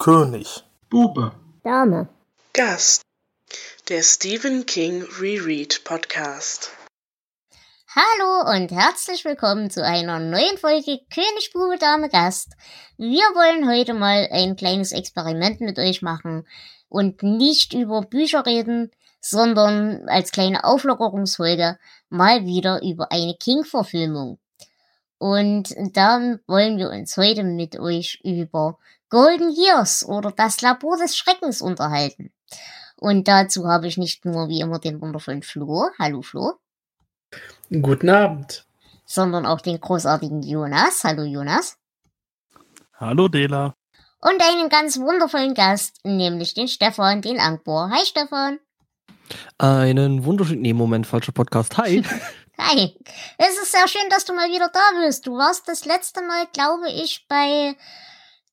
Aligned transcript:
König. 0.00 0.64
Bube. 0.88 1.32
Dame. 1.62 2.08
Gast. 2.54 3.02
Der 3.90 4.02
Stephen 4.02 4.64
King 4.64 5.04
Reread 5.20 5.84
Podcast. 5.84 6.70
Hallo 7.94 8.50
und 8.50 8.70
herzlich 8.70 9.26
willkommen 9.26 9.68
zu 9.68 9.84
einer 9.84 10.18
neuen 10.18 10.56
Folge 10.56 11.00
König, 11.12 11.50
Bube, 11.52 11.76
Dame, 11.78 12.08
Gast. 12.08 12.48
Wir 12.96 13.24
wollen 13.34 13.68
heute 13.68 13.92
mal 13.92 14.26
ein 14.32 14.56
kleines 14.56 14.92
Experiment 14.92 15.60
mit 15.60 15.78
euch 15.78 16.00
machen 16.00 16.46
und 16.88 17.22
nicht 17.22 17.74
über 17.74 18.00
Bücher 18.00 18.46
reden, 18.46 18.90
sondern 19.20 20.08
als 20.08 20.32
kleine 20.32 20.64
Auflockerungsfolge 20.64 21.78
mal 22.08 22.46
wieder 22.46 22.80
über 22.82 23.12
eine 23.12 23.34
King-Verfilmung. 23.34 24.38
Und 25.18 25.74
da 25.92 26.38
wollen 26.46 26.78
wir 26.78 26.88
uns 26.88 27.18
heute 27.18 27.44
mit 27.44 27.78
euch 27.78 28.22
über 28.24 28.78
Golden 29.10 29.50
Years 29.50 30.06
oder 30.06 30.30
das 30.30 30.60
Labor 30.60 30.96
des 30.96 31.16
Schreckens 31.16 31.60
unterhalten. 31.60 32.32
Und 32.96 33.26
dazu 33.26 33.66
habe 33.66 33.88
ich 33.88 33.98
nicht 33.98 34.24
nur 34.24 34.48
wie 34.48 34.60
immer 34.60 34.78
den 34.78 35.00
wundervollen 35.00 35.42
Flo. 35.42 35.90
Hallo 35.98 36.22
Flo. 36.22 36.54
Guten 37.70 38.08
Abend. 38.08 38.66
Sondern 39.04 39.46
auch 39.46 39.60
den 39.60 39.80
großartigen 39.80 40.42
Jonas. 40.42 41.02
Hallo 41.02 41.24
Jonas. 41.24 41.76
Hallo 42.94 43.28
Dela. 43.28 43.74
Und 44.20 44.40
einen 44.42 44.68
ganz 44.68 44.98
wundervollen 44.98 45.54
Gast, 45.54 45.96
nämlich 46.04 46.54
den 46.54 46.68
Stefan, 46.68 47.22
den 47.22 47.40
Angbohr. 47.40 47.90
Hi 47.90 48.04
Stefan. 48.04 48.60
Einen 49.58 50.24
wunderschönen, 50.24 50.60
nee, 50.60 50.72
Moment, 50.72 51.06
falscher 51.06 51.32
Podcast. 51.32 51.78
Hi. 51.78 52.04
Hi. 52.60 52.96
Es 53.38 53.58
ist 53.60 53.72
sehr 53.72 53.88
schön, 53.88 54.08
dass 54.10 54.24
du 54.24 54.34
mal 54.34 54.50
wieder 54.50 54.68
da 54.68 55.04
bist. 55.04 55.26
Du 55.26 55.36
warst 55.36 55.66
das 55.66 55.84
letzte 55.86 56.20
Mal, 56.22 56.46
glaube 56.52 56.90
ich, 56.90 57.26
bei 57.28 57.74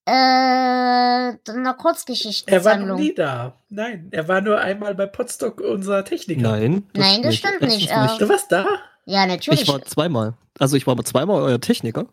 äh, 0.08 1.52
einer 1.52 1.74
Kurzgeschichte. 1.74 2.50
Er 2.50 2.64
war 2.64 2.78
noch 2.78 2.98
nie 2.98 3.14
da. 3.14 3.56
Nein, 3.70 4.08
er 4.12 4.28
war 4.30 4.40
nur 4.40 4.58
einmal 4.58 4.96
bei 4.96 5.06
Potstock, 5.06 5.60
unser 5.60 6.06
Techniker. 6.06 6.42
Nein. 6.42 6.84
Das 6.94 7.06
Nein, 7.06 7.24
das 7.24 7.32
nicht. 7.32 7.46
stimmt 7.46 7.62
nicht. 7.62 7.92
Das 7.92 8.12
nicht. 8.12 8.22
Du 8.22 8.30
warst 8.30 8.52
da? 8.52 8.66
Ja, 9.06 9.26
natürlich. 9.26 9.64
Ich 9.64 9.68
war 9.68 9.82
zweimal. 9.84 10.36
Also 10.60 10.78
ich 10.78 10.88
war 10.88 10.96
zweimal 11.04 11.42
euer 11.42 11.60
Techniker. 11.60 12.08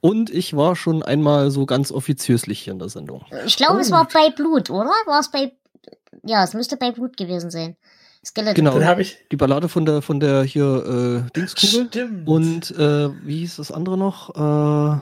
Und 0.00 0.30
ich 0.30 0.56
war 0.56 0.76
schon 0.76 1.02
einmal 1.02 1.50
so 1.50 1.66
ganz 1.66 1.92
offiziöslich 1.92 2.60
hier 2.60 2.72
in 2.72 2.78
der 2.78 2.88
Sendung. 2.88 3.24
Ich 3.44 3.56
glaube, 3.56 3.76
oh. 3.76 3.80
es 3.80 3.90
war 3.90 4.08
bei 4.08 4.30
Blut, 4.30 4.70
oder? 4.70 4.90
War 5.06 5.20
es 5.20 5.30
bei. 5.30 5.52
Ja, 6.24 6.42
es 6.42 6.54
müsste 6.54 6.76
bei 6.76 6.90
Blut 6.90 7.16
gewesen 7.16 7.50
sein. 7.50 7.76
Skeleton. 8.24 8.54
Genau, 8.54 8.78
dann 8.78 8.88
habe 8.88 9.02
ich 9.02 9.18
die 9.30 9.36
Ballade 9.36 9.68
von 9.68 9.84
der 9.84 10.02
von 10.02 10.20
der 10.20 10.42
hier 10.42 11.26
äh, 11.26 11.30
Dingskugel. 11.32 11.86
Stimmt. 11.88 12.26
Und 12.26 12.70
äh, 12.72 13.10
wie 13.24 13.38
hieß 13.38 13.56
das 13.56 13.70
andere 13.70 13.96
noch? 13.98 14.30
Äh, 14.30 15.00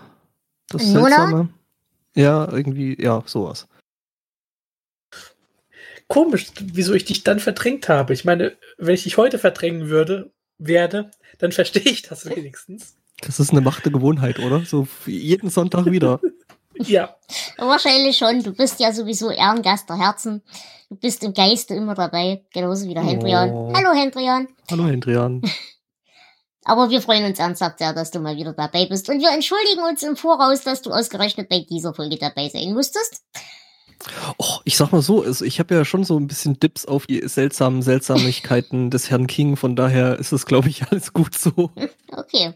das 0.69 0.87
Nona? 0.89 1.09
Seltsame. 1.09 1.49
Ja, 2.15 2.49
irgendwie, 2.51 3.01
ja, 3.01 3.23
sowas. 3.27 3.67
Komisch, 6.09 6.47
wieso 6.61 6.95
ich 6.95 7.05
dich 7.05 7.25
dann 7.25 7.41
verdrängt 7.41 7.89
habe. 7.89 8.13
Ich 8.13 8.25
meine, 8.25 8.57
wenn 8.79 8.95
ich 8.95 9.05
dich 9.05 9.17
heute 9.17 9.39
verdrängen 9.39 9.89
würde, 9.89 10.33
werde, 10.59 11.11
dann 11.39 11.53
verstehe 11.53 11.83
ich 11.83 12.03
das 12.03 12.27
wenigstens. 12.27 12.97
Das 13.21 13.41
ist 13.41 13.51
eine 13.51 13.61
Macht 13.61 13.85
der 13.85 13.93
Gewohnheit, 13.93 14.39
oder? 14.39 14.65
So 14.65 14.87
jeden 15.07 15.51
Sonntag 15.51 15.87
wieder. 15.87 16.21
ja. 16.75 17.17
Wahrscheinlich 17.57 18.19
schon. 18.19 18.43
Du 18.43 18.53
bist 18.53 18.81
ja 18.81 18.93
sowieso 18.93 19.31
Ehrengast 19.31 19.89
der 19.89 19.99
Herzen. 19.99 20.43
Du 20.91 20.97
bist 20.97 21.25
im 21.25 21.33
Geiste 21.33 21.75
immer 21.75 21.95
dabei, 21.95 22.45
genauso 22.53 22.87
wie 22.87 22.95
der 22.95 23.03
Hendrian. 23.03 23.51
Oh. 23.51 23.73
Hallo 23.75 23.93
Hendrian. 23.95 24.49
Hallo 24.71 24.87
Hendrian. 24.87 25.43
Aber 26.65 26.91
wir 26.91 27.03
freuen 27.03 27.25
uns 27.27 27.39
ernsthaft 27.39 27.79
sehr, 27.79 27.93
dass 27.93 28.11
du 28.11 28.21
mal 28.21 28.37
wieder 28.37 28.53
dabei 28.53 28.87
bist. 28.87 29.09
Und 29.11 29.21
wir 29.21 29.31
entschuldigen 29.31 29.83
uns 29.89 30.03
im 30.03 30.17
Voraus, 30.17 30.63
dass 30.63 30.83
du 30.83 30.91
ausgerechnet 30.91 31.49
bei 31.49 31.61
dieser 31.61 31.95
Folge 31.95 32.17
dabei 32.17 32.49
sein 32.49 32.73
musstest. 32.73 33.23
Oh, 34.39 34.59
ich 34.65 34.77
sag 34.77 34.93
mal 34.93 35.03
so, 35.03 35.23
also 35.23 35.45
ich 35.45 35.59
habe 35.61 35.75
ja 35.75 35.85
schon 35.85 36.05
so 36.05 36.19
ein 36.19 36.27
bisschen 36.27 36.59
Dips 36.59 36.85
auf 36.85 37.07
die 37.07 37.27
seltsamen 37.27 37.83
Seltsamigkeiten 37.83 38.91
des 38.91 39.11
Herrn 39.11 39.27
King, 39.27 39.57
von 39.57 39.77
daher 39.77 40.19
ist 40.19 40.33
es, 40.33 40.47
glaube 40.47 40.69
ich, 40.69 40.83
alles 40.91 41.13
gut 41.13 41.35
so. 41.35 41.71
Okay. 42.11 42.55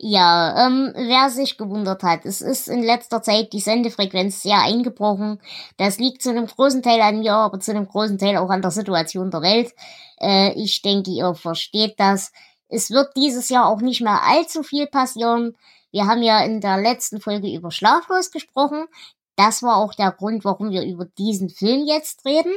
Ja, 0.00 0.66
ähm, 0.66 0.92
wer 0.94 1.28
sich 1.28 1.58
gewundert 1.58 2.04
hat, 2.04 2.24
es 2.24 2.40
ist 2.40 2.68
in 2.68 2.84
letzter 2.84 3.20
Zeit 3.20 3.52
die 3.52 3.58
Sendefrequenz 3.58 4.42
sehr 4.42 4.62
eingebrochen. 4.62 5.40
Das 5.76 5.98
liegt 5.98 6.22
zu 6.22 6.30
einem 6.30 6.46
großen 6.46 6.84
Teil 6.84 7.00
an 7.00 7.18
mir, 7.18 7.32
aber 7.32 7.58
zu 7.58 7.72
einem 7.72 7.88
großen 7.88 8.16
Teil 8.16 8.36
auch 8.36 8.50
an 8.50 8.62
der 8.62 8.70
Situation 8.70 9.32
der 9.32 9.42
Welt. 9.42 9.74
Äh, 10.20 10.52
ich 10.52 10.82
denke, 10.82 11.10
ihr 11.10 11.34
versteht 11.34 11.98
das. 11.98 12.30
Es 12.68 12.90
wird 12.90 13.16
dieses 13.16 13.48
Jahr 13.48 13.66
auch 13.66 13.80
nicht 13.80 14.00
mehr 14.00 14.22
allzu 14.22 14.62
viel 14.62 14.86
passieren. 14.86 15.56
Wir 15.90 16.06
haben 16.06 16.22
ja 16.22 16.42
in 16.44 16.60
der 16.60 16.78
letzten 16.78 17.20
Folge 17.20 17.52
über 17.52 17.70
Schlaflos 17.70 18.30
gesprochen. 18.30 18.86
Das 19.36 19.62
war 19.62 19.76
auch 19.76 19.94
der 19.94 20.12
Grund, 20.12 20.44
warum 20.44 20.70
wir 20.70 20.84
über 20.84 21.06
diesen 21.06 21.48
Film 21.48 21.86
jetzt 21.86 22.24
reden. 22.24 22.54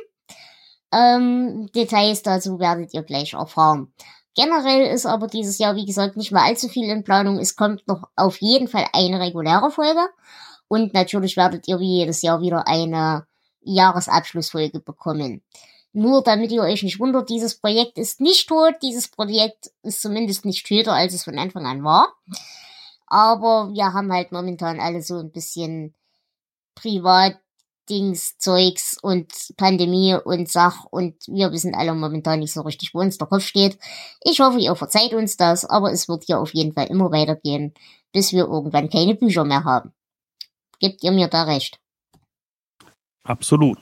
Ähm, 0.91 1.69
Details 1.73 2.21
dazu 2.23 2.59
werdet 2.59 2.93
ihr 2.93 3.03
gleich 3.03 3.33
erfahren. 3.33 3.93
Generell 4.35 4.93
ist 4.93 5.05
aber 5.05 5.27
dieses 5.27 5.57
Jahr, 5.57 5.75
wie 5.75 5.85
gesagt, 5.85 6.15
nicht 6.17 6.31
mehr 6.31 6.43
allzu 6.43 6.69
viel 6.69 6.89
in 6.89 7.03
Planung. 7.03 7.37
Es 7.37 7.55
kommt 7.55 7.87
noch 7.87 8.09
auf 8.15 8.41
jeden 8.41 8.67
Fall 8.67 8.87
eine 8.93 9.19
reguläre 9.19 9.71
Folge. 9.71 10.07
Und 10.67 10.93
natürlich 10.93 11.35
werdet 11.35 11.67
ihr 11.67 11.79
wie 11.79 11.97
jedes 11.99 12.21
Jahr 12.21 12.41
wieder 12.41 12.67
eine 12.67 13.25
Jahresabschlussfolge 13.61 14.79
bekommen. 14.79 15.43
Nur 15.93 16.23
damit 16.23 16.51
ihr 16.51 16.61
euch 16.61 16.83
nicht 16.83 16.99
wundert, 16.99 17.29
dieses 17.29 17.59
Projekt 17.59 17.97
ist 17.97 18.21
nicht 18.21 18.47
tot. 18.47 18.75
Dieses 18.81 19.09
Projekt 19.09 19.71
ist 19.83 20.01
zumindest 20.01 20.45
nicht 20.45 20.65
töter, 20.65 20.93
als 20.93 21.13
es 21.13 21.23
von 21.23 21.37
Anfang 21.37 21.65
an 21.65 21.83
war. 21.83 22.13
Aber 23.07 23.69
wir 23.73 23.91
haben 23.91 24.11
halt 24.11 24.31
momentan 24.31 24.79
alle 24.79 25.01
so 25.01 25.19
ein 25.19 25.31
bisschen 25.31 25.93
privat 26.75 27.37
Dings, 27.89 28.37
Zeugs 28.37 28.97
und 29.01 29.27
Pandemie 29.57 30.15
und 30.15 30.47
Sach 30.49 30.85
und 30.91 31.15
wir 31.27 31.51
wissen 31.51 31.75
alle 31.75 31.93
momentan 31.93 32.39
nicht 32.39 32.53
so 32.53 32.61
richtig, 32.61 32.93
wo 32.93 32.99
uns 32.99 33.17
der 33.17 33.27
Kopf 33.27 33.43
steht. 33.43 33.77
Ich 34.23 34.39
hoffe, 34.39 34.59
ihr 34.59 34.73
verzeiht 34.75 35.13
uns 35.13 35.35
das, 35.35 35.65
aber 35.65 35.91
es 35.91 36.07
wird 36.07 36.23
hier 36.23 36.39
auf 36.39 36.53
jeden 36.53 36.71
Fall 36.71 36.87
immer 36.87 37.11
weitergehen, 37.11 37.73
bis 38.13 38.31
wir 38.31 38.45
irgendwann 38.45 38.89
keine 38.89 39.15
Bücher 39.15 39.43
mehr 39.43 39.65
haben. 39.65 39.93
Gebt 40.79 41.03
ihr 41.03 41.11
mir 41.11 41.27
da 41.27 41.43
recht? 41.43 41.79
Absolut. 43.23 43.77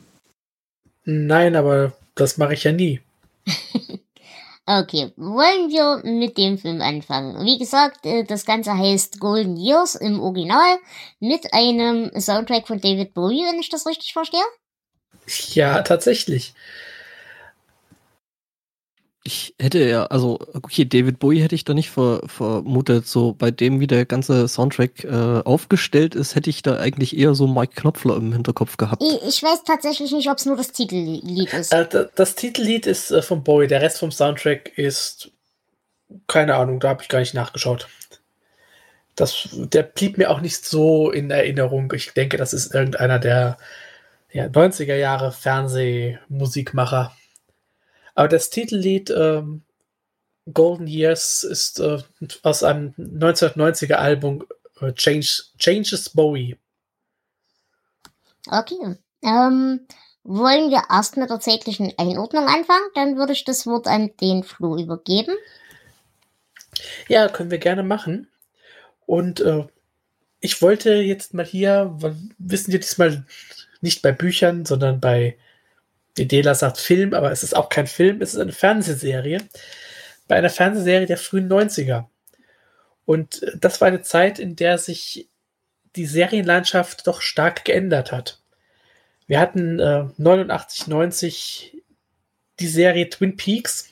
Nein, 1.04 1.56
aber 1.56 1.94
das 2.20 2.38
mache 2.38 2.54
ich 2.54 2.64
ja 2.64 2.72
nie. 2.72 3.02
Okay, 4.72 5.12
wollen 5.16 5.72
wir 5.72 6.04
mit 6.04 6.38
dem 6.38 6.60
Film 6.60 6.80
anfangen? 6.80 7.44
Wie 7.44 7.58
gesagt, 7.58 8.06
äh, 8.06 8.24
das 8.24 8.46
Ganze 8.46 8.78
heißt 8.78 9.20
Golden 9.20 9.58
Years 9.58 9.96
im 9.96 10.20
Original 10.20 10.78
mit 11.20 11.56
einem 11.56 12.12
Soundtrack 12.16 12.68
von 12.68 12.80
David 12.80 13.16
Bowie, 13.16 13.48
wenn 13.48 13.60
ich 13.60 13.70
das 13.70 13.88
richtig 13.88 14.14
verstehe. 14.14 14.44
Ja, 15.54 15.82
tatsächlich. 15.82 16.54
Ich 19.32 19.54
hätte 19.60 19.88
ja, 19.88 20.06
also, 20.08 20.40
okay, 20.54 20.86
David 20.86 21.20
Bowie 21.20 21.40
hätte 21.40 21.54
ich 21.54 21.66
da 21.66 21.76
nicht 21.76 21.92
ver, 21.92 22.24
vermutet. 22.26 23.06
So 23.06 23.34
bei 23.34 23.52
dem, 23.52 23.80
wie 23.80 23.86
der 23.86 24.06
ganze 24.06 24.48
Soundtrack 24.48 25.04
äh, 25.04 25.42
aufgestellt 25.46 26.16
ist, 26.16 26.34
hätte 26.34 26.50
ich 26.50 26.64
da 26.64 26.80
eigentlich 26.80 27.16
eher 27.16 27.36
so 27.36 27.46
Mike 27.46 27.74
Knopfler 27.76 28.18
im 28.18 28.34
Hinterkopf 28.34 28.78
gehabt. 28.78 29.04
Ich, 29.04 29.22
ich 29.28 29.44
weiß 29.44 29.64
tatsächlich 29.66 30.12
nicht, 30.12 30.32
ob 30.32 30.40
es 30.40 30.48
nur 30.48 30.58
das 30.58 30.72
Titellied 30.72 31.54
ist. 31.54 31.72
Äh, 31.72 31.88
das, 31.88 32.08
das 32.16 32.34
Titellied 32.34 32.88
ist 32.88 33.12
äh, 33.12 33.22
von 33.22 33.44
Bowie, 33.44 33.68
der 33.68 33.84
Rest 33.84 34.00
vom 34.00 34.12
Soundtrack 34.12 34.76
ist 34.76 35.32
keine 36.28 36.56
Ahnung, 36.56 36.80
da 36.80 36.90
habe 36.90 37.04
ich 37.04 37.10
gar 37.10 37.20
nicht 37.20 37.36
nachgeschaut. 37.36 37.88
Das, 39.16 39.50
der 39.52 39.84
blieb 39.84 40.18
mir 40.18 40.32
auch 40.32 40.42
nicht 40.42 40.66
so 40.66 41.12
in 41.12 41.30
Erinnerung. 41.30 41.92
Ich 41.94 42.14
denke, 42.14 42.38
das 42.38 42.54
ist 42.54 42.74
irgendeiner 42.74 43.20
der 43.20 43.58
ja, 44.32 44.46
90er 44.46 44.96
Jahre 44.96 45.32
Fernsehmusikmacher. 45.32 47.16
Aber 48.16 48.28
das 48.28 48.50
Titellied 48.50 49.10
ähm, 49.10 49.64
Golden 50.54 50.88
Years 50.88 51.44
ist 51.44 51.80
äh, 51.80 52.00
aus 52.44 52.64
einem 52.64 52.94
1990er 52.98 53.96
Album 53.96 54.46
äh, 54.82 54.94
Change, 54.94 55.44
Changes 55.58 56.10
Bowie. 56.10 56.58
Okay. 58.48 58.98
Ähm, 59.24 59.86
wollen 60.24 60.70
wir 60.70 60.84
erst 60.90 61.18
mit 61.18 61.30
der 61.30 61.40
zeitlichen 61.40 61.94
Einordnung 61.98 62.46
anfangen? 62.46 62.90
Dann 62.96 63.18
würde 63.18 63.34
ich 63.34 63.46
das 63.46 63.66
Wort 63.68 63.88
an 63.88 64.12
den 64.22 64.44
Flo 64.44 64.78
übergeben. 64.78 65.36
Ja, 67.08 67.28
können 67.28 67.52
wir 67.52 67.58
gerne 67.58 67.84
machen. 67.84 68.28
Und 69.06 69.42
äh, 69.42 69.66
ich 70.40 70.62
wollte 70.62 70.94
jetzt 70.94 71.34
mal 71.34 71.46
hier, 71.46 71.98
wissen 72.38 72.72
wir 72.72 72.80
diesmal 72.80 73.26
nicht 73.82 74.02
bei 74.02 74.12
Büchern, 74.12 74.66
sondern 74.66 75.00
bei 75.00 75.38
die 76.18 76.28
Dela 76.28 76.56
sagt 76.56 76.78
Film, 76.78 77.14
aber 77.14 77.32
es 77.32 77.44
ist 77.44 77.56
auch 77.56 77.70
kein 77.70 77.88
Film, 77.88 78.22
es 78.22 78.34
ist 78.34 78.40
eine 78.40 78.52
Fernsehserie. 78.52 79.40
Bei 80.28 80.36
einer 80.36 80.50
Fernsehserie 80.50 81.08
der 81.08 81.18
frühen 81.18 81.50
90er. 81.50 82.06
Und 83.06 83.42
äh, 83.44 83.58
das 83.60 83.82
war 83.82 83.88
eine 83.88 84.02
Zeit, 84.02 84.40
in 84.40 84.56
der 84.56 84.78
sich 84.78 85.30
die 85.96 86.06
Serienlandschaft 86.06 87.08
doch 87.08 87.22
stark 87.22 87.66
geändert 87.66 88.12
hat. 88.12 88.40
Wir 89.26 89.40
hatten 89.40 89.80
äh, 89.80 90.06
89, 90.18 90.88
90 90.88 91.78
die 92.60 92.68
Serie 92.68 93.10
Twin 93.10 93.38
Peaks 93.38 93.90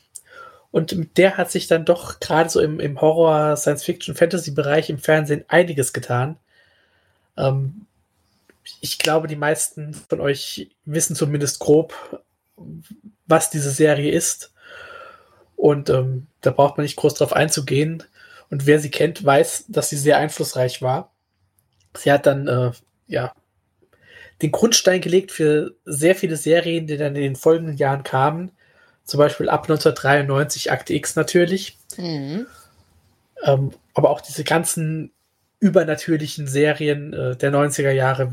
und 0.71 0.95
mit 0.95 1.17
der 1.17 1.37
hat 1.37 1.49
sich 1.49 1.65
dann 1.65 1.85
doch 1.85 2.19
gerade 2.19 2.49
so 2.49 2.59
im, 2.59 2.79
im 2.79 3.01
Horror, 3.01 3.57
Science-Fiction, 3.57 4.13
Fantasy-Bereich 4.13 4.91
im 4.91 4.99
Fernsehen 4.99 5.45
einiges 5.47 5.93
getan. 5.93 6.37
Ähm, 7.35 7.86
ich 8.81 8.97
glaube, 8.97 9.27
die 9.27 9.35
meisten 9.35 9.93
von 9.93 10.21
euch 10.21 10.69
wissen 10.85 11.15
zumindest 11.15 11.59
grob, 11.59 12.23
was 13.25 13.49
diese 13.49 13.71
Serie 13.71 14.11
ist. 14.11 14.53
Und 15.55 15.89
ähm, 15.89 16.27
da 16.41 16.51
braucht 16.51 16.77
man 16.77 16.83
nicht 16.83 16.95
groß 16.95 17.15
drauf 17.15 17.33
einzugehen. 17.33 18.03
Und 18.49 18.65
wer 18.65 18.79
sie 18.79 18.91
kennt, 18.91 19.23
weiß, 19.23 19.65
dass 19.67 19.89
sie 19.89 19.97
sehr 19.97 20.17
einflussreich 20.17 20.81
war. 20.81 21.11
Sie 21.95 22.11
hat 22.11 22.25
dann 22.25 22.47
äh, 22.47 22.71
ja 23.07 23.33
den 24.41 24.51
Grundstein 24.51 25.01
gelegt 25.01 25.31
für 25.31 25.75
sehr 25.85 26.15
viele 26.15 26.35
Serien, 26.35 26.87
die 26.87 26.97
dann 26.97 27.15
in 27.15 27.23
den 27.23 27.35
folgenden 27.35 27.77
Jahren 27.77 28.03
kamen. 28.03 28.51
Zum 29.03 29.17
Beispiel 29.17 29.49
ab 29.49 29.63
1993 29.63 30.71
Akte 30.71 30.93
X 30.93 31.15
natürlich. 31.15 31.77
Mhm. 31.97 32.45
Ähm, 33.43 33.71
aber 33.93 34.09
auch 34.11 34.21
diese 34.21 34.43
ganzen 34.43 35.11
übernatürlichen 35.59 36.47
Serien 36.47 37.13
äh, 37.13 37.35
der 37.35 37.51
90er 37.51 37.91
Jahre, 37.91 38.31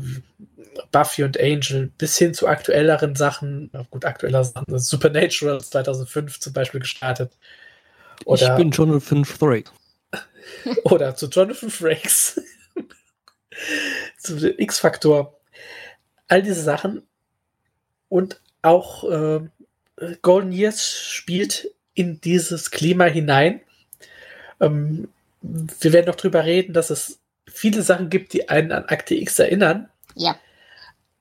Buffy 0.91 1.23
und 1.23 1.39
Angel, 1.39 1.91
bis 1.97 2.17
hin 2.17 2.33
zu 2.33 2.47
aktuelleren 2.47 3.15
Sachen, 3.15 3.71
gut, 3.89 4.05
aktueller 4.05 4.43
Sachen, 4.43 4.77
Supernatural 4.77 5.61
2005 5.61 6.39
zum 6.39 6.53
Beispiel 6.53 6.81
gestartet. 6.81 7.31
Oder, 8.25 8.51
ich 8.51 8.57
bin 8.57 8.71
Jonathan 8.71 9.25
Frakes. 9.25 9.71
oder 10.83 11.15
zu 11.15 11.27
Jonathan 11.27 11.69
Frakes. 11.69 12.41
zu 14.17 14.59
X-Faktor. 14.59 15.37
All 16.27 16.41
diese 16.41 16.61
Sachen. 16.61 17.03
Und 18.09 18.41
auch 18.61 19.03
äh, 19.09 19.41
Golden 20.21 20.51
Years 20.51 21.01
spielt 21.01 21.71
in 21.93 22.19
dieses 22.21 22.71
Klima 22.71 23.05
hinein. 23.05 23.61
Ähm, 24.59 25.09
wir 25.47 25.93
werden 25.93 26.07
noch 26.07 26.15
drüber 26.15 26.43
reden, 26.43 26.73
dass 26.73 26.89
es 26.89 27.19
viele 27.45 27.81
Sachen 27.81 28.09
gibt, 28.09 28.33
die 28.33 28.49
einen 28.49 28.71
an 28.71 28.85
Akte 28.85 29.15
X 29.15 29.39
erinnern. 29.39 29.89
Ja. 30.15 30.37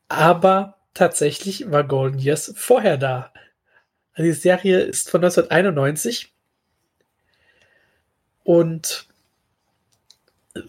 Aber 0.08 0.78
tatsächlich 0.94 1.70
war 1.70 1.84
Golden 1.84 2.18
Years 2.18 2.52
vorher 2.56 2.96
da. 2.96 3.32
Also 4.14 4.30
die 4.30 4.32
Serie 4.32 4.80
ist 4.80 5.10
von 5.10 5.22
1991 5.24 6.32
und 8.44 9.08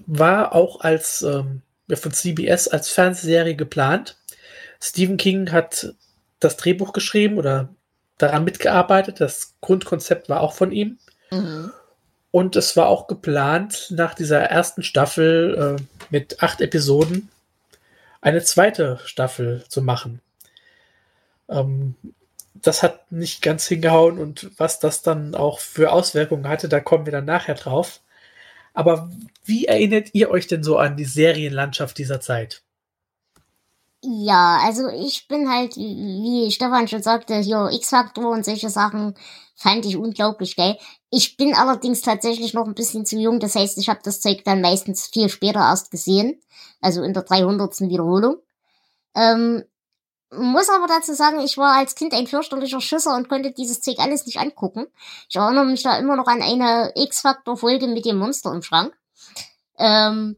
war 0.08 0.54
auch 0.54 0.82
als 0.82 1.22
ähm, 1.22 1.62
von 1.94 2.12
CBS 2.12 2.68
als 2.68 2.90
Fernsehserie 2.90 3.56
geplant. 3.56 4.18
Stephen 4.82 5.18
King 5.18 5.52
hat 5.52 5.94
das 6.40 6.58
Drehbuch 6.58 6.92
geschrieben 6.94 7.38
oder 7.38 7.70
daran 8.18 8.44
mitgearbeitet. 8.44 9.22
Das 9.22 9.54
Grundkonzept 9.62 10.28
war 10.30 10.42
auch 10.42 10.54
von 10.54 10.72
ihm. 10.72 10.98
Mhm. 11.32 11.72
Und 12.36 12.58
es 12.58 12.76
war 12.76 12.90
auch 12.90 13.08
geplant, 13.08 13.88
nach 13.92 14.14
dieser 14.14 14.42
ersten 14.42 14.84
Staffel 14.84 15.78
äh, 15.80 15.84
mit 16.10 16.44
acht 16.44 16.60
Episoden 16.60 17.30
eine 18.20 18.44
zweite 18.44 19.00
Staffel 19.06 19.64
zu 19.70 19.82
machen. 19.82 20.20
Ähm, 21.48 21.96
das 22.54 22.84
hat 22.84 23.10
nicht 23.10 23.42
ganz 23.42 23.66
hingehauen 23.68 24.20
und 24.20 24.52
was 24.58 24.80
das 24.82 25.02
dann 25.02 25.34
auch 25.34 25.60
für 25.60 25.94
Auswirkungen 25.94 26.50
hatte, 26.50 26.68
da 26.68 26.82
kommen 26.82 27.06
wir 27.06 27.14
dann 27.14 27.24
nachher 27.24 27.56
drauf. 27.56 28.02
Aber 28.74 29.10
wie 29.46 29.68
erinnert 29.68 30.10
ihr 30.12 30.30
euch 30.30 30.46
denn 30.46 30.62
so 30.62 30.78
an 30.78 30.98
die 30.98 31.06
Serienlandschaft 31.06 31.98
dieser 31.98 32.20
Zeit? 32.20 32.64
Ja, 34.04 34.60
also 34.62 34.90
ich 34.90 35.30
bin 35.30 35.50
halt, 35.50 35.78
wie 35.78 36.52
Stefan 36.52 36.90
schon 36.90 37.02
sagte, 37.02 37.38
hier 37.38 37.70
X-Faktor 37.72 38.30
und 38.30 38.44
solche 38.44 38.70
Sachen 38.70 39.16
fand 39.56 39.86
ich 39.86 39.96
unglaublich 39.96 40.56
geil. 40.56 40.78
Ich 41.18 41.38
bin 41.38 41.56
allerdings 41.56 42.02
tatsächlich 42.02 42.54
noch 42.54 42.68
ein 42.68 42.76
bisschen 42.76 43.06
zu 43.06 43.16
jung, 43.16 43.40
das 43.40 43.56
heißt, 43.56 43.78
ich 43.78 43.88
habe 43.88 44.02
das 44.04 44.20
Zeug 44.20 44.44
dann 44.44 44.60
meistens 44.60 45.08
viel 45.08 45.30
später 45.30 45.62
erst 45.62 45.90
gesehen, 45.90 46.42
also 46.82 47.04
in 47.04 47.14
der 47.14 47.24
300. 47.24 47.80
Wiederholung. 47.88 48.40
Ähm, 49.16 49.64
muss 50.34 50.68
aber 50.68 50.88
dazu 50.88 51.14
sagen, 51.14 51.40
ich 51.40 51.58
war 51.58 51.78
als 51.78 51.96
Kind 51.96 52.14
ein 52.14 52.28
fürchterlicher 52.28 52.82
Schisser 52.82 53.16
und 53.16 53.30
konnte 53.30 53.54
dieses 53.54 53.80
Zeug 53.80 53.98
alles 54.00 54.26
nicht 54.26 54.40
angucken. 54.40 54.88
Ich 55.30 55.38
erinnere 55.38 55.64
mich 55.64 55.84
da 55.84 55.98
immer 55.98 56.18
noch 56.18 56.28
an 56.28 56.42
eine 56.42 56.92
X-Factor-Folge 56.96 57.88
mit 57.88 58.04
dem 58.04 58.18
Monster 58.18 58.52
im 58.54 58.62
Schrank. 58.62 58.94
Ähm, 59.78 60.36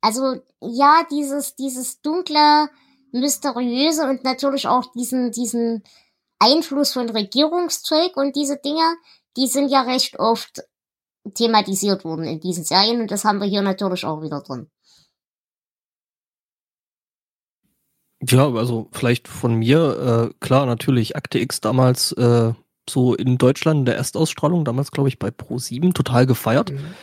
also 0.00 0.40
ja, 0.60 1.06
dieses, 1.08 1.54
dieses 1.54 2.00
dunkle, 2.00 2.68
mysteriöse 3.12 4.08
und 4.08 4.24
natürlich 4.24 4.66
auch 4.66 4.90
diesen, 4.92 5.30
diesen 5.30 5.84
Einfluss 6.40 6.94
von 6.94 7.08
Regierungszeug 7.08 8.16
und 8.16 8.34
diese 8.34 8.56
Dinge, 8.56 8.96
die 9.36 9.46
sind 9.46 9.70
ja 9.70 9.82
recht 9.82 10.18
oft 10.18 10.62
thematisiert 11.34 12.04
worden 12.04 12.24
in 12.24 12.40
diesen 12.40 12.64
Serien 12.64 13.00
und 13.00 13.10
das 13.10 13.24
haben 13.24 13.40
wir 13.40 13.46
hier 13.46 13.62
natürlich 13.62 14.04
auch 14.04 14.22
wieder 14.22 14.40
drin. 14.40 14.68
Ja, 18.22 18.50
also 18.52 18.88
vielleicht 18.92 19.28
von 19.28 19.54
mir, 19.54 20.30
äh, 20.30 20.34
klar, 20.40 20.66
natürlich 20.66 21.16
Akte 21.16 21.38
X 21.38 21.60
damals 21.60 22.12
äh, 22.12 22.52
so 22.88 23.14
in 23.14 23.36
Deutschland 23.38 23.80
in 23.80 23.84
der 23.84 23.96
Erstausstrahlung, 23.96 24.64
damals 24.64 24.90
glaube 24.90 25.08
ich 25.08 25.18
bei 25.18 25.28
Pro7, 25.28 25.92
total 25.92 26.26
gefeiert. 26.26 26.72
Mhm. 26.72 26.94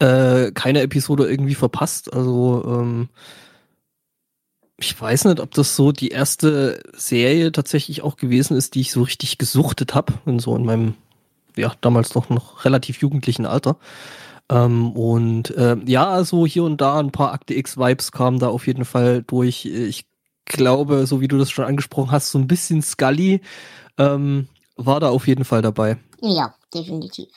Äh, 0.00 0.52
keine 0.52 0.82
Episode 0.82 1.28
irgendwie 1.30 1.54
verpasst, 1.54 2.12
also 2.12 2.62
ähm, 2.66 3.08
ich 4.80 4.98
weiß 4.98 5.26
nicht, 5.26 5.40
ob 5.40 5.52
das 5.52 5.76
so 5.76 5.92
die 5.92 6.08
erste 6.08 6.82
Serie 6.94 7.52
tatsächlich 7.52 8.02
auch 8.02 8.16
gewesen 8.16 8.56
ist, 8.56 8.74
die 8.74 8.80
ich 8.80 8.92
so 8.92 9.02
richtig 9.02 9.36
gesuchtet 9.36 9.94
habe, 9.94 10.14
in 10.24 10.38
so 10.38 10.56
in 10.56 10.64
meinem, 10.64 10.94
ja, 11.56 11.72
damals 11.80 12.14
noch, 12.14 12.28
noch 12.30 12.64
relativ 12.64 13.00
jugendlichen 13.00 13.46
Alter. 13.46 13.76
Ähm, 14.50 14.92
und 14.92 15.50
äh, 15.56 15.76
ja, 15.86 16.08
also 16.08 16.46
hier 16.46 16.64
und 16.64 16.80
da 16.80 16.98
ein 16.98 17.12
paar 17.12 17.32
Akte 17.32 17.54
X-Vibes 17.54 18.12
kamen 18.12 18.38
da 18.38 18.48
auf 18.48 18.66
jeden 18.66 18.84
Fall 18.84 19.22
durch. 19.22 19.64
Ich 19.64 20.06
glaube, 20.44 21.06
so 21.06 21.20
wie 21.20 21.28
du 21.28 21.38
das 21.38 21.50
schon 21.50 21.64
angesprochen 21.64 22.10
hast, 22.10 22.30
so 22.30 22.38
ein 22.38 22.48
bisschen 22.48 22.82
Scully 22.82 23.40
ähm, 23.98 24.48
war 24.76 25.00
da 25.00 25.10
auf 25.10 25.28
jeden 25.28 25.44
Fall 25.44 25.62
dabei. 25.62 25.98
Ja, 26.20 26.54
definitiv. 26.74 27.28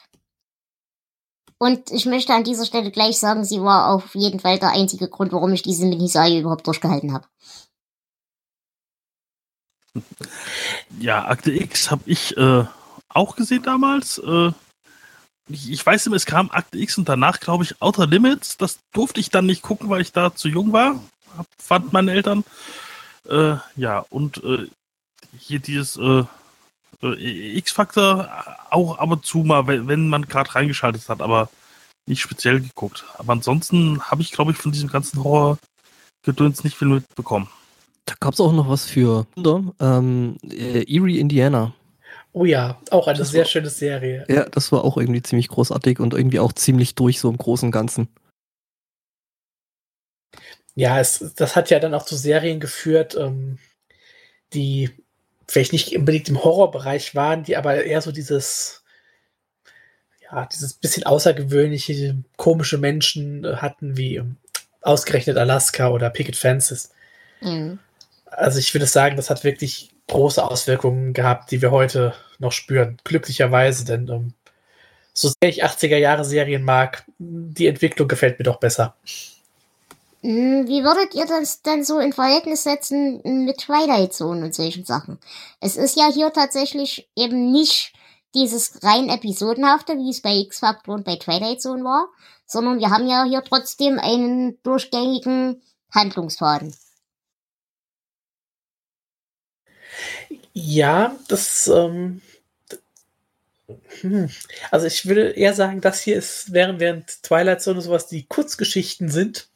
Und 1.59 1.91
ich 1.91 2.05
möchte 2.05 2.33
an 2.33 2.43
dieser 2.43 2.65
Stelle 2.65 2.91
gleich 2.91 3.17
sagen, 3.19 3.45
sie 3.45 3.61
war 3.61 3.93
auf 3.93 4.15
jeden 4.15 4.39
Fall 4.39 4.59
der 4.59 4.71
einzige 4.71 5.07
Grund, 5.07 5.31
warum 5.31 5.53
ich 5.53 5.61
diese 5.61 5.85
Miniserie 5.85 6.41
überhaupt 6.41 6.67
durchgehalten 6.67 7.13
habe. 7.13 7.27
Ja, 10.99 11.25
Akte 11.25 11.51
X 11.51 11.91
habe 11.91 12.03
ich 12.05 12.35
äh, 12.35 12.65
auch 13.15 13.35
gesehen 13.35 13.63
damals. 13.63 14.17
Äh, 14.19 14.51
ich, 15.49 15.71
ich, 15.71 15.85
weiß 15.85 16.07
immer, 16.07 16.15
es 16.15 16.25
kam 16.25 16.49
Akte 16.51 16.77
X 16.77 16.97
und 16.97 17.09
danach, 17.09 17.39
glaube 17.39 17.63
ich, 17.63 17.81
Outer 17.81 18.07
Limits. 18.07 18.57
Das 18.57 18.79
durfte 18.93 19.19
ich 19.19 19.29
dann 19.29 19.45
nicht 19.45 19.61
gucken, 19.61 19.89
weil 19.89 20.01
ich 20.01 20.11
da 20.11 20.33
zu 20.33 20.47
jung 20.47 20.71
war. 20.73 21.01
Hab, 21.37 21.47
fand 21.57 21.93
meine 21.93 22.11
Eltern. 22.11 22.43
Äh, 23.27 23.55
ja, 23.75 24.05
und 24.09 24.43
äh, 24.43 24.67
hier 25.37 25.59
dieses 25.59 25.97
äh, 25.97 26.23
äh, 27.01 27.57
X-Factor 27.57 28.29
auch 28.69 28.97
ab 28.97 29.11
und 29.11 29.25
zu 29.25 29.39
mal, 29.39 29.67
wenn 29.67 30.07
man 30.07 30.27
gerade 30.27 30.55
reingeschaltet 30.55 31.07
hat, 31.09 31.21
aber 31.21 31.49
nicht 32.05 32.21
speziell 32.21 32.61
geguckt. 32.61 33.05
Aber 33.17 33.33
ansonsten 33.33 34.01
habe 34.03 34.21
ich, 34.21 34.31
glaube 34.31 34.51
ich, 34.51 34.57
von 34.57 34.71
diesem 34.71 34.89
ganzen 34.89 35.23
Horror-Gedöns 35.23 36.63
nicht 36.63 36.77
viel 36.77 36.87
mitbekommen. 36.87 37.49
Da 38.05 38.15
gab 38.19 38.33
es 38.33 38.41
auch 38.41 38.51
noch 38.51 38.67
was 38.67 38.85
für 38.85 39.25
ähm, 39.79 40.37
äh, 40.43 40.83
Erie, 40.93 41.19
Indiana. 41.19 41.73
Oh 42.33 42.45
ja, 42.45 42.81
auch 42.89 43.07
eine 43.07 43.19
das 43.19 43.29
sehr 43.29 43.41
war, 43.41 43.47
schöne 43.47 43.69
Serie. 43.69 44.25
Ja, 44.27 44.49
das 44.49 44.71
war 44.71 44.83
auch 44.83 44.97
irgendwie 44.97 45.21
ziemlich 45.21 45.49
großartig 45.49 45.99
und 45.99 46.15
irgendwie 46.15 46.39
auch 46.39 46.51
ziemlich 46.51 46.95
durch 46.95 47.19
so 47.19 47.29
im 47.29 47.37
Großen 47.37 47.67
und 47.67 47.71
Ganzen. 47.71 48.07
Ja, 50.73 50.99
es, 50.99 51.33
das 51.35 51.55
hat 51.55 51.69
ja 51.69 51.79
dann 51.79 51.93
auch 51.93 52.05
zu 52.05 52.15
Serien 52.15 52.59
geführt, 52.59 53.15
ähm, 53.15 53.59
die 54.53 54.89
vielleicht 55.47 55.73
nicht 55.73 55.95
unbedingt 55.95 56.27
im 56.29 56.43
Horrorbereich 56.43 57.13
waren, 57.13 57.43
die 57.43 57.55
aber 57.55 57.83
eher 57.83 58.01
so 58.01 58.11
dieses, 58.11 58.83
ja, 60.23 60.47
dieses 60.51 60.73
bisschen 60.73 61.03
außergewöhnliche, 61.03 62.17
komische 62.37 62.79
Menschen 62.79 63.45
äh, 63.45 63.57
hatten, 63.57 63.95
wie 63.95 64.15
ähm, 64.15 64.37
ausgerechnet 64.81 65.37
Alaska 65.37 65.89
oder 65.89 66.09
Picket 66.09 66.35
Fences. 66.35 66.91
Mhm. 67.41 67.77
Also 68.25 68.57
ich 68.57 68.73
würde 68.73 68.87
sagen, 68.87 69.15
das 69.15 69.29
hat 69.29 69.43
wirklich 69.43 69.92
große 70.13 70.43
Auswirkungen 70.43 71.13
gehabt, 71.13 71.51
die 71.51 71.61
wir 71.61 71.71
heute 71.71 72.13
noch 72.39 72.51
spüren. 72.51 72.97
Glücklicherweise, 73.03 73.85
denn 73.85 74.07
ähm, 74.07 74.33
so 75.13 75.27
sehr 75.27 75.49
ich 75.49 75.63
80er 75.63 75.97
Jahre 75.97 76.25
Serien 76.25 76.63
mag, 76.63 77.05
die 77.17 77.67
Entwicklung 77.67 78.07
gefällt 78.07 78.39
mir 78.39 78.45
doch 78.45 78.59
besser. 78.59 78.95
Hm, 80.21 80.67
wie 80.67 80.83
würdet 80.83 81.13
ihr 81.15 81.25
das 81.25 81.61
denn 81.61 81.83
so 81.83 81.99
in 81.99 82.13
Verhältnis 82.13 82.63
setzen 82.63 83.21
mit 83.45 83.57
Twilight 83.57 84.13
Zone 84.13 84.45
und 84.45 84.55
solchen 84.55 84.85
Sachen? 84.85 85.19
Es 85.59 85.75
ist 85.75 85.97
ja 85.97 86.09
hier 86.11 86.31
tatsächlich 86.31 87.09
eben 87.15 87.51
nicht 87.51 87.93
dieses 88.33 88.81
rein 88.83 89.09
episodenhafte, 89.09 89.93
wie 89.97 90.09
es 90.09 90.21
bei 90.21 90.33
X-Factor 90.33 90.95
und 90.95 91.05
bei 91.05 91.17
Twilight 91.17 91.61
Zone 91.61 91.83
war, 91.83 92.07
sondern 92.45 92.79
wir 92.79 92.89
haben 92.89 93.07
ja 93.07 93.25
hier 93.25 93.43
trotzdem 93.43 93.99
einen 93.99 94.57
durchgängigen 94.63 95.61
Handlungsfaden. 95.93 96.73
Ja, 100.53 101.17
das, 101.27 101.67
ähm, 101.67 102.21
hm. 104.01 104.29
also 104.71 104.85
ich 104.85 105.05
würde 105.05 105.31
eher 105.31 105.53
sagen, 105.53 105.81
das 105.81 106.01
hier 106.01 106.15
ist, 106.15 106.53
während, 106.53 106.79
während 106.79 107.23
Twilight 107.23 107.61
Zone 107.61 107.81
sowas 107.81 108.07
die 108.07 108.25
Kurzgeschichten 108.25 109.09
sind, 109.09 109.49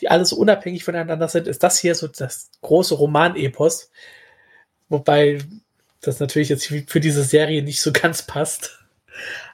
die 0.00 0.10
alle 0.10 0.24
so 0.24 0.36
unabhängig 0.36 0.84
voneinander 0.84 1.28
sind, 1.28 1.46
ist 1.46 1.62
das 1.62 1.78
hier 1.78 1.94
so 1.94 2.08
das 2.08 2.50
große 2.60 2.94
Roman-Epos. 2.94 3.90
Wobei 4.88 5.40
das 6.00 6.20
natürlich 6.20 6.50
jetzt 6.50 6.66
für 6.66 7.00
diese 7.00 7.24
Serie 7.24 7.62
nicht 7.62 7.80
so 7.80 7.92
ganz 7.92 8.22
passt. 8.22 8.84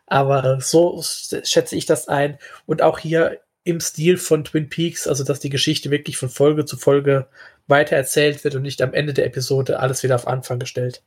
Aber 0.07 0.61
so 0.61 1.03
schätze 1.03 1.77
ich 1.77 1.87
das 1.87 2.09
ein. 2.09 2.39
Und 2.67 2.83
auch 2.83 2.99
hier 2.99 3.41
im 3.65 3.81
Stil 3.81 4.19
von 4.19 4.45
Twin 4.45 4.69
Peaks, 4.69 5.07
also 5.07 5.25
dass 5.25 5.41
die 5.41 5.51
Geschichte 5.51 5.91
wirklich 5.91 6.17
von 6.17 6.29
Folge 6.29 6.65
zu 6.65 6.77
Folge 6.77 7.29
weitererzählt 7.67 8.45
wird 8.45 8.55
und 8.55 8.63
nicht 8.63 8.83
am 8.83 8.95
Ende 8.95 9.15
der 9.15 9.27
Episode 9.27 9.81
alles 9.81 10.03
wieder 10.03 10.15
auf 10.15 10.27
Anfang 10.27 10.59
gestellt. 10.59 11.03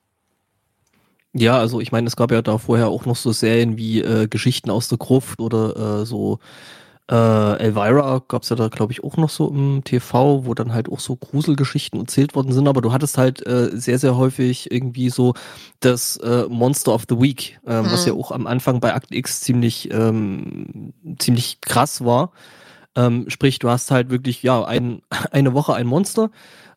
Ja, 1.34 1.60
also 1.60 1.82
ich 1.82 1.92
meine, 1.92 2.08
es 2.08 2.16
gab 2.16 2.32
ja 2.32 2.42
da 2.42 2.58
vorher 2.58 2.88
auch 2.88 3.06
noch 3.06 3.18
so 3.18 3.34
Serien 3.34 3.78
wie 3.78 4.02
äh, 4.02 4.28
Geschichten 4.28 4.70
aus 4.70 4.88
der 4.88 4.98
Gruft 4.98 5.42
oder 5.42 6.02
äh, 6.02 6.06
so 6.06 6.40
äh, 7.12 7.60
Elvira 7.60 8.24
gab 8.28 8.42
es 8.42 8.50
ja 8.50 8.56
da, 8.56 8.68
glaube 8.68 8.92
ich, 8.92 9.04
auch 9.04 9.16
noch 9.18 9.30
so 9.30 9.50
im 9.50 9.84
TV, 9.84 10.46
wo 10.46 10.56
dann 10.56 10.74
halt 10.74 10.90
auch 10.90 11.00
so 11.00 11.16
Gruselgeschichten 11.16 12.00
erzählt 12.00 12.34
worden 12.34 12.52
sind, 12.52 12.68
aber 12.68 12.82
du 12.82 12.92
hattest 12.92 13.18
halt 13.20 13.46
äh, 13.46 13.70
sehr, 13.74 14.00
sehr 14.00 14.18
häufig 14.18 14.72
irgendwie 14.72 15.10
so 15.10 15.36
das 15.82 16.18
äh, 16.18 16.46
Monster 16.50 16.94
of 16.94 17.04
the 17.08 17.20
Week, 17.20 17.60
äh, 17.68 17.78
hm. 17.78 17.92
was 17.92 18.08
ja 18.08 18.14
auch 18.14 18.32
am 18.32 18.48
Anfang 18.48 18.80
bei 18.80 18.90
Act 18.90 19.14
X 19.14 19.42
ziemlich, 19.42 19.92
ähm, 19.92 20.94
ziemlich 21.20 21.62
krass 21.62 22.04
war. 22.04 22.32
Ähm, 22.96 23.26
sprich, 23.30 23.60
du 23.60 23.70
hast 23.70 23.92
halt 23.92 24.10
wirklich, 24.10 24.44
ja, 24.44 24.64
ein, 24.64 25.02
eine 25.32 25.54
Woche 25.54 25.74
ein 25.74 25.88
Monster 25.88 26.30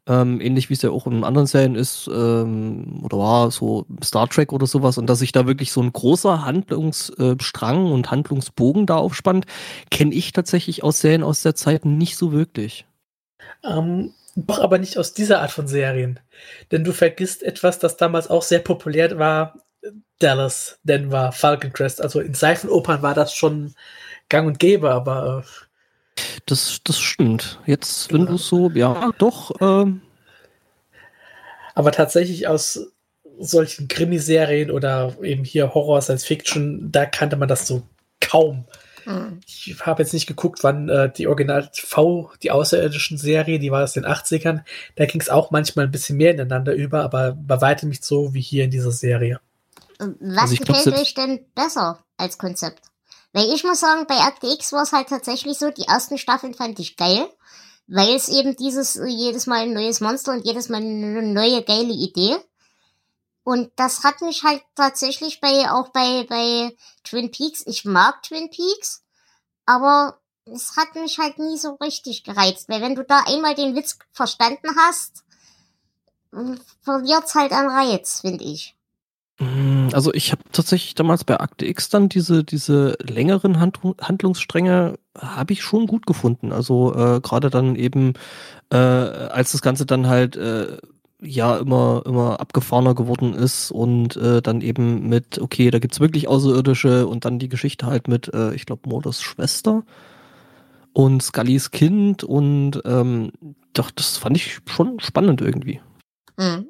ähm, 0.09 0.41
ähnlich 0.41 0.71
wie 0.71 0.75
es 0.75 0.83
ja 0.83 0.91
auch 0.91 1.07
in 1.07 1.23
anderen 1.23 1.47
Serien 1.47 1.75
ist, 1.75 2.09
ähm, 2.09 3.01
oder 3.05 3.19
war 3.19 3.51
so 3.51 3.85
Star 4.03 4.29
Trek 4.29 4.53
oder 4.53 4.67
sowas, 4.67 4.97
und 4.97 5.07
dass 5.07 5.19
sich 5.19 5.33
da 5.33 5.47
wirklich 5.47 5.71
so 5.71 5.83
ein 5.83 5.93
großer 5.93 6.45
Handlungsstrang 6.45 7.93
und 7.93 8.11
Handlungsbogen 8.11 8.87
da 8.87 8.97
aufspannt, 8.97 9.45
kenne 9.91 10.15
ich 10.15 10.33
tatsächlich 10.33 10.83
aus 10.83 11.01
Serien 11.01 11.23
aus 11.23 11.43
der 11.43 11.55
Zeit 11.55 11.85
nicht 11.85 12.17
so 12.17 12.33
wirklich. 12.33 12.87
Ähm, 13.63 14.15
doch 14.35 14.61
aber 14.61 14.79
nicht 14.79 14.97
aus 14.97 15.13
dieser 15.13 15.43
Art 15.43 15.51
von 15.51 15.69
Serien. 15.69 16.21
Denn 16.73 16.85
du 16.85 16.93
vergisst 16.93 17.43
etwas, 17.43 17.79
das 17.79 17.99
damals 17.99 18.31
auch 18.31 18.43
sehr 18.43 18.61
populär 18.61 19.19
war. 19.19 19.59
Dallas, 20.21 20.79
Denver, 20.85 21.33
Falcon 21.33 21.73
Crest. 21.73 22.01
Also 22.01 22.21
in 22.21 22.35
Seifenopern 22.35 23.03
war 23.03 23.15
das 23.15 23.35
schon 23.35 23.75
gang 24.29 24.47
und 24.47 24.59
gäbe, 24.59 24.91
aber 24.91 25.45
äh, 25.45 25.68
das, 26.47 26.81
das 26.85 26.99
stimmt. 26.99 27.61
Jetzt, 27.67 28.13
wenn 28.13 28.27
du 28.27 28.37
so, 28.37 28.71
ja, 28.71 29.11
doch. 29.19 29.53
Ähm. 29.61 30.03
Aber 31.75 31.93
tatsächlich 31.93 32.49
aus 32.49 32.93
solchen 33.39 33.89
Krimiserien 33.89 34.71
oder 34.71 35.17
eben 35.23 35.45
hier 35.45 35.75
Horror, 35.75 36.03
Science 36.03 36.25
Fiction, 36.25 36.91
da 36.91 37.07
kannte 37.07 37.37
man 37.37 37.49
das 37.49 37.67
so 37.67 37.83
kaum. 38.21 38.65
Mhm. 39.07 39.41
Ich 39.47 39.77
habe 39.81 40.03
jetzt 40.03 40.13
nicht 40.13 40.27
geguckt, 40.27 40.63
wann 40.63 40.89
äh, 40.89 41.11
die 41.11 41.29
Original 41.29 41.71
V, 41.73 42.31
die 42.43 42.51
außerirdischen 42.51 43.17
Serie, 43.17 43.59
die 43.59 43.71
war 43.71 43.85
aus 43.85 43.95
den 43.95 44.05
80ern. 44.05 44.63
Da 44.97 45.07
ging 45.07 45.21
es 45.21 45.31
auch 45.31 45.51
manchmal 45.51 45.87
ein 45.87 45.91
bisschen 45.91 46.17
mehr 46.17 46.33
ineinander 46.33 46.75
über, 46.75 47.03
aber 47.03 47.33
bei 47.33 47.61
weitem 47.61 47.89
nicht 47.89 48.05
so 48.05 48.35
wie 48.35 48.41
hier 48.41 48.65
in 48.65 48.71
dieser 48.71 48.93
Serie. 48.93 49.41
Was 49.99 50.51
also 50.51 50.57
gefällt 50.57 50.99
euch 50.99 51.15
denn 51.15 51.41
besser 51.55 52.05
als 52.17 52.39
Konzept? 52.39 52.88
Weil 53.33 53.53
ich 53.53 53.65
muss 53.65 53.81
sagen, 53.81 54.07
bei 54.07 54.19
Akte 54.19 54.47
X 54.47 54.73
war 54.73 54.83
es 54.83 54.93
halt 54.93 55.09
tatsächlich 55.09 55.59
so, 55.59 55.71
die 55.71 55.85
ersten 55.85 56.19
Staffeln 56.19 56.55
fand 56.55 56.79
ich 56.79 56.97
geil, 56.97 57.29
weil 57.87 58.15
es 58.15 58.29
eben 58.29 58.57
dieses 58.57 58.99
jedes 59.07 59.47
Mal 59.47 59.63
ein 59.63 59.75
neues 59.75 60.01
Monster 60.01 60.33
und 60.33 60.45
jedes 60.47 60.69
Mal 60.69 60.79
eine 60.79 61.23
neue 61.23 61.63
geile 61.63 61.93
Idee. 61.93 62.39
Und 63.45 63.73
das 63.77 64.05
hat 64.05 64.21
mich 64.21 64.45
halt 64.45 64.63
tatsächlich 64.75 65.41
bei, 65.41 65.71
auch 65.71 65.89
bei, 65.89 66.25
bei 66.29 66.77
Twin 67.05 67.31
Peaks, 67.31 67.65
ich 67.67 67.85
mag 67.85 68.23
Twin 68.23 68.51
Peaks, 68.51 69.03
aber 69.65 70.21
es 70.45 70.77
hat 70.77 70.95
mich 70.95 71.19
halt 71.19 71.39
nie 71.39 71.57
so 71.57 71.75
richtig 71.75 72.25
gereizt, 72.25 72.69
weil 72.69 72.83
wenn 72.83 72.95
du 72.95 73.05
da 73.05 73.25
einmal 73.27 73.55
den 73.55 73.75
Witz 73.75 73.99
verstanden 74.13 74.69
hast, 74.77 75.25
verliert's 76.83 77.35
halt 77.35 77.53
an 77.53 77.69
Reiz, 77.69 78.21
finde 78.21 78.45
ich. 78.45 78.78
Mm, 79.39 79.89
also 79.93 80.13
ich 80.15 80.33
habe 80.33 80.43
tatsächlich 80.53 80.95
damals 80.95 81.25
bei 81.25 81.39
Akte 81.39 81.67
X 81.67 81.89
dann 81.89 82.09
diese, 82.09 82.45
diese 82.45 82.97
längeren 83.01 83.61
Hand 83.61 83.81
Handlungsstränge 84.01 84.99
habe 85.17 85.53
ich 85.53 85.63
schon 85.63 85.87
gut 85.87 86.07
gefunden. 86.07 86.53
Also 86.53 86.95
äh, 86.95 87.21
gerade 87.21 87.51
dann 87.51 87.77
eben, 87.77 88.15
äh, 88.71 88.77
als 88.77 89.53
das 89.53 89.63
Ganze 89.63 89.87
dann 89.87 90.09
halt 90.09 90.37
äh, 90.37 90.79
ja 91.21 91.57
immer, 91.57 92.03
immer 92.07 92.41
abgefahrener 92.41 92.95
geworden 92.95 93.35
ist 93.35 93.71
und 93.71 94.17
äh, 94.17 94.41
dann 94.43 94.61
eben 94.61 95.09
mit, 95.09 95.39
okay, 95.39 95.71
da 95.71 95.79
gibt's 95.79 96.01
wirklich 96.01 96.29
Außerirdische 96.29 97.07
und 97.07 97.25
dann 97.25 97.39
die 97.39 97.49
Geschichte 97.49 97.87
halt 97.87 98.09
mit, 98.09 98.33
äh, 98.33 98.55
ich 98.55 98.67
glaube, 98.67 98.89
Morders 98.89 99.23
Schwester 99.23 99.85
und 100.93 101.23
Scullys 101.23 101.71
Kind 101.71 102.25
und 102.25 102.83
ähm, 102.85 103.33
doch, 103.73 103.91
das 103.91 104.17
fand 104.17 104.37
ich 104.37 104.61
schon 104.67 105.01
spannend 105.01 105.41
irgendwie. 105.41 105.81
Mhm. 106.37 106.69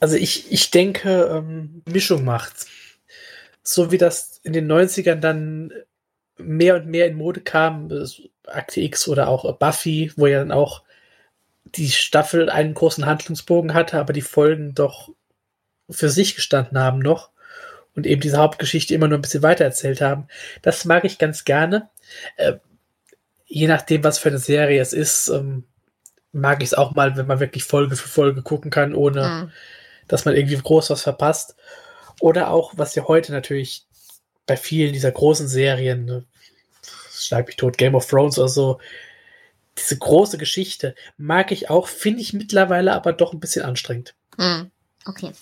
Also 0.00 0.16
ich, 0.16 0.50
ich 0.52 0.70
denke, 0.70 1.28
ähm, 1.32 1.82
Mischung 1.86 2.24
macht's. 2.24 2.66
So 3.62 3.90
wie 3.90 3.98
das 3.98 4.40
in 4.44 4.52
den 4.52 4.70
90ern 4.70 5.16
dann 5.16 5.72
mehr 6.38 6.76
und 6.76 6.86
mehr 6.86 7.06
in 7.06 7.16
Mode 7.16 7.40
kam, 7.40 7.90
Akte 8.46 8.80
X 8.80 9.08
oder 9.08 9.28
auch 9.28 9.58
Buffy, 9.58 10.12
wo 10.16 10.26
ja 10.26 10.38
dann 10.38 10.52
auch 10.52 10.82
die 11.64 11.90
Staffel 11.90 12.48
einen 12.48 12.74
großen 12.74 13.04
Handlungsbogen 13.04 13.74
hatte, 13.74 13.98
aber 13.98 14.12
die 14.12 14.22
Folgen 14.22 14.74
doch 14.74 15.10
für 15.90 16.08
sich 16.08 16.34
gestanden 16.36 16.78
haben 16.78 17.00
noch 17.00 17.30
und 17.94 18.06
eben 18.06 18.20
diese 18.20 18.38
Hauptgeschichte 18.38 18.94
immer 18.94 19.08
nur 19.08 19.18
ein 19.18 19.22
bisschen 19.22 19.42
weiter 19.42 19.64
erzählt 19.64 20.00
haben. 20.00 20.28
Das 20.62 20.84
mag 20.84 21.04
ich 21.04 21.18
ganz 21.18 21.44
gerne. 21.44 21.90
Äh, 22.36 22.54
je 23.46 23.66
nachdem, 23.66 24.04
was 24.04 24.18
für 24.18 24.28
eine 24.28 24.38
Serie 24.38 24.80
es 24.80 24.92
ist, 24.92 25.28
ähm, 25.28 25.64
mag 26.32 26.62
ich 26.62 26.68
es 26.68 26.74
auch 26.74 26.94
mal, 26.94 27.16
wenn 27.16 27.26
man 27.26 27.40
wirklich 27.40 27.64
Folge 27.64 27.96
für 27.96 28.08
Folge 28.08 28.42
gucken 28.42 28.70
kann, 28.70 28.94
ohne 28.94 29.28
mhm 29.28 29.52
dass 30.08 30.24
man 30.24 30.34
irgendwie 30.34 30.56
groß 30.56 30.90
was 30.90 31.02
verpasst. 31.02 31.54
Oder 32.20 32.50
auch, 32.50 32.72
was 32.76 32.94
ja 32.94 33.06
heute 33.06 33.32
natürlich 33.32 33.86
bei 34.46 34.56
vielen 34.56 34.92
dieser 34.92 35.12
großen 35.12 35.46
Serien, 35.46 36.04
ne, 36.04 36.24
schlag 37.12 37.46
mich 37.46 37.56
tot, 37.56 37.78
Game 37.78 37.94
of 37.94 38.06
Thrones 38.06 38.38
oder 38.38 38.48
so, 38.48 38.80
diese 39.78 39.96
große 39.96 40.38
Geschichte 40.38 40.94
mag 41.16 41.52
ich 41.52 41.70
auch, 41.70 41.86
finde 41.86 42.20
ich 42.20 42.32
mittlerweile 42.32 42.94
aber 42.94 43.12
doch 43.12 43.32
ein 43.32 43.40
bisschen 43.40 43.64
anstrengend. 43.64 44.14
Hm, 44.36 44.70
okay. 45.06 45.32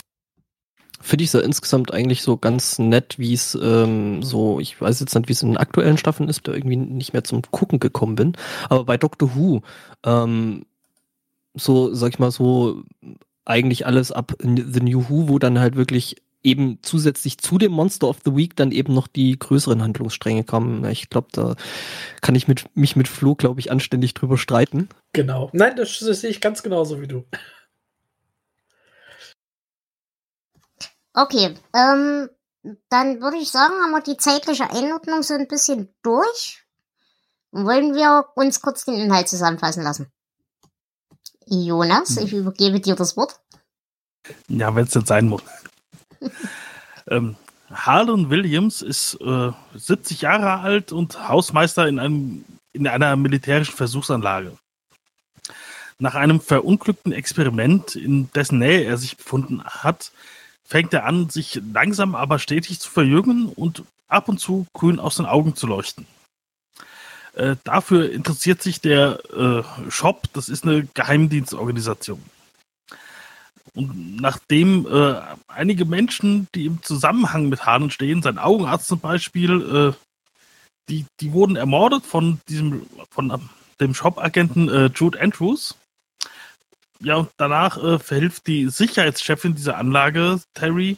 Finde 1.01 1.25
ich 1.25 1.31
so 1.31 1.41
insgesamt 1.41 1.93
eigentlich 1.93 2.23
so 2.23 2.37
ganz 2.37 2.79
nett, 2.79 3.19
wie 3.19 3.35
es 3.35 3.55
ähm, 3.55 4.23
so, 4.23 4.61
ich 4.61 4.81
weiß 4.81 5.01
jetzt 5.01 5.15
nicht, 5.15 5.29
wie 5.29 5.33
es 5.33 5.43
in 5.43 5.51
den 5.51 5.59
aktuellen 5.59 5.99
Staffeln 5.99 6.29
ist, 6.29 6.49
da 6.49 6.53
irgendwie 6.53 6.77
nicht 6.77 7.13
mehr 7.13 7.23
zum 7.23 7.43
Gucken 7.43 7.79
gekommen 7.81 8.17
bin. 8.17 8.37
Aber 8.69 8.85
bei 8.85 8.97
Doctor 8.97 9.35
Who, 9.35 9.63
ähm, 10.05 10.67
so, 11.55 11.95
sag 11.95 12.11
ich 12.11 12.19
mal, 12.19 12.31
so 12.31 12.83
eigentlich 13.47 13.87
alles 13.87 14.13
ab 14.13 14.35
The 14.41 14.81
New 14.81 15.09
Who, 15.09 15.29
wo 15.29 15.39
dann 15.39 15.59
halt 15.59 15.77
wirklich 15.77 16.17
eben 16.43 16.79
zusätzlich 16.83 17.39
zu 17.39 17.59
dem 17.59 17.73
Monster 17.73 18.09
of 18.09 18.19
the 18.25 18.37
Week 18.37 18.55
dann 18.55 18.71
eben 18.71 18.95
noch 18.95 19.09
die 19.09 19.37
größeren 19.37 19.83
Handlungsstränge 19.83 20.45
kamen. 20.45 20.85
Ich 20.85 21.11
glaube, 21.11 21.29
da 21.33 21.57
kann 22.21 22.37
ich 22.37 22.47
mit, 22.47 22.65
mich 22.77 22.95
mit 22.95 23.09
Flo, 23.09 23.35
glaube 23.35 23.59
ich, 23.59 23.73
anständig 23.73 24.15
drüber 24.15 24.39
streiten. 24.39 24.89
Genau. 25.13 25.51
Nein, 25.53 25.75
das, 25.77 25.99
das 25.99 26.21
sehe 26.21 26.31
ich 26.31 26.41
ganz 26.41 26.63
genauso 26.63 27.01
wie 27.01 27.09
du. 27.09 27.25
Okay, 31.15 31.55
ähm, 31.75 32.29
dann 32.91 33.21
würde 33.21 33.39
ich 33.39 33.51
sagen, 33.51 33.75
haben 33.83 33.93
wir 33.93 34.03
die 34.03 34.19
zeitliche 34.19 34.71
Einordnung 34.71 35.23
so 35.23 35.35
ein 35.35 35.49
bisschen 35.49 35.89
durch. 36.03 36.65
Wollen 37.51 37.95
wir 37.95 38.27
uns 38.35 38.61
kurz 38.61 38.85
den 38.85 38.95
Inhalt 38.95 39.29
zusammenfassen 39.29 39.83
lassen? 39.83 40.13
Jonas, 41.49 42.17
ich 42.17 42.33
hm. 42.33 42.41
übergebe 42.41 42.81
dir 42.81 42.97
das 42.97 43.17
Wort. 43.17 43.41
Ja, 44.49 44.75
wenn 44.75 44.85
es 44.85 44.95
jetzt 44.95 45.09
sein 45.09 45.29
muss. 45.29 45.43
ähm, 47.09 47.37
Harlan 47.71 48.31
Williams 48.31 48.83
ist 48.83 49.19
äh, 49.21 49.53
70 49.75 50.23
Jahre 50.23 50.61
alt 50.61 50.93
und 50.93 51.29
Hausmeister 51.29 51.89
in, 51.89 51.99
einem, 51.99 52.45
in 52.73 52.87
einer 52.87 53.17
militärischen 53.17 53.75
Versuchsanlage. 53.75 54.53
Nach 55.99 56.15
einem 56.15 56.41
verunglückten 56.41 57.13
Experiment, 57.13 57.97
in 57.97 58.31
dessen 58.33 58.59
Nähe 58.59 58.85
er 58.85 58.99
sich 58.99 59.17
befunden 59.17 59.65
hat, 59.65 60.13
fängt 60.65 60.93
er 60.93 61.05
an, 61.05 61.31
sich 61.31 61.61
langsam 61.73 62.15
aber 62.15 62.39
stetig 62.39 62.81
zu 62.81 62.91
verjüngen 62.91 63.47
und 63.47 63.85
ab 64.09 64.29
und 64.29 64.39
zu 64.39 64.67
grün 64.75 65.01
aus 65.01 65.17
den 65.17 65.27
Augen 65.27 65.57
zu 65.57 65.67
leuchten. 65.67 66.07
Äh, 67.37 67.57
dafür 67.65 68.11
interessiert 68.11 68.63
sich 68.63 68.81
der 68.81 69.19
äh, 69.35 69.91
Shop, 69.91 70.27
das 70.33 70.49
ist 70.49 70.65
eine 70.65 70.87
Geheimdienstorganisation. 70.95 72.23
Und 73.75 74.17
nachdem 74.17 74.87
äh, 74.87 75.21
einige 75.47 75.85
Menschen, 75.85 76.49
die 76.55 76.65
im 76.65 76.83
Zusammenhang 76.83 77.51
mit 77.51 77.67
Hahnen 77.67 77.91
stehen, 77.91 78.23
sein 78.23 78.39
Augenarzt 78.39 78.89
zum 78.89 79.01
Beispiel, 79.01 79.95
äh, 79.95 80.07
die, 80.89 81.05
die 81.21 81.33
wurden 81.33 81.57
ermordet 81.57 82.07
von 82.07 82.41
diesem, 82.49 82.87
von 83.11 83.51
dem 83.81 83.93
Shop-Agenten 83.93 84.71
äh, 84.71 84.87
Jude 84.95 85.21
Andrews. 85.21 85.77
Ja, 87.01 87.17
und 87.17 87.29
danach 87.37 87.77
äh, 87.77 87.99
verhilft 87.99 88.47
die 88.47 88.71
Sicherheitschefin 88.71 89.55
dieser 89.55 89.77
Anlage, 89.77 90.41
Terry, 90.55 90.97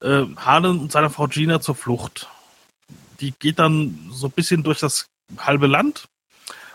äh, 0.00 0.24
Harlan 0.36 0.78
und 0.78 0.92
seiner 0.92 1.10
Frau 1.10 1.26
Gina 1.26 1.60
zur 1.60 1.74
Flucht. 1.74 2.26
Die 3.20 3.32
geht 3.32 3.58
dann 3.58 4.08
so 4.10 4.28
ein 4.28 4.32
bisschen 4.32 4.62
durch 4.62 4.78
das 4.78 5.10
halbe 5.36 5.66
Land 5.66 6.08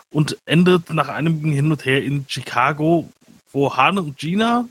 und 0.10 0.38
endet 0.46 0.92
nach 0.92 1.08
einem 1.10 1.44
Hin 1.44 1.72
und 1.72 1.86
Her 1.86 2.04
in 2.04 2.26
Chicago, 2.28 3.10
wo 3.52 3.76
Han 3.76 3.98
und 3.98 4.18
Gina 4.18 4.68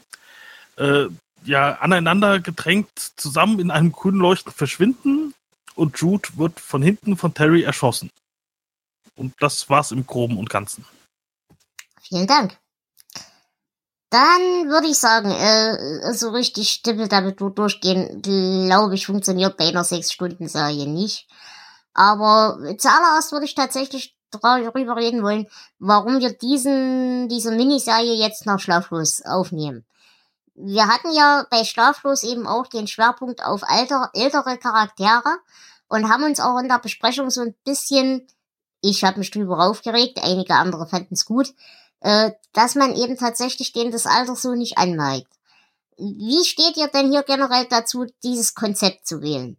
äh, 0.76 1.06
ja 1.44 1.78
aneinander 1.80 2.40
gedrängt 2.40 3.12
zusammen 3.16 3.58
in 3.58 3.70
einem 3.70 3.92
grünen 3.92 4.20
Leuchten 4.20 4.52
verschwinden 4.52 5.34
und 5.74 5.98
Jude 5.98 6.28
wird 6.36 6.60
von 6.60 6.82
hinten 6.82 7.16
von 7.16 7.34
Terry 7.34 7.62
erschossen. 7.62 8.10
Und 9.16 9.34
das 9.40 9.68
war's 9.68 9.90
im 9.90 10.06
Groben 10.06 10.38
und 10.38 10.50
Ganzen. 10.50 10.84
Vielen 12.00 12.26
Dank. 12.26 12.56
Dann 14.10 14.68
würde 14.68 14.88
ich 14.88 14.98
sagen, 14.98 15.30
äh, 15.30 16.12
so 16.12 16.30
richtig 16.30 16.82
damit 16.82 17.40
durchgehen, 17.40 18.20
glaube 18.20 18.94
ich, 18.94 19.06
funktioniert 19.06 19.56
bei 19.56 19.68
einer 19.68 19.84
Sechs-Stunden-Serie 19.84 20.86
nicht. 20.86 21.26
Aber 21.94 22.58
zuallererst 22.78 23.32
würde 23.32 23.44
ich 23.44 23.54
tatsächlich 23.54 24.16
darüber 24.30 24.96
reden 24.96 25.22
wollen, 25.22 25.46
warum 25.78 26.20
wir 26.20 26.32
diesen, 26.32 27.28
diese 27.28 27.50
Miniserie 27.50 28.14
jetzt 28.14 28.46
nach 28.46 28.60
Schlaflos 28.60 29.22
aufnehmen. 29.24 29.84
Wir 30.54 30.86
hatten 30.86 31.12
ja 31.12 31.46
bei 31.50 31.64
Schlaflos 31.64 32.22
eben 32.22 32.46
auch 32.46 32.66
den 32.66 32.86
Schwerpunkt 32.86 33.44
auf 33.44 33.62
alter, 33.64 34.10
ältere 34.14 34.58
Charaktere 34.58 35.38
und 35.88 36.10
haben 36.10 36.24
uns 36.24 36.40
auch 36.40 36.58
in 36.58 36.68
der 36.68 36.78
Besprechung 36.78 37.30
so 37.30 37.42
ein 37.42 37.54
bisschen, 37.64 38.26
ich 38.80 39.04
habe 39.04 39.18
mich 39.18 39.30
drüber 39.30 39.60
aufgeregt, 39.66 40.18
einige 40.22 40.54
andere 40.54 40.86
fanden 40.86 41.14
es 41.14 41.24
gut, 41.24 41.52
äh, 42.00 42.32
dass 42.52 42.74
man 42.74 42.94
eben 42.94 43.16
tatsächlich 43.16 43.72
denen 43.72 43.92
das 43.92 44.06
Alter 44.06 44.36
so 44.36 44.54
nicht 44.54 44.78
anmerkt. 44.78 45.32
Wie 45.96 46.44
steht 46.44 46.76
ihr 46.76 46.88
denn 46.88 47.10
hier 47.10 47.22
generell 47.22 47.66
dazu, 47.66 48.06
dieses 48.22 48.54
Konzept 48.54 49.06
zu 49.06 49.22
wählen? 49.22 49.56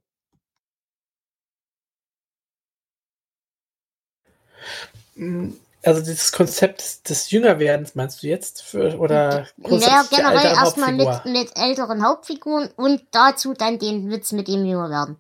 Also 5.86 6.00
dieses 6.02 6.32
Konzept 6.32 7.10
des 7.10 7.30
Jüngerwerdens 7.32 7.96
meinst 7.96 8.24
du 8.24 8.28
jetzt? 8.28 8.62
Für, 8.62 8.98
oder 8.98 9.48
naja, 9.58 10.06
generell 10.10 10.54
erstmal 10.54 10.94
mit, 10.94 11.26
mit 11.26 11.52
älteren 11.58 12.06
Hauptfiguren 12.06 12.70
und 12.78 13.04
dazu 13.12 13.54
dann 13.54 13.80
den 13.80 14.10
Witz 14.10 14.32
mit 14.32 14.48
dem 14.48 14.66
Jüngerwerden. 14.66 15.18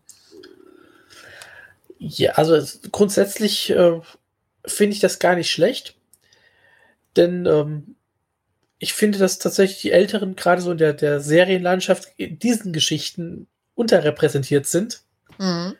Ja, 2.00 2.33
also 2.33 2.62
grundsätzlich 2.91 3.69
äh, 3.69 4.00
finde 4.65 4.93
ich 4.93 5.00
das 5.00 5.19
gar 5.19 5.35
nicht 5.35 5.51
schlecht. 5.51 5.95
Denn 7.15 7.45
ähm, 7.45 7.95
ich 8.79 8.93
finde, 8.93 9.17
dass 9.17 9.39
tatsächlich 9.39 9.81
die 9.81 9.91
Älteren 9.91 10.35
gerade 10.35 10.62
so 10.62 10.71
in 10.71 10.77
der, 10.77 10.93
der 10.93 11.19
Serienlandschaft 11.19 12.07
in 12.17 12.39
diesen 12.39 12.73
Geschichten 12.73 13.47
unterrepräsentiert 13.75 14.65
sind. 14.65 15.01
Mhm. 15.38 15.75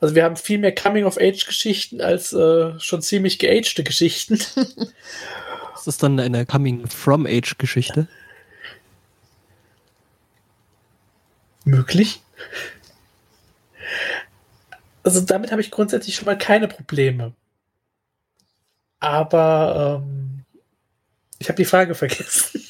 Also 0.00 0.14
wir 0.14 0.24
haben 0.24 0.36
viel 0.36 0.58
mehr 0.58 0.74
Coming-of-Age-Geschichten 0.74 2.00
als 2.00 2.32
äh, 2.32 2.78
schon 2.80 3.02
ziemlich 3.02 3.38
geagte 3.38 3.84
Geschichten. 3.84 4.34
Ist 5.74 5.86
das 5.86 5.98
dann 5.98 6.18
eine 6.18 6.46
Coming-from-Age-Geschichte? 6.46 8.08
Möglich. 11.64 12.22
Also 15.02 15.20
damit 15.20 15.52
habe 15.52 15.60
ich 15.60 15.70
grundsätzlich 15.70 16.16
schon 16.16 16.26
mal 16.26 16.38
keine 16.38 16.68
Probleme. 16.68 17.34
Aber 19.00 20.02
ähm, 20.02 20.44
ich 21.38 21.48
habe 21.48 21.56
die 21.56 21.64
Frage 21.64 21.94
vergessen. 21.94 22.62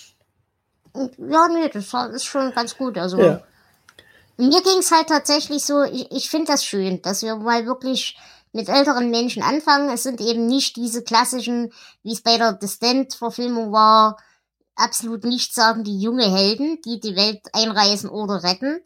Ja, 0.95 1.49
nee, 1.49 1.69
das 1.73 1.93
ist 2.15 2.25
schon 2.25 2.53
ganz 2.53 2.77
gut. 2.77 2.99
Also 2.99 3.21
ja. 3.21 3.43
Mir 4.41 4.63
ging 4.63 4.79
es 4.79 4.91
halt 4.91 5.09
tatsächlich 5.09 5.65
so, 5.65 5.83
ich, 5.83 6.11
ich 6.11 6.31
finde 6.31 6.53
das 6.53 6.65
schön, 6.65 7.03
dass 7.03 7.23
wir 7.23 7.37
mal 7.37 7.67
wirklich 7.67 8.17
mit 8.53 8.69
älteren 8.69 9.11
Menschen 9.11 9.43
anfangen. 9.43 9.91
Es 9.91 10.03
sind 10.03 10.21
eben 10.21 10.47
nicht 10.47 10.77
diese 10.77 11.03
klassischen, 11.03 11.73
wie 12.03 12.13
es 12.13 12.23
bei 12.23 12.37
der 12.37 12.53
Distant-Verfilmung 12.53 13.73
war, 13.73 14.17
absolut 14.75 15.25
nicht 15.25 15.55
sagen 15.55 15.85
die 15.85 16.01
junge 16.01 16.25
Helden, 16.25 16.81
die 16.85 17.01
die 17.01 17.17
Welt 17.17 17.41
einreißen 17.53 18.09
oder 18.09 18.43
retten, 18.43 18.81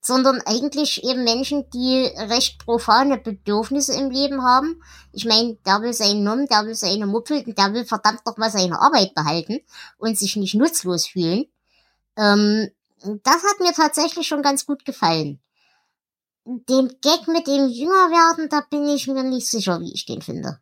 sondern 0.00 0.40
eigentlich 0.42 1.04
eben 1.04 1.24
Menschen, 1.24 1.68
die 1.70 2.06
recht 2.16 2.58
profane 2.58 3.18
Bedürfnisse 3.18 3.94
im 3.94 4.10
Leben 4.10 4.42
haben. 4.42 4.82
Ich 5.12 5.24
meine, 5.24 5.56
der 5.66 5.80
will 5.82 5.94
seinen 5.94 6.24
Nom, 6.24 6.46
der 6.46 6.66
will 6.66 6.74
seine 6.74 7.06
Muppel, 7.06 7.42
der 7.42 7.72
will 7.72 7.84
verdammt 7.84 8.20
doch 8.26 8.36
mal 8.36 8.50
seine 8.50 8.80
Arbeit 8.80 9.14
behalten 9.14 9.60
und 9.98 10.18
sich 10.18 10.36
nicht 10.36 10.54
nutzlos 10.54 11.06
fühlen. 11.06 11.46
Ähm, 12.16 12.70
das 13.02 13.42
hat 13.42 13.60
mir 13.60 13.72
tatsächlich 13.72 14.26
schon 14.26 14.42
ganz 14.42 14.66
gut 14.66 14.84
gefallen. 14.84 15.40
Den 16.44 16.88
Gag 17.00 17.26
mit 17.28 17.46
dem 17.46 17.68
Jüngerwerden, 17.68 18.48
da 18.48 18.60
bin 18.68 18.86
ich 18.88 19.06
mir 19.06 19.22
nicht 19.22 19.48
sicher, 19.48 19.80
wie 19.80 19.92
ich 19.92 20.04
den 20.04 20.20
finde. 20.20 20.60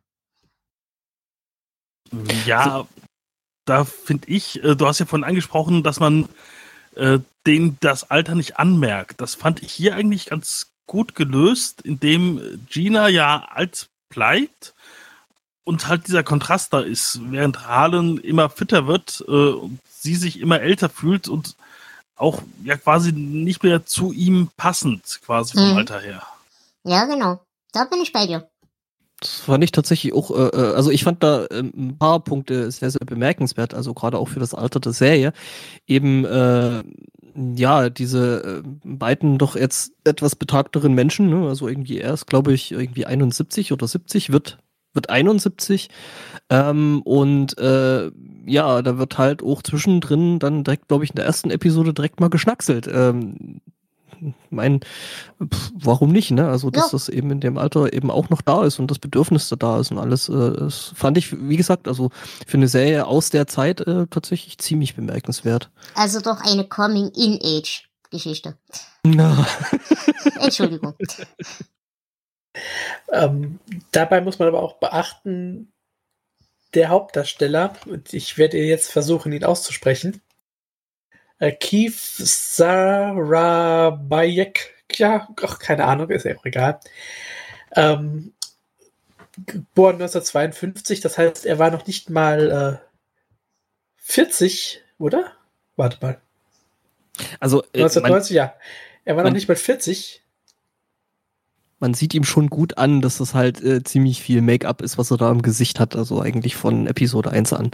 Ja, 2.46 2.86
da 3.64 3.84
finde 3.84 4.28
ich, 4.28 4.62
äh, 4.62 4.76
du 4.76 4.86
hast 4.86 5.00
ja 5.00 5.06
vorhin 5.06 5.24
angesprochen, 5.24 5.82
dass 5.82 5.98
man 5.98 6.28
äh, 6.94 7.18
den 7.46 7.76
das 7.80 8.10
Alter 8.10 8.34
nicht 8.34 8.58
anmerkt. 8.58 9.20
Das 9.20 9.34
fand 9.34 9.62
ich 9.62 9.72
hier 9.72 9.94
eigentlich 9.96 10.26
ganz 10.26 10.72
gut 10.86 11.14
gelöst, 11.14 11.82
indem 11.82 12.66
Gina 12.68 13.08
ja 13.08 13.46
alt 13.50 13.88
bleibt 14.08 14.74
und 15.64 15.88
halt 15.88 16.06
dieser 16.06 16.22
Kontrast 16.22 16.72
da 16.72 16.80
ist, 16.80 17.20
während 17.30 17.66
Harlan 17.66 18.18
immer 18.18 18.50
fitter 18.50 18.86
wird 18.86 19.24
äh, 19.26 19.30
und 19.30 19.80
sie 19.88 20.16
sich 20.16 20.40
immer 20.40 20.60
älter 20.60 20.88
fühlt 20.88 21.28
und 21.28 21.56
auch 22.22 22.42
ja 22.64 22.76
quasi 22.76 23.12
nicht 23.12 23.62
mehr 23.62 23.84
zu 23.84 24.12
ihm 24.12 24.48
passend, 24.56 25.20
quasi 25.24 25.54
vom 25.54 25.72
mhm. 25.72 25.76
Alter 25.78 26.00
her. 26.00 26.22
Ja, 26.84 27.04
genau. 27.04 27.40
Da 27.72 27.84
bin 27.84 28.00
ich 28.00 28.12
bei 28.12 28.26
dir. 28.26 28.48
Das 29.20 29.30
fand 29.30 29.62
ich 29.62 29.70
tatsächlich 29.70 30.12
auch, 30.14 30.30
äh, 30.30 30.48
äh 30.48 30.74
also 30.74 30.90
ich 30.90 31.04
fand 31.04 31.22
da 31.22 31.44
äh, 31.46 31.60
ein 31.60 31.96
paar 31.98 32.20
Punkte 32.20 32.70
sehr, 32.70 32.90
sehr 32.90 33.06
bemerkenswert, 33.06 33.72
also 33.72 33.94
gerade 33.94 34.18
auch 34.18 34.28
für 34.28 34.40
das 34.40 34.52
Alter 34.54 34.80
der 34.80 34.92
Serie. 34.92 35.32
Eben, 35.86 36.24
äh, 36.24 36.82
ja, 37.54 37.88
diese 37.88 38.62
äh, 38.64 38.68
beiden 38.84 39.38
doch 39.38 39.54
jetzt 39.54 39.92
etwas 40.04 40.36
betagteren 40.36 40.92
Menschen, 40.94 41.30
ne? 41.30 41.48
also 41.48 41.68
irgendwie 41.68 41.98
erst, 41.98 42.26
glaube 42.26 42.52
ich, 42.52 42.72
irgendwie 42.72 43.06
71 43.06 43.72
oder 43.72 43.86
70 43.86 44.32
wird, 44.32 44.58
wird 44.94 45.10
71. 45.10 45.88
Ähm, 46.50 47.02
und 47.02 47.58
äh, 47.58 48.10
ja, 48.46 48.82
da 48.82 48.98
wird 48.98 49.18
halt 49.18 49.42
auch 49.42 49.62
zwischendrin 49.62 50.38
dann 50.38 50.64
direkt, 50.64 50.88
glaube 50.88 51.04
ich, 51.04 51.10
in 51.10 51.16
der 51.16 51.26
ersten 51.26 51.50
Episode 51.50 51.94
direkt 51.94 52.20
mal 52.20 52.30
geschnackselt. 52.30 52.88
Ähm, 52.92 53.60
mein, 54.50 54.80
warum 55.74 56.12
nicht, 56.12 56.30
ne? 56.30 56.48
Also, 56.48 56.70
dass 56.70 56.86
ja. 56.86 56.90
das 56.92 57.08
eben 57.08 57.30
in 57.30 57.40
dem 57.40 57.58
Alter 57.58 57.92
eben 57.92 58.10
auch 58.10 58.30
noch 58.30 58.42
da 58.42 58.64
ist 58.64 58.78
und 58.78 58.90
das 58.90 58.98
Bedürfnis 58.98 59.52
da 59.58 59.80
ist 59.80 59.90
und 59.90 59.98
alles, 59.98 60.28
äh, 60.28 60.52
das 60.52 60.92
fand 60.94 61.18
ich, 61.18 61.36
wie 61.48 61.56
gesagt, 61.56 61.88
also 61.88 62.10
für 62.46 62.56
eine 62.56 62.68
Serie 62.68 63.06
aus 63.06 63.30
der 63.30 63.46
Zeit 63.46 63.80
äh, 63.80 64.06
tatsächlich 64.08 64.58
ziemlich 64.58 64.94
bemerkenswert. 64.94 65.70
Also 65.94 66.20
doch 66.20 66.40
eine 66.40 66.64
Coming-in-Age-Geschichte. 66.64 68.56
Na. 69.04 69.46
Entschuldigung. 70.40 70.94
Ähm, 73.10 73.58
dabei 73.92 74.20
muss 74.20 74.38
man 74.38 74.48
aber 74.48 74.62
auch 74.62 74.74
beachten, 74.74 75.72
der 76.74 76.88
Hauptdarsteller, 76.88 77.74
und 77.86 78.12
ich 78.14 78.38
werde 78.38 78.58
jetzt 78.58 78.90
versuchen, 78.90 79.32
ihn 79.32 79.44
auszusprechen, 79.44 80.20
äh, 81.38 81.52
Keith 81.52 81.94
Sarabayek, 81.94 83.14
ja, 84.92 85.28
ach, 85.42 85.58
keine 85.58 85.84
Ahnung, 85.84 86.10
ist 86.10 86.24
ja 86.24 86.36
auch 86.36 86.44
egal. 86.44 86.80
Ähm, 87.74 88.32
geboren 89.46 89.96
1952, 89.96 91.00
das 91.00 91.18
heißt, 91.18 91.46
er 91.46 91.58
war 91.58 91.70
noch 91.70 91.86
nicht 91.86 92.10
mal 92.10 92.80
äh, 92.80 92.86
40, 93.96 94.82
oder? 94.98 95.32
Warte 95.76 95.98
mal. 96.00 96.20
Also, 97.40 97.62
äh, 97.72 97.82
1990, 97.82 98.36
man, 98.36 98.36
ja. 98.36 98.54
Er 99.04 99.16
war 99.16 99.24
noch 99.24 99.32
nicht 99.32 99.48
mal 99.48 99.56
40. 99.56 100.21
Man 101.82 101.94
sieht 101.94 102.14
ihm 102.14 102.22
schon 102.22 102.48
gut 102.48 102.78
an, 102.78 103.00
dass 103.00 103.18
das 103.18 103.34
halt 103.34 103.60
äh, 103.60 103.82
ziemlich 103.82 104.22
viel 104.22 104.40
Make-up 104.40 104.82
ist, 104.82 104.98
was 104.98 105.10
er 105.10 105.16
da 105.16 105.32
im 105.32 105.42
Gesicht 105.42 105.80
hat, 105.80 105.96
also 105.96 106.22
eigentlich 106.22 106.54
von 106.54 106.86
Episode 106.86 107.30
1 107.30 107.52
an. 107.54 107.72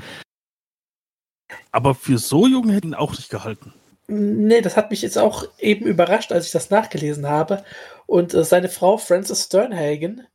Aber 1.73 1.95
für 1.95 2.17
so 2.17 2.47
jung 2.47 2.71
hätten 2.71 2.89
ihn 2.89 2.95
auch 2.95 3.13
nicht 3.13 3.29
gehalten. 3.29 3.75
Nee, 4.07 4.63
das 4.63 4.79
hat 4.79 4.91
mich 4.91 5.03
jetzt 5.03 5.19
auch 5.19 5.45
eben 5.59 5.85
überrascht, 5.85 6.33
als 6.33 6.47
ich 6.47 6.53
das 6.53 6.71
nachgelesen 6.71 7.29
habe. 7.29 7.63
Und 8.07 8.33
äh, 8.33 8.45
seine 8.45 8.71
Frau, 8.71 8.97
Frances 8.97 9.45
Sternhagen, 9.45 10.27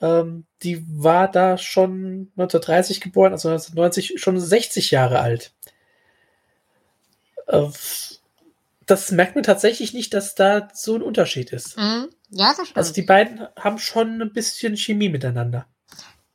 ähm, 0.00 0.46
die 0.62 0.86
war 0.88 1.28
da 1.28 1.58
schon 1.58 2.30
1930 2.36 3.00
geboren, 3.00 3.32
also 3.32 3.48
1990 3.48 4.20
schon 4.20 4.38
60 4.38 4.92
Jahre 4.92 5.18
alt. 5.18 5.52
Äh, 7.48 7.66
das 8.90 9.10
merkt 9.10 9.34
man 9.34 9.44
tatsächlich 9.44 9.92
nicht, 9.92 10.14
dass 10.14 10.34
da 10.34 10.68
so 10.74 10.94
ein 10.96 11.02
Unterschied 11.02 11.52
ist. 11.52 11.76
Mhm. 11.76 12.08
Ja, 12.30 12.48
das 12.48 12.66
stimmt. 12.66 12.76
Also 12.76 12.92
die 12.92 13.02
beiden 13.02 13.46
haben 13.56 13.78
schon 13.78 14.20
ein 14.20 14.32
bisschen 14.32 14.76
Chemie 14.76 15.08
miteinander. 15.08 15.66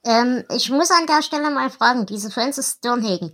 Ähm, 0.03 0.43
ich 0.49 0.69
muss 0.69 0.91
an 0.91 1.07
der 1.07 1.21
Stelle 1.21 1.49
mal 1.49 1.69
fragen, 1.69 2.05
diese 2.05 2.29
Frances 2.31 2.75
Sternhagen, 2.77 3.33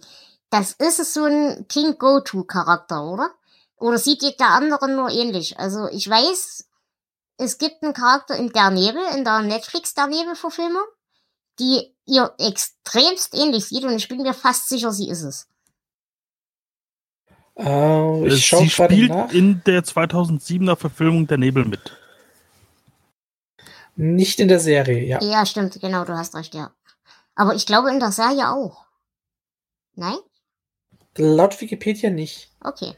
das 0.49 0.73
ist 0.73 1.13
so 1.13 1.25
ein 1.25 1.67
King 1.67 1.97
Go-To-Charakter, 1.97 3.03
oder? 3.03 3.31
Oder 3.77 3.97
sieht 3.97 4.21
die 4.21 4.35
der 4.35 4.49
anderen 4.49 4.95
nur 4.95 5.09
ähnlich? 5.09 5.57
Also 5.57 5.87
ich 5.89 6.09
weiß, 6.09 6.65
es 7.37 7.57
gibt 7.57 7.81
einen 7.81 7.93
Charakter 7.93 8.35
in 8.35 8.51
Der 8.51 8.69
Nebel, 8.69 9.01
in 9.15 9.23
der 9.23 9.41
Netflix 9.41 9.93
Der 9.93 10.07
Nebel-Verfilmung. 10.07 10.83
die 11.59 11.95
ihr 12.05 12.33
extremst 12.39 13.35
ähnlich 13.35 13.65
sieht 13.65 13.83
und 13.83 13.95
ich 13.95 14.07
bin 14.07 14.21
mir 14.21 14.33
fast 14.33 14.69
sicher, 14.69 14.91
sie 14.91 15.09
ist 15.09 15.23
es. 15.23 15.47
Uh, 17.59 18.25
ich 18.25 18.33
Äh, 18.33 18.37
schaue 18.37 18.61
Sie 18.63 18.69
spielt 18.69 19.09
nach. 19.09 19.31
in 19.33 19.61
der 19.65 19.83
2007er 19.83 20.77
Verfilmung 20.77 21.27
Der 21.27 21.37
Nebel 21.37 21.65
mit. 21.65 21.91
Nicht 23.95 24.39
in 24.39 24.47
der 24.47 24.59
Serie, 24.61 25.03
ja. 25.05 25.21
Ja, 25.21 25.45
stimmt, 25.45 25.79
genau, 25.81 26.05
du 26.05 26.13
hast 26.17 26.33
recht, 26.35 26.55
ja. 26.55 26.71
Aber 27.35 27.55
ich 27.55 27.65
glaube 27.65 27.89
in 27.91 27.99
der 27.99 28.11
Serie 28.13 28.49
auch. 28.49 28.85
Nein? 29.95 30.15
Laut 31.17 31.59
Wikipedia 31.59 32.09
nicht. 32.09 32.49
Okay. 32.61 32.93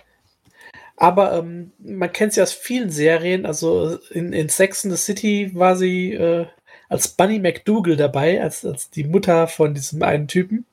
Aber 0.98 1.34
ähm, 1.34 1.72
man 1.80 2.12
kennt 2.12 2.34
sie 2.34 2.42
aus 2.44 2.54
vielen 2.54 2.92
Serien. 2.92 3.48
Also 3.48 3.98
in, 4.12 4.32
in 4.34 4.50
Sex 4.50 4.86
and 4.86 4.94
the 4.94 5.00
City 5.02 5.52
war 5.56 5.76
sie 5.76 6.14
äh, 6.14 6.46
als 6.90 7.08
Bunny 7.08 7.40
McDougal 7.40 7.96
dabei, 7.96 8.40
als, 8.42 8.64
als 8.64 8.92
die 8.92 9.06
Mutter 9.06 9.48
von 9.48 9.74
diesem 9.74 10.04
einen 10.04 10.28
Typen. 10.28 10.66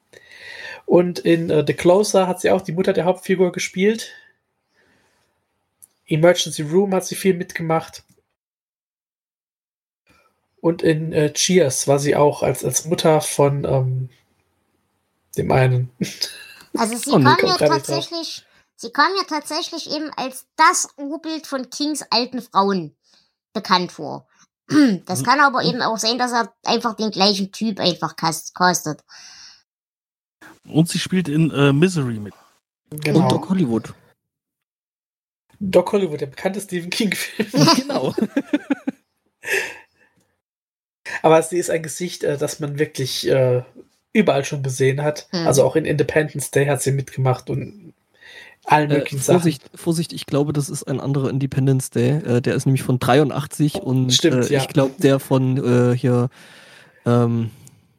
Und 0.89 1.19
in 1.19 1.51
äh, 1.51 1.65
The 1.67 1.75
Closer 1.75 2.27
hat 2.27 2.41
sie 2.41 2.51
auch 2.51 2.63
die 2.63 2.73
Mutter 2.73 2.95
der 2.95 3.05
Hauptfigur 3.05 3.53
gespielt. 3.53 4.09
Emergency 6.07 6.63
Room 6.63 6.95
hat 6.95 7.05
sie 7.05 7.15
viel 7.15 7.35
mitgemacht. 7.35 8.05
Und 10.63 10.83
in 10.83 11.13
äh, 11.13 11.31
Cheers 11.35 11.87
war 11.89 11.99
sie 11.99 12.17
auch 12.17 12.43
als, 12.43 12.65
als 12.65 12.87
Mutter 12.87 13.21
von 13.21 13.65
ähm, 13.65 14.09
dem 15.37 15.53
einen. 15.53 15.91
Also 16.77 16.97
sie 16.97 17.11
Oh, 17.11 17.19
kam 17.19 17.37
drauf. 17.39 17.59
tatsächlich, 17.59 18.45
sie 18.77 18.91
kam 18.91 19.11
mir 19.15 19.27
tatsächlich 19.27 19.91
eben 19.91 20.11
als 20.17 20.47
das 20.57 20.89
Urbild 20.97 21.47
von 21.47 21.71
Kings 21.71 22.05
alten 22.11 22.41
Frauen 22.43 22.95
bekannt 23.53 23.93
vor. 23.93 24.27
Das 25.07 25.21
Mhm. 25.21 25.25
kann 25.25 25.41
aber 25.41 25.65
eben 25.65 25.83
auch 25.83 25.99
sein, 25.99 26.19
dass 26.19 26.33
er 26.33 26.55
einfach 26.65 26.95
den 26.95 27.11
gleichen 27.11 27.53
Typ 27.53 27.81
einfach 27.81 28.17
cast- 28.17 28.55
castet. 28.55 29.03
Und 30.73 30.89
sie 30.89 30.99
spielt 30.99 31.29
in 31.29 31.51
äh, 31.51 31.73
Misery 31.73 32.19
mit. 32.19 32.35
Genau. 32.91 33.23
Und 33.23 33.33
Doc 33.33 33.49
Hollywood. 33.51 33.95
Doc 35.61 35.93
Hollywood, 35.93 36.21
der 36.21 36.27
bekannte 36.27 36.61
Stephen 36.61 36.91
King-Film. 36.91 37.49
genau. 37.77 38.15
Aber 41.23 41.43
sie 41.43 41.59
ist 41.59 41.71
ein 41.71 41.83
Gesicht, 41.83 42.23
äh, 42.25 42.37
das 42.37 42.61
man 42.61 42.79
wirklich 42.79 43.29
äh, 43.29 43.63
überall 44.13 44.45
schon 44.45 44.63
gesehen 44.63 45.03
hat. 45.03 45.27
Hm. 45.31 45.47
Also 45.47 45.65
auch 45.65 45.77
in 45.77 45.85
Independence 45.85 46.51
Day 46.51 46.67
hat 46.67 46.83
sie 46.83 46.93
mitgemacht 46.93 47.51
und 47.51 47.95
allen 48.65 48.91
Äh, 48.91 48.99
möglichen 48.99 49.19
Sachen. 49.19 49.41
Vorsicht, 49.41 49.71
Vorsicht, 49.75 50.13
ich 50.13 50.27
glaube, 50.27 50.53
das 50.53 50.69
ist 50.69 50.85
ein 50.85 51.01
anderer 51.01 51.31
Independence 51.31 51.91
Day. 51.91 52.19
Äh, 52.19 52.41
der 52.43 52.55
ist 52.55 52.67
nämlich 52.67 52.83
von 52.83 52.99
83 52.99 53.77
und 53.77 54.13
Stimmt, 54.13 54.51
äh, 54.51 54.55
ja. 54.55 54.61
ich 54.61 54.69
glaube, 54.69 54.95
der 54.99 55.19
von 55.19 55.57
äh, 55.57 55.97
hier, 55.97 56.29
ähm, 57.07 57.51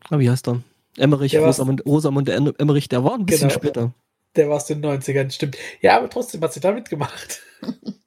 ah, 0.09 0.19
wie 0.19 0.29
heißt 0.29 0.47
er? 0.47 0.61
Emmerich, 0.99 1.31
Der 1.31 1.45
Rosamund, 1.45 1.85
Rosamund 1.85 2.29
Em- 2.29 2.53
Emmerich, 2.57 2.89
der 2.89 3.03
war 3.03 3.13
ein 3.15 3.25
bisschen 3.25 3.49
Genau. 3.49 3.59
später. 3.59 3.93
Der 4.35 4.47
war 4.49 4.57
aus 4.57 4.65
den 4.65 4.81
90ern, 4.81 5.31
stimmt. 5.31 5.57
Ja, 5.81 5.97
aber 5.97 6.09
trotzdem 6.09 6.41
hat 6.41 6.53
sie 6.53 6.59
da 6.59 6.71
mitgemacht. 6.71 7.41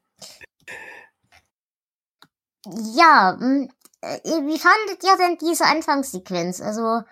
Ja, 2.95 3.37
mh, 3.41 3.69
äh, 4.03 4.19
wie 4.47 4.59
fandet 4.59 5.03
ihr 5.03 5.17
denn 5.17 5.37
diese 5.39 5.65
Anfangssequenz? 5.67 6.61
Also, 6.61 7.03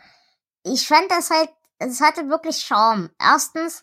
ich 0.64 0.87
fand 0.87 1.11
das 1.11 1.31
halt, 1.31 1.51
es 1.79 2.01
hatte 2.01 2.29
wirklich 2.29 2.59
Charme. 2.59 3.11
Erstens, 3.19 3.83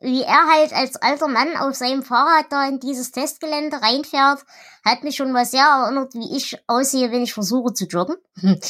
wie 0.00 0.22
er 0.22 0.46
halt 0.46 0.72
als 0.72 0.96
alter 0.96 1.26
Mann 1.28 1.56
auf 1.56 1.74
seinem 1.74 2.04
Fahrrad 2.04 2.46
da 2.50 2.68
in 2.68 2.78
dieses 2.78 3.10
Testgelände 3.10 3.82
reinfährt, 3.82 4.44
hat 4.84 5.02
mich 5.02 5.16
schon 5.16 5.32
mal 5.32 5.44
sehr 5.44 5.64
erinnert, 5.64 6.14
wie 6.14 6.36
ich 6.36 6.56
aussehe, 6.68 7.10
wenn 7.10 7.22
ich 7.24 7.34
versuche 7.34 7.72
zu 7.74 7.86
joggen. 7.86 8.16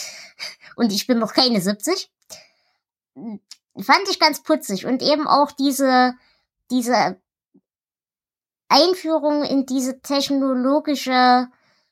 Und 0.76 0.92
ich 0.92 1.06
bin 1.06 1.18
noch 1.18 1.34
keine 1.34 1.60
70. 1.60 2.10
Fand 3.80 4.08
ich 4.10 4.18
ganz 4.18 4.42
putzig. 4.42 4.86
Und 4.86 5.02
eben 5.02 5.26
auch 5.26 5.52
diese, 5.52 6.14
diese 6.70 7.20
Einführung 8.68 9.44
in 9.44 9.66
diese 9.66 10.00
technologische 10.00 11.48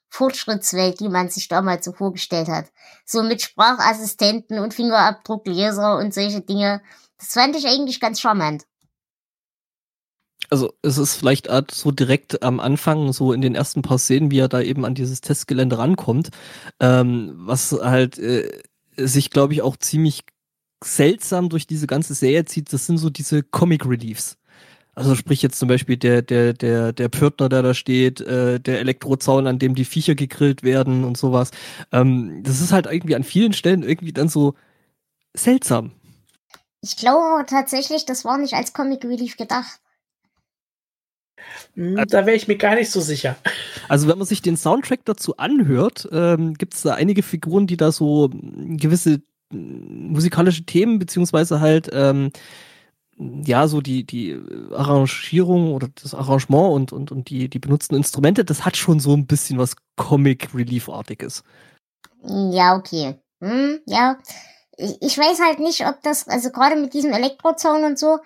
Fortschrittswelt, 0.09 1.01
die 1.01 1.09
man 1.09 1.29
sich 1.29 1.49
damals 1.49 1.85
so 1.85 1.93
vorgestellt 1.93 2.49
hat. 2.49 2.67
So 3.05 3.23
mit 3.23 3.43
Sprachassistenten 3.43 4.59
und 4.59 4.75
Fingerabdruckleser 4.75 5.99
und 5.99 6.15
solche 6.15 6.41
Dinge. 6.41 6.83
Das 7.19 7.33
fand 7.33 7.57
ich 7.57 7.67
eigentlich 7.67 8.01
ganz 8.01 8.21
charmant. 8.21 8.65
Also 10.49 10.73
es 10.83 10.97
ist 10.97 11.17
vielleicht 11.17 11.49
so 11.73 11.91
direkt 11.91 12.43
am 12.43 12.61
Anfang, 12.61 13.13
so 13.13 13.33
in 13.33 13.41
den 13.41 13.55
ersten 13.55 13.83
paar 13.83 13.99
Szenen, 13.99 14.31
wie 14.31 14.39
er 14.39 14.49
da 14.49 14.61
eben 14.61 14.85
an 14.85 14.95
dieses 14.95 15.21
Testgelände 15.21 15.79
rankommt, 15.79 16.31
ähm, 16.79 17.33
was 17.37 17.73
halt 17.73 18.19
äh, 18.19 18.63
sich, 18.97 19.31
glaube 19.31 19.55
ich, 19.55 19.63
auch 19.63 19.77
ziemlich 19.77 20.25
seltsam 20.87 21.49
durch 21.49 21.67
diese 21.67 21.87
ganze 21.87 22.15
Serie 22.15 22.45
zieht, 22.45 22.73
das 22.73 22.87
sind 22.87 22.99
so 22.99 23.11
diese 23.11 23.43
Comic 23.43 23.87
Reliefs. 23.87 24.39
Also 24.95 25.15
sprich 25.15 25.43
jetzt 25.43 25.59
zum 25.59 25.69
Beispiel 25.69 25.99
der, 25.99 26.23
der, 26.23 26.55
der, 26.55 26.93
der 26.93 27.11
Pförtner, 27.11 27.49
der 27.51 27.63
da 27.63 27.75
steht, 27.75 28.21
äh, 28.23 28.59
der 28.61 28.81
Elektrozaun, 28.81 29.47
an 29.47 29.59
dem 29.59 29.75
die 29.75 29.85
Viecher 29.85 30.15
gegrillt 30.15 30.63
werden 30.63 31.05
und 31.05 31.19
sowas. 31.19 31.51
Ähm, 31.93 32.43
das 32.45 32.61
ist 32.63 32.73
halt 32.73 32.87
irgendwie 32.87 33.15
an 33.17 33.25
vielen 33.25 33.53
Stellen 33.53 33.83
irgendwie 33.83 34.13
dann 34.15 34.29
so 34.29 34.55
seltsam. 35.37 35.93
Ich 36.81 36.97
glaube 36.97 37.45
tatsächlich, 37.47 38.07
das 38.07 38.25
war 38.25 38.39
nicht 38.39 38.55
als 38.55 38.73
Comic 38.73 39.05
Relief 39.05 39.37
gedacht. 39.37 39.81
Hm, 41.75 41.97
Da 42.09 42.27
wäre 42.27 42.37
ich 42.37 42.49
mir 42.49 42.57
gar 42.57 42.75
nicht 42.75 42.91
so 42.91 43.01
sicher. 43.01 43.37
Also 43.89 44.09
wenn 44.09 44.19
man 44.19 44.27
sich 44.27 44.43
den 44.43 44.57
Soundtrack 44.57 45.05
dazu 45.05 45.37
anhört, 45.37 46.09
ähm, 46.13 46.55
gibt 46.55 46.75
es 46.75 46.83
da 46.83 46.95
einige 46.95 47.23
Figuren, 47.23 47.67
die 47.67 47.77
da 47.77 47.93
so 47.93 48.29
mh, 48.33 48.77
gewisse 48.79 49.23
musikalische 49.51 50.65
Themen 50.65 50.99
beziehungsweise 50.99 51.61
halt 51.61 51.89
ähm, 51.93 52.31
ja 53.19 53.69
so 53.69 53.81
die 53.81 54.05
die 54.05 54.39
Arrangierung 54.73 55.73
oder 55.73 55.89
das 56.03 56.15
Arrangement 56.15 56.73
und 56.73 56.93
und 56.93 57.13
und 57.13 57.31
die 57.31 57.49
die 57.49 57.59
benutzten 57.59 57.97
Instrumente, 57.97 58.45
das 58.45 58.65
hat 58.65 58.77
schon 58.77 59.01
so 59.01 59.15
ein 59.15 59.27
bisschen 59.27 59.59
was 59.59 59.77
Comic 59.97 60.55
Relief 60.55 60.89
artiges. 60.89 61.43
Ja, 62.23 62.77
okay. 62.77 63.17
Hm, 63.41 63.81
ja. 63.87 64.19
Ich, 64.77 65.01
ich 65.01 65.19
weiß 65.19 65.41
halt 65.41 65.61
nicht, 65.61 65.87
ob 65.87 66.03
das, 66.03 66.29
also 66.29 66.51
gerade 66.51 66.77
mit 66.77 66.95
diesem 66.95 67.13
Elektrozaun 67.13 67.85
und 67.85 67.99
so, 67.99 68.19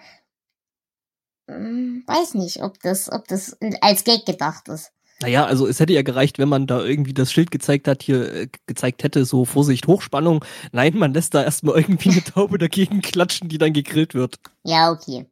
hm, 1.49 2.05
weiß 2.07 2.35
nicht, 2.35 2.63
ob 2.63 2.81
das, 2.81 3.11
ob 3.11 3.29
das 3.29 3.57
als 3.81 4.05
Gag 4.05 4.27
gedacht 4.27 4.69
ist. 4.69 4.93
Naja, 5.23 5.45
also 5.45 5.67
es 5.67 5.79
hätte 5.81 5.93
ja 5.93 6.03
gereicht, 6.03 6.39
wenn 6.39 6.49
man 6.49 6.67
da 6.67 6.83
irgendwie 6.83 7.13
das 7.13 7.31
Schild 7.31 7.51
gezeigt 7.51 7.87
hat, 7.89 8.03
hier 8.03 8.33
äh, 8.33 8.49
gezeigt 8.67 9.03
hätte, 9.03 9.27
so 9.27 9.45
Vorsicht, 9.45 9.87
Hochspannung. 9.87 10.45
Nein, 10.73 10.97
man 10.97 11.13
lässt 11.13 11.35
da 11.35 11.45
erstmal 11.45 11.79
irgendwie 11.79 12.11
eine 12.11 12.25
Taube 12.25 12.57
dagegen 12.57 13.01
klatschen, 13.03 13.49
die 13.49 13.59
dann 13.59 13.75
gegrillt 13.75 14.15
wird. 14.15 14.37
Ja, 14.65 14.91
okay. 14.91 15.27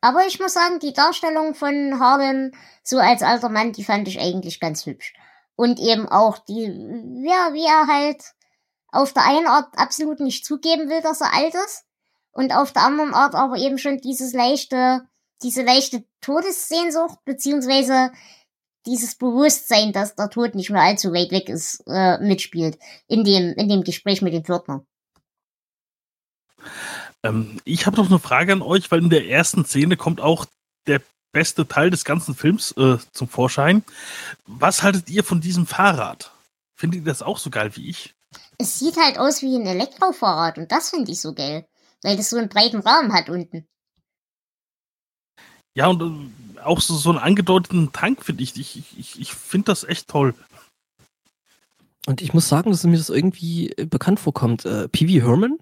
Aber 0.00 0.26
ich 0.26 0.40
muss 0.40 0.54
sagen, 0.54 0.80
die 0.80 0.92
Darstellung 0.92 1.54
von 1.54 1.98
Harlan 1.98 2.52
so 2.82 2.98
als 2.98 3.22
alter 3.22 3.48
Mann, 3.48 3.72
die 3.72 3.84
fand 3.84 4.08
ich 4.08 4.20
eigentlich 4.20 4.60
ganz 4.60 4.86
hübsch. 4.86 5.14
Und 5.56 5.78
eben 5.78 6.08
auch 6.08 6.38
die, 6.38 6.62
ja, 6.62 7.52
wie 7.52 7.64
er 7.64 7.86
halt 7.86 8.22
auf 8.88 9.12
der 9.12 9.24
einen 9.24 9.46
Art 9.46 9.68
absolut 9.76 10.20
nicht 10.20 10.44
zugeben 10.44 10.88
will, 10.88 11.02
dass 11.02 11.20
er 11.20 11.34
alt 11.34 11.54
ist. 11.54 11.84
Und 12.32 12.52
auf 12.52 12.72
der 12.72 12.82
anderen 12.82 13.14
Art 13.14 13.34
aber 13.34 13.56
eben 13.56 13.78
schon 13.78 13.98
dieses 13.98 14.32
leichte, 14.32 15.06
diese 15.44 15.62
leichte 15.62 16.04
Todessehnsucht, 16.20 17.18
beziehungsweise 17.24 18.10
dieses 18.86 19.14
Bewusstsein, 19.14 19.92
dass 19.92 20.14
der 20.14 20.30
Tod 20.30 20.54
nicht 20.54 20.70
mehr 20.70 20.82
allzu 20.82 21.12
weit 21.12 21.30
weg 21.30 21.48
ist, 21.48 21.82
äh, 21.86 22.18
mitspielt. 22.18 22.78
In 23.06 23.24
dem, 23.24 23.52
in 23.54 23.68
dem 23.68 23.84
Gespräch 23.84 24.20
mit 24.22 24.32
dem 24.32 24.44
Pförtner. 24.44 24.84
Ähm, 27.22 27.60
ich 27.64 27.86
habe 27.86 27.96
noch 27.96 28.08
eine 28.08 28.18
Frage 28.18 28.52
an 28.52 28.62
euch, 28.62 28.90
weil 28.90 29.02
in 29.02 29.10
der 29.10 29.28
ersten 29.28 29.64
Szene 29.64 29.96
kommt 29.96 30.20
auch 30.20 30.46
der 30.86 31.00
beste 31.32 31.66
Teil 31.66 31.90
des 31.90 32.04
ganzen 32.04 32.34
Films 32.34 32.72
äh, 32.72 32.98
zum 33.12 33.28
Vorschein. 33.28 33.84
Was 34.46 34.82
haltet 34.82 35.08
ihr 35.10 35.24
von 35.24 35.40
diesem 35.40 35.66
Fahrrad? 35.66 36.32
Findet 36.74 37.00
ihr 37.00 37.06
das 37.06 37.22
auch 37.22 37.38
so 37.38 37.50
geil 37.50 37.74
wie 37.76 37.88
ich? 37.88 38.14
Es 38.58 38.78
sieht 38.78 38.96
halt 38.96 39.18
aus 39.18 39.42
wie 39.42 39.56
ein 39.56 39.66
Elektrofahrrad 39.66 40.58
und 40.58 40.70
das 40.70 40.90
finde 40.90 41.12
ich 41.12 41.20
so 41.20 41.34
geil. 41.34 41.66
Weil 42.02 42.16
das 42.16 42.28
so 42.28 42.36
einen 42.36 42.50
breiten 42.50 42.80
Rahmen 42.80 43.14
hat 43.14 43.30
unten. 43.30 43.66
Ja, 45.76 45.88
und 45.88 46.02
äh, 46.56 46.60
auch 46.60 46.80
so, 46.80 46.94
so 46.94 47.10
einen 47.10 47.18
angedeuteten 47.18 47.92
Tank 47.92 48.24
finde 48.24 48.42
ich. 48.42 48.56
Ich, 48.58 48.98
ich, 48.98 49.20
ich 49.20 49.34
finde 49.34 49.66
das 49.66 49.84
echt 49.84 50.08
toll. 50.08 50.34
Und 52.06 52.22
ich 52.22 52.34
muss 52.34 52.48
sagen, 52.48 52.70
dass 52.70 52.84
mir 52.84 52.96
das 52.96 53.10
irgendwie 53.10 53.70
äh, 53.72 53.86
bekannt 53.86 54.20
vorkommt. 54.20 54.64
Äh, 54.64 54.88
P.V. 54.88 55.26
Herman? 55.26 55.58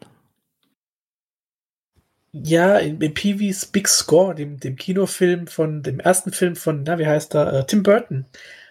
Ja, 2.34 2.78
in, 2.78 3.00
in 3.00 3.14
Peewee's 3.14 3.66
Big 3.66 3.88
Score, 3.88 4.34
dem, 4.34 4.58
dem 4.60 4.76
Kinofilm 4.76 5.46
von, 5.46 5.82
dem 5.82 6.00
ersten 6.00 6.32
Film 6.32 6.56
von, 6.56 6.82
na, 6.82 6.98
wie 6.98 7.06
heißt 7.06 7.34
er, 7.34 7.52
äh, 7.52 7.66
Tim 7.66 7.82
Burton. 7.82 8.26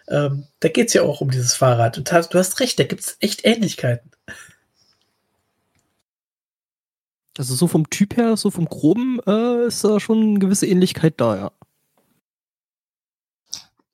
Ähm, 0.08 0.48
da 0.60 0.68
geht's 0.68 0.94
ja 0.94 1.02
auch 1.02 1.20
um 1.20 1.30
dieses 1.30 1.54
Fahrrad. 1.54 1.98
Und 1.98 2.12
hast- 2.12 2.30
du 2.34 2.38
hast 2.38 2.60
recht, 2.60 2.78
da 2.78 2.84
gibt's 2.84 3.16
echt 3.20 3.44
Ähnlichkeiten. 3.44 4.11
Also 7.38 7.54
so 7.54 7.66
vom 7.66 7.88
Typ 7.88 8.16
her, 8.16 8.36
so 8.36 8.50
vom 8.50 8.66
Groben, 8.66 9.20
äh, 9.26 9.66
ist 9.66 9.82
da 9.84 10.00
schon 10.00 10.22
eine 10.22 10.38
gewisse 10.38 10.66
Ähnlichkeit 10.66 11.14
da, 11.20 11.36
ja. 11.36 11.52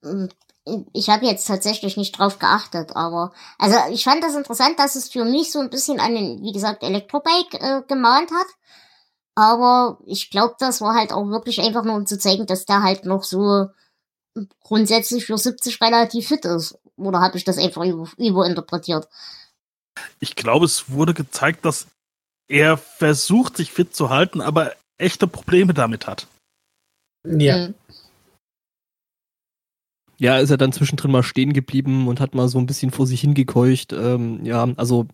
Mm, 0.03 0.29
ich 0.93 1.09
habe 1.09 1.25
jetzt 1.25 1.47
tatsächlich 1.47 1.97
nicht 1.97 2.19
drauf 2.19 2.39
geachtet, 2.39 2.95
aber 2.95 3.33
also 3.59 3.77
ich 3.91 4.05
fand 4.05 4.23
das 4.23 4.35
interessant, 4.35 4.79
dass 4.79 4.97
es 4.97 5.09
für 5.09 5.25
mich 5.25 5.51
so 5.51 5.61
ein 5.61 5.71
bisschen 5.71 5.99
an 6.01 6.15
den, 6.15 6.43
wie 6.43 6.53
gesagt, 6.53 6.83
Elektrobike 6.83 7.59
äh, 7.59 7.83
gemahnt 7.87 8.31
hat. 8.31 8.47
Aber 9.35 9.99
ich 10.05 10.31
glaube, 10.31 10.57
das 10.59 10.81
war 10.81 10.95
halt 10.95 11.13
auch 11.13 11.29
wirklich 11.29 11.61
einfach 11.61 11.85
nur, 11.85 11.95
um 11.95 12.07
zu 12.07 12.19
zeigen, 12.19 12.47
dass 12.47 12.67
der 12.67 12.83
halt 12.83 13.05
noch 13.05 13.23
so 13.23 13.69
grundsätzlich 14.61 15.27
für 15.27 15.39
70 15.39 15.81
relativ 15.81 16.29
fit 16.29 16.45
ist. 16.45 16.77
Oder 16.97 17.21
habe 17.21 17.39
ich 17.39 17.45
das 17.45 17.59
einfach 17.59 17.85
über, 17.85 18.09
überinterpretiert? 18.17 19.09
Ich 20.21 20.35
glaube, 20.35 20.65
es 20.65 20.91
wurde 20.91 21.15
gezeigt, 21.15 21.65
dass 21.65 21.87
er 22.49 22.77
versucht, 22.77 23.57
sich 23.57 23.73
fit 23.73 23.95
zu 23.95 24.11
halten, 24.11 24.41
aber 24.41 24.73
echte 24.97 25.27
Probleme 25.27 25.75
damit 25.75 26.07
hat. 26.07 26.27
Ja. 27.25 27.69
Mhm. 27.69 27.75
Ja, 30.21 30.39
ist 30.39 30.51
er 30.51 30.57
dann 30.57 30.73
zwischendrin 30.73 31.13
mal 31.13 31.23
stehen 31.23 31.53
geblieben 31.53 32.09
und 32.09 32.19
hat 32.19 32.35
mal 32.35 32.49
so 32.49 32.59
ein 32.59 32.67
bisschen 32.67 32.91
vor 32.91 33.07
sich 33.07 33.21
hingekeucht. 33.21 33.93
Ähm, 33.93 34.45
ja, 34.45 34.67
also 34.77 35.07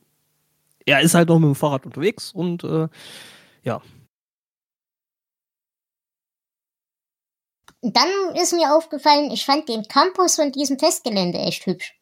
er 0.86 1.00
ist 1.00 1.14
halt 1.14 1.28
noch 1.28 1.38
mit 1.38 1.48
dem 1.48 1.54
Fahrrad 1.54 1.84
unterwegs 1.84 2.32
und 2.32 2.64
äh, 2.64 2.88
ja. 3.64 3.82
Dann 7.82 8.08
ist 8.40 8.54
mir 8.54 8.74
aufgefallen, 8.74 9.30
ich 9.30 9.44
fand 9.44 9.68
den 9.68 9.82
Campus 9.82 10.36
von 10.36 10.52
diesem 10.52 10.78
Testgelände 10.78 11.38
echt 11.38 11.66
hübsch. 11.66 11.94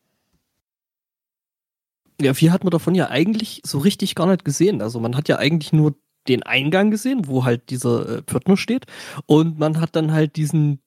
Ja, 2.22 2.34
viel 2.34 2.52
hat 2.52 2.64
man 2.64 2.70
davon 2.70 2.94
ja 2.94 3.08
eigentlich 3.08 3.62
so 3.64 3.78
richtig 3.78 4.14
gar 4.14 4.26
nicht 4.26 4.44
gesehen. 4.44 4.82
Also 4.82 5.00
man 5.00 5.16
hat 5.16 5.28
ja 5.28 5.38
eigentlich 5.38 5.72
nur 5.72 5.94
den 6.28 6.42
Eingang 6.42 6.90
gesehen, 6.90 7.26
wo 7.26 7.44
halt 7.44 7.70
dieser 7.70 8.08
äh, 8.08 8.22
Pförtner 8.22 8.56
steht. 8.56 8.86
Und 9.26 9.58
man 9.58 9.80
hat 9.80 9.96
dann 9.96 10.12
halt 10.12 10.36
diesen 10.36 10.80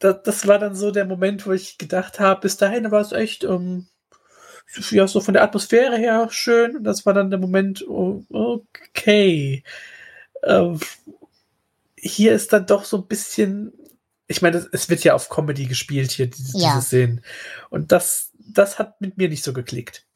Das, 0.00 0.22
das 0.22 0.46
war 0.46 0.58
dann 0.58 0.74
so 0.74 0.90
der 0.90 1.04
Moment, 1.04 1.46
wo 1.46 1.52
ich 1.52 1.78
gedacht 1.78 2.20
habe, 2.20 2.42
bis 2.42 2.56
dahin 2.56 2.90
war 2.90 3.00
es 3.00 3.12
echt, 3.12 3.44
ähm, 3.44 3.86
ja, 4.90 5.06
so 5.08 5.20
von 5.20 5.34
der 5.34 5.42
Atmosphäre 5.42 5.96
her 5.96 6.28
schön. 6.30 6.76
Und 6.76 6.84
das 6.84 7.06
war 7.06 7.14
dann 7.14 7.30
der 7.30 7.38
Moment, 7.38 7.86
oh, 7.88 8.24
okay. 8.30 9.62
Ähm, 10.44 10.80
hier 11.96 12.32
ist 12.32 12.52
dann 12.52 12.66
doch 12.66 12.84
so 12.84 12.98
ein 12.98 13.06
bisschen, 13.06 13.72
ich 14.26 14.42
meine, 14.42 14.66
es 14.72 14.88
wird 14.88 15.04
ja 15.04 15.14
auf 15.14 15.28
Comedy 15.28 15.66
gespielt 15.66 16.12
hier, 16.12 16.28
diese, 16.28 16.58
ja. 16.58 16.74
diese 16.74 16.86
Szenen. 16.86 17.24
Und 17.70 17.92
das, 17.92 18.32
das 18.38 18.78
hat 18.78 19.00
mit 19.00 19.16
mir 19.16 19.28
nicht 19.28 19.44
so 19.44 19.52
geklickt. 19.52 20.06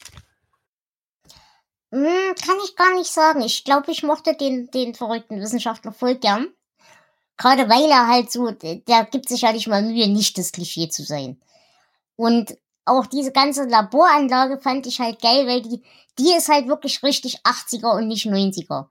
Hm, 1.90 2.34
kann 2.46 2.56
ich 2.64 2.76
gar 2.76 2.94
nicht 2.94 3.10
sagen. 3.10 3.42
Ich 3.42 3.64
glaube, 3.64 3.90
ich 3.90 4.02
mochte 4.02 4.34
den, 4.34 4.70
den 4.70 4.94
verrückten 4.94 5.40
Wissenschaftler 5.40 5.92
voll 5.92 6.16
gern. 6.16 6.48
Gerade 7.42 7.68
weil 7.68 7.90
er 7.90 8.06
halt 8.06 8.30
so, 8.30 8.52
der 8.52 9.04
gibt 9.06 9.28
sich 9.28 9.40
ja 9.40 9.50
nicht 9.52 9.66
mal 9.66 9.82
Mühe, 9.82 10.06
nicht 10.06 10.38
das 10.38 10.52
Klischee 10.52 10.88
zu 10.88 11.02
sein. 11.02 11.40
Und 12.14 12.56
auch 12.84 13.06
diese 13.06 13.32
ganze 13.32 13.64
Laboranlage 13.64 14.60
fand 14.60 14.86
ich 14.86 15.00
halt 15.00 15.20
geil, 15.20 15.48
weil 15.48 15.60
die, 15.60 15.82
die 16.20 16.32
ist 16.36 16.48
halt 16.48 16.68
wirklich 16.68 17.02
richtig 17.02 17.40
80er 17.40 17.96
und 17.96 18.06
nicht 18.06 18.26
90er. 18.26 18.86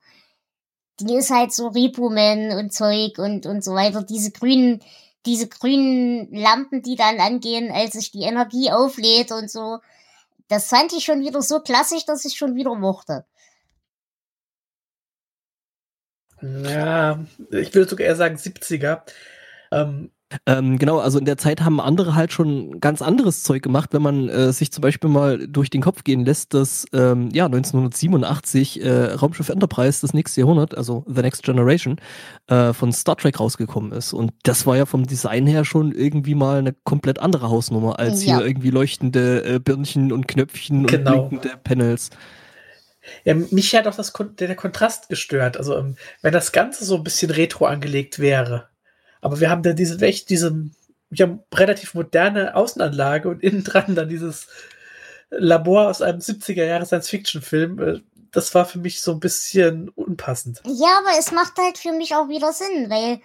Die 1.00 1.16
ist 1.16 1.30
halt 1.30 1.54
so 1.54 1.70
Repo-Man 1.70 2.52
und 2.60 2.74
Zeug 2.74 3.20
und, 3.20 3.46
und 3.46 3.64
so 3.64 3.74
weiter. 3.74 4.04
Diese 4.04 4.32
grünen, 4.32 4.82
diese 5.26 5.48
grünen 5.48 6.36
Lampen, 6.36 6.82
die 6.82 6.98
dann 6.98 7.22
angehen, 7.22 7.72
als 7.72 7.94
sich 7.94 8.12
die 8.12 8.24
Energie 8.24 8.70
auflädt 8.70 9.32
und 9.32 9.50
so. 9.50 9.78
Das 10.50 10.68
fand 10.68 10.92
ich 10.92 11.06
schon 11.06 11.22
wieder 11.22 11.42
so 11.42 11.62
klassisch, 11.62 12.04
dass 12.06 12.26
ich 12.26 12.36
schon 12.36 12.56
wieder 12.56 12.76
mochte. 12.76 13.24
Ja, 16.42 17.20
ich 17.52 17.74
würde 17.74 17.90
sogar 17.90 18.08
eher 18.08 18.16
sagen 18.16 18.36
70er. 18.36 19.02
Ähm, 19.72 20.12
ähm, 20.46 20.78
genau, 20.78 21.00
also 21.00 21.20
in 21.20 21.26
der 21.26 21.38
Zeit 21.38 21.62
haben 21.62 21.82
andere 21.82 22.16
halt 22.16 22.32
schon 22.32 22.80
ganz 22.80 23.02
anderes 23.02 23.44
Zeug 23.44 23.62
gemacht, 23.62 23.90
wenn 23.94 24.02
man 24.02 24.30
äh, 24.30 24.54
sich 24.54 24.72
zum 24.72 24.82
Beispiel 24.82 25.10
mal 25.10 25.48
durch 25.48 25.70
den 25.70 25.82
Kopf 25.82 26.04
gehen 26.04 26.26
lässt, 26.26 26.54
dass 26.54 26.86
ähm, 26.94 27.30
ja 27.34 27.46
1987 27.46 28.82
äh, 28.82 29.14
Raumschiff 29.14 29.50
Enterprise 29.50 30.02
das 30.02 30.14
nächste 30.14 30.42
Jahrhundert, 30.42 30.78
also 30.78 31.04
The 31.08 31.22
Next 31.22 31.44
Generation, 31.44 31.98
äh, 32.48 32.74
von 32.74 32.94
Star 32.94 33.18
Trek 33.18 33.40
rausgekommen 33.40 33.92
ist. 33.92 34.14
Und 34.14 34.32
das 34.44 34.66
war 34.66 34.78
ja 34.78 34.86
vom 34.86 35.06
Design 35.06 35.48
her 35.48 35.66
schon 35.66 35.92
irgendwie 35.92 36.36
mal 36.36 36.60
eine 36.60 36.74
komplett 36.84 37.20
andere 37.20 37.50
Hausnummer 37.50 38.00
als 38.00 38.24
ja. 38.24 38.38
hier 38.38 38.48
irgendwie 38.48 38.70
leuchtende 38.70 39.44
äh, 39.44 39.60
Birnchen 39.60 40.12
und 40.12 40.28
Knöpfchen 40.28 40.88
genau. 40.88 41.24
und 41.24 41.30
blinkende 41.30 41.58
Panels. 41.64 42.10
Ja, 43.24 43.34
mich 43.34 43.76
hat 43.76 43.88
auch 43.88 43.96
das, 43.96 44.14
der 44.40 44.56
Kontrast 44.56 45.10
gestört. 45.10 45.58
Also, 45.58 45.78
ähm, 45.78 45.96
wenn 46.22 46.34
das 46.34 46.52
Ganze 46.52 46.86
so 46.86 46.96
ein 46.96 47.04
bisschen 47.04 47.32
retro 47.32 47.66
angelegt 47.66 48.20
wäre, 48.20 48.70
aber 49.22 49.40
wir 49.40 49.50
haben 49.50 49.64
da 49.64 49.74
diese, 49.74 50.04
echt 50.06 50.30
diese, 50.30 50.70
wir 51.10 51.44
relativ 51.54 51.94
moderne 51.94 52.56
Außenanlage 52.56 53.30
und 53.30 53.44
innen 53.44 53.64
dran 53.64 53.96
dann 53.96 54.10
dieses 54.10 54.48
Labor 55.30 55.90
aus 55.90 56.02
einem 56.02 56.20
70er 56.20 56.66
Jahre 56.66 56.86
Science-Fiction-Film. 56.86 57.80
Äh, 57.80 58.00
das 58.32 58.54
war 58.56 58.66
für 58.66 58.80
mich 58.80 59.02
so 59.02 59.12
ein 59.12 59.20
bisschen 59.20 59.90
unpassend. 59.90 60.62
Ja, 60.66 61.00
aber 61.00 61.20
es 61.20 61.32
macht 61.32 61.58
halt 61.58 61.78
für 61.78 61.92
mich 61.92 62.16
auch 62.16 62.30
wieder 62.30 62.54
Sinn, 62.54 62.90
weil 62.90 63.20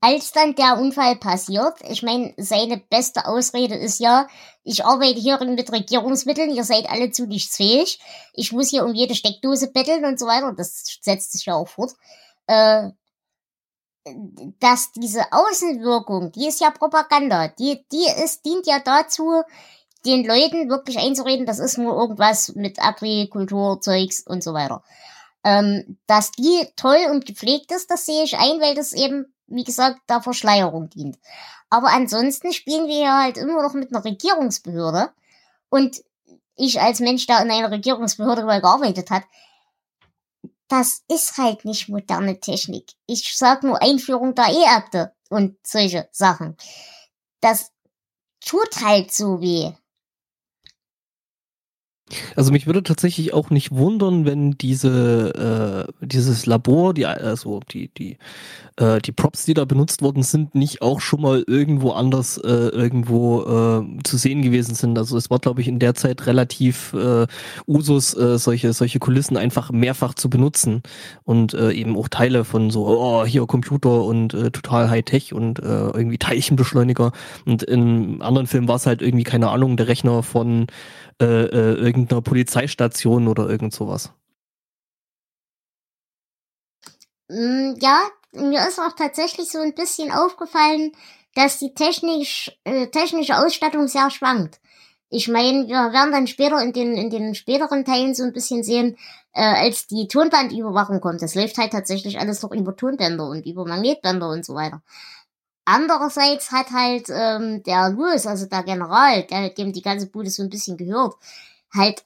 als 0.00 0.32
dann 0.32 0.54
der 0.54 0.78
Unfall 0.78 1.16
passiert, 1.16 1.74
ich 1.88 2.02
meine, 2.02 2.34
seine 2.36 2.76
beste 2.76 3.26
Ausrede 3.26 3.74
ist 3.74 3.98
ja, 3.98 4.28
ich 4.62 4.84
arbeite 4.84 5.18
hier 5.18 5.42
mit 5.44 5.72
Regierungsmitteln, 5.72 6.50
ihr 6.50 6.64
seid 6.64 6.88
alle 6.88 7.10
zu 7.10 7.26
nichts 7.26 7.56
fähig, 7.56 7.98
ich 8.34 8.52
muss 8.52 8.70
hier 8.70 8.84
um 8.84 8.94
jede 8.94 9.14
Steckdose 9.14 9.72
betteln 9.72 10.04
und 10.04 10.18
so 10.18 10.26
weiter, 10.26 10.52
das 10.56 10.98
setzt 11.00 11.32
sich 11.32 11.46
ja 11.46 11.54
auch 11.54 11.68
fort. 11.68 11.92
Äh, 12.46 12.90
dass 14.60 14.92
diese 14.92 15.32
Außenwirkung, 15.32 16.30
die 16.32 16.46
ist 16.46 16.60
ja 16.60 16.70
Propaganda, 16.70 17.48
die, 17.48 17.84
die 17.90 18.06
ist, 18.22 18.44
dient 18.44 18.66
ja 18.66 18.78
dazu, 18.78 19.42
den 20.04 20.24
Leuten 20.24 20.68
wirklich 20.68 20.98
einzureden, 20.98 21.46
das 21.46 21.58
ist 21.58 21.78
nur 21.78 21.96
irgendwas 21.96 22.54
mit 22.54 22.80
Agrikultur, 22.80 23.80
Zeugs 23.80 24.20
und 24.20 24.42
so 24.42 24.54
weiter. 24.54 24.84
Ähm, 25.44 25.98
dass 26.06 26.32
die 26.32 26.66
toll 26.76 27.08
und 27.10 27.26
gepflegt 27.26 27.72
ist, 27.72 27.90
das 27.90 28.06
sehe 28.06 28.24
ich 28.24 28.36
ein, 28.36 28.60
weil 28.60 28.74
das 28.74 28.92
eben, 28.92 29.32
wie 29.46 29.64
gesagt, 29.64 30.00
der 30.08 30.20
Verschleierung 30.20 30.88
dient. 30.90 31.18
Aber 31.70 31.88
ansonsten 31.88 32.52
spielen 32.52 32.86
wir 32.86 33.00
ja 33.00 33.22
halt 33.22 33.36
immer 33.36 33.62
noch 33.62 33.74
mit 33.74 33.92
einer 33.92 34.04
Regierungsbehörde. 34.04 35.10
Und 35.68 36.02
ich 36.56 36.80
als 36.80 37.00
Mensch, 37.00 37.26
der 37.26 37.42
in 37.42 37.50
einer 37.50 37.70
Regierungsbehörde 37.70 38.44
mal 38.44 38.60
gearbeitet 38.60 39.10
hat, 39.10 39.24
das 40.68 41.02
ist 41.08 41.38
halt 41.38 41.64
nicht 41.64 41.88
moderne 41.88 42.40
Technik. 42.40 42.92
Ich 43.06 43.36
sag 43.36 43.62
nur 43.62 43.80
Einführung 43.82 44.34
der 44.34 44.48
E-Akte 44.48 45.14
und 45.28 45.56
solche 45.64 46.08
Sachen. 46.12 46.56
Das 47.40 47.72
tut 48.40 48.82
halt 48.82 49.12
so 49.12 49.40
weh. 49.40 49.72
Also 52.36 52.52
mich 52.52 52.66
würde 52.66 52.84
tatsächlich 52.84 53.34
auch 53.34 53.50
nicht 53.50 53.72
wundern, 53.72 54.24
wenn 54.24 54.52
diese 54.52 55.88
äh, 56.00 56.06
dieses 56.06 56.46
Labor, 56.46 56.94
die 56.94 57.04
also 57.04 57.60
die 57.68 57.90
die 57.98 58.16
äh, 58.76 59.00
die 59.00 59.10
Props, 59.10 59.44
die 59.44 59.54
da 59.54 59.64
benutzt 59.64 60.02
worden 60.02 60.22
sind, 60.22 60.54
nicht 60.54 60.82
auch 60.82 61.00
schon 61.00 61.20
mal 61.20 61.42
irgendwo 61.48 61.90
anders 61.90 62.38
äh, 62.38 62.68
irgendwo 62.68 63.42
äh, 63.42 64.02
zu 64.04 64.18
sehen 64.18 64.42
gewesen 64.42 64.76
sind. 64.76 64.96
Also 64.96 65.16
es 65.16 65.30
war 65.30 65.40
glaube 65.40 65.60
ich 65.60 65.66
in 65.66 65.80
der 65.80 65.96
Zeit 65.96 66.26
relativ 66.28 66.92
äh, 66.92 67.26
Usus 67.66 68.16
äh, 68.16 68.38
solche 68.38 68.72
solche 68.72 69.00
Kulissen 69.00 69.36
einfach 69.36 69.72
mehrfach 69.72 70.14
zu 70.14 70.30
benutzen 70.30 70.82
und 71.24 71.54
äh, 71.54 71.72
eben 71.72 71.96
auch 71.96 72.08
Teile 72.08 72.44
von 72.44 72.70
so 72.70 72.86
oh 72.86 73.26
hier 73.26 73.46
Computer 73.46 74.04
und 74.04 74.32
äh, 74.32 74.52
total 74.52 74.90
High 74.90 75.04
Tech 75.04 75.34
und 75.34 75.58
äh, 75.58 75.62
irgendwie 75.62 76.18
Teilchenbeschleuniger 76.18 77.10
und 77.46 77.64
in 77.64 78.22
anderen 78.22 78.46
Filmen 78.46 78.68
war 78.68 78.76
es 78.76 78.86
halt 78.86 79.02
irgendwie 79.02 79.24
keine 79.24 79.50
Ahnung 79.50 79.76
der 79.76 79.88
Rechner 79.88 80.22
von 80.22 80.68
äh, 81.20 81.24
äh, 81.24 81.74
irgendeiner 81.74 82.22
Polizeistation 82.22 83.28
oder 83.28 83.48
irgend 83.48 83.72
sowas. 83.72 84.12
Mm, 87.28 87.74
ja, 87.80 88.00
mir 88.32 88.66
ist 88.68 88.78
auch 88.78 88.94
tatsächlich 88.94 89.50
so 89.50 89.58
ein 89.58 89.74
bisschen 89.74 90.12
aufgefallen, 90.12 90.92
dass 91.34 91.58
die 91.58 91.74
technisch, 91.74 92.52
äh, 92.64 92.88
technische 92.88 93.38
Ausstattung 93.38 93.88
sehr 93.88 94.10
schwankt. 94.10 94.60
Ich 95.08 95.28
meine, 95.28 95.68
wir 95.68 95.92
werden 95.92 96.12
dann 96.12 96.26
später 96.26 96.60
in 96.60 96.72
den, 96.72 96.94
in 96.96 97.10
den 97.10 97.34
späteren 97.34 97.84
Teilen 97.84 98.14
so 98.14 98.24
ein 98.24 98.32
bisschen 98.32 98.64
sehen, 98.64 98.96
äh, 99.32 99.42
als 99.42 99.86
die 99.86 100.08
Tonbandüberwachung 100.08 101.00
kommt. 101.00 101.22
Das 101.22 101.34
läuft 101.34 101.58
halt 101.58 101.72
tatsächlich 101.72 102.18
alles 102.18 102.42
noch 102.42 102.52
über 102.52 102.74
Tonbänder 102.76 103.28
und 103.28 103.46
über 103.46 103.66
Magnetbänder 103.66 104.28
und 104.28 104.44
so 104.44 104.54
weiter. 104.54 104.82
Andererseits 105.66 106.52
hat 106.52 106.70
halt 106.70 107.08
ähm, 107.10 107.62
der 107.64 107.90
Louis, 107.90 108.24
also 108.24 108.46
der 108.46 108.62
General, 108.62 109.24
der, 109.24 109.50
dem 109.50 109.72
die 109.72 109.82
ganze 109.82 110.06
Bude 110.06 110.30
so 110.30 110.44
ein 110.44 110.48
bisschen 110.48 110.76
gehört, 110.76 111.16
halt, 111.74 112.04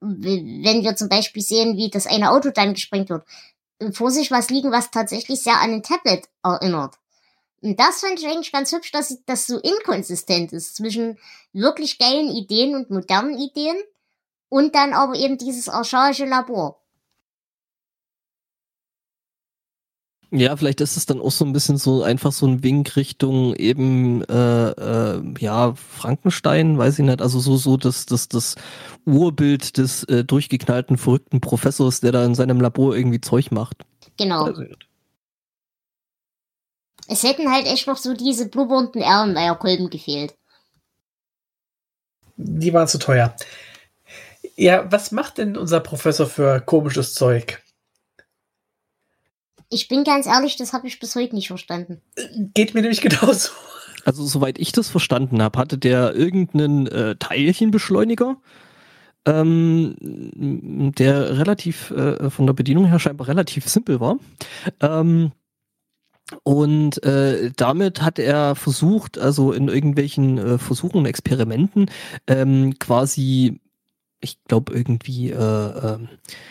wenn 0.00 0.84
wir 0.84 0.94
zum 0.94 1.08
Beispiel 1.08 1.42
sehen, 1.42 1.76
wie 1.76 1.90
das 1.90 2.06
eine 2.06 2.30
Auto 2.30 2.50
dann 2.50 2.72
gesprengt 2.72 3.10
wird, 3.10 3.24
vor 3.92 4.12
sich 4.12 4.30
was 4.30 4.48
liegen, 4.48 4.70
was 4.70 4.92
tatsächlich 4.92 5.42
sehr 5.42 5.60
an 5.60 5.72
ein 5.72 5.82
Tablet 5.82 6.28
erinnert. 6.44 6.94
Und 7.62 7.80
das 7.80 8.00
fand 8.00 8.20
ich 8.20 8.26
eigentlich 8.26 8.52
ganz 8.52 8.72
hübsch, 8.72 8.92
dass 8.92 9.18
das 9.26 9.48
so 9.48 9.58
inkonsistent 9.58 10.52
ist 10.52 10.76
zwischen 10.76 11.18
wirklich 11.52 11.98
geilen 11.98 12.30
Ideen 12.30 12.76
und 12.76 12.90
modernen 12.90 13.36
Ideen 13.36 13.76
und 14.48 14.76
dann 14.76 14.92
aber 14.92 15.16
eben 15.16 15.36
dieses 15.36 15.68
archaische 15.68 16.26
Labor. 16.26 16.79
Ja, 20.32 20.56
vielleicht 20.56 20.80
ist 20.80 20.96
es 20.96 21.06
dann 21.06 21.20
auch 21.20 21.32
so 21.32 21.44
ein 21.44 21.52
bisschen 21.52 21.76
so 21.76 22.04
einfach 22.04 22.30
so 22.30 22.46
ein 22.46 22.62
Wink 22.62 22.94
Richtung 22.94 23.54
eben 23.56 24.22
äh, 24.24 24.70
äh, 24.70 25.22
ja 25.40 25.74
Frankenstein, 25.74 26.78
weiß 26.78 27.00
ich 27.00 27.04
nicht, 27.04 27.20
also 27.20 27.40
so 27.40 27.56
so 27.56 27.76
das 27.76 28.06
das 28.06 28.28
das 28.28 28.54
Urbild 29.06 29.76
des 29.76 30.04
äh, 30.04 30.22
durchgeknallten 30.24 30.98
verrückten 30.98 31.40
Professors, 31.40 32.00
der 32.00 32.12
da 32.12 32.24
in 32.24 32.36
seinem 32.36 32.60
Labor 32.60 32.94
irgendwie 32.94 33.20
Zeug 33.20 33.50
macht. 33.50 33.78
Genau. 34.18 34.52
Es 37.08 37.24
hätten 37.24 37.50
halt 37.50 37.66
echt 37.66 37.88
noch 37.88 37.96
so 37.96 38.14
diese 38.14 38.48
blubbernden 38.48 39.02
Erlenmeierkolben 39.02 39.90
gefehlt. 39.90 40.36
Die 42.36 42.72
waren 42.72 42.86
zu 42.86 42.98
teuer. 42.98 43.34
Ja, 44.54 44.90
was 44.92 45.10
macht 45.10 45.38
denn 45.38 45.56
unser 45.56 45.80
Professor 45.80 46.26
für 46.26 46.60
komisches 46.60 47.14
Zeug? 47.14 47.60
Ich 49.70 49.88
bin 49.88 50.04
ganz 50.04 50.26
ehrlich, 50.26 50.56
das 50.56 50.72
habe 50.72 50.88
ich 50.88 50.98
bis 50.98 51.14
heute 51.14 51.34
nicht 51.34 51.46
verstanden. 51.46 52.00
Geht 52.54 52.74
mir 52.74 52.82
nämlich 52.82 53.00
genauso. 53.00 53.50
Also, 54.04 54.24
soweit 54.24 54.58
ich 54.58 54.72
das 54.72 54.88
verstanden 54.88 55.42
habe, 55.42 55.58
hatte 55.58 55.78
der 55.78 56.14
irgendeinen 56.14 56.86
äh, 56.88 57.16
Teilchenbeschleuniger, 57.16 58.36
ähm, 59.26 59.94
der 60.00 61.38
relativ 61.38 61.90
äh, 61.92 62.30
von 62.30 62.46
der 62.46 62.54
Bedienung 62.54 62.86
her 62.86 62.98
scheinbar 62.98 63.28
relativ 63.28 63.68
simpel 63.68 64.00
war. 64.00 64.18
Ähm, 64.80 65.32
und 66.42 67.02
äh, 67.04 67.50
damit 67.56 68.02
hat 68.02 68.18
er 68.18 68.54
versucht, 68.54 69.18
also 69.18 69.52
in 69.52 69.68
irgendwelchen 69.68 70.38
äh, 70.38 70.58
Versuchen 70.58 70.98
und 70.98 71.06
Experimenten, 71.06 71.90
ähm, 72.26 72.78
quasi 72.78 73.60
ich 74.20 74.38
glaube, 74.44 74.72
irgendwie 74.74 75.30
äh, 75.30 75.34
äh, 75.34 75.98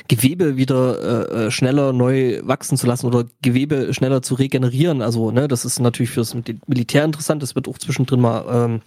Gewebe 0.07 0.57
wieder 0.57 1.27
äh, 1.29 1.45
äh, 1.45 1.51
schneller 1.51 1.93
neu 1.93 2.39
wachsen 2.43 2.77
zu 2.77 2.87
lassen 2.87 3.05
oder 3.05 3.25
Gewebe 3.41 3.93
schneller 3.93 4.21
zu 4.21 4.35
regenerieren. 4.35 5.01
Also, 5.01 5.31
ne, 5.31 5.47
das 5.47 5.65
ist 5.65 5.79
natürlich 5.79 6.09
fürs 6.09 6.35
Militär 6.65 7.05
interessant. 7.05 7.43
Das 7.43 7.55
wird 7.55 7.67
auch 7.67 7.77
zwischendrin 7.77 8.21
mal 8.21 8.45
ähm, 8.51 8.81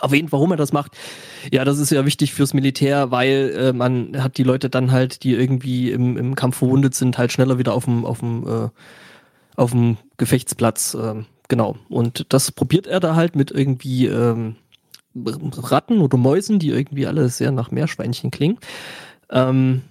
erwähnt, 0.00 0.30
warum 0.30 0.52
er 0.52 0.56
das 0.56 0.72
macht. 0.72 0.92
Ja, 1.50 1.64
das 1.64 1.78
ist 1.78 1.90
ja 1.90 2.06
wichtig 2.06 2.32
fürs 2.32 2.54
Militär, 2.54 3.10
weil 3.10 3.52
äh, 3.56 3.72
man 3.72 4.22
hat 4.22 4.38
die 4.38 4.44
Leute 4.44 4.70
dann 4.70 4.92
halt, 4.92 5.24
die 5.24 5.32
irgendwie 5.32 5.90
im, 5.90 6.16
im 6.16 6.34
Kampf 6.36 6.58
verwundet 6.58 6.94
sind, 6.94 7.18
halt 7.18 7.32
schneller 7.32 7.58
wieder 7.58 7.74
auf 7.74 7.86
dem 7.86 8.04
auf 8.04 8.20
dem 8.20 8.46
äh, 8.46 8.68
auf 9.56 9.72
dem 9.72 9.96
Gefechtsplatz. 10.16 10.94
Äh, 10.94 11.24
genau. 11.48 11.76
Und 11.88 12.26
das 12.28 12.52
probiert 12.52 12.86
er 12.86 13.00
da 13.00 13.16
halt 13.16 13.34
mit 13.34 13.50
irgendwie 13.50 14.06
ähm, 14.06 14.56
Ratten 15.24 16.00
oder 16.00 16.18
Mäusen, 16.18 16.58
die 16.58 16.70
irgendwie 16.70 17.06
alle 17.06 17.28
sehr 17.28 17.50
nach 17.52 17.70
Meerschweinchen 17.70 18.30
klingen. 18.30 18.58
Ähm, 19.30 19.82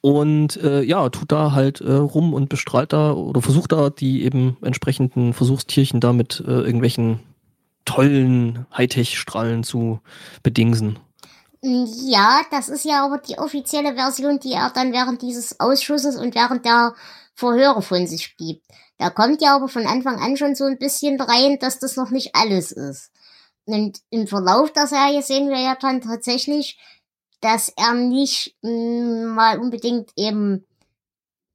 und 0.00 0.56
äh, 0.62 0.82
ja, 0.82 1.08
tut 1.10 1.30
da 1.30 1.52
halt 1.52 1.80
äh, 1.80 1.92
rum 1.92 2.32
und 2.32 2.48
bestrahlt 2.48 2.92
da 2.92 3.12
oder 3.12 3.42
versucht 3.42 3.72
da 3.72 3.90
die 3.90 4.24
eben 4.24 4.56
entsprechenden 4.62 5.34
Versuchstierchen 5.34 6.00
da 6.00 6.12
mit 6.12 6.42
äh, 6.46 6.50
irgendwelchen 6.50 7.20
tollen 7.84 8.66
Hightech-Strahlen 8.76 9.62
zu 9.62 10.00
bedingsen. 10.42 10.98
Ja, 11.62 12.40
das 12.50 12.70
ist 12.70 12.86
ja 12.86 13.04
aber 13.04 13.18
die 13.18 13.38
offizielle 13.38 13.94
Version, 13.94 14.40
die 14.40 14.52
er 14.52 14.70
dann 14.70 14.92
während 14.92 15.20
dieses 15.20 15.60
Ausschusses 15.60 16.16
und 16.16 16.34
während 16.34 16.64
der 16.64 16.94
Verhöre 17.34 17.82
von 17.82 18.06
sich 18.06 18.36
gibt. 18.38 18.64
Da 18.96 19.10
kommt 19.10 19.42
ja 19.42 19.56
aber 19.56 19.68
von 19.68 19.86
Anfang 19.86 20.18
an 20.18 20.36
schon 20.38 20.54
so 20.54 20.64
ein 20.64 20.78
bisschen 20.78 21.20
rein, 21.20 21.58
dass 21.58 21.78
das 21.78 21.96
noch 21.96 22.10
nicht 22.10 22.34
alles 22.34 22.72
ist. 22.72 23.10
Und 23.66 24.00
im 24.10 24.26
Verlauf 24.26 24.72
der 24.72 24.86
Serie 24.86 25.22
sehen 25.22 25.48
wir 25.48 25.60
ja 25.60 25.76
dann 25.80 26.00
tatsächlich, 26.00 26.78
dass 27.40 27.68
er 27.76 27.94
nicht 27.94 28.56
mh, 28.62 28.70
mm, 28.70 29.34
mal 29.34 29.58
unbedingt 29.58 30.10
eben, 30.16 30.66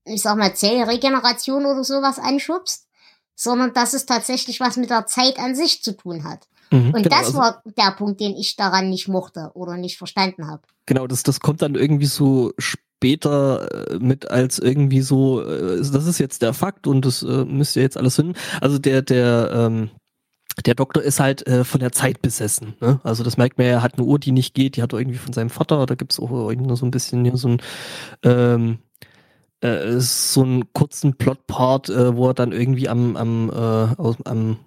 ich 0.05 0.21
sag 0.21 0.37
mal, 0.37 0.55
Zellregeneration 0.55 1.65
oder 1.65 1.83
sowas 1.83 2.19
anschubst, 2.19 2.87
sondern 3.35 3.73
dass 3.73 3.93
es 3.93 4.05
tatsächlich 4.05 4.59
was 4.59 4.77
mit 4.77 4.89
der 4.89 5.05
Zeit 5.07 5.37
an 5.39 5.55
sich 5.55 5.83
zu 5.83 5.95
tun 5.95 6.23
hat. 6.23 6.47
Mhm, 6.71 6.93
und 6.93 7.03
genau, 7.03 7.09
das 7.09 7.27
also 7.27 7.37
war 7.37 7.61
der 7.65 7.91
Punkt, 7.91 8.19
den 8.19 8.35
ich 8.35 8.55
daran 8.55 8.89
nicht 8.89 9.07
mochte 9.07 9.51
oder 9.53 9.77
nicht 9.77 9.97
verstanden 9.97 10.47
habe. 10.47 10.63
Genau, 10.85 11.07
das, 11.07 11.23
das 11.23 11.39
kommt 11.39 11.61
dann 11.61 11.75
irgendwie 11.75 12.05
so 12.05 12.53
später 12.57 13.91
äh, 13.91 13.99
mit 13.99 14.29
als 14.31 14.59
irgendwie 14.59 15.01
so, 15.01 15.41
äh, 15.41 15.77
das 15.77 16.05
ist 16.05 16.19
jetzt 16.19 16.41
der 16.41 16.53
Fakt 16.53 16.87
und 16.87 17.05
das 17.05 17.23
äh, 17.23 17.45
müsst 17.45 17.75
ihr 17.75 17.81
jetzt 17.81 17.97
alles 17.97 18.15
hin. 18.15 18.35
Also 18.61 18.79
der, 18.79 19.01
der, 19.01 19.51
ähm, 19.53 19.89
der 20.63 20.75
Doktor 20.75 21.03
ist 21.03 21.19
halt 21.19 21.45
äh, 21.47 21.63
von 21.63 21.79
der 21.79 21.91
Zeit 21.91 22.21
besessen. 22.21 22.75
Ne? 22.79 22.99
Also 23.03 23.23
das 23.23 23.37
merkt 23.37 23.57
man, 23.57 23.67
er 23.67 23.81
hat 23.81 23.95
eine 23.95 24.03
Uhr, 24.03 24.19
die 24.19 24.31
nicht 24.31 24.53
geht, 24.53 24.77
die 24.77 24.81
hat 24.81 24.93
er 24.93 24.99
irgendwie 24.99 25.17
von 25.17 25.33
seinem 25.33 25.49
Vater, 25.49 25.85
da 25.85 25.95
gibt's 25.95 26.19
auch 26.19 26.31
irgendwie 26.31 26.75
so 26.75 26.85
ein 26.85 26.91
bisschen 26.91 27.25
hier 27.25 27.37
so 27.37 27.49
ein 27.49 27.61
ähm, 28.23 28.79
äh, 29.61 29.99
so 29.99 30.43
einen 30.43 30.73
kurzen 30.73 31.15
Plotpart, 31.15 31.89
äh, 31.89 32.15
wo 32.15 32.27
er 32.27 32.33
dann 32.33 32.51
irgendwie 32.51 32.89
am, 32.89 33.15
am, 33.15 33.49
äh, 33.49 33.53
aus, 34.01 34.17
am 34.25 34.57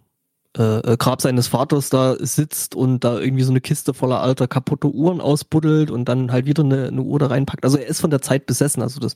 äh, 0.56 0.78
äh, 0.78 0.96
Grab 0.96 1.20
seines 1.20 1.46
Vaters 1.46 1.90
da 1.90 2.16
sitzt 2.18 2.74
und 2.74 3.04
da 3.04 3.18
irgendwie 3.18 3.44
so 3.44 3.52
eine 3.52 3.60
Kiste 3.60 3.92
voller 3.92 4.22
alter 4.22 4.48
kaputter 4.48 4.88
Uhren 4.88 5.20
ausbuddelt 5.20 5.90
und 5.90 6.06
dann 6.06 6.32
halt 6.32 6.46
wieder 6.46 6.64
eine, 6.64 6.88
eine 6.88 7.02
Uhr 7.02 7.18
da 7.18 7.26
reinpackt. 7.26 7.64
Also 7.64 7.76
er 7.76 7.86
ist 7.86 8.00
von 8.00 8.10
der 8.10 8.22
Zeit 8.22 8.46
besessen. 8.46 8.82
Also 8.82 8.98
das 8.98 9.14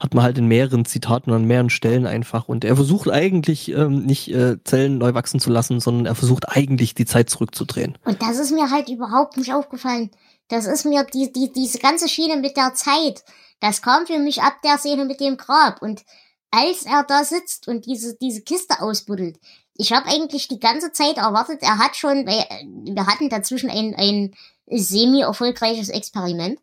hat 0.00 0.14
man 0.14 0.24
halt 0.24 0.36
in 0.36 0.48
mehreren 0.48 0.84
Zitaten 0.84 1.32
an 1.32 1.44
mehreren 1.44 1.70
Stellen 1.70 2.06
einfach. 2.06 2.48
Und 2.48 2.64
er 2.64 2.74
versucht 2.74 3.08
eigentlich 3.08 3.70
ähm, 3.70 4.04
nicht 4.04 4.34
äh, 4.34 4.56
Zellen 4.64 4.98
neu 4.98 5.14
wachsen 5.14 5.38
zu 5.38 5.50
lassen, 5.50 5.78
sondern 5.78 6.06
er 6.06 6.16
versucht 6.16 6.48
eigentlich 6.48 6.94
die 6.94 7.06
Zeit 7.06 7.30
zurückzudrehen. 7.30 7.96
Und 8.04 8.20
das 8.20 8.38
ist 8.38 8.50
mir 8.50 8.70
halt 8.70 8.88
überhaupt 8.88 9.36
nicht 9.36 9.54
aufgefallen. 9.54 10.10
Das 10.48 10.66
ist 10.66 10.84
mir 10.84 11.04
die, 11.04 11.32
die, 11.32 11.52
diese 11.52 11.78
ganze 11.78 12.08
Schiene 12.08 12.36
mit 12.36 12.56
der 12.56 12.74
Zeit. 12.74 13.24
Das 13.60 13.80
kam 13.80 14.06
für 14.06 14.18
mich 14.18 14.42
ab 14.42 14.54
der 14.64 14.78
Szene 14.78 15.04
mit 15.04 15.20
dem 15.20 15.36
Grab. 15.36 15.80
Und 15.80 16.02
als 16.50 16.84
er 16.84 17.04
da 17.04 17.24
sitzt 17.24 17.68
und 17.68 17.86
diese, 17.86 18.16
diese 18.16 18.42
Kiste 18.42 18.80
ausbuddelt, 18.80 19.38
ich 19.76 19.92
habe 19.92 20.06
eigentlich 20.06 20.48
die 20.48 20.60
ganze 20.60 20.92
Zeit 20.92 21.16
erwartet, 21.16 21.62
er 21.62 21.78
hat 21.78 21.96
schon, 21.96 22.26
weil 22.26 22.40
äh, 22.48 22.64
wir 22.94 23.06
hatten 23.06 23.28
dazwischen 23.28 23.70
ein, 23.70 23.94
ein 23.96 24.34
semi-erfolgreiches 24.66 25.88
Experiment. 25.88 26.60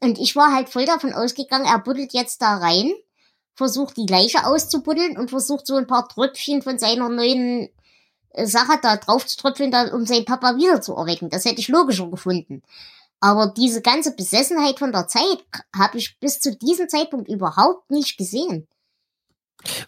Und 0.00 0.18
ich 0.18 0.36
war 0.36 0.54
halt 0.54 0.68
voll 0.68 0.84
davon 0.84 1.12
ausgegangen, 1.12 1.66
er 1.66 1.78
buddelt 1.78 2.12
jetzt 2.12 2.42
da 2.42 2.58
rein, 2.58 2.92
versucht 3.54 3.96
die 3.96 4.06
Leiche 4.06 4.46
auszubuddeln 4.46 5.16
und 5.16 5.30
versucht 5.30 5.66
so 5.66 5.76
ein 5.76 5.86
paar 5.86 6.08
Tröpfchen 6.08 6.62
von 6.62 6.78
seiner 6.78 7.08
neuen 7.08 7.68
äh, 8.30 8.46
Sache 8.46 8.78
da 8.80 8.96
drauf 8.96 9.26
zu 9.26 9.36
tröpfeln, 9.36 9.70
da, 9.70 9.92
um 9.94 10.06
seinen 10.06 10.24
Papa 10.24 10.56
wieder 10.56 10.80
zu 10.80 10.94
erwecken. 10.94 11.30
Das 11.30 11.44
hätte 11.44 11.60
ich 11.60 11.68
logischer 11.68 12.08
gefunden. 12.08 12.62
Aber 13.18 13.48
diese 13.48 13.80
ganze 13.80 14.14
Besessenheit 14.14 14.78
von 14.78 14.92
der 14.92 15.08
Zeit 15.08 15.44
habe 15.74 15.98
ich 15.98 16.20
bis 16.20 16.38
zu 16.38 16.54
diesem 16.54 16.88
Zeitpunkt 16.88 17.28
überhaupt 17.28 17.90
nicht 17.90 18.18
gesehen. 18.18 18.68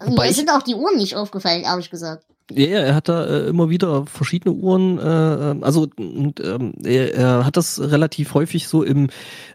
Wobei 0.00 0.28
Mir 0.28 0.34
sind 0.34 0.50
auch 0.50 0.62
die 0.62 0.74
Uhren 0.74 0.96
nicht 0.96 1.14
aufgefallen, 1.14 1.62
ehrlich 1.62 1.90
gesagt. 1.90 2.24
Ja, 2.50 2.66
ja, 2.66 2.78
er 2.80 2.94
hat 2.94 3.08
da 3.10 3.26
äh, 3.26 3.48
immer 3.48 3.68
wieder 3.68 4.06
verschiedene 4.06 4.54
Uhren, 4.54 4.98
äh, 4.98 5.62
also 5.62 5.86
und, 5.98 6.40
ähm, 6.40 6.72
er, 6.82 7.14
er 7.14 7.44
hat 7.44 7.58
das 7.58 7.78
relativ 7.78 8.32
häufig 8.32 8.68
so 8.68 8.82
im 8.82 9.10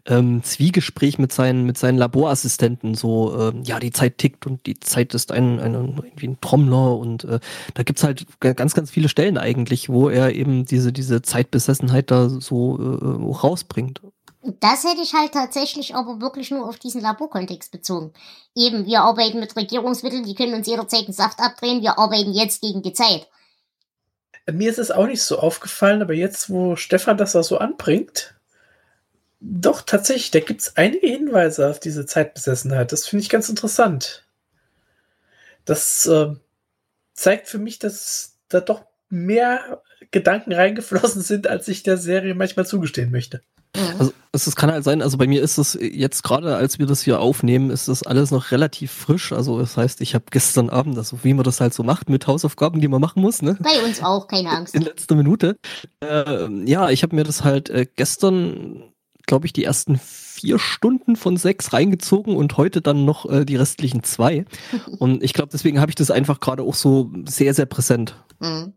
ähm, 0.06 0.44
Zwiegespräch 0.44 1.18
mit 1.18 1.34
seinen 1.34 1.66
mit 1.66 1.76
seinen 1.80 1.98
Laborassistenten 1.98 2.94
so, 2.94 3.50
äh, 3.50 3.54
ja, 3.64 3.80
die 3.80 3.90
Zeit 3.92 4.20
tickt 4.20 4.46
und 4.46 4.68
die 4.68 4.80
Zeit 4.80 5.16
ist 5.16 5.32
ein, 5.32 5.60
ein 5.60 5.74
irgendwie 5.74 6.28
ein 6.28 6.38
Trommler 6.40 6.96
und 7.00 7.24
äh, 7.24 7.40
da 7.74 7.82
gibt's 7.82 8.04
halt 8.04 8.28
ganz, 8.40 8.76
ganz 8.76 8.92
viele 8.92 9.10
Stellen 9.10 9.40
eigentlich, 9.40 9.90
wo 9.90 10.10
er 10.10 10.36
eben 10.36 10.66
diese, 10.66 10.94
diese 10.94 11.24
Zeitbesessenheit 11.24 12.12
da 12.12 12.30
so 12.30 12.78
äh, 12.78 13.36
rausbringt. 13.44 14.02
Das 14.46 14.84
hätte 14.84 15.02
ich 15.02 15.14
halt 15.14 15.32
tatsächlich 15.32 15.96
aber 15.96 16.20
wirklich 16.20 16.52
nur 16.52 16.68
auf 16.68 16.78
diesen 16.78 17.02
Laborkontext 17.02 17.72
bezogen. 17.72 18.14
Eben, 18.56 18.86
wir 18.86 19.02
arbeiten 19.02 19.40
mit 19.40 19.56
Regierungsmitteln, 19.56 20.26
die 20.26 20.36
können 20.36 20.54
uns 20.54 20.68
jederzeit 20.68 21.06
einen 21.06 21.14
Saft 21.14 21.40
abdrehen, 21.40 21.82
wir 21.82 21.98
arbeiten 21.98 22.34
jetzt 22.34 22.62
gegen 22.62 22.82
die 22.82 22.92
Zeit. 22.92 23.30
Mir 24.52 24.70
ist 24.70 24.80
es 24.80 24.92
auch 24.92 25.08
nicht 25.08 25.24
so 25.24 25.40
aufgefallen, 25.40 26.02
aber 26.02 26.14
jetzt, 26.14 26.50
wo 26.50 26.76
Stefan 26.76 27.18
das 27.18 27.32
da 27.32 27.42
so 27.42 27.58
anbringt, 27.58 28.36
doch 29.40 29.82
tatsächlich, 29.82 30.32
da 30.32 30.42
gibt 30.42 30.60
es 30.60 30.76
einige 30.76 31.08
Hinweise 31.08 31.70
auf 31.70 31.80
diese 31.80 32.06
Zeitbesessenheit. 32.06 32.92
Das 32.92 33.08
finde 33.08 33.24
ich 33.24 33.30
ganz 33.30 33.48
interessant. 33.48 34.26
Das 35.64 36.06
äh, 36.06 36.34
zeigt 37.14 37.48
für 37.48 37.60
mich, 37.60 37.80
dass 37.80 38.38
da 38.50 38.60
doch 38.60 38.86
mehr 39.08 39.82
Gedanken 40.12 40.52
reingeflossen 40.52 41.22
sind, 41.22 41.48
als 41.48 41.70
ich 41.70 41.84
der 41.84 41.98
Serie 41.98 42.36
manchmal 42.36 42.66
zugestehen 42.66 43.10
möchte. 43.10 43.42
Also 43.98 44.14
es 44.32 44.56
kann 44.56 44.72
halt 44.72 44.84
sein, 44.84 45.02
also 45.02 45.18
bei 45.18 45.28
mir 45.28 45.42
ist 45.42 45.58
es 45.58 45.78
jetzt 45.80 46.24
gerade, 46.24 46.56
als 46.56 46.80
wir 46.80 46.86
das 46.86 47.02
hier 47.02 47.20
aufnehmen, 47.20 47.70
ist 47.70 47.88
das 47.88 48.04
alles 48.04 48.32
noch 48.32 48.52
relativ 48.52 48.92
frisch. 48.92 49.32
Also 49.32 49.60
das 49.60 49.78
heißt, 49.78 50.02
ich 50.02 50.16
habe 50.16 50.26
gestern 50.32 50.70
Abend, 50.70 50.98
also 50.98 51.24
wie 51.24 51.34
man 51.34 51.44
das 51.44 51.60
halt 51.60 51.74
so 51.74 51.84
macht 51.84 52.10
mit 52.10 52.28
Hausaufgaben, 52.28 52.82
die 52.82 52.88
man 52.88 53.02
machen 53.02 53.22
muss, 53.22 53.42
ne? 53.42 53.58
Bei 53.60 53.84
uns 53.84 54.02
auch, 54.04 54.28
keine 54.28 54.50
Angst. 54.50 54.76
In 54.76 54.84
letzter 54.84 55.16
Minute. 55.16 55.58
Äh, 56.02 56.50
ja, 56.66 56.90
ich 56.90 57.04
habe 57.04 57.16
mir 57.16 57.24
das 57.24 57.44
halt 57.44 57.70
äh, 57.70 57.88
gestern, 57.96 58.84
glaube 59.26 59.46
ich, 59.46 59.54
die 59.54 59.64
ersten 59.64 60.00
vier 60.00 60.60
Stunden 60.60 61.16
von 61.16 61.38
sechs 61.38 61.74
reingezogen 61.74 62.36
und 62.36 62.58
heute 62.58 62.82
dann 62.82 63.06
noch 63.06 63.30
äh, 63.30 63.46
die 63.46 63.56
restlichen 63.56 64.04
zwei. 64.04 64.46
Und 65.00 65.24
ich 65.24 65.34
glaube, 65.34 65.50
deswegen 65.54 65.80
habe 65.80 65.92
ich 65.92 65.96
das 65.96 66.12
einfach 66.12 66.40
gerade 66.40 66.64
auch 66.64 66.74
so 66.74 67.12
sehr, 67.26 67.54
sehr 67.54 67.66
präsent. 67.66 68.16
Mhm. 68.40 68.74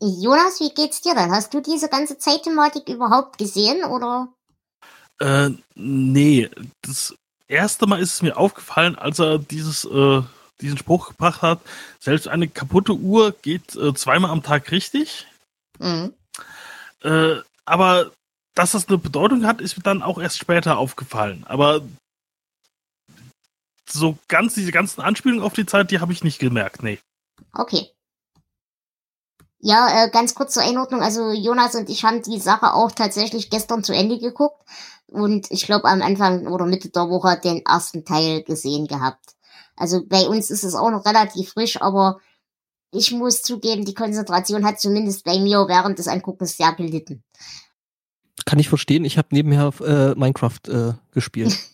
Jonas, 0.00 0.60
wie 0.60 0.74
geht's 0.74 1.00
dir 1.00 1.14
dann? 1.14 1.30
Hast 1.30 1.54
du 1.54 1.60
diese 1.60 1.88
ganze 1.88 2.18
Zeitthematik 2.18 2.88
überhaupt 2.88 3.38
gesehen 3.38 3.84
oder? 3.84 4.28
Äh, 5.20 5.50
nee, 5.74 6.50
das 6.82 7.14
erste 7.48 7.86
Mal 7.86 8.00
ist 8.00 8.14
es 8.14 8.22
mir 8.22 8.36
aufgefallen, 8.36 8.96
als 8.96 9.18
er 9.18 9.38
dieses, 9.38 9.84
äh, 9.84 10.22
diesen 10.60 10.78
Spruch 10.78 11.08
gebracht 11.08 11.42
hat, 11.42 11.60
selbst 12.00 12.28
eine 12.28 12.48
kaputte 12.48 12.92
Uhr 12.92 13.32
geht 13.32 13.74
äh, 13.76 13.94
zweimal 13.94 14.30
am 14.30 14.42
Tag 14.42 14.70
richtig. 14.70 15.26
Mhm. 15.78 16.12
Äh, 17.02 17.36
aber 17.64 18.12
dass 18.54 18.72
das 18.72 18.88
eine 18.88 18.98
Bedeutung 18.98 19.46
hat, 19.46 19.60
ist 19.60 19.76
mir 19.76 19.82
dann 19.82 20.02
auch 20.02 20.18
erst 20.18 20.38
später 20.38 20.78
aufgefallen. 20.78 21.44
Aber 21.46 21.82
so 23.88 24.18
ganz 24.28 24.54
diese 24.54 24.72
ganzen 24.72 25.00
Anspielungen 25.00 25.44
auf 25.44 25.52
die 25.52 25.66
Zeit, 25.66 25.90
die 25.90 26.00
habe 26.00 26.12
ich 26.12 26.24
nicht 26.24 26.38
gemerkt, 26.38 26.82
nee. 26.82 26.98
Okay. 27.52 27.90
Ja, 29.60 30.04
äh, 30.04 30.10
ganz 30.10 30.34
kurz 30.34 30.54
zur 30.54 30.62
Einordnung. 30.62 31.00
Also 31.00 31.32
Jonas 31.32 31.74
und 31.74 31.88
ich 31.88 32.04
haben 32.04 32.22
die 32.22 32.38
Sache 32.38 32.74
auch 32.74 32.92
tatsächlich 32.92 33.50
gestern 33.50 33.82
zu 33.82 33.94
Ende 33.94 34.18
geguckt 34.18 34.60
und 35.08 35.50
ich 35.50 35.66
glaube 35.66 35.86
am 35.86 36.02
Anfang 36.02 36.46
oder 36.46 36.66
Mitte 36.66 36.90
der 36.90 37.08
Woche 37.08 37.40
den 37.42 37.64
ersten 37.64 38.04
Teil 38.04 38.42
gesehen 38.42 38.86
gehabt. 38.86 39.34
Also 39.76 40.04
bei 40.06 40.26
uns 40.26 40.50
ist 40.50 40.64
es 40.64 40.74
auch 40.74 40.90
noch 40.90 41.04
relativ 41.04 41.50
frisch, 41.50 41.80
aber 41.80 42.18
ich 42.92 43.12
muss 43.12 43.42
zugeben, 43.42 43.84
die 43.84 43.94
Konzentration 43.94 44.64
hat 44.64 44.80
zumindest 44.80 45.24
bei 45.24 45.38
mir 45.38 45.66
während 45.68 45.98
des 45.98 46.08
Anguckens 46.08 46.56
sehr 46.56 46.72
gelitten. 46.72 47.22
Kann 48.44 48.58
ich 48.58 48.68
verstehen. 48.68 49.04
Ich 49.04 49.18
habe 49.18 49.28
nebenher 49.32 49.72
äh, 49.80 50.14
Minecraft 50.14 50.60
äh, 50.68 50.92
gespielt. 51.12 51.56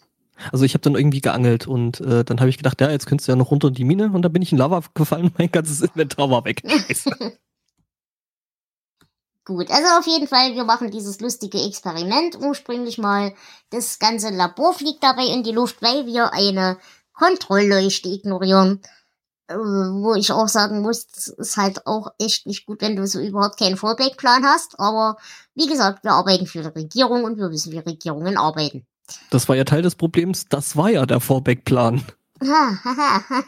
Also 0.50 0.64
ich 0.64 0.74
habe 0.74 0.82
dann 0.82 0.96
irgendwie 0.96 1.20
geangelt 1.20 1.68
und 1.68 2.00
äh, 2.00 2.24
dann 2.24 2.40
habe 2.40 2.50
ich 2.50 2.56
gedacht, 2.56 2.80
ja, 2.80 2.90
jetzt 2.90 3.06
könntest 3.06 3.28
du 3.28 3.32
ja 3.32 3.36
noch 3.36 3.52
runter 3.52 3.68
in 3.68 3.74
die 3.74 3.84
Mine 3.84 4.10
und 4.12 4.22
dann 4.22 4.32
bin 4.32 4.42
ich 4.42 4.50
in 4.50 4.58
Lava 4.58 4.82
gefallen, 4.92 5.30
mein 5.38 5.52
ganzes 5.52 5.82
Inventar 5.82 6.30
war 6.30 6.44
weg. 6.44 6.62
Gut, 9.54 9.70
also 9.70 9.86
auf 9.98 10.06
jeden 10.06 10.26
Fall, 10.28 10.54
wir 10.54 10.64
machen 10.64 10.90
dieses 10.90 11.20
lustige 11.20 11.60
Experiment. 11.60 12.38
Ursprünglich 12.40 12.96
mal, 12.96 13.34
das 13.68 13.98
ganze 13.98 14.30
Labor 14.30 14.72
fliegt 14.72 15.02
dabei 15.02 15.26
in 15.26 15.42
die 15.42 15.52
Luft, 15.52 15.82
weil 15.82 16.06
wir 16.06 16.32
eine 16.32 16.78
Kontrollleuchte 17.12 18.08
ignorieren. 18.08 18.80
Äh, 19.48 19.56
wo 19.56 20.14
ich 20.14 20.32
auch 20.32 20.48
sagen 20.48 20.80
muss, 20.80 21.04
ist 21.04 21.58
halt 21.58 21.86
auch 21.86 22.12
echt 22.18 22.46
nicht 22.46 22.64
gut, 22.64 22.80
wenn 22.80 22.96
du 22.96 23.06
so 23.06 23.20
überhaupt 23.20 23.58
keinen 23.58 23.76
Fallback-Plan 23.76 24.42
hast. 24.42 24.80
Aber 24.80 25.18
wie 25.54 25.66
gesagt, 25.66 26.02
wir 26.02 26.12
arbeiten 26.12 26.46
für 26.46 26.62
die 26.62 26.68
Regierung 26.68 27.24
und 27.24 27.36
wir 27.36 27.50
wissen, 27.50 27.72
wie 27.72 27.78
Regierungen 27.78 28.38
arbeiten. 28.38 28.86
Das 29.28 29.50
war 29.50 29.56
ja 29.56 29.64
Teil 29.64 29.82
des 29.82 29.96
Problems, 29.96 30.46
das 30.48 30.78
war 30.78 30.88
ja 30.88 31.04
der 31.04 31.20
Fallback-Plan. 31.20 32.02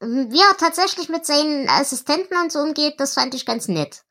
Wie 0.00 0.40
er 0.40 0.56
tatsächlich 0.58 1.08
mit 1.08 1.24
seinen 1.24 1.68
Assistenten 1.68 2.36
und 2.36 2.52
so 2.52 2.58
umgeht, 2.60 3.00
das 3.00 3.14
fand 3.14 3.34
ich 3.34 3.46
ganz 3.46 3.66
nett. 3.66 4.02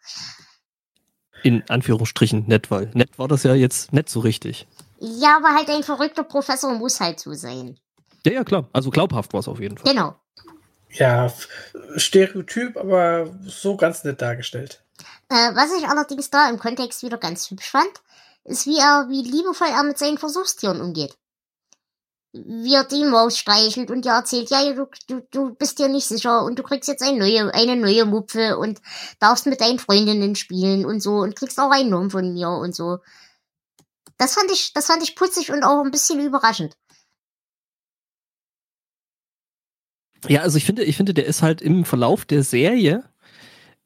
In 1.43 1.63
Anführungsstrichen 1.69 2.47
nett, 2.47 2.71
weil 2.71 2.89
nett 2.93 3.19
war 3.19 3.27
das 3.27 3.43
ja 3.43 3.53
jetzt 3.53 3.93
nicht 3.93 4.09
so 4.09 4.21
richtig. 4.21 4.67
Ja, 4.97 5.37
aber 5.37 5.53
halt 5.53 5.69
ein 5.69 5.83
verrückter 5.83 6.23
Professor 6.23 6.73
muss 6.73 6.99
halt 6.99 7.19
so 7.19 7.33
sein. 7.33 7.77
Ja, 8.25 8.31
ja, 8.31 8.43
klar. 8.43 8.67
Also 8.73 8.89
glaubhaft 8.89 9.33
war 9.33 9.41
es 9.41 9.47
auf 9.47 9.59
jeden 9.59 9.77
Fall. 9.77 9.91
Genau. 9.91 10.15
Ja, 10.89 11.31
Stereotyp, 11.97 12.77
aber 12.77 13.29
so 13.45 13.77
ganz 13.77 14.03
nett 14.03 14.21
dargestellt. 14.21 14.83
Äh, 15.29 15.53
was 15.53 15.71
ich 15.77 15.87
allerdings 15.87 16.31
da 16.31 16.49
im 16.49 16.57
Kontext 16.57 17.03
wieder 17.03 17.17
ganz 17.17 17.51
hübsch 17.51 17.69
fand, 17.69 17.91
ist, 18.45 18.65
wie 18.65 18.79
er, 18.79 19.07
wie 19.09 19.21
liebevoll 19.21 19.67
er 19.67 19.83
mit 19.83 19.99
seinen 19.99 20.17
Versuchstieren 20.17 20.81
umgeht 20.81 21.15
er 22.73 22.83
die 22.83 23.05
Maus 23.05 23.37
streichelt 23.37 23.91
und 23.91 24.05
ja 24.05 24.17
erzählt, 24.17 24.49
ja, 24.49 24.73
du, 24.73 24.87
du, 25.07 25.21
du 25.31 25.55
bist 25.55 25.79
dir 25.79 25.87
nicht 25.87 26.07
sicher 26.07 26.43
und 26.43 26.59
du 26.59 26.63
kriegst 26.63 26.89
jetzt 26.89 27.03
eine 27.03 27.17
neue, 27.17 27.53
eine 27.53 27.75
neue 27.75 28.05
Mupfe 28.05 28.57
und 28.57 28.81
darfst 29.19 29.45
mit 29.45 29.61
deinen 29.61 29.79
Freundinnen 29.79 30.35
spielen 30.35 30.85
und 30.85 30.99
so 30.99 31.17
und 31.19 31.35
kriegst 31.35 31.59
auch 31.59 31.71
einen 31.71 31.89
Nom 31.89 32.09
von 32.09 32.33
mir 32.33 32.49
und 32.49 32.75
so. 32.75 32.99
Das 34.17 34.33
fand 34.33 34.51
ich, 34.51 34.73
das 34.73 34.87
fand 34.87 35.03
ich 35.03 35.15
putzig 35.15 35.51
und 35.51 35.63
auch 35.63 35.83
ein 35.83 35.91
bisschen 35.91 36.19
überraschend. 36.19 36.75
Ja, 40.27 40.41
also 40.41 40.57
ich 40.57 40.65
finde, 40.65 40.83
ich 40.83 40.97
finde, 40.97 41.13
der 41.13 41.25
ist 41.25 41.41
halt 41.41 41.61
im 41.61 41.85
Verlauf 41.85 42.25
der 42.25 42.43
Serie 42.43 43.03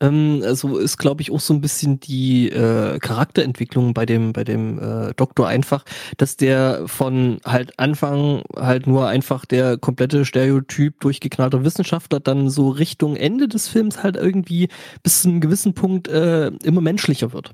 ähm, 0.02 0.42
also 0.44 0.78
ist, 0.78 0.98
glaube 0.98 1.22
ich, 1.22 1.32
auch 1.32 1.40
so 1.40 1.54
ein 1.54 1.62
bisschen 1.62 2.00
die 2.00 2.50
äh, 2.50 3.00
Charakterentwicklung 3.00 3.94
bei 3.94 4.06
dem, 4.06 4.34
bei 4.34 4.44
dem 4.44 4.80
äh, 4.80 5.14
Doktor 5.16 5.48
einfach, 5.48 5.86
dass 6.18 6.38
der 6.38 6.84
von 6.88 7.40
halt 7.46 7.78
Anfang 7.80 8.44
halt 8.56 8.88
nur 8.88 9.08
einfach 9.08 9.46
der 9.46 9.78
komplette 9.78 10.26
Stereotyp 10.26 11.00
durchgeknallter 11.00 11.64
Wissenschaftler 11.64 12.20
dann 12.20 12.50
so 12.50 12.70
Richtung 12.70 13.16
Ende 13.16 13.48
des 13.48 13.68
Films 13.68 14.04
halt 14.04 14.16
irgendwie 14.16 14.70
bis 15.04 15.22
zu 15.22 15.30
einem 15.30 15.42
gewissen 15.42 15.74
Punkt 15.74 16.08
äh, 16.08 16.48
immer 16.64 16.82
menschlicher 16.82 17.34
wird. 17.34 17.54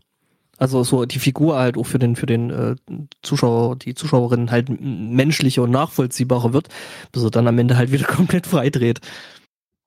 Also 0.58 0.84
so 0.84 1.06
die 1.06 1.20
Figur 1.20 1.58
halt 1.58 1.78
auch 1.78 1.86
für 1.86 2.00
den 2.00 2.16
für 2.16 2.28
den 2.28 2.50
äh, 2.50 2.76
Zuschauer, 3.22 3.76
die 3.76 3.94
Zuschauerin 3.94 4.52
halt 4.52 4.70
menschlicher 4.80 5.64
und 5.64 5.72
nachvollziehbarer 5.72 6.54
wird, 6.54 6.70
bis 7.12 7.24
er 7.24 7.32
dann 7.32 7.48
am 7.48 7.60
Ende 7.60 7.76
halt 7.76 7.92
wieder 7.92 8.06
komplett 8.08 8.48
freidreht. 8.48 9.02
Mm, 9.02 9.35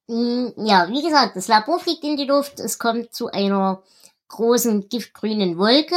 ja, 0.08 0.88
wie 0.88 1.02
gesagt, 1.02 1.36
das 1.36 1.48
Labor 1.48 1.78
fliegt 1.78 2.02
in 2.02 2.16
die 2.16 2.24
Luft. 2.24 2.60
Es 2.60 2.78
kommt 2.78 3.14
zu 3.14 3.28
einer 3.28 3.82
großen 4.28 4.88
giftgrünen 4.88 5.58
Wolke. 5.58 5.96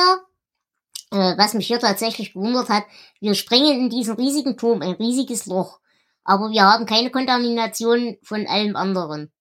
Äh, 1.12 1.38
was 1.38 1.54
mich 1.54 1.68
hier 1.68 1.80
tatsächlich 1.80 2.34
gewundert 2.34 2.70
hat, 2.70 2.84
wir 3.20 3.36
sprengen 3.36 3.80
in 3.80 3.90
diesen 3.90 4.16
riesigen 4.16 4.58
Turm 4.58 4.82
ein 4.82 4.94
riesiges 4.94 5.46
Loch. 5.46 5.80
Aber 6.24 6.52
wir 6.52 6.64
haben 6.64 6.86
keine 6.86 7.10
Kontamination 7.10 8.18
von 8.22 8.46
allem 8.48 8.76
anderen. 8.76 9.32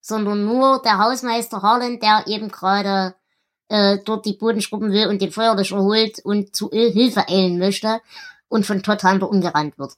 Sondern 0.00 0.44
nur 0.44 0.82
der 0.82 0.98
Hausmeister 0.98 1.62
Harlan, 1.62 2.00
der 2.00 2.24
eben 2.26 2.48
gerade 2.48 3.14
äh, 3.68 3.98
dort 4.04 4.26
die 4.26 4.34
Boden 4.34 4.60
schrubben 4.60 4.92
will 4.92 5.06
und 5.06 5.22
den 5.22 5.30
Feuerlöscher 5.30 5.80
holt 5.80 6.18
und 6.24 6.54
zu 6.54 6.68
Hilfe 6.70 7.28
eilen 7.28 7.58
möchte 7.58 8.00
und 8.48 8.66
von 8.66 8.82
Todd 8.82 9.02
Hunter 9.04 9.30
umgerannt 9.30 9.78
wird. 9.78 9.96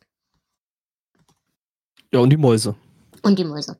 Ja, 2.12 2.20
und 2.20 2.30
die 2.30 2.36
Mäuse. 2.36 2.76
Und 3.22 3.38
die 3.38 3.44
Mäuse. 3.44 3.78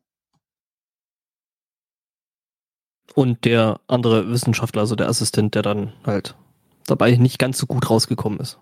Und 3.17 3.47
der 3.47 3.81
andere 3.87 4.29
Wissenschaftler, 4.29 4.83
also 4.83 4.95
der 4.95 5.09
Assistent, 5.09 5.55
der 5.55 5.63
dann 5.63 5.95
halt 6.05 6.35
dabei 6.87 7.13
nicht 7.13 7.39
ganz 7.39 7.57
so 7.57 7.67
gut 7.67 7.89
rausgekommen 7.89 8.41
ist. 8.41 8.59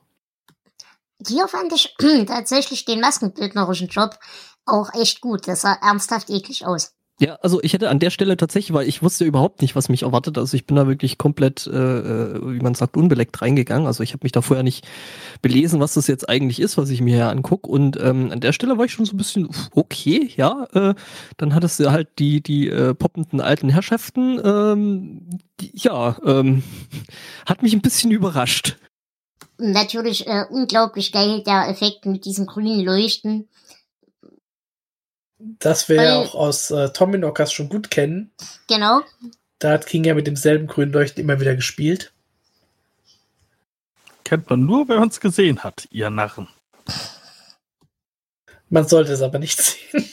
Hier 1.27 1.49
fand 1.49 1.73
ich 1.73 1.97
tatsächlich 2.27 2.85
den 2.85 3.01
maskenbildnerischen 3.01 3.89
Job 3.89 4.17
auch 4.65 4.95
echt 4.95 5.21
gut. 5.21 5.49
Das 5.49 5.63
sah 5.63 5.73
ernsthaft 5.83 6.31
eklig 6.31 6.65
aus. 6.65 6.94
Ja, 7.21 7.37
also 7.43 7.63
ich 7.63 7.73
hätte 7.73 7.91
an 7.91 8.01
der 8.01 8.11
Stelle 8.11 8.37
tatsächlich, 8.37 8.75
weil 8.75 8.89
ich 8.89 9.01
wusste 9.01 9.25
überhaupt 9.25 9.63
nicht, 9.63 9.77
was 9.77 9.89
mich 9.89 10.03
erwartet. 10.03 10.37
Also 10.37 10.57
ich 10.57 10.67
bin 10.67 10.75
da 10.75 10.89
wirklich 10.89 11.17
komplett, 11.17 11.65
äh, 11.69 11.71
äh 11.71 12.41
wie 12.43 12.59
man 12.59 12.75
sagt, 12.75 12.97
unbeleckt 12.97 13.41
reingegangen. 13.41 13.87
Also 13.87 14.03
ich 14.03 14.15
habe 14.15 14.25
mich 14.25 14.33
da 14.33 14.43
vorher 14.43 14.65
nicht 14.65 14.85
belesen, 15.41 15.79
was 15.79 15.95
das 15.95 16.09
jetzt 16.09 16.29
eigentlich 16.29 16.59
ist, 16.59 16.77
was 16.77 16.91
ich 16.91 17.01
mir 17.01 17.15
hier 17.15 17.29
angucke. 17.29 17.71
Und 17.71 17.97
ähm, 18.01 18.33
an 18.33 18.41
der 18.41 18.53
Stelle 18.53 18.79
war 18.79 18.85
ich 18.85 18.93
schon 18.93 19.07
so 19.07 19.15
ein 19.15 19.19
bisschen, 19.19 19.49
okay, 19.71 20.29
ja. 20.37 20.67
Äh, 20.73 20.95
dann 21.37 21.55
hattest 21.55 21.79
du 21.79 21.93
halt 21.93 22.19
die, 22.19 22.43
die 22.43 22.69
äh, 22.69 22.95
poppenden 22.95 23.41
alten 23.41 23.69
Herrschaften. 23.69 24.41
Ähm, 24.45 25.39
die, 25.61 25.71
ja, 25.73 26.17
ähm, 26.27 26.65
hat 27.47 27.63
mich 27.63 27.75
ein 27.75 27.83
bisschen 27.83 28.11
überrascht. 28.11 28.77
Natürlich 29.57 30.27
äh, 30.27 30.47
unglaublich 30.51 31.13
geil 31.13 31.45
der 31.47 31.69
Effekt 31.69 32.07
mit 32.07 32.25
diesem 32.25 32.47
grünen 32.47 32.81
Leuchten 32.81 33.49
das 35.39 35.89
wir 35.89 35.97
ja 35.97 36.19
auch 36.19 36.35
aus 36.35 36.71
äh, 36.71 36.91
Tommyknockers 36.91 37.53
schon 37.53 37.69
gut 37.69 37.91
kennen. 37.91 38.31
Genau. 38.69 39.03
Da 39.59 39.73
hat 39.73 39.87
King 39.87 40.05
ja 40.05 40.15
mit 40.15 40.27
demselben 40.27 40.67
grünen 40.67 40.93
Leuchten 40.93 41.23
immer 41.23 41.41
wieder 41.41 41.55
gespielt. 41.55 42.13
Kennt 44.25 44.49
man 44.49 44.65
nur, 44.65 44.89
wenn 44.89 44.99
man 44.99 45.09
es 45.09 45.21
gesehen 45.21 45.63
hat, 45.65 45.87
ihr 45.91 46.11
Narren. 46.11 46.49
Man 48.69 48.89
sollte 48.89 49.13
es 49.13 49.23
aber 49.23 49.39
nicht 49.39 49.61
sehen. 49.93 50.09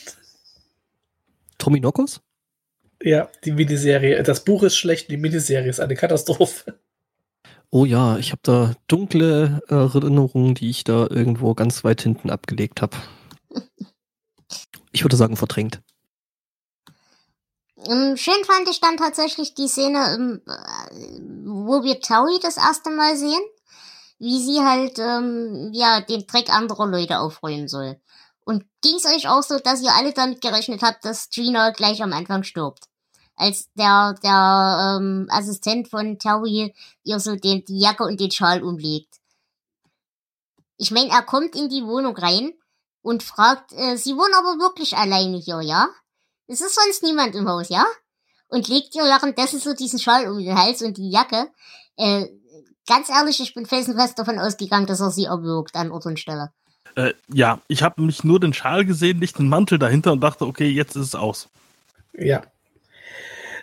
Tommyknockers? 1.58 2.22
Ja, 3.02 3.30
die 3.44 3.52
Miniserie. 3.52 4.22
Das 4.24 4.44
Buch 4.44 4.64
ist 4.64 4.76
schlecht, 4.76 5.10
die 5.10 5.18
Miniserie 5.18 5.70
ist 5.70 5.80
eine 5.80 5.96
Katastrophe. 5.96 6.80
Oh 7.72 7.86
ja, 7.86 8.18
ich 8.18 8.32
habe 8.32 8.42
da 8.44 8.74
dunkle 8.88 9.62
Erinnerungen, 9.68 10.56
die 10.56 10.70
ich 10.70 10.84
da 10.84 11.08
irgendwo 11.10 11.54
ganz 11.56 11.84
weit 11.84 12.02
hinten 12.02 12.30
abgelegt 12.30 12.82
habe. 12.82 12.98
Ich 14.92 15.04
würde 15.04 15.16
sagen, 15.16 15.38
verdrängt. 15.38 15.82
Ähm, 17.88 18.16
schön 18.16 18.44
fand 18.46 18.70
ich 18.70 18.80
dann 18.80 18.98
tatsächlich 18.98 19.56
die 19.56 19.68
Szene, 19.68 20.14
ähm, 20.14 20.42
äh, 20.46 21.20
wo 21.46 21.84
wir 21.84 22.00
Taui 22.00 22.40
das 22.40 22.58
erste 22.58 22.92
Mal 22.92 23.16
sehen, 23.16 23.42
wie 24.20 24.40
sie 24.40 24.62
halt 24.62 25.00
ähm, 25.00 25.72
ja 25.74 26.02
den 26.02 26.28
Dreck 26.28 26.50
anderer 26.54 26.86
Leute 26.86 27.20
aufräumen 27.20 27.68
soll. 27.68 28.00
Und 28.46 28.66
ging 28.82 28.96
es 28.96 29.06
euch 29.06 29.28
auch 29.28 29.44
so, 29.44 29.58
dass 29.60 29.82
ihr 29.82 29.94
alle 29.94 30.14
damit 30.14 30.42
gerechnet 30.42 30.82
habt, 30.84 31.06
dass 31.06 31.30
Gina 31.30 31.72
gleich 31.72 32.04
am 32.04 32.14
Anfang 32.14 32.44
stirbt? 32.44 32.86
Als 33.36 33.72
der, 33.74 34.16
der 34.22 34.98
ähm, 35.00 35.28
Assistent 35.32 35.88
von 35.88 36.20
Terry 36.20 36.76
ihr 37.04 37.20
so 37.20 37.36
den, 37.36 37.66
die 37.66 37.80
Jacke 37.80 38.04
und 38.04 38.20
den 38.20 38.30
Schal 38.30 38.62
umlegt. 38.62 39.16
Ich 40.78 40.92
meine, 40.92 41.10
er 41.10 41.24
kommt 41.24 41.56
in 41.56 41.70
die 41.70 41.84
Wohnung 41.84 42.16
rein 42.16 42.54
und 43.02 43.24
fragt, 43.24 43.72
äh, 43.74 43.96
sie 43.98 44.16
wohnen 44.16 44.34
aber 44.34 44.60
wirklich 44.60 44.96
alleine 44.96 45.38
hier, 45.38 45.62
ja? 45.62 45.90
Es 46.48 46.62
ist 46.62 46.76
sonst 46.76 47.04
niemand 47.04 47.36
im 47.36 47.48
Haus, 47.48 47.70
ja? 47.70 47.86
Und 48.48 48.68
legt 48.68 48.96
ihr 48.96 49.04
währenddessen 49.04 49.60
so 49.60 49.74
diesen 49.74 50.00
Schal 50.00 50.28
um 50.30 50.38
den 50.38 50.58
Hals 50.58 50.82
und 50.82 50.98
die 50.98 51.10
Jacke. 51.10 51.50
Äh, 51.96 52.28
ganz 52.88 53.10
ehrlich, 53.10 53.40
ich 53.40 53.54
bin 53.54 53.66
felsenfest 53.66 54.20
davon 54.20 54.40
ausgegangen, 54.40 54.86
dass 54.86 55.00
er 55.00 55.12
sie 55.12 55.26
erwürgt 55.26 55.76
an 55.76 55.92
Ort 55.92 56.06
und 56.06 56.20
Stelle. 56.20 56.52
Äh, 56.96 57.14
ja, 57.34 57.60
ich 57.68 57.84
habe 57.84 58.02
mich 58.02 58.24
nur 58.24 58.40
den 58.40 58.54
Schal 58.54 58.86
gesehen, 58.86 59.20
nicht 59.20 59.40
den 59.40 59.48
Mantel 59.48 59.80
dahinter 59.80 60.12
und 60.12 60.22
dachte, 60.22 60.46
okay, 60.46 60.68
jetzt 60.68 60.96
ist 60.96 61.08
es 61.08 61.16
aus. 61.16 61.48
Ja. 62.14 62.44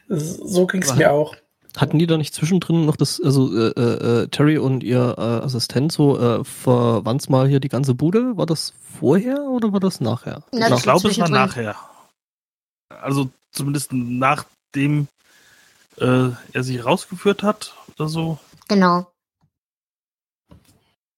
So 0.09 0.67
ging 0.67 0.83
es 0.83 0.95
mir 0.95 1.13
auch. 1.13 1.37
Hatten 1.77 1.99
die 1.99 2.07
da 2.07 2.17
nicht 2.17 2.35
zwischendrin 2.35 2.87
noch 2.87 2.97
das, 2.97 3.21
also 3.21 3.55
äh, 3.57 3.69
äh, 3.71 4.23
äh 4.23 4.29
Terry 4.29 4.59
und 4.59 4.83
ihr 4.83 5.15
äh, 5.19 5.45
Assistent 5.45 5.93
so 5.93 6.19
äh, 6.19 6.45
verwandt 6.45 7.29
mal 7.29 7.49
hier 7.49 7.61
die 7.61 7.69
ganze 7.69 7.95
Bude? 7.95 8.37
War 8.37 8.47
das 8.47 8.73
vorher 8.99 9.43
oder 9.43 9.73
war 9.73 9.81
das 9.81 10.01
nachher? 10.01 10.43
Na, 10.53 10.75
ich 10.75 10.83
glaube, 10.83 11.09
es 11.09 11.19
war 11.19 11.29
nachher. 11.29 11.77
Also 12.89 13.31
zumindest 13.53 13.93
nachdem 13.93 15.09
äh, 15.99 16.31
er 16.53 16.63
sich 16.63 16.85
rausgeführt 16.85 17.43
hat 17.43 17.75
oder 17.97 18.09
so. 18.09 18.39
Genau. 18.69 19.07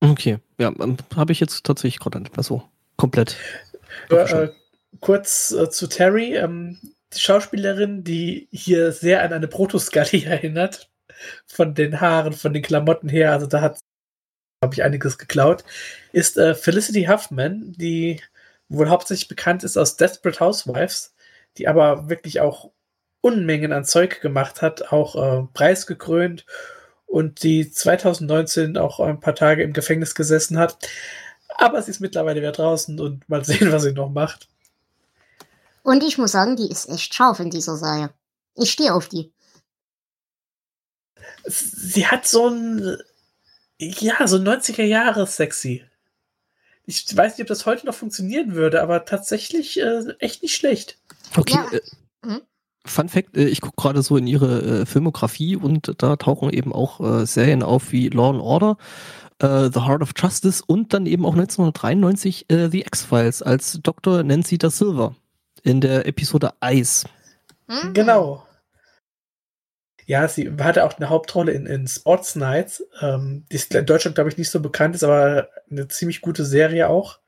Okay, 0.01 0.39
ja, 0.59 0.73
ähm, 0.81 0.97
habe 1.15 1.33
ich 1.33 1.41
jetzt 1.41 1.65
tatsächlich 1.65 2.01
gerade 2.01 2.21
nicht 2.21 2.37
mehr 2.37 2.45
so 2.45 2.63
komplett. 2.97 3.37
Äh, 4.09 4.49
kurz 5.01 5.53
äh, 5.53 5.71
zu 5.71 5.89
Terry, 5.89 6.37
ähm, 6.37 6.79
Schauspielerin, 7.15 8.05
die 8.05 8.49
hier 8.53 8.93
sehr 8.93 9.23
an 9.23 9.33
eine 9.33 9.49
Protoscully 9.49 10.25
erinnert, 10.27 10.91
von 11.47 11.75
den 11.75 12.01
Haaren, 12.01 12.33
von 12.33 12.53
den 12.53 12.63
Klamotten 12.63 13.09
her, 13.09 13.33
also 13.33 13.47
da 13.47 13.61
hat, 13.61 13.79
habe 14.63 14.75
ich 14.75 14.83
einiges 14.83 15.19
geklaut, 15.19 15.65
ist 16.13 16.39
äh, 16.39 16.55
Felicity 16.55 17.05
Huffman, 17.05 17.73
die 17.73 18.21
wohl 18.69 18.89
hauptsächlich 18.89 19.29
bekannt 19.29 19.65
ist 19.65 19.77
aus 19.77 19.97
Desperate 19.97 20.41
Housewives, 20.41 21.15
die 21.59 21.69
aber 21.69 22.09
wirklich 22.09 22.41
auch 22.41 22.71
Unmengen 23.21 23.73
an 23.73 23.85
Zeug 23.85 24.21
gemacht 24.21 24.63
hat, 24.63 24.93
auch 24.93 25.17
äh, 25.17 25.47
preisgekrönt 25.53 26.47
und 27.07 27.43
die 27.43 27.71
2019 27.71 28.79
auch 28.79 29.01
ein 29.01 29.21
paar 29.21 29.35
Tage 29.35 29.63
im 29.63 29.73
Gefängnis 29.73 30.15
gesessen 30.15 30.59
hat. 30.59 30.79
Aber 31.59 31.83
sie 31.83 31.91
ist 31.91 32.01
mittlerweile 32.01 32.41
wieder 32.41 32.53
draußen 32.53 32.99
und 33.01 33.29
mal 33.29 33.45
sehen, 33.45 33.73
was 33.73 33.83
sie 33.83 33.93
noch 33.93 34.11
macht. 34.11 34.49
Und 35.83 36.03
ich 36.03 36.19
muss 36.19 36.33
sagen, 36.33 36.57
die 36.57 36.71
ist 36.71 36.89
echt 36.89 37.15
scharf 37.15 37.41
in 37.41 37.51
dieser 37.51 37.77
Serie. 37.77 38.11
Ich 38.55 38.71
stehe 38.71 38.95
auf 38.95 39.09
die. 39.09 39.33
Sie 41.45 42.07
hat 42.07 42.27
so 42.27 42.49
ein, 42.49 42.97
ja, 43.79 44.27
so 44.27 44.37
90er 44.37 44.85
Jahre 44.85 45.27
sexy. 45.27 45.85
Ich 46.85 47.17
weiß 47.17 47.33
nicht, 47.33 47.43
ob 47.43 47.49
das 47.49 47.67
heute 47.67 47.87
noch 47.87 47.95
funktionieren 47.95 48.55
würde, 48.55 48.83
aber 48.83 49.05
tatsächlich 49.05 49.81
äh, 49.81 50.03
echt 50.19 50.43
nicht 50.43 50.57
schlecht. 50.57 50.99
Okay. 51.37 51.55
Ja. 51.55 51.71
Äh, 51.73 51.81
hm? 52.25 52.41
Fun 52.85 53.09
Fact, 53.09 53.37
äh, 53.37 53.47
ich 53.47 53.61
gucke 53.61 53.77
gerade 53.81 54.03
so 54.03 54.17
in 54.17 54.27
ihre 54.27 54.81
äh, 54.83 54.87
Filmografie 54.87 55.57
und 55.57 55.95
da 55.99 56.17
tauchen 56.17 56.51
eben 56.51 56.73
auch 56.73 57.01
äh, 57.01 57.27
Serien 57.27 57.63
auf 57.63 57.93
wie 57.93 58.09
Law 58.09 58.31
and 58.31 58.41
Order, 58.41 58.77
äh, 59.39 59.71
The 59.73 59.81
Heart 59.81 60.03
of 60.03 60.11
Justice 60.17 60.63
und 60.67 60.93
dann 60.93 61.07
eben 61.07 61.25
auch 61.25 61.35
1993 61.35 62.51
äh, 62.51 62.69
The 62.71 62.81
X-Files 62.81 63.43
als 63.43 63.79
Dr. 63.83 64.23
Nancy 64.25 64.59
da 64.59 64.71
Silva 64.71 65.15
in 65.63 65.81
der 65.81 66.07
Episode 66.07 66.53
Ice. 66.65 67.07
Mhm. 67.67 67.95
Genau. 67.95 68.47
Ja, 70.07 70.27
sie 70.27 70.51
hatte 70.59 70.85
auch 70.85 70.95
eine 70.95 71.09
Hauptrolle 71.09 71.53
in, 71.53 71.67
in 71.67 71.87
Sports 71.87 72.35
Nights, 72.35 72.83
ähm, 73.01 73.45
die 73.51 73.57
ist 73.57 73.73
in 73.73 73.87
Deutschland, 73.87 74.17
glaube 74.17 74.29
ich, 74.29 74.37
nicht 74.37 74.51
so 74.51 74.59
bekannt 74.59 74.97
ist, 74.97 75.05
aber 75.05 75.49
eine 75.71 75.87
ziemlich 75.87 76.21
gute 76.21 76.45
Serie 76.45 76.89
auch. 76.89 77.21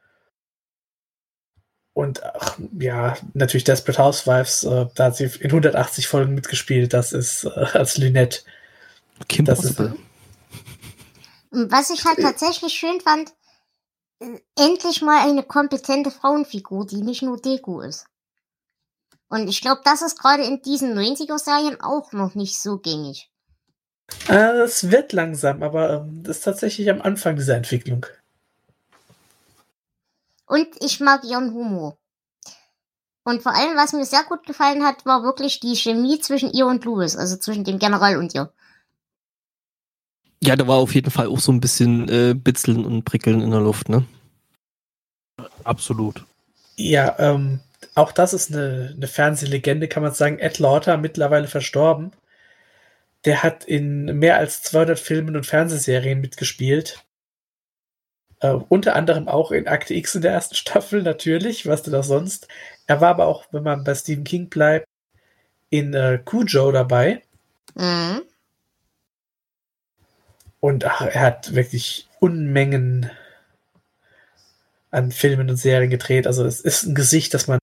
Und 1.95 2.24
ach, 2.24 2.59
ja, 2.78 3.16
natürlich 3.35 3.64
Desperate 3.64 4.03
Housewives, 4.03 4.64
äh, 4.64 4.87
da 4.95 5.05
hat 5.05 5.16
sie 5.16 5.24
in 5.24 5.51
180 5.51 6.09
Folgen 6.09 6.35
mitgespielt, 6.35 6.93
das 6.93 7.12
ist 7.12 7.45
äh, 7.45 7.51
als 7.51 7.99
Lynette. 7.99 8.41
Kim 9.28 9.45
das 9.45 9.64
ist, 9.64 9.78
Was 11.51 11.91
ich 11.91 12.05
halt 12.05 12.18
tatsächlich 12.20 12.72
schön 12.72 13.01
fand, 13.01 13.33
äh, 14.20 14.41
endlich 14.59 15.03
mal 15.03 15.28
eine 15.28 15.43
kompetente 15.43 16.11
Frauenfigur, 16.11 16.87
die 16.87 17.03
nicht 17.03 17.22
nur 17.22 17.41
Deko 17.41 17.83
ist. 17.83 18.07
Und 19.33 19.49
ich 19.49 19.62
glaube, 19.62 19.80
das 19.83 20.03
ist 20.03 20.18
gerade 20.18 20.45
in 20.45 20.61
diesen 20.61 20.93
90er-Serien 20.93 21.80
auch 21.80 22.12
noch 22.12 22.35
nicht 22.35 22.61
so 22.61 22.76
gängig. 22.76 23.30
Äh, 24.28 24.61
es 24.61 24.91
wird 24.91 25.14
langsam, 25.14 25.62
aber 25.62 25.91
ähm, 25.91 26.22
das 26.22 26.37
ist 26.37 26.43
tatsächlich 26.43 26.91
am 26.91 27.01
Anfang 27.01 27.37
dieser 27.37 27.57
Entwicklung. 27.57 28.05
Und 30.45 30.68
ich 30.80 31.01
mag 31.01 31.24
ihren 31.24 31.55
Humor. 31.55 31.97
Und 33.24 33.43
vor 33.43 33.55
allem, 33.55 33.74
was 33.74 33.95
mir 33.95 34.05
sehr 34.05 34.22
gut 34.24 34.45
gefallen 34.47 34.85
hat, 34.85 35.07
war 35.07 35.22
wirklich 35.22 35.61
die 35.61 35.76
Chemie 35.76 36.20
zwischen 36.20 36.53
ihr 36.53 36.66
und 36.66 36.85
Louis, 36.85 37.16
also 37.16 37.39
zwischen 37.39 37.64
dem 37.64 37.78
General 37.78 38.18
und 38.18 38.35
ihr. 38.35 38.53
Ja, 40.43 40.57
da 40.57 40.68
war 40.68 40.76
auf 40.76 40.95
jeden 40.95 41.11
Fall 41.11 41.28
auch 41.28 41.41
so 41.41 41.53
ein 41.53 41.61
bisschen 41.61 42.07
äh, 42.11 42.35
Bitzeln 42.35 42.85
und 42.85 43.05
Prickeln 43.05 43.41
in 43.41 43.51
der 43.51 43.61
Luft, 43.61 43.89
ne? 43.89 44.05
Absolut. 45.64 46.22
Ja, 46.76 47.18
ähm, 47.18 47.61
auch 47.95 48.12
das 48.12 48.33
ist 48.35 48.53
eine, 48.53 48.93
eine 48.97 49.07
Fernsehlegende, 49.07 49.89
kann 49.89 50.03
man 50.03 50.12
sagen. 50.12 50.39
Ed 50.39 50.59
Lauter, 50.59 50.97
mittlerweile 50.97 51.49
verstorben. 51.49 52.12
Der 53.24 53.43
hat 53.43 53.64
in 53.64 54.18
mehr 54.18 54.37
als 54.37 54.62
200 54.62 54.99
Filmen 54.99 55.37
und 55.37 55.47
Fernsehserien 55.47 56.20
mitgespielt. 56.20 57.05
Äh, 58.41 58.53
unter 58.68 58.97
anderem 58.97 59.28
auch 59.28 59.53
in 59.53 59.68
Akte 59.68 59.95
X 59.95 60.14
in 60.14 60.22
der 60.22 60.33
ersten 60.33 60.55
Staffel, 60.57 61.03
natürlich, 61.03 61.66
was 61.66 61.83
denn 61.83 61.95
auch 61.95 62.05
sonst. 62.05 62.49
Er 62.87 63.01
war 63.01 63.11
aber 63.11 63.26
auch, 63.26 63.47
wenn 63.53 63.62
man 63.62 63.85
bei 63.85 63.95
Stephen 63.95 64.24
King 64.24 64.49
bleibt, 64.49 64.87
in 65.70 65.95
äh, 65.95 66.18
Cujo 66.24 66.72
dabei. 66.72 67.22
Mhm. 67.74 68.22
Und 70.61 70.85
ach, 70.85 71.01
er 71.01 71.20
hat 71.20 71.55
wirklich 71.55 72.09
Unmengen 72.20 73.11
an 74.93 75.11
Filmen 75.11 75.51
und 75.51 75.57
Serien 75.57 75.91
gedreht. 75.91 76.26
Also 76.26 76.45
es 76.45 76.61
ist 76.61 76.85
ein 76.85 76.95
Gesicht, 76.95 77.35
das 77.35 77.49
man 77.49 77.59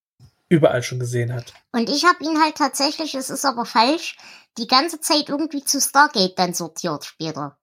überall 0.49 0.83
schon 0.83 0.99
gesehen 0.99 1.33
hat. 1.33 1.53
Und 1.71 1.89
ich 1.89 2.05
habe 2.05 2.23
ihn 2.23 2.41
halt 2.41 2.55
tatsächlich, 2.55 3.15
es 3.15 3.29
ist 3.29 3.45
aber 3.45 3.65
falsch, 3.65 4.17
die 4.57 4.67
ganze 4.67 4.99
Zeit 4.99 5.29
irgendwie 5.29 5.63
zu 5.63 5.79
Stargate 5.79 6.37
dann 6.37 6.53
sortiert 6.53 7.05
später. 7.05 7.57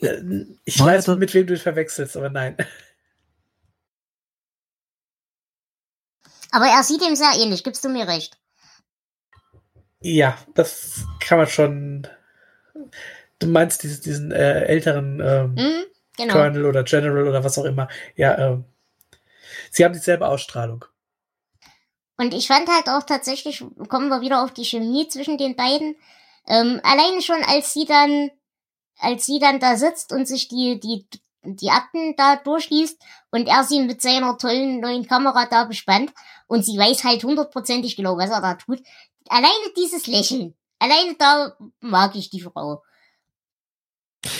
Äh, 0.00 0.44
ich 0.64 0.78
weiß, 0.80 1.08
mit 1.08 1.34
wem 1.34 1.46
du 1.46 1.56
verwechselst, 1.58 2.16
aber 2.16 2.30
nein. 2.30 2.56
Aber 6.50 6.66
er 6.66 6.82
sieht 6.82 7.02
ihm 7.02 7.16
sehr 7.16 7.32
ähnlich, 7.36 7.62
gibst 7.64 7.84
du 7.84 7.88
mir 7.88 8.08
recht. 8.08 8.38
Ja, 10.00 10.38
das 10.54 11.04
kann 11.20 11.38
man 11.38 11.46
schon. 11.48 12.06
Du 13.40 13.48
meinst 13.48 13.82
diesen, 13.82 14.02
diesen 14.02 14.32
äh, 14.32 14.62
älteren 14.64 15.20
ähm, 15.20 15.54
mhm, 15.54 15.84
genau. 16.16 16.34
Colonel 16.34 16.64
oder 16.64 16.84
General 16.84 17.26
oder 17.26 17.44
was 17.44 17.58
auch 17.58 17.64
immer. 17.64 17.88
Ja, 18.14 18.34
äh, 18.34 18.62
sie 19.70 19.84
haben 19.84 19.92
dieselbe 19.92 20.26
Ausstrahlung. 20.26 20.84
Und 22.18 22.34
ich 22.34 22.48
fand 22.48 22.68
halt 22.68 22.88
auch 22.88 23.04
tatsächlich, 23.04 23.64
kommen 23.88 24.08
wir 24.08 24.20
wieder 24.20 24.42
auf 24.42 24.52
die 24.52 24.64
Chemie 24.64 25.08
zwischen 25.08 25.38
den 25.38 25.56
beiden. 25.56 25.96
Ähm, 26.46 26.80
alleine 26.82 27.22
schon, 27.22 27.42
als 27.44 27.72
sie 27.72 27.84
dann 27.84 28.30
als 28.98 29.26
sie 29.26 29.38
dann 29.38 29.60
da 29.60 29.76
sitzt 29.76 30.12
und 30.12 30.26
sich 30.26 30.48
die, 30.48 30.80
die, 30.80 31.06
die 31.42 31.70
Akten 31.70 32.14
da 32.16 32.36
durchliest 32.36 33.00
und 33.30 33.46
er 33.46 33.64
sie 33.64 33.80
mit 33.80 34.02
seiner 34.02 34.36
tollen 34.38 34.80
neuen 34.80 35.06
Kamera 35.06 35.46
da 35.46 35.64
bespannt 35.64 36.12
und 36.46 36.64
sie 36.64 36.78
weiß 36.78 37.04
halt 37.04 37.24
hundertprozentig 37.24 37.96
genau, 37.96 38.16
was 38.16 38.30
er 38.30 38.40
da 38.40 38.54
tut. 38.54 38.82
Alleine 39.28 39.72
dieses 39.76 40.06
Lächeln, 40.06 40.54
alleine 40.78 41.14
da 41.18 41.56
mag 41.80 42.14
ich 42.16 42.30
die 42.30 42.40
Frau. 42.40 42.82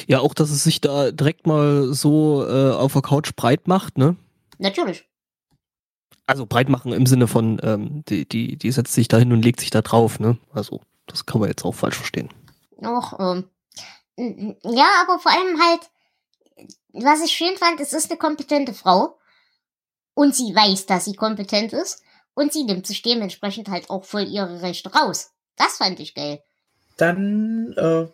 Ja, 0.07 0.21
auch, 0.21 0.35
dass 0.35 0.51
es 0.51 0.65
sich 0.65 0.81
da 0.81 1.13
direkt 1.13 1.47
mal 1.47 1.93
so 1.93 2.45
äh, 2.47 2.73
auf 2.73 2.95
der 2.95 3.03
Couch 3.03 3.31
breit 3.37 3.69
macht, 3.69 3.97
ne? 3.97 4.17
Natürlich. 4.59 5.09
Also 6.29 6.45
breit 6.47 6.69
machen 6.69 6.93
im 6.93 7.07
Sinne 7.07 7.27
von, 7.27 7.59
ähm, 7.63 8.05
die, 8.09 8.29
die, 8.29 8.57
die 8.57 8.71
setzt 8.71 8.93
sich 8.93 9.09
da 9.09 9.17
hin 9.17 9.33
und 9.33 9.43
legt 9.43 9.61
sich 9.61 9.71
da 9.71 9.81
drauf, 9.81 10.21
ne? 10.21 10.37
Also, 10.53 10.83
das 11.07 11.25
kann 11.25 11.41
man 11.41 11.49
jetzt 11.49 11.65
auch 11.65 11.75
falsch 11.75 11.97
verstehen. 11.97 12.29
Auch, 12.85 13.19
ähm, 13.19 13.45
ja, 14.63 14.87
aber 15.03 15.19
vor 15.19 15.33
allem 15.33 15.59
halt, 15.61 15.81
was 16.93 17.25
ich 17.25 17.33
schön 17.33 17.57
fand, 17.57 17.81
es 17.81 17.93
ist 17.95 18.11
eine 18.11 18.19
kompetente 18.19 18.75
Frau. 18.75 19.17
Und 20.13 20.35
sie 20.35 20.55
weiß, 20.55 20.87
dass 20.87 21.07
sie 21.07 21.15
kompetent 21.15 21.73
ist. 21.73 22.03
und 22.35 22.53
sie 22.53 22.65
nimmt 22.65 22.87
sich 22.87 23.03
dementsprechend 23.03 23.69
halt 23.69 23.89
auch 23.91 24.05
voll 24.05 24.25
ihre 24.29 24.61
Rechte 24.63 24.93
raus. 24.93 25.31
Das 25.57 25.79
fand 25.79 25.99
ich 25.99 26.15
geil. 26.15 26.41
Dann, 26.97 27.73
äh, 27.77 28.07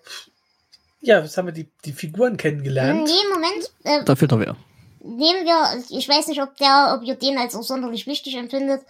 ja, 1.01 1.21
jetzt 1.21 1.37
haben 1.37 1.47
wir 1.47 1.53
die, 1.53 1.69
die 1.85 1.93
Figuren 1.93 2.37
kennengelernt. 2.37 3.05
Nee, 3.05 3.29
Moment. 3.35 3.71
Äh, 3.83 4.05
Da 4.05 4.15
fehlt 4.17 4.31
noch 4.31 4.39
wer. 4.41 4.57
Nehmen 5.05 5.45
wir, 5.45 5.85
ich 5.91 6.09
weiß 6.09 6.29
nicht, 6.29 6.43
ob 6.43 6.57
der, 6.57 6.95
ob 6.97 7.07
ihr 7.07 7.15
den 7.15 7.39
als 7.39 7.55
auch 7.55 7.63
sonderlich 7.63 8.07
wichtig 8.07 8.37
empfindet, 8.37 8.85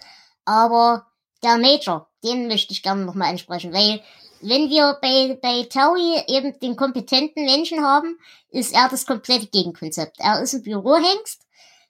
aber 0.45 1.05
der 1.43 1.57
Major, 1.57 2.09
den 2.23 2.47
möchte 2.47 2.71
ich 2.71 2.81
gerne 2.81 3.05
nochmal 3.05 3.29
ansprechen, 3.29 3.73
weil 3.73 4.01
wenn 4.41 4.69
wir 4.69 4.97
bei, 5.01 5.37
bei 5.41 5.63
Terry 5.63 6.23
eben 6.27 6.57
den 6.59 6.75
kompetenten 6.75 7.45
Menschen 7.45 7.83
haben, 7.83 8.17
ist 8.49 8.73
er 8.73 8.89
das 8.89 9.05
komplette 9.05 9.47
Gegenkonzept. 9.47 10.17
Er 10.19 10.41
ist 10.41 10.53
ein 10.53 10.63
Bürohengst, 10.63 11.45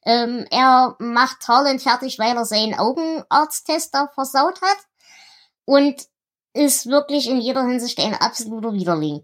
ähm, 0.05 0.45
er 0.51 0.95
macht 0.99 1.47
Harlan 1.47 1.79
fertig, 1.79 2.17
weil 2.19 2.35
er 2.35 2.45
seinen 2.45 2.75
Augenarzttest 2.75 3.93
da 3.93 4.07
versaut 4.13 4.61
hat 4.61 4.77
und 5.65 6.07
ist 6.53 6.87
wirklich 6.87 7.29
in 7.29 7.41
jeder 7.41 7.65
Hinsicht 7.65 7.99
ein 7.99 8.15
absoluter 8.15 8.73
Widerling. 8.73 9.23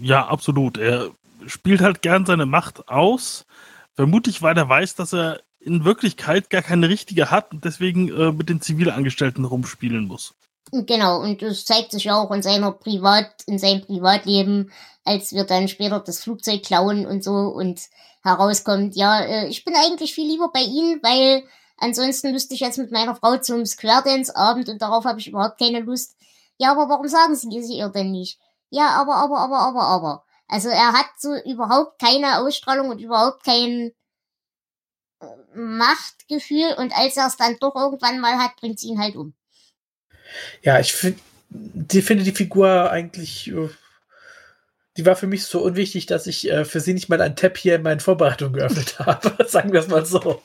Ja, 0.00 0.26
absolut. 0.26 0.78
Er 0.78 1.10
spielt 1.50 1.80
halt 1.80 2.02
gern 2.02 2.26
seine 2.26 2.46
Macht 2.46 2.88
aus. 2.88 3.46
Vermutlich, 3.94 4.42
weil 4.42 4.56
er 4.56 4.68
weiß, 4.68 4.94
dass 4.94 5.12
er 5.12 5.40
in 5.58 5.84
Wirklichkeit 5.84 6.48
gar 6.48 6.62
keine 6.62 6.88
richtige 6.88 7.30
hat 7.30 7.52
und 7.52 7.64
deswegen 7.64 8.08
äh, 8.08 8.32
mit 8.32 8.48
den 8.48 8.60
Zivilangestellten 8.60 9.44
rumspielen 9.44 10.06
muss. 10.06 10.34
Genau, 10.72 11.20
und 11.20 11.42
das 11.42 11.64
zeigt 11.64 11.90
sich 11.90 12.04
ja 12.04 12.16
auch 12.16 12.30
in 12.30 12.42
seiner 12.42 12.72
Privat, 12.72 13.42
in 13.46 13.58
seinem 13.58 13.82
Privatleben, 13.82 14.70
als 15.04 15.32
wir 15.32 15.44
dann 15.44 15.68
später 15.68 16.00
das 16.00 16.22
Flugzeug 16.22 16.62
klauen 16.62 17.06
und 17.06 17.24
so 17.24 17.32
und 17.32 17.80
herauskommt, 18.22 18.94
ja, 18.96 19.20
äh, 19.20 19.48
ich 19.48 19.64
bin 19.64 19.74
eigentlich 19.74 20.14
viel 20.14 20.28
lieber 20.28 20.50
bei 20.52 20.60
Ihnen, 20.60 21.00
weil 21.02 21.42
ansonsten 21.76 22.32
müsste 22.32 22.54
ich 22.54 22.60
jetzt 22.60 22.78
mit 22.78 22.92
meiner 22.92 23.16
Frau 23.16 23.38
zum 23.38 23.66
Square 23.66 24.02
Dance 24.04 24.34
Abend 24.36 24.68
und 24.68 24.80
darauf 24.80 25.04
habe 25.04 25.18
ich 25.18 25.28
überhaupt 25.28 25.58
keine 25.58 25.80
Lust. 25.80 26.16
Ja, 26.58 26.72
aber 26.72 26.88
warum 26.88 27.08
sagen 27.08 27.34
Sie 27.34 27.56
es 27.56 27.70
ihr 27.70 27.88
denn 27.88 28.12
nicht? 28.12 28.38
Ja, 28.68 28.90
aber, 28.90 29.16
aber, 29.16 29.38
aber, 29.38 29.58
aber, 29.58 29.82
aber. 29.82 30.24
Also 30.50 30.68
er 30.68 30.92
hat 30.92 31.06
so 31.18 31.34
überhaupt 31.44 32.00
keine 32.00 32.38
Ausstrahlung 32.40 32.90
und 32.90 33.00
überhaupt 33.00 33.44
kein 33.44 33.92
äh, 35.20 35.26
Machtgefühl 35.54 36.74
und 36.76 36.92
als 36.92 37.16
er 37.16 37.28
es 37.28 37.36
dann 37.36 37.56
doch 37.60 37.76
irgendwann 37.76 38.20
mal 38.20 38.36
hat, 38.38 38.56
bringt 38.56 38.80
sie 38.80 38.88
ihn 38.88 39.00
halt 39.00 39.14
um. 39.14 39.34
Ja, 40.62 40.80
ich 40.80 40.92
finde 40.92 41.20
die, 41.50 42.02
finde 42.02 42.24
die 42.24 42.32
Figur 42.32 42.90
eigentlich, 42.90 43.48
äh, 43.48 43.68
die 44.96 45.06
war 45.06 45.16
für 45.16 45.28
mich 45.28 45.44
so 45.44 45.62
unwichtig, 45.62 46.06
dass 46.06 46.26
ich 46.26 46.50
äh, 46.50 46.64
für 46.64 46.80
sie 46.80 46.94
nicht 46.94 47.08
mal 47.08 47.20
ein 47.20 47.36
Tab 47.36 47.56
hier 47.56 47.76
in 47.76 47.82
meinen 47.82 48.00
Vorbereitungen 48.00 48.54
geöffnet 48.54 48.98
habe. 48.98 49.46
Sagen 49.48 49.72
wir 49.72 49.80
es 49.80 49.88
mal 49.88 50.04
so. 50.04 50.42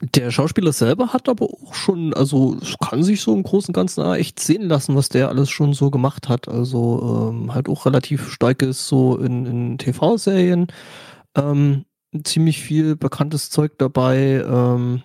Der 0.00 0.30
Schauspieler 0.30 0.72
selber 0.72 1.12
hat 1.12 1.28
aber 1.28 1.46
auch 1.46 1.74
schon, 1.74 2.12
also 2.14 2.58
kann 2.80 3.02
sich 3.02 3.20
so 3.20 3.34
im 3.34 3.42
Großen 3.42 3.68
und 3.68 3.74
Ganzen 3.74 4.04
echt 4.14 4.40
sehen 4.40 4.68
lassen, 4.68 4.96
was 4.96 5.08
der 5.08 5.28
alles 5.28 5.50
schon 5.50 5.72
so 5.72 5.90
gemacht 5.90 6.28
hat. 6.28 6.48
Also 6.48 7.30
ähm, 7.32 7.54
halt 7.54 7.68
auch 7.68 7.86
relativ 7.86 8.30
stark 8.30 8.62
ist 8.62 8.88
so 8.88 9.16
in, 9.16 9.46
in 9.46 9.78
TV-Serien. 9.78 10.66
Ähm, 11.36 11.84
ziemlich 12.24 12.60
viel 12.60 12.96
bekanntes 12.96 13.50
Zeug 13.50 13.72
dabei. 13.78 14.44
Ähm, 14.46 15.02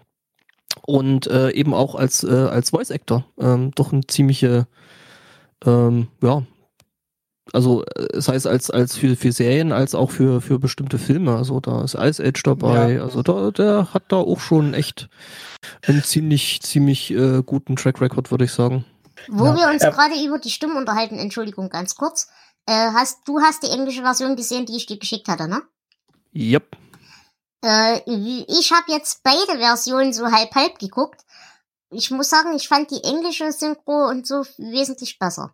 und 0.86 1.28
äh, 1.28 1.52
eben 1.52 1.74
auch 1.74 1.96
als, 1.96 2.24
äh, 2.24 2.30
als 2.30 2.72
Voice 2.72 2.92
Actor. 2.92 3.26
Ähm, 3.40 3.72
doch 3.76 3.92
ein 3.92 4.08
ziemliche, 4.08 4.68
ähm, 5.66 6.08
ja, 6.22 6.44
also 7.54 7.84
äh, 7.96 8.20
sei 8.22 8.36
es 8.36 8.46
als, 8.46 8.70
als 8.70 8.96
für, 8.98 9.16
für 9.16 9.32
Serien, 9.32 9.72
als 9.72 9.96
auch 9.96 10.12
für, 10.12 10.42
für 10.42 10.60
bestimmte 10.60 10.98
Filme. 10.98 11.36
Also 11.36 11.60
da 11.60 11.84
ist 11.84 11.96
Ice 11.96 12.24
Age 12.24 12.44
dabei. 12.44 12.94
Ja. 12.94 13.04
Also 13.04 13.22
da, 13.24 13.52
der 13.52 13.94
hat 13.94 14.04
da 14.10 14.18
auch 14.18 14.40
schon 14.40 14.74
echt 14.74 15.10
einen 15.86 16.04
ziemlich, 16.04 16.62
ziemlich 16.62 17.12
äh, 17.12 17.42
guten 17.46 17.76
Track 17.76 18.02
Record, 18.02 18.32
würde 18.32 18.46
ich 18.46 18.52
sagen. 18.52 18.86
Wo 19.28 19.46
Ja. 19.48 19.56
wir 19.58 19.68
uns 19.74 19.84
Ja. 19.84 19.90
gerade 19.92 20.16
über 20.24 20.40
die 20.40 20.50
Stimmen 20.50 20.78
unterhalten, 20.78 21.18
Entschuldigung, 21.20 21.70
ganz 21.70 21.96
kurz. 21.96 22.28
Äh, 22.66 22.74
hast, 22.94 23.28
du 23.28 23.40
hast 23.42 23.64
die 23.64 23.72
englische 23.72 24.02
Version 24.04 24.36
gesehen, 24.36 24.66
die 24.66 24.76
ich 24.78 24.86
dir 24.86 24.98
geschickt 25.00 25.28
hatte, 25.28 25.48
ne? 25.48 25.62
Yep. 26.36 26.78
Äh, 27.66 28.00
ich 28.48 28.72
habe 28.72 28.92
jetzt 28.92 29.22
beide 29.24 29.60
Versionen 29.60 30.14
so 30.14 30.32
halb 30.32 30.54
halb 30.56 30.80
geguckt. 30.80 31.22
Ich 31.92 32.12
muss 32.12 32.30
sagen, 32.30 32.54
ich 32.56 32.68
fand 32.68 32.92
die 32.92 33.04
englische 33.04 33.52
Synchro 33.52 34.08
und 34.08 34.28
so 34.28 34.44
wesentlich 34.58 35.18
besser. 35.20 35.54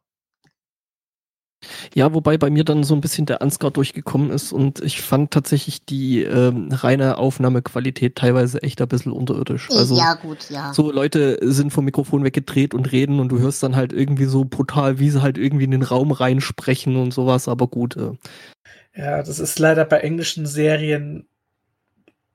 Ja, 1.94 2.14
wobei 2.14 2.38
bei 2.38 2.50
mir 2.50 2.64
dann 2.64 2.84
so 2.84 2.94
ein 2.96 3.02
bisschen 3.02 3.26
der 3.26 3.42
Ansgar 3.42 3.72
durchgekommen 3.72 4.32
ist 4.32 4.52
und 4.52 4.82
ich 4.82 5.02
fand 5.02 5.32
tatsächlich 5.32 5.86
die 5.86 6.24
ähm, 6.24 6.70
reine 6.72 7.18
Aufnahmequalität 7.18 8.16
teilweise 8.16 8.62
echt 8.64 8.82
ein 8.82 8.88
bisschen 8.88 9.12
unterirdisch. 9.12 9.70
Also 9.72 9.98
ja, 9.98 10.14
gut, 10.16 10.50
ja. 10.50 10.74
so 10.74 10.92
Leute 10.92 11.38
sind 11.42 11.72
vom 11.72 11.86
Mikrofon 11.86 12.24
weggedreht 12.24 12.74
und 12.74 12.92
reden 12.92 13.20
und 13.20 13.30
du 13.30 13.40
hörst 13.40 13.64
dann 13.64 13.76
halt 13.76 13.94
irgendwie 13.94 14.26
so 14.26 14.46
brutal, 14.46 15.00
wie 15.00 15.10
sie 15.10 15.22
halt 15.22 15.38
irgendwie 15.38 15.66
in 15.66 15.72
den 15.72 15.84
Raum 15.84 16.12
reinsprechen 16.12 16.96
und 16.96 17.14
sowas, 17.14 17.48
aber 17.48 17.68
gut. 17.68 17.96
Äh, 17.98 18.12
Ja, 18.96 19.24
das 19.24 19.40
ist 19.40 19.60
leider 19.60 19.86
bei 19.86 20.00
englischen 20.00 20.46
Serien 20.46 21.28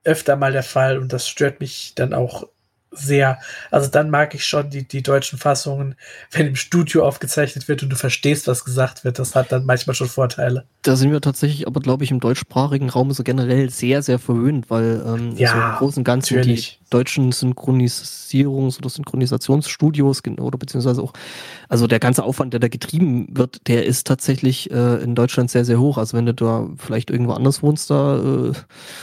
öfter 0.04 0.36
mal 0.36 0.52
der 0.52 0.62
Fall 0.62 0.98
und 0.98 1.12
das 1.12 1.28
stört 1.28 1.60
mich 1.60 1.92
dann 1.94 2.14
auch 2.14 2.48
sehr. 2.90 3.38
Also 3.70 3.88
dann 3.88 4.10
mag 4.10 4.34
ich 4.34 4.44
schon 4.44 4.70
die, 4.70 4.86
die 4.86 5.02
deutschen 5.02 5.38
Fassungen, 5.38 5.94
wenn 6.30 6.46
im 6.48 6.56
Studio 6.56 7.06
aufgezeichnet 7.06 7.68
wird 7.68 7.82
und 7.82 7.90
du 7.90 7.96
verstehst, 7.96 8.46
was 8.48 8.64
gesagt 8.64 9.04
wird. 9.04 9.18
Das 9.18 9.34
hat 9.34 9.52
dann 9.52 9.64
manchmal 9.64 9.94
schon 9.94 10.08
Vorteile. 10.08 10.64
Da 10.82 10.96
sind 10.96 11.12
wir 11.12 11.20
tatsächlich 11.20 11.66
aber, 11.66 11.80
glaube 11.80 12.04
ich, 12.04 12.10
im 12.10 12.20
deutschsprachigen 12.20 12.88
Raum 12.90 13.12
so 13.12 13.22
generell 13.22 13.70
sehr, 13.70 14.02
sehr 14.02 14.18
verwöhnt, 14.18 14.70
weil 14.70 15.02
ähm, 15.06 15.36
Ja, 15.36 15.50
so 15.52 15.56
im 15.58 15.72
Großen 15.78 16.00
und 16.00 16.04
Ganzen 16.04 16.36
natürlich. 16.36 16.78
die 16.78 16.79
deutschen 16.90 17.32
Synchronisierungs- 17.32 18.78
oder 18.78 18.88
Synchronisationsstudios 18.88 20.22
oder 20.38 20.58
beziehungsweise 20.58 21.02
auch, 21.02 21.12
also 21.68 21.86
der 21.86 22.00
ganze 22.00 22.24
Aufwand, 22.24 22.52
der 22.52 22.60
da 22.60 22.68
getrieben 22.68 23.28
wird, 23.30 23.66
der 23.68 23.86
ist 23.86 24.06
tatsächlich 24.06 24.70
äh, 24.70 25.02
in 25.02 25.14
Deutschland 25.14 25.50
sehr, 25.50 25.64
sehr 25.64 25.80
hoch. 25.80 25.98
Also 25.98 26.16
wenn 26.16 26.26
du 26.26 26.34
da 26.34 26.68
vielleicht 26.76 27.10
irgendwo 27.10 27.32
anders 27.32 27.62
wohnst 27.62 27.90
da 27.90 28.18
äh, 28.18 28.52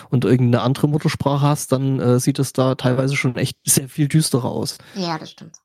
und 0.10 0.26
irgendeine 0.26 0.64
andere 0.64 0.88
Muttersprache 0.88 1.42
hast, 1.42 1.72
dann 1.72 2.00
äh, 2.00 2.20
sieht 2.20 2.40
es 2.40 2.54
da 2.54 2.76
teilweise 2.76 3.16
schon 3.16 3.36
echt 3.36 3.58
sehr 3.66 3.90
viel 3.90 4.08
düsterer 4.08 4.52
aus. 4.52 4.78
Ja, 4.96 5.18
das 5.18 5.32
stimmt. 5.32 5.58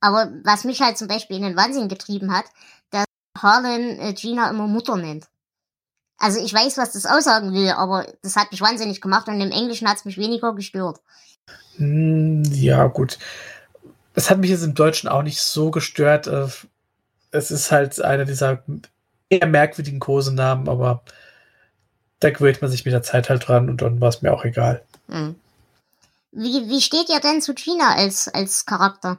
Aber 0.00 0.30
was 0.44 0.64
mich 0.64 0.80
halt 0.80 0.96
zum 0.96 1.08
Beispiel 1.08 1.36
in 1.36 1.42
den 1.42 1.56
Wahnsinn 1.56 1.88
getrieben 1.88 2.32
hat, 2.32 2.46
dass 2.90 3.04
Harlan 3.38 3.98
äh, 3.98 4.14
Gina 4.14 4.48
immer 4.50 4.66
Mutter 4.66 4.96
nennt. 4.96 5.26
Also 6.18 6.38
ich 6.38 6.52
weiß, 6.52 6.76
was 6.76 6.92
das 6.92 7.06
aussagen 7.06 7.54
will, 7.54 7.70
aber 7.70 8.06
das 8.22 8.36
hat 8.36 8.50
mich 8.50 8.60
wahnsinnig 8.60 9.00
gemacht 9.00 9.28
und 9.28 9.40
im 9.40 9.50
Englischen 9.50 9.88
hat 9.88 9.96
es 9.96 10.04
mich 10.04 10.18
weniger 10.18 10.54
gestört. 10.54 11.00
Hm, 11.76 12.44
ja, 12.52 12.86
gut. 12.86 13.18
Es 14.14 14.30
hat 14.30 14.38
mich 14.38 14.50
jetzt 14.50 14.64
im 14.64 14.74
Deutschen 14.74 15.08
auch 15.08 15.22
nicht 15.22 15.40
so 15.40 15.70
gestört. 15.70 16.26
Äh, 16.26 16.48
Es 17.30 17.50
ist 17.50 17.70
halt 17.70 18.00
einer 18.02 18.24
dieser 18.24 18.62
eher 19.28 19.46
merkwürdigen 19.46 20.00
Kosenamen, 20.00 20.68
aber 20.68 21.02
da 22.18 22.30
gewöhnt 22.30 22.60
man 22.60 22.70
sich 22.70 22.84
mit 22.84 22.92
der 22.92 23.02
Zeit 23.02 23.30
halt 23.30 23.46
dran 23.46 23.70
und 23.70 23.82
dann 23.82 24.00
war 24.00 24.08
es 24.08 24.20
mir 24.20 24.32
auch 24.32 24.44
egal. 24.44 24.82
Hm. 25.08 25.36
Wie, 26.32 26.68
wie 26.68 26.80
steht 26.80 27.08
ihr 27.08 27.20
denn 27.20 27.40
zu 27.40 27.54
Gina 27.54 27.94
als, 27.94 28.28
als 28.28 28.66
Charakter? 28.66 29.18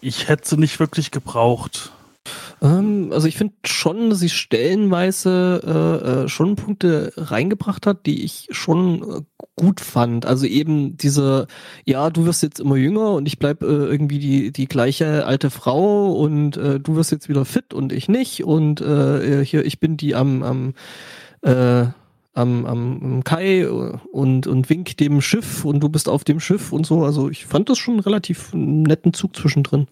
Ich 0.00 0.28
hätte 0.28 0.48
sie 0.48 0.56
nicht 0.56 0.80
wirklich 0.80 1.10
gebraucht. 1.10 1.92
Ähm, 2.62 3.10
also 3.12 3.28
ich 3.28 3.36
finde 3.36 3.54
schon, 3.64 4.10
dass 4.10 4.18
sie 4.20 4.28
stellenweise 4.28 5.62
äh, 5.64 6.08
äh, 6.24 6.28
schon 6.28 6.56
Punkte 6.56 7.12
reingebracht 7.16 7.86
hat, 7.86 8.06
die 8.06 8.24
ich 8.24 8.48
schon 8.50 9.02
äh, 9.02 9.20
gut 9.56 9.80
fand. 9.80 10.26
Also 10.26 10.46
eben 10.46 10.96
diese, 10.96 11.46
ja, 11.84 12.10
du 12.10 12.24
wirst 12.24 12.42
jetzt 12.42 12.60
immer 12.60 12.76
jünger 12.76 13.12
und 13.12 13.26
ich 13.26 13.38
bleib 13.38 13.62
äh, 13.62 13.66
irgendwie 13.66 14.18
die, 14.18 14.52
die 14.52 14.66
gleiche 14.66 15.26
alte 15.26 15.50
Frau 15.50 16.12
und 16.12 16.56
äh, 16.56 16.80
du 16.80 16.96
wirst 16.96 17.12
jetzt 17.12 17.28
wieder 17.28 17.44
fit 17.44 17.74
und 17.74 17.92
ich 17.92 18.08
nicht 18.08 18.44
und 18.44 18.80
äh, 18.80 19.44
hier, 19.44 19.64
ich 19.64 19.80
bin 19.80 19.96
die 19.96 20.14
am, 20.14 20.42
am 20.42 20.74
äh, 21.42 21.86
am, 22.38 22.66
am, 22.66 23.24
Kai 23.24 23.68
und, 23.68 24.46
und 24.46 24.70
wink 24.70 24.96
dem 24.96 25.20
Schiff 25.20 25.64
und 25.64 25.80
du 25.80 25.88
bist 25.88 26.08
auf 26.08 26.24
dem 26.24 26.38
Schiff 26.40 26.72
und 26.72 26.86
so. 26.86 27.04
Also 27.04 27.28
ich 27.28 27.46
fand 27.46 27.68
das 27.68 27.78
schon 27.78 27.94
einen 27.94 28.02
relativ 28.02 28.50
netten 28.52 29.12
Zug 29.12 29.34
zwischendrin. 29.34 29.88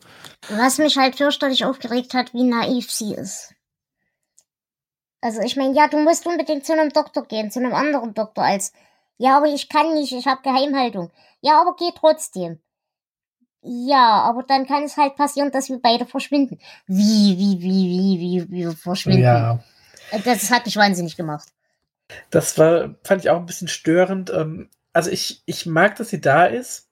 Was 0.49 0.79
mich 0.79 0.97
halt 0.97 1.17
fürchterlich 1.17 1.65
aufgeregt 1.65 2.15
hat, 2.15 2.33
wie 2.35 2.45
naiv 2.45 2.91
sie 2.91 3.15
ist. 3.15 3.55
Also 5.21 5.41
ich 5.41 5.57
meine, 5.57 5.75
ja, 5.75 5.89
du 5.89 5.99
musst 5.99 6.27
unbedingt 6.27 6.65
zu 6.65 6.73
einem 6.73 6.91
Doktor 6.91 7.25
gehen, 7.27 7.51
zu 7.51 7.59
einem 7.59 7.75
anderen 7.75 8.15
Doktor 8.15 8.45
als, 8.45 8.73
ja, 9.19 9.39
aber 9.39 9.47
ich 9.47 9.69
kann 9.69 9.95
nicht, 9.95 10.13
ich 10.13 10.27
habe 10.27 10.43
Geheimhaltung. 10.43 11.11
Ja, 11.41 11.61
aber 11.61 11.75
geh 11.77 11.91
trotzdem. 11.99 12.61
Ja, 13.63 14.23
aber 14.23 14.45
dann 14.45 14.67
kann 14.67 14.85
es 14.85 14.97
halt 14.97 15.17
passieren, 15.17 15.51
dass 15.51 15.69
wir 15.69 15.81
beide 15.81 16.07
verschwinden. 16.07 16.59
Wie, 16.87 17.37
wie, 17.37 17.61
wie, 17.61 17.89
wie, 17.89 18.21
wie, 18.21 18.51
wie 18.53 18.59
wir 18.59 18.73
verschwinden. 18.73 19.23
Ja, 19.23 19.59
Das 20.25 20.51
hat 20.53 20.67
mich 20.67 20.77
wahnsinnig 20.77 21.17
gemacht. 21.17 21.49
Das 22.31 22.57
war, 22.59 22.95
fand 23.05 23.23
ich 23.25 23.31
auch 23.31 23.39
ein 23.39 23.47
bisschen 23.47 23.69
störend. 23.69 24.31
Ähm, 24.31 24.69
Also 24.93 25.11
ich, 25.11 25.43
ich 25.47 25.67
mag, 25.67 25.97
dass 25.97 26.09
sie 26.11 26.21
da 26.21 26.47
ist. 26.47 26.89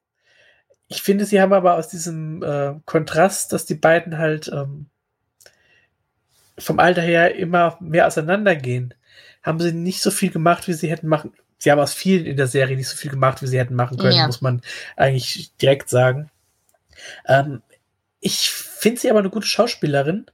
Ich 0.88 1.02
finde, 1.02 1.24
sie 1.24 1.40
haben 1.40 1.52
aber 1.52 1.76
aus 1.76 1.88
diesem 1.88 2.42
äh, 2.42 2.74
Kontrast, 2.84 3.52
dass 3.52 3.64
die 3.64 3.74
beiden 3.74 4.18
halt 4.18 4.48
ähm, 4.48 4.86
vom 6.58 6.78
Alter 6.78 7.02
her 7.02 7.34
immer 7.34 7.76
mehr 7.80 8.06
auseinandergehen, 8.06 8.94
haben 9.42 9.60
sie 9.60 9.72
nicht 9.72 10.00
so 10.02 10.10
viel 10.10 10.30
gemacht, 10.30 10.68
wie 10.68 10.72
sie 10.74 10.90
hätten 10.90 11.08
machen 11.08 11.32
sie 11.58 11.70
haben 11.70 11.80
aus 11.80 11.94
vielen 11.94 12.26
in 12.26 12.36
der 12.36 12.46
Serie 12.46 12.76
nicht 12.76 12.88
so 12.88 12.96
viel 12.96 13.10
gemacht, 13.10 13.40
wie 13.40 13.46
sie 13.46 13.58
hätten 13.58 13.74
machen 13.74 13.96
können, 13.96 14.16
Ja. 14.16 14.26
muss 14.26 14.42
man 14.42 14.60
eigentlich 14.96 15.56
direkt 15.56 15.88
sagen. 15.88 16.30
Ähm, 17.26 17.62
ich 18.20 18.50
finde 18.50 19.00
sie 19.00 19.08
aber 19.08 19.20
eine 19.20 19.30
gute 19.30 19.46
Schauspielerin. 19.46 20.26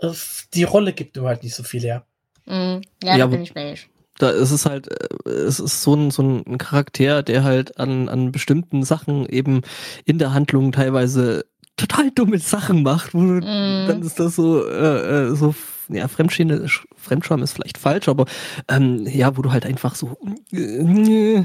Äh, 0.00 0.10
Die 0.54 0.64
Rolle 0.64 0.92
gibt 0.94 1.14
nur 1.16 1.28
halt 1.28 1.44
nicht 1.44 1.54
so 1.54 1.62
viel 1.62 1.82
her. 1.82 2.04
Mhm. 2.46 2.82
Ja, 3.02 3.16
Ja, 3.16 3.18
da 3.18 3.26
bin 3.26 3.42
ich 3.42 3.54
bei. 3.54 3.74
Da 4.18 4.30
ist 4.30 4.50
es 4.50 4.66
halt, 4.66 4.88
äh, 4.88 5.30
es 5.30 5.58
ist 5.58 5.82
so 5.82 5.94
ein, 5.94 6.10
so 6.10 6.22
ein 6.22 6.58
Charakter, 6.58 7.22
der 7.22 7.44
halt 7.44 7.78
an, 7.78 8.08
an 8.08 8.30
bestimmten 8.32 8.82
Sachen 8.84 9.26
eben 9.28 9.62
in 10.04 10.18
der 10.18 10.34
Handlung 10.34 10.70
teilweise 10.72 11.44
total 11.76 12.10
dumme 12.10 12.38
Sachen 12.38 12.82
macht, 12.82 13.14
wo 13.14 13.18
du, 13.18 13.24
Mhm. 13.46 13.86
dann 13.86 14.02
ist 14.02 14.20
das 14.20 14.36
so, 14.36 14.64
äh, 14.66 15.30
äh, 15.30 15.34
so, 15.34 15.54
ja, 15.88 16.06
Fremdschäme, 16.08 16.68
Fremdscham 16.96 17.42
ist 17.42 17.52
vielleicht 17.52 17.78
falsch, 17.78 18.08
aber 18.08 18.26
ähm, 18.68 19.06
ja, 19.06 19.36
wo 19.36 19.42
du 19.42 19.50
halt 19.50 19.64
einfach 19.66 19.94
so, 19.94 20.16
äh, 20.52 21.44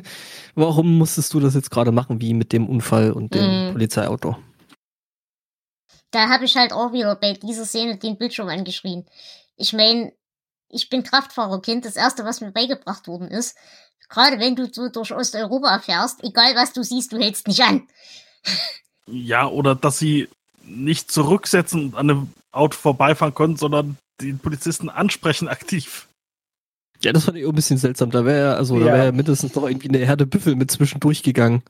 warum 0.55 0.97
musstest 0.97 1.33
du 1.33 1.39
das 1.39 1.55
jetzt 1.55 1.71
gerade 1.71 1.91
machen, 1.93 2.21
wie 2.21 2.33
mit 2.33 2.51
dem 2.53 2.67
Unfall 2.67 3.11
und 3.13 3.33
dem 3.33 3.67
Mhm. 3.67 3.71
Polizeiauto? 3.71 4.37
Da 6.11 6.29
habe 6.29 6.45
ich 6.45 6.55
halt 6.55 6.71
auch 6.73 6.93
wieder 6.93 7.15
bei 7.15 7.33
dieser 7.33 7.65
Szene 7.65 7.97
den 7.97 8.17
Bildschirm 8.17 8.47
angeschrien. 8.49 9.05
Ich 9.55 9.73
meine, 9.73 10.13
ich 10.69 10.89
bin 10.89 11.03
Kraftfahrerkind. 11.03 11.85
Das 11.85 11.95
erste, 11.95 12.25
was 12.25 12.41
mir 12.41 12.51
beigebracht 12.51 13.07
worden 13.07 13.27
ist, 13.29 13.55
gerade 14.09 14.39
wenn 14.39 14.55
du 14.55 14.71
so 14.71 14.89
durch 14.89 15.13
Osteuropa 15.13 15.79
fährst, 15.79 16.23
egal 16.23 16.55
was 16.55 16.73
du 16.73 16.83
siehst, 16.83 17.11
du 17.13 17.17
hältst 17.19 17.47
nicht 17.47 17.61
an. 17.63 17.87
Ja, 19.09 19.47
oder 19.47 19.73
dass 19.73 19.99
sie 19.99 20.27
nicht 20.65 21.09
zurücksetzen 21.11 21.85
und 21.85 21.95
an 21.95 22.09
einem 22.09 22.33
Auto 22.51 22.75
vorbeifahren 22.77 23.33
konnten, 23.33 23.55
sondern 23.55 23.97
den 24.19 24.39
Polizisten 24.39 24.89
ansprechen 24.89 25.47
aktiv. 25.47 26.09
Ja, 27.01 27.13
das 27.13 27.23
fand 27.23 27.37
ich 27.37 27.45
auch 27.45 27.49
ein 27.49 27.55
bisschen 27.55 27.77
seltsam. 27.77 28.11
Da 28.11 28.25
wäre 28.25 28.57
also, 28.57 28.77
da 28.79 28.87
Ja. 28.87 28.93
wäre 28.93 29.05
ja 29.05 29.11
mindestens 29.13 29.55
noch 29.55 29.65
irgendwie 29.65 29.87
eine 29.87 29.99
Herde 29.99 30.25
Büffel 30.25 30.55
mit 30.55 30.71
zwischendurch 30.71 31.23
gegangen. 31.23 31.63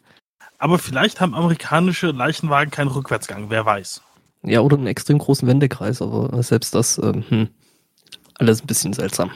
Aber 0.58 0.80
vielleicht 0.80 1.22
haben 1.22 1.36
amerikanische 1.36 2.08
Leichenwagen 2.10 2.72
keinen 2.72 2.88
Rückwärtsgang, 2.88 3.52
wer 3.52 3.66
weiß. 3.66 4.02
Ja, 4.42 4.62
oder 4.62 4.78
einen 4.78 4.88
extrem 4.88 5.20
großen 5.20 5.48
Wendekreis, 5.48 6.02
aber 6.02 6.42
selbst 6.42 6.74
das, 6.74 6.98
ähm, 6.98 7.24
hm, 7.30 7.50
alles 8.40 8.62
ein 8.62 8.68
bisschen 8.68 8.94
seltsam. 8.94 9.32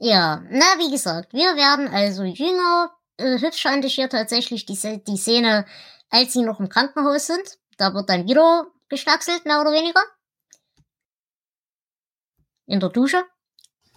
Ja, 0.00 0.42
na, 0.50 0.64
wie 0.78 0.90
gesagt, 0.90 1.32
wir 1.32 1.56
werden 1.56 1.88
also 1.88 2.22
jünger. 2.22 2.92
Äh, 3.16 3.40
hübsch 3.40 3.62
fand 3.62 3.84
ich 3.84 3.94
hier 3.96 4.08
tatsächlich 4.08 4.64
die, 4.64 4.78
die 5.04 5.16
Szene, 5.16 5.66
als 6.10 6.32
sie 6.32 6.42
noch 6.42 6.60
im 6.60 6.68
Krankenhaus 6.68 7.26
sind. 7.26 7.58
Da 7.78 7.92
wird 7.94 8.08
dann 8.08 8.28
wieder 8.28 8.66
geschlackselt, 8.88 9.44
mehr 9.44 9.60
oder 9.60 9.72
weniger. 9.72 10.00
In 12.66 12.80
der 12.80 12.90
Dusche. 12.90 13.24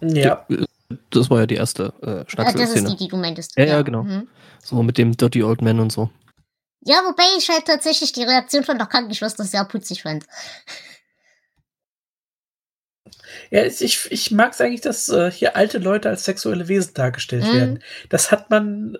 Ja. 0.00 0.44
äh, 0.48 0.66
Das 1.10 1.30
war 1.30 1.40
ja 1.40 1.46
die 1.46 1.54
erste 1.54 1.84
äh, 2.02 2.06
Ah, 2.06 2.14
das 2.14 2.22
ist 2.24 2.30
Schnackselszene. 2.32 2.90
die, 2.90 2.96
die 2.96 3.08
du 3.08 3.16
meintest. 3.16 3.56
Ja, 3.56 3.64
ja, 3.64 3.82
genau. 3.82 4.02
Mhm. 4.02 4.28
So 4.62 4.82
mit 4.82 4.98
dem 4.98 5.16
Dirty 5.16 5.42
Old 5.44 5.62
Man 5.62 5.78
und 5.78 5.92
so. 5.92 6.10
Ja, 6.84 6.96
wobei 7.04 7.22
ich 7.38 7.48
halt 7.48 7.66
tatsächlich 7.66 8.12
die 8.12 8.24
Reaktion 8.24 8.64
von 8.64 8.76
der 8.76 8.88
Krankenschwester 8.88 9.44
sehr 9.44 9.64
putzig 9.64 10.02
fand. 10.02 10.26
Ja, 13.54 13.64
ich, 13.66 14.10
ich 14.10 14.30
mag 14.30 14.52
es 14.54 14.60
eigentlich, 14.62 14.80
dass 14.80 15.10
äh, 15.10 15.30
hier 15.30 15.56
alte 15.56 15.76
Leute 15.76 16.08
als 16.08 16.24
sexuelle 16.24 16.68
Wesen 16.68 16.94
dargestellt 16.94 17.44
Mhm. 17.44 17.52
werden. 17.52 17.82
Das 18.08 18.30
hat 18.32 18.48
man 18.48 18.96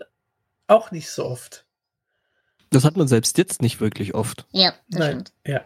auch 0.66 0.90
nicht 0.90 1.08
so 1.08 1.24
oft. 1.24 1.64
Das 2.70 2.84
hat 2.84 2.96
man 2.98 3.08
selbst 3.08 3.38
jetzt 3.38 3.62
nicht 3.62 3.80
wirklich 3.80 4.14
oft. 4.14 4.44
Ja, 4.50 4.74
das 4.90 4.98
Nein, 5.00 5.10
stimmt. 5.12 5.32
ja. 5.46 5.64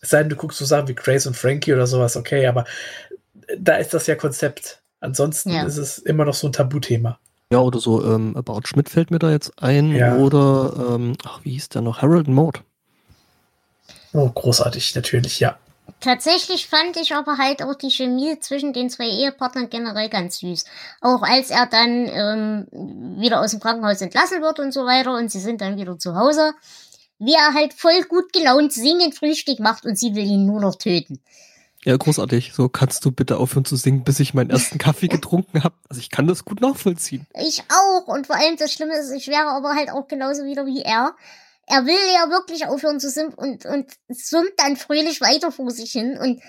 Es 0.00 0.10
sei 0.10 0.18
denn, 0.20 0.30
du 0.30 0.36
guckst 0.36 0.58
so 0.58 0.64
Sachen 0.64 0.86
wie 0.88 0.94
Grace 0.94 1.26
und 1.26 1.36
Frankie 1.36 1.72
oder 1.72 1.86
sowas, 1.88 2.16
okay, 2.16 2.46
aber 2.46 2.64
da 3.58 3.76
ist 3.76 3.94
das 3.94 4.06
ja 4.06 4.14
Konzept. 4.14 4.80
Ansonsten 5.00 5.50
Ja. 5.50 5.64
ist 5.64 5.78
es 5.78 5.98
immer 5.98 6.24
noch 6.24 6.34
so 6.34 6.46
ein 6.48 6.52
Tabuthema. 6.52 7.18
Ja, 7.52 7.58
oder 7.58 7.80
so, 7.80 8.04
ähm, 8.04 8.36
About 8.36 8.62
Schmidt 8.64 8.88
fällt 8.88 9.10
mir 9.10 9.18
da 9.18 9.30
jetzt 9.30 9.60
ein. 9.60 9.90
Ja. 9.94 10.16
Oder, 10.16 10.94
ähm, 10.94 11.16
ach, 11.24 11.40
wie 11.44 11.50
hieß 11.52 11.68
der 11.70 11.82
noch? 11.82 12.00
Harold 12.00 12.28
Mode. 12.28 12.60
Oh, 14.12 14.28
großartig, 14.28 14.94
natürlich, 14.94 15.40
ja. 15.40 15.58
Tatsächlich 16.02 16.66
fand 16.66 16.96
ich 16.96 17.14
aber 17.14 17.38
halt 17.38 17.62
auch 17.62 17.76
die 17.76 17.90
Chemie 17.90 18.38
zwischen 18.40 18.72
den 18.72 18.90
zwei 18.90 19.08
Ehepartnern 19.08 19.70
generell 19.70 20.08
ganz 20.08 20.38
süß. 20.38 20.64
Auch 21.00 21.22
als 21.22 21.50
er 21.50 21.66
dann 21.66 22.08
ähm, 22.08 22.66
wieder 23.20 23.40
aus 23.40 23.52
dem 23.52 23.60
Krankenhaus 23.60 24.00
entlassen 24.00 24.42
wird 24.42 24.58
und 24.58 24.72
so 24.72 24.84
weiter 24.84 25.14
und 25.14 25.30
sie 25.30 25.38
sind 25.38 25.60
dann 25.60 25.76
wieder 25.76 25.96
zu 26.00 26.16
Hause, 26.16 26.54
wie 27.20 27.34
er 27.34 27.54
halt 27.54 27.72
voll 27.72 28.02
gut 28.08 28.32
gelaunt 28.32 28.72
singend 28.72 29.14
Frühstück 29.14 29.60
macht 29.60 29.86
und 29.86 29.96
sie 29.96 30.16
will 30.16 30.26
ihn 30.26 30.44
nur 30.44 30.60
noch 30.60 30.74
töten. 30.74 31.20
Ja, 31.84 31.96
großartig. 31.96 32.52
So, 32.52 32.68
kannst 32.68 33.04
du 33.04 33.12
bitte 33.12 33.38
aufhören 33.38 33.64
zu 33.64 33.76
singen, 33.76 34.02
bis 34.02 34.18
ich 34.18 34.34
meinen 34.34 34.50
ersten 34.50 34.78
Kaffee 34.78 35.08
getrunken 35.08 35.62
habe? 35.62 35.76
Also 35.88 36.00
ich 36.00 36.10
kann 36.10 36.26
das 36.26 36.44
gut 36.44 36.60
nachvollziehen. 36.60 37.28
Ich 37.34 37.62
auch. 37.68 38.08
Und 38.08 38.26
vor 38.26 38.36
allem 38.36 38.56
das 38.56 38.72
Schlimme 38.72 38.96
ist, 38.96 39.12
ich 39.12 39.28
wäre 39.28 39.46
aber 39.46 39.76
halt 39.76 39.90
auch 39.90 40.08
genauso 40.08 40.44
wieder 40.44 40.66
wie 40.66 40.82
er. 40.82 41.14
Er 41.66 41.86
will 41.86 42.14
ja 42.14 42.30
wirklich 42.30 42.66
aufhören 42.66 43.00
zu 43.00 43.10
singen 43.10 43.34
und, 43.34 43.64
und 43.66 43.90
summt 44.08 44.52
dann 44.56 44.76
fröhlich 44.76 45.20
weiter 45.20 45.52
vor 45.52 45.70
sich 45.70 45.92
hin. 45.92 46.18
Und 46.18 46.42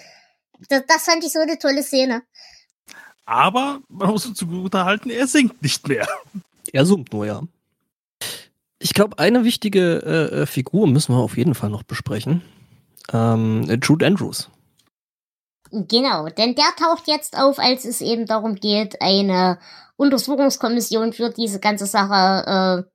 das, 0.70 0.84
das 0.88 1.04
fand 1.04 1.24
ich 1.24 1.32
so 1.32 1.40
eine 1.40 1.58
tolle 1.58 1.84
Szene. 1.84 2.24
Aber 3.26 3.82
man 3.88 4.10
muss 4.10 4.26
ihm 4.26 4.36
zugute 4.36 4.84
halten, 4.84 5.10
er 5.10 5.28
singt 5.28 5.62
nicht 5.62 5.88
mehr. 5.88 6.08
Er 6.72 6.86
summt 6.86 7.14
nur, 7.14 7.26
ja. 7.26 7.42
Ich 8.80 8.94
glaube, 8.94 9.20
eine 9.20 9.46
wichtige 9.46 10.02
äh, 10.06 10.42
äh, 10.42 10.46
Figur 10.46 10.88
müssen 10.88 11.16
wir 11.16 11.20
auf 11.20 11.38
jeden 11.38 11.56
Fall 11.56 11.70
noch 11.70 11.84
besprechen. 11.84 12.42
Ähm, 13.14 13.70
äh, 13.70 13.78
Jude 13.82 14.06
Andrews. 14.06 14.50
Genau, 15.72 16.28
denn 16.28 16.56
der 16.56 16.76
taucht 16.78 17.08
jetzt 17.08 17.38
auf, 17.38 17.60
als 17.60 17.86
es 17.86 18.02
eben 18.02 18.26
darum 18.26 18.56
geht, 18.56 19.02
eine 19.02 19.58
Untersuchungskommission 19.96 21.14
für 21.14 21.30
diese 21.30 21.60
ganze 21.60 21.86
Sache 21.86 22.84
äh, 22.86 22.90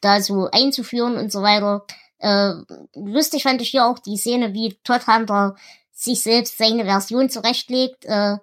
da 0.00 0.20
so 0.20 0.48
einzuführen 0.50 1.16
und 1.16 1.32
so 1.32 1.42
weiter. 1.42 1.84
Äh, 2.18 2.52
lustig 2.94 3.42
fand 3.42 3.60
ich 3.62 3.70
hier 3.70 3.86
auch 3.86 3.98
die 3.98 4.16
Szene, 4.16 4.54
wie 4.54 4.78
Todd 4.84 5.06
Hunter 5.06 5.56
sich 5.92 6.22
selbst 6.22 6.58
seine 6.58 6.84
Version 6.84 7.30
zurechtlegt. 7.30 8.04
Äh, 8.04 8.36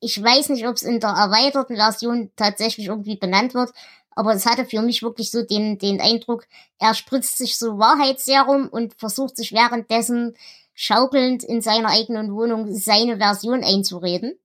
ich 0.00 0.22
weiß 0.22 0.48
nicht, 0.48 0.66
ob 0.66 0.76
es 0.76 0.82
in 0.82 1.00
der 1.00 1.10
erweiterten 1.10 1.76
Version 1.76 2.30
tatsächlich 2.36 2.88
irgendwie 2.88 3.16
benannt 3.16 3.54
wird, 3.54 3.72
aber 4.10 4.34
es 4.34 4.46
hatte 4.46 4.64
für 4.64 4.82
mich 4.82 5.02
wirklich 5.02 5.30
so 5.30 5.42
den, 5.42 5.78
den 5.78 6.00
Eindruck, 6.00 6.46
er 6.78 6.94
spritzt 6.94 7.38
sich 7.38 7.56
so 7.56 7.78
Wahrheitsserum 7.78 8.68
und 8.68 8.94
versucht 8.98 9.36
sich 9.36 9.52
währenddessen 9.52 10.36
schaukelnd 10.74 11.44
in 11.44 11.60
seiner 11.60 11.90
eigenen 11.90 12.34
Wohnung 12.34 12.74
seine 12.74 13.18
Version 13.18 13.62
einzureden. 13.62 14.38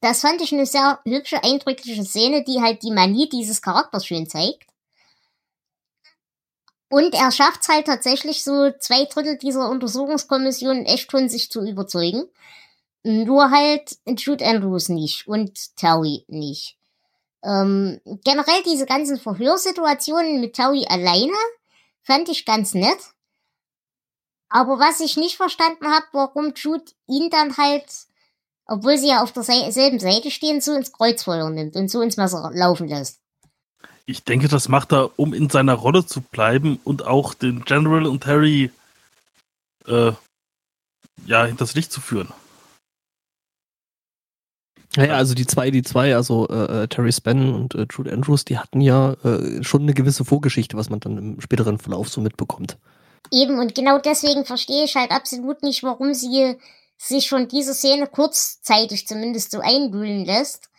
Das 0.00 0.20
fand 0.20 0.42
ich 0.42 0.52
eine 0.52 0.66
sehr 0.66 1.00
hübsche, 1.04 1.42
eindrückliche 1.42 2.04
Szene, 2.04 2.44
die 2.44 2.60
halt 2.60 2.82
die 2.82 2.90
Manie 2.90 3.28
dieses 3.28 3.62
Charakters 3.62 4.04
schön 4.04 4.28
zeigt. 4.28 4.73
Und 6.88 7.14
er 7.14 7.32
schafft 7.32 7.62
es 7.62 7.68
halt 7.68 7.86
tatsächlich 7.86 8.44
so 8.44 8.70
zwei 8.78 9.04
Drittel 9.06 9.38
dieser 9.38 9.68
Untersuchungskommission 9.70 10.84
echt 10.84 11.10
von 11.10 11.28
sich 11.28 11.50
zu 11.50 11.66
überzeugen. 11.66 12.28
Nur 13.02 13.50
halt 13.50 13.98
Jude 14.06 14.46
Andrews 14.46 14.88
nicht 14.88 15.26
und 15.26 15.76
Terry 15.76 16.24
nicht. 16.28 16.78
Ähm, 17.42 18.00
generell 18.24 18.62
diese 18.64 18.86
ganzen 18.86 19.18
Verhörsituationen 19.18 20.40
mit 20.40 20.54
Terry 20.54 20.86
alleine 20.88 21.34
fand 22.02 22.28
ich 22.28 22.46
ganz 22.46 22.74
nett. 22.74 22.98
Aber 24.48 24.78
was 24.78 25.00
ich 25.00 25.16
nicht 25.16 25.36
verstanden 25.36 25.86
habe, 25.86 26.06
warum 26.12 26.54
Jude 26.54 26.84
ihn 27.06 27.28
dann 27.28 27.56
halt, 27.56 27.84
obwohl 28.66 28.96
sie 28.96 29.08
ja 29.08 29.22
auf 29.22 29.32
derselben 29.32 29.98
Seite 29.98 30.30
stehen, 30.30 30.60
so 30.60 30.72
ins 30.74 30.92
Kreuzfeuer 30.92 31.50
nimmt 31.50 31.76
und 31.76 31.90
so 31.90 32.00
ins 32.00 32.16
Messer 32.16 32.50
laufen 32.54 32.88
lässt. 32.88 33.20
Ich 34.06 34.24
denke, 34.24 34.48
das 34.48 34.68
macht 34.68 34.92
er, 34.92 35.18
um 35.18 35.32
in 35.32 35.48
seiner 35.48 35.74
Rolle 35.74 36.04
zu 36.04 36.20
bleiben 36.20 36.78
und 36.84 37.06
auch 37.06 37.34
den 37.34 37.64
General 37.64 38.06
und 38.06 38.26
Harry 38.26 38.70
äh, 39.86 40.12
ja, 41.26 41.44
hinters 41.44 41.74
Licht 41.74 41.90
zu 41.90 42.00
führen. 42.00 42.28
Naja, 44.96 45.14
also 45.14 45.34
die 45.34 45.46
zwei, 45.46 45.70
die 45.70 45.82
zwei, 45.82 46.14
also 46.14 46.46
äh, 46.48 46.82
äh, 46.82 46.88
Terry 46.88 47.12
Spann 47.12 47.52
und 47.52 47.74
äh, 47.74 47.86
Jude 47.90 48.12
Andrews, 48.12 48.44
die 48.44 48.58
hatten 48.58 48.80
ja 48.80 49.14
äh, 49.24 49.62
schon 49.64 49.82
eine 49.82 49.94
gewisse 49.94 50.24
Vorgeschichte, 50.24 50.76
was 50.76 50.88
man 50.88 51.00
dann 51.00 51.18
im 51.18 51.40
späteren 51.40 51.78
Verlauf 51.78 52.08
so 52.08 52.20
mitbekommt. 52.20 52.76
Eben, 53.32 53.58
und 53.58 53.74
genau 53.74 53.98
deswegen 53.98 54.44
verstehe 54.44 54.84
ich 54.84 54.94
halt 54.94 55.10
absolut 55.10 55.62
nicht, 55.62 55.82
warum 55.82 56.14
sie 56.14 56.56
sich 56.96 57.28
von 57.28 57.48
dieser 57.48 57.74
Szene 57.74 58.06
kurzzeitig 58.06 59.08
zumindest 59.08 59.50
so 59.50 59.60
einwühlen 59.60 60.24
lässt 60.24 60.70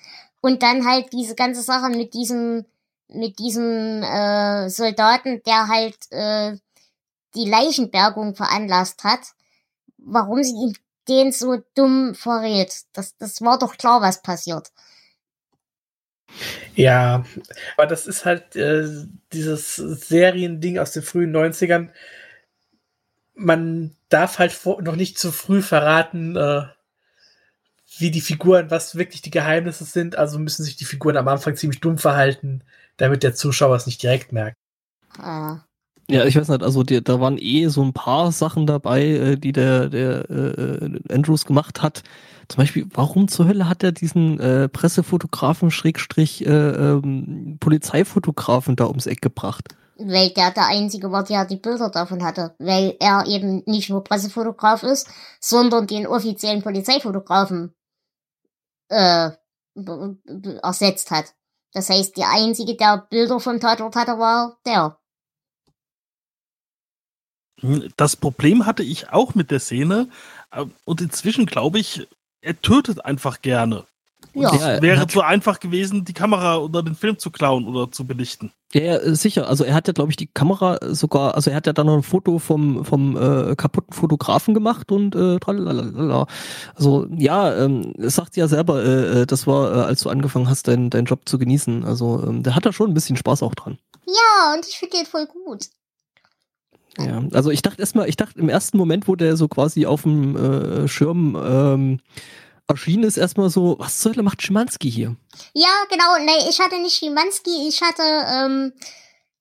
und 0.41 0.63
dann 0.63 0.87
halt 0.87 1.11
diese 1.11 1.35
ganze 1.35 1.61
Sache 1.61 1.89
mit 1.89 2.13
diesem, 2.13 2.65
mit 3.07 3.39
diesem 3.39 4.03
äh, 4.03 4.69
Soldaten, 4.69 5.41
der 5.45 5.67
halt 5.67 5.97
äh, 6.11 6.57
die 7.35 7.49
Leichenbergung 7.49 8.35
veranlasst 8.35 9.03
hat, 9.03 9.21
warum 9.97 10.43
sie 10.43 10.53
ihn 10.53 10.77
den 11.07 11.31
so 11.31 11.61
dumm 11.75 12.15
verrät. 12.15 12.73
Das, 12.93 13.15
das 13.17 13.41
war 13.41 13.59
doch 13.59 13.77
klar, 13.77 14.01
was 14.01 14.21
passiert. 14.21 14.71
Ja, 16.73 17.23
aber 17.77 17.87
das 17.87 18.07
ist 18.07 18.25
halt 18.25 18.55
äh, 18.55 18.87
dieses 19.31 19.75
Seriending 19.75 20.79
aus 20.79 20.91
den 20.91 21.03
frühen 21.03 21.35
90ern. 21.35 21.89
Man 23.35 23.95
darf 24.09 24.39
halt 24.39 24.59
noch 24.65 24.95
nicht 24.95 25.19
zu 25.19 25.31
früh 25.31 25.61
verraten, 25.61 26.35
äh, 26.35 26.65
wie 27.99 28.11
die 28.11 28.21
Figuren, 28.21 28.71
was 28.71 28.95
wirklich 28.95 29.21
die 29.21 29.31
Geheimnisse 29.31 29.83
sind. 29.83 30.17
Also 30.17 30.39
müssen 30.39 30.63
sich 30.63 30.75
die 30.75 30.85
Figuren 30.85 31.17
am 31.17 31.27
Anfang 31.27 31.55
ziemlich 31.55 31.79
dumm 31.79 31.97
verhalten, 31.97 32.63
damit 32.97 33.23
der 33.23 33.35
Zuschauer 33.35 33.75
es 33.75 33.85
nicht 33.85 34.01
direkt 34.01 34.31
merkt. 34.31 34.57
Ah. 35.17 35.59
Ja, 36.07 36.25
ich 36.25 36.35
weiß 36.35 36.49
nicht, 36.49 36.61
also 36.61 36.83
die, 36.83 37.03
da 37.03 37.19
waren 37.19 37.37
eh 37.39 37.67
so 37.67 37.81
ein 37.81 37.93
paar 37.93 38.31
Sachen 38.31 38.67
dabei, 38.67 39.03
äh, 39.05 39.37
die 39.37 39.53
der, 39.53 39.89
der 39.89 40.29
äh, 40.29 40.99
Andrews 41.11 41.45
gemacht 41.45 41.81
hat. 41.81 42.03
Zum 42.47 42.57
Beispiel, 42.61 42.85
warum 42.93 43.27
zur 43.27 43.47
Hölle 43.47 43.67
hat 43.67 43.83
er 43.83 43.91
diesen 43.91 44.39
äh, 44.39 44.69
Pressefotografen 44.69 45.71
Schrägstrich 45.71 46.45
äh, 46.45 46.49
ähm, 46.51 47.57
Polizeifotografen 47.59 48.75
da 48.75 48.85
ums 48.85 49.07
Eck 49.07 49.21
gebracht? 49.21 49.75
Weil 49.97 50.29
der 50.29 50.51
der 50.51 50.67
Einzige 50.67 51.11
war, 51.11 51.23
der 51.23 51.45
die 51.45 51.55
Bilder 51.55 51.89
davon 51.89 52.23
hatte. 52.23 52.53
Weil 52.59 52.95
er 52.99 53.25
eben 53.25 53.63
nicht 53.65 53.89
nur 53.89 54.03
Pressefotograf 54.03 54.83
ist, 54.83 55.07
sondern 55.39 55.87
den 55.87 56.05
offiziellen 56.05 56.61
Polizeifotografen 56.61 57.73
äh, 58.89 59.31
ersetzt 60.61 61.11
hat. 61.11 61.33
Das 61.73 61.89
heißt, 61.89 62.15
der 62.17 62.29
Einzige, 62.31 62.75
der 62.77 63.05
Bilder 63.09 63.39
vom 63.39 63.59
Tatort 63.59 63.95
hatte, 63.95 64.17
war 64.17 64.57
der. 64.65 64.97
Hm, 67.59 67.91
das 67.97 68.15
Problem 68.15 68.65
hatte 68.65 68.83
ich 68.83 69.09
auch 69.09 69.35
mit 69.35 69.51
der 69.51 69.59
Szene. 69.59 70.09
äh, 70.51 70.65
Und 70.85 71.01
inzwischen 71.01 71.45
glaube 71.45 71.79
ich, 71.79 72.07
er 72.41 72.61
tötet 72.61 73.03
einfach 73.03 73.41
gerne. 73.41 73.85
Ja. 74.35 74.53
Es 74.53 74.81
wäre 74.81 74.99
hat- 74.99 75.11
so 75.11 75.21
einfach 75.21 75.59
gewesen, 75.59 76.03
die 76.05 76.13
Kamera 76.13 76.57
oder 76.57 76.83
den 76.83 76.95
Film 76.95 77.17
zu 77.17 77.31
klauen 77.31 77.67
oder 77.67 77.91
zu 77.91 78.05
belichten. 78.05 78.51
Ja, 78.73 78.99
sicher. 79.15 79.47
Also 79.47 79.63
er 79.63 79.73
hat 79.73 79.87
ja, 79.87 79.93
glaube 79.93 80.11
ich, 80.11 80.17
die 80.17 80.27
Kamera 80.27 80.77
sogar, 80.93 81.35
also 81.35 81.49
er 81.49 81.55
hat 81.55 81.65
ja 81.67 81.71
dann 81.73 81.85
noch 81.87 81.95
ein 81.95 82.03
Foto 82.03 82.39
vom, 82.39 82.83
vom 82.83 83.15
äh, 83.15 83.55
kaputten 83.55 83.93
Fotografen 83.93 84.53
gemacht 84.53 84.91
und 84.91 85.15
äh, 85.15 85.39
tralalala. 85.39 86.27
Also 86.75 87.07
ja, 87.15 87.55
ähm, 87.55 87.93
es 87.97 88.15
sagt 88.15 88.35
ja 88.35 88.47
selber, 88.49 88.83
äh, 88.83 89.21
äh, 89.21 89.25
das 89.25 89.47
war, 89.47 89.71
äh, 89.73 89.81
als 89.83 90.01
du 90.01 90.09
angefangen 90.09 90.49
hast, 90.49 90.67
deinen 90.67 90.89
deinen 90.89 91.05
Job 91.05 91.21
zu 91.25 91.39
genießen. 91.39 91.85
Also 91.85 92.21
ähm, 92.27 92.43
der 92.43 92.55
hat 92.55 92.65
da 92.65 92.73
schon 92.73 92.91
ein 92.91 92.93
bisschen 92.93 93.15
Spaß 93.15 93.41
auch 93.43 93.55
dran. 93.55 93.77
Ja, 94.05 94.53
und 94.53 94.65
ich 94.67 94.77
finde 94.77 94.97
den 94.97 95.05
voll 95.05 95.27
gut. 95.27 95.67
Ja, 96.97 97.23
also 97.33 97.51
ich 97.51 97.61
dachte 97.61 97.81
erstmal, 97.81 98.07
ich 98.07 98.15
dachte 98.15 98.39
im 98.39 98.47
ersten 98.49 98.77
Moment, 98.77 99.07
wo 99.07 99.15
der 99.15 99.35
so 99.35 99.47
quasi 99.49 99.85
auf 99.85 100.03
dem 100.03 100.35
äh, 100.37 100.87
Schirm 100.87 101.37
ähm, 101.41 101.99
erschienen 102.67 103.03
ist, 103.03 103.17
erstmal 103.17 103.49
so, 103.49 103.77
was 103.79 103.99
zur 103.99 104.13
Hölle 104.13 104.23
macht 104.23 104.41
Schimanski 104.41 104.89
hier? 104.91 105.15
Ja, 105.53 105.69
genau. 105.89 106.17
Nee, 106.23 106.49
ich 106.49 106.59
hatte 106.59 106.81
nicht 106.81 106.97
Schimanski, 106.97 107.67
ich 107.67 107.81
hatte, 107.81 108.01
ähm, 108.03 108.73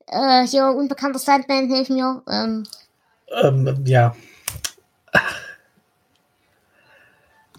äh, 0.07 0.47
hier 0.47 0.67
unbekannter 0.67 1.19
Stuntman, 1.19 1.69
hilf 1.69 1.89
mir. 1.89 2.23
Ähm, 2.29 2.65
Ähm, 3.43 3.85
ja, 3.87 4.15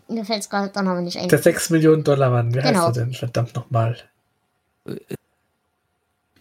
mir 0.08 0.24
fällt's 0.24 0.50
gerade 0.50 0.72
dann 0.72 0.88
aber 0.88 1.02
nicht 1.02 1.18
ein. 1.18 1.28
der 1.30 1.40
6 1.42 1.72
Millionen 1.72 2.04
Dollar 2.04 2.30
Mann, 2.30 2.54
wie 2.54 2.60
heißt 2.60 2.68
Genau. 2.74 2.86
er 2.88 2.92
denn? 2.94 3.14
Verdammt 3.14 3.56
nochmal. 3.56 3.98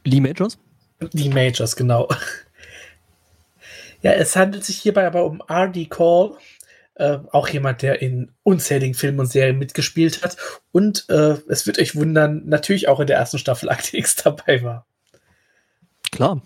Lee 0.05 0.21
Majors? 0.21 0.59
Die 1.13 1.31
Majors, 1.31 1.75
genau. 1.77 2.09
Ja, 4.03 4.13
es 4.13 4.37
handelt 4.37 4.65
sich 4.65 4.79
hierbei 4.83 5.07
aber 5.07 5.25
um 5.25 5.43
R.D. 5.49 5.87
Call, 5.87 6.37
äh, 6.97 7.19
auch 7.33 7.49
jemand, 7.49 7.83
der 7.83 8.03
in 8.03 8.33
unzähligen 8.43 8.95
Filmen 8.95 9.21
und 9.21 9.27
Serien 9.27 9.59
mitgespielt 9.59 10.23
hat. 10.23 10.37
Und 10.73 11.09
äh, 11.09 11.39
es 11.49 11.67
wird 11.67 11.79
euch 11.79 11.97
wundern, 11.97 12.43
natürlich 12.47 12.89
auch 12.89 13.01
in 13.01 13.07
der 13.07 13.17
ersten 13.17 13.39
Staffel 13.39 13.69
Akte 13.71 13.97
X 13.97 14.17
dabei 14.17 14.63
war. 14.63 14.87
Klar. 16.13 16.41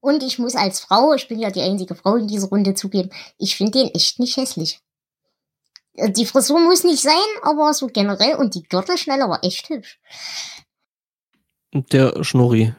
Und 0.00 0.22
ich 0.22 0.38
muss 0.38 0.56
als 0.56 0.80
Frau, 0.80 1.12
ich 1.12 1.28
bin 1.28 1.38
ja 1.38 1.50
die 1.50 1.60
einzige 1.60 1.94
Frau 1.94 2.16
in 2.16 2.26
dieser 2.26 2.48
Runde 2.48 2.74
zugeben, 2.74 3.10
ich 3.36 3.56
finde 3.56 3.78
den 3.80 3.88
echt 3.88 4.18
nicht 4.18 4.36
hässlich. 4.36 4.80
Äh, 5.94 6.10
Die 6.10 6.26
Frisur 6.26 6.58
muss 6.58 6.84
nicht 6.84 7.02
sein, 7.02 7.14
aber 7.42 7.74
so 7.74 7.86
generell 7.88 8.36
und 8.36 8.54
die 8.54 8.62
Gürtelschnelle 8.62 9.28
war 9.28 9.44
echt 9.44 9.68
hübsch. 9.68 10.00
Und 11.72 11.92
der 11.92 12.24
Schnorri. 12.24 12.74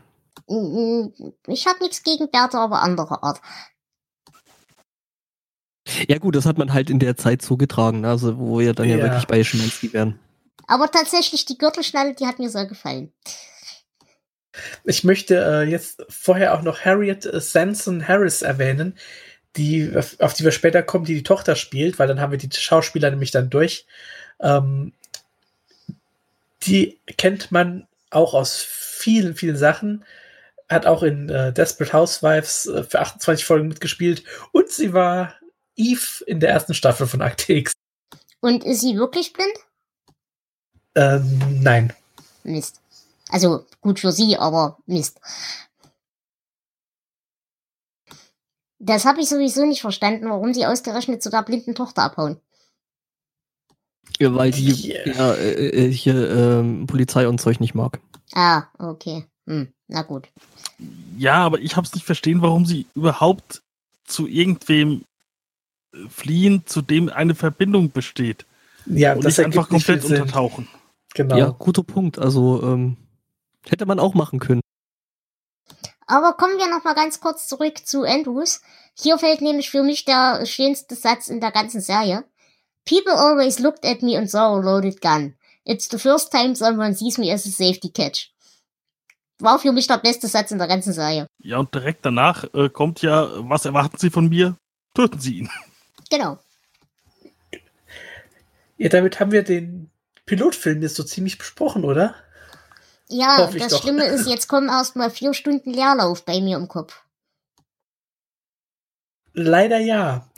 Mm, 0.47 1.09
Ich 1.47 1.67
habe 1.67 1.79
nichts 1.81 2.03
gegen 2.03 2.29
Bärte, 2.31 2.57
aber 2.57 2.81
anderer 2.81 3.23
Art. 3.23 3.39
Ja 6.07 6.17
gut, 6.17 6.35
das 6.35 6.45
hat 6.45 6.57
man 6.57 6.73
halt 6.73 6.89
in 6.89 6.99
der 6.99 7.17
Zeit 7.17 7.41
so 7.41 7.57
getragen, 7.57 8.01
ne? 8.01 8.09
also 8.09 8.37
wo 8.37 8.59
wir 8.59 8.73
dann 8.73 8.89
ja, 8.89 8.97
Ja. 8.97 9.03
wirklich 9.03 9.25
bei 9.25 9.43
Schimanski 9.43 9.93
wären. 9.93 10.19
Aber 10.67 10.89
tatsächlich, 10.89 11.45
die 11.45 11.57
Gürtelschnelle, 11.57 12.13
die 12.13 12.25
hat 12.25 12.39
mir 12.39 12.49
sehr 12.49 12.65
gefallen. 12.65 13.11
Ich 14.83 15.03
möchte 15.03 15.35
äh, 15.35 15.63
jetzt 15.63 16.03
vorher 16.09 16.53
auch 16.53 16.61
noch 16.61 16.81
Harriet 16.81 17.25
äh, 17.25 17.39
Sanson 17.39 18.07
Harris 18.07 18.41
erwähnen, 18.41 18.97
die, 19.55 19.91
auf, 19.95 20.19
auf 20.19 20.33
die 20.33 20.43
wir 20.43 20.51
später 20.51 20.83
kommen, 20.83 21.05
die 21.05 21.15
die 21.15 21.23
Tochter 21.23 21.55
spielt, 21.55 21.99
weil 21.99 22.07
dann 22.07 22.19
haben 22.19 22.31
wir 22.31 22.37
die 22.37 22.49
Schauspieler 22.53 23.09
nämlich 23.09 23.31
dann 23.31 23.49
durch. 23.49 23.85
Ähm, 24.39 24.93
die 26.63 26.99
kennt 27.17 27.51
man 27.51 27.87
auch 28.11 28.33
aus 28.33 28.57
vielen, 28.61 29.35
vielen 29.35 29.57
Sachen. 29.57 30.05
Hat 30.69 30.85
auch 30.85 31.03
in 31.03 31.27
äh, 31.29 31.51
Desperate 31.51 31.93
Housewives 31.93 32.65
äh, 32.67 32.83
für 32.83 32.99
28 32.99 33.45
Folgen 33.45 33.67
mitgespielt 33.67 34.23
und 34.51 34.69
sie 34.69 34.93
war 34.93 35.33
Eve 35.75 36.23
in 36.25 36.39
der 36.39 36.49
ersten 36.49 36.73
Staffel 36.73 37.07
von 37.07 37.21
Akte 37.21 37.53
X. 37.53 37.73
Und 38.39 38.63
ist 38.63 38.81
sie 38.81 38.95
wirklich 38.97 39.33
blind? 39.33 39.53
Ähm, 40.95 41.61
nein. 41.61 41.93
Mist. 42.43 42.81
Also 43.29 43.65
gut 43.81 43.99
für 43.99 44.11
sie, 44.11 44.37
aber 44.37 44.77
Mist. 44.85 45.19
Das 48.79 49.05
habe 49.05 49.21
ich 49.21 49.29
sowieso 49.29 49.65
nicht 49.65 49.81
verstanden, 49.81 50.29
warum 50.29 50.53
sie 50.53 50.65
ausgerechnet 50.65 51.21
zu 51.21 51.29
der 51.29 51.43
blinden 51.43 51.75
Tochter 51.75 52.01
abhauen. 52.03 52.41
Ja, 54.19 54.33
weil 54.35 54.51
die 54.51 54.89
Yeah. 54.89 55.07
ja, 55.07 55.33
äh, 55.35 55.67
äh, 55.67 55.91
hier 55.91 56.29
ähm, 56.31 56.87
Polizei 56.87 57.27
und 57.27 57.39
Zeug 57.39 57.59
nicht 57.59 57.75
mag. 57.75 57.99
Ah, 58.33 58.63
okay. 58.79 59.25
Hm, 59.47 59.71
na 59.87 60.01
gut. 60.01 60.27
Ja, 61.17 61.45
aber 61.45 61.59
ich 61.59 61.75
hab's 61.75 61.93
nicht 61.93 62.05
verstehen, 62.05 62.41
warum 62.41 62.65
sie 62.65 62.87
überhaupt 62.95 63.61
zu 64.05 64.27
irgendwem 64.27 65.01
äh, 65.01 65.03
fliehen, 66.09 66.63
zu 66.65 66.81
dem 66.81 67.09
eine 67.09 67.35
Verbindung 67.35 67.91
besteht. 67.91 68.45
Ja, 68.85 69.13
und 69.13 69.23
das 69.23 69.37
nicht 69.37 69.45
einfach 69.45 69.69
nicht 69.69 69.85
komplett 69.85 70.03
Sinn. 70.03 70.21
untertauchen. 70.21 70.67
Genau. 71.13 71.37
Ja, 71.37 71.49
guter 71.49 71.83
Punkt. 71.83 72.17
Also 72.17 72.61
ähm, 72.63 72.97
hätte 73.67 73.85
man 73.85 73.99
auch 73.99 74.13
machen 74.13 74.39
können. 74.39 74.61
Aber 76.07 76.33
kommen 76.33 76.57
wir 76.57 76.67
noch 76.69 76.83
mal 76.83 76.93
ganz 76.93 77.19
kurz 77.19 77.47
zurück 77.47 77.85
zu 77.85 78.03
Andrews. 78.03 78.61
Hier 78.97 79.17
fällt 79.17 79.41
nämlich 79.41 79.69
für 79.69 79.83
mich 79.83 80.03
der 80.05 80.45
schönste 80.45 80.95
Satz 80.95 81.27
in 81.27 81.39
der 81.39 81.51
ganzen 81.51 81.81
Serie. 81.81 82.25
People 82.85 83.13
always 83.13 83.59
looked 83.59 83.85
at 83.85 84.01
me 84.01 84.17
and 84.17 84.29
saw 84.29 84.57
a 84.57 84.59
loaded 84.59 85.01
gun. 85.01 85.35
It's 85.63 85.89
the 85.89 85.99
first 85.99 86.31
time 86.31 86.55
someone 86.55 86.95
sees 86.95 87.17
me 87.17 87.31
as 87.31 87.45
a 87.45 87.49
safety 87.49 87.89
catch. 87.89 88.31
War 89.39 89.59
für 89.59 89.71
mich 89.71 89.87
der 89.87 89.97
beste 89.97 90.27
Satz 90.27 90.51
in 90.51 90.57
der 90.57 90.67
ganzen 90.67 90.93
Serie. 90.93 91.27
Ja, 91.39 91.57
und 91.57 91.73
direkt 91.73 92.05
danach 92.05 92.45
äh, 92.53 92.69
kommt 92.69 93.01
ja, 93.01 93.29
was 93.49 93.65
erwarten 93.65 93.97
Sie 93.97 94.09
von 94.09 94.27
mir? 94.29 94.57
Töten 94.93 95.19
Sie 95.19 95.39
ihn. 95.39 95.49
Genau. 96.11 96.37
Ja, 98.77 98.89
damit 98.89 99.19
haben 99.19 99.31
wir 99.31 99.43
den 99.43 99.89
Pilotfilm 100.25 100.81
jetzt 100.81 100.95
so 100.95 101.03
ziemlich 101.03 101.37
besprochen, 101.37 101.85
oder? 101.85 102.15
Ja, 103.07 103.49
das 103.51 103.71
doch. 103.71 103.81
Schlimme 103.81 104.05
ist, 104.05 104.27
jetzt 104.27 104.47
kommen 104.47 104.69
erst 104.69 104.95
mal 104.95 105.09
vier 105.09 105.33
Stunden 105.33 105.71
Leerlauf 105.71 106.25
bei 106.25 106.41
mir 106.41 106.57
im 106.57 106.67
Kopf. 106.67 107.03
Leider 109.33 109.79
ja. 109.79 110.29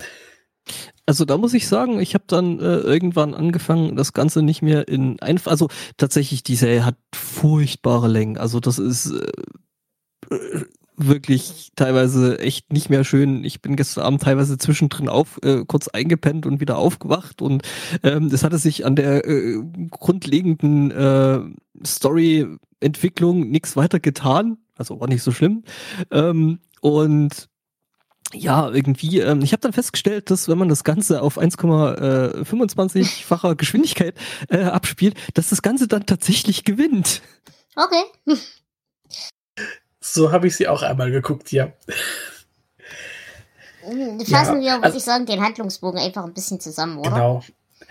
Also 1.05 1.26
da 1.26 1.38
muss 1.38 1.53
ich 1.53 1.67
sagen, 1.67 1.99
ich 1.99 2.13
habe 2.13 2.26
dann 2.28 2.59
äh, 2.59 2.78
irgendwann 2.78 3.34
angefangen, 3.34 3.95
das 3.95 4.13
Ganze 4.13 4.41
nicht 4.41 4.61
mehr 4.61 4.88
in 4.88 5.19
einfach, 5.21 5.51
also 5.51 5.69
tatsächlich, 5.97 6.43
die 6.43 6.55
Serie 6.55 6.86
hat 6.86 6.97
furchtbare 7.13 8.07
Längen. 8.07 8.38
Also 8.38 8.59
das 8.59 8.80
ist 8.80 9.11
äh, 9.11 10.36
äh, 10.36 10.65
wirklich 10.98 11.72
teilweise 11.76 12.39
echt 12.39 12.72
nicht 12.72 12.89
mehr 12.89 13.04
schön. 13.04 13.44
Ich 13.44 13.62
bin 13.62 13.76
gestern 13.76 14.04
Abend 14.04 14.22
teilweise 14.22 14.58
zwischendrin 14.58 15.10
auf, 15.10 15.39
äh, 15.44 15.64
kurz 15.66 15.88
eingepennt 15.88 16.46
und 16.46 16.60
wieder 16.60 16.78
aufgewacht 16.78 17.41
und 17.41 17.64
ähm, 18.04 18.30
das 18.30 18.44
hatte 18.44 18.58
sich 18.58 18.86
an 18.86 18.96
der 18.96 19.28
äh, 19.28 19.62
grundlegenden 19.89 20.91
äh, 20.91 21.39
Story-Entwicklung 21.86 23.50
nichts 23.50 23.76
weiter 23.76 24.00
getan. 24.00 24.58
Also 24.76 25.00
war 25.00 25.08
nicht 25.08 25.24
so 25.24 25.32
schlimm. 25.32 25.64
Ähm, 26.12 26.60
und 26.82 27.50
ja, 28.34 28.70
irgendwie, 28.70 29.20
ähm, 29.20 29.41
ich 29.41 29.54
habe 29.54 29.62
dann 29.62 29.74
festgestellt, 29.74 30.32
dass 30.32 30.48
wenn 30.48 30.58
man 30.58 30.70
das 30.70 30.84
Ganze 30.84 31.22
auf 31.22 31.38
1,25-facher 31.38 33.56
Geschwindigkeit 33.56 34.16
äh, 34.50 34.64
abspielt, 34.64 35.16
dass 35.36 35.50
das 35.50 35.62
Ganze 35.62 35.88
dann 35.88 36.08
tatsächlich 36.08 36.64
gewinnt. 36.64 37.22
Okay. 37.76 38.04
So 40.06 40.34
habe 40.34 40.47
ich 40.47 40.58
sie 40.58 40.68
auch 40.68 40.82
einmal 40.82 41.12
geguckt, 41.12 41.54
ja. 41.54 41.72
Fassen 43.82 44.62
wir, 44.62 44.74
würde 44.74 44.84
also- 44.84 44.97
ich 44.97 45.04
sagen, 45.04 45.26
den 45.26 45.41
Handlungsbogen 45.41 45.97
einfach 45.97 46.26
ein 46.26 46.34
bisschen 46.34 46.60
zusammen, 46.60 46.97
oder? 46.97 47.10
Genau. 47.10 47.43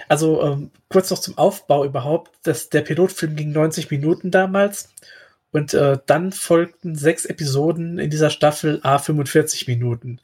Also 0.08 0.42
ähm, 0.42 0.70
kurz 0.90 1.10
noch 1.10 1.18
zum 1.18 1.38
Aufbau 1.38 1.86
überhaupt. 1.86 2.32
Das, 2.42 2.68
der 2.68 2.82
Pilotfilm 2.82 3.34
ging 3.34 3.52
90 3.52 3.90
Minuten 3.90 4.30
damals 4.30 4.90
und 5.52 5.72
äh, 5.72 5.98
dann 6.04 6.32
folgten 6.32 6.96
sechs 6.96 7.24
Episoden 7.24 7.98
in 7.98 8.10
dieser 8.10 8.28
Staffel 8.28 8.80
A 8.82 8.98
45 8.98 9.66
Minuten. 9.66 10.20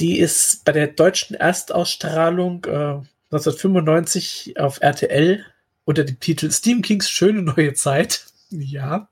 Die 0.00 0.18
ist 0.18 0.64
bei 0.64 0.72
der 0.72 0.88
deutschen 0.88 1.36
Erstausstrahlung 1.36 2.64
äh, 2.64 3.00
1995 3.30 4.58
auf 4.58 4.80
RTL 4.80 5.44
unter 5.84 6.02
dem 6.02 6.18
Titel 6.18 6.50
Stephen 6.50 6.82
Kings 6.82 7.08
schöne 7.08 7.42
neue 7.42 7.74
Zeit. 7.74 8.26
Ja. 8.54 9.08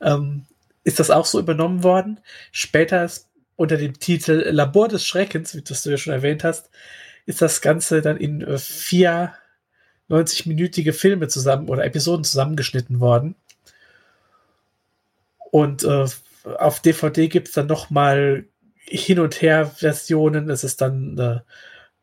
Ähm, 0.00 0.46
ist 0.84 1.00
das 1.00 1.10
auch 1.10 1.26
so 1.26 1.38
übernommen 1.38 1.82
worden. 1.82 2.20
Später 2.50 3.04
ist 3.04 3.28
unter 3.56 3.76
dem 3.76 3.98
Titel 3.98 4.44
Labor 4.50 4.88
des 4.88 5.06
Schreckens, 5.06 5.54
wie 5.54 5.62
das 5.62 5.82
du 5.82 5.90
ja 5.90 5.96
schon 5.96 6.12
erwähnt 6.12 6.44
hast, 6.44 6.70
ist 7.26 7.42
das 7.42 7.60
Ganze 7.60 8.02
dann 8.02 8.16
in 8.16 8.42
äh, 8.42 8.58
vier 8.58 9.34
90-minütige 10.10 10.92
Filme 10.92 11.28
zusammen 11.28 11.68
oder 11.68 11.84
Episoden 11.84 12.24
zusammengeschnitten 12.24 13.00
worden. 13.00 13.36
Und 15.50 15.84
äh, 15.84 16.06
auf 16.44 16.80
DVD 16.80 17.28
gibt 17.28 17.48
es 17.48 17.54
dann 17.54 17.66
noch 17.66 17.90
mal 17.90 18.46
hin 18.84 19.20
und 19.20 19.40
her 19.40 19.66
Versionen. 19.66 20.50
Es 20.50 20.64
ist 20.64 20.80
dann 20.80 21.16
äh, 21.18 21.40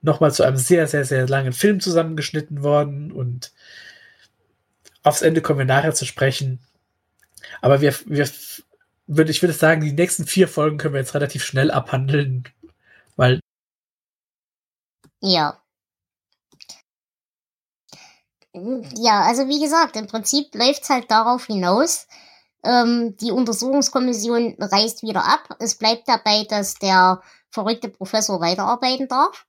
noch 0.01 0.19
mal 0.21 0.32
zu 0.32 0.43
einem 0.43 0.57
sehr, 0.57 0.88
sehr, 0.88 1.03
sehr 1.05 1.27
langen 1.27 1.53
Film 1.53 1.80
zusammengeschnitten 1.80 2.63
worden. 2.63 3.11
Und 3.11 3.51
aufs 5.03 5.21
Ende 5.21 5.41
kommen 5.41 5.59
wir 5.59 5.65
nachher 5.65 5.93
zu 5.93 6.05
sprechen. 6.05 6.59
Aber 7.61 7.82
wir, 7.82 7.93
wir 8.05 8.30
würde, 9.10 9.32
ich 9.32 9.41
würde 9.41 9.53
sagen, 9.53 9.82
die 9.82 9.91
nächsten 9.91 10.26
vier 10.26 10.47
Folgen 10.47 10.78
können 10.78 10.93
wir 10.93 11.01
jetzt 11.01 11.16
relativ 11.16 11.43
schnell 11.43 11.72
abhandeln, 11.72 12.47
weil. 13.16 13.39
Ja. 15.22 15.62
Ja, 18.53 19.22
also 19.24 19.47
wie 19.47 19.62
gesagt, 19.62 19.95
im 19.95 20.07
Prinzip 20.07 20.53
läuft 20.55 20.84
es 20.84 20.89
halt 20.89 21.12
darauf 21.12 21.45
hinaus, 21.45 22.07
ähm, 22.64 23.16
die 23.18 23.32
Untersuchungskommission 23.32 24.55
reißt 24.60 25.03
wieder 25.03 25.26
ab. 25.26 25.55
Es 25.60 25.76
bleibt 25.76 26.07
dabei, 26.07 26.43
dass 26.43 26.76
der 26.76 27.22
verrückte 27.49 27.89
Professor 27.89 28.41
weiterarbeiten 28.41 29.07
darf. 29.07 29.45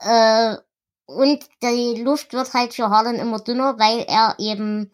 Äh, 0.00 0.56
und 1.06 1.48
die 1.62 2.02
Luft 2.02 2.32
wird 2.34 2.52
halt 2.52 2.74
für 2.74 2.90
Harlan 2.90 3.16
immer 3.16 3.40
dünner, 3.40 3.78
weil 3.78 4.00
er 4.00 4.36
eben 4.38 4.92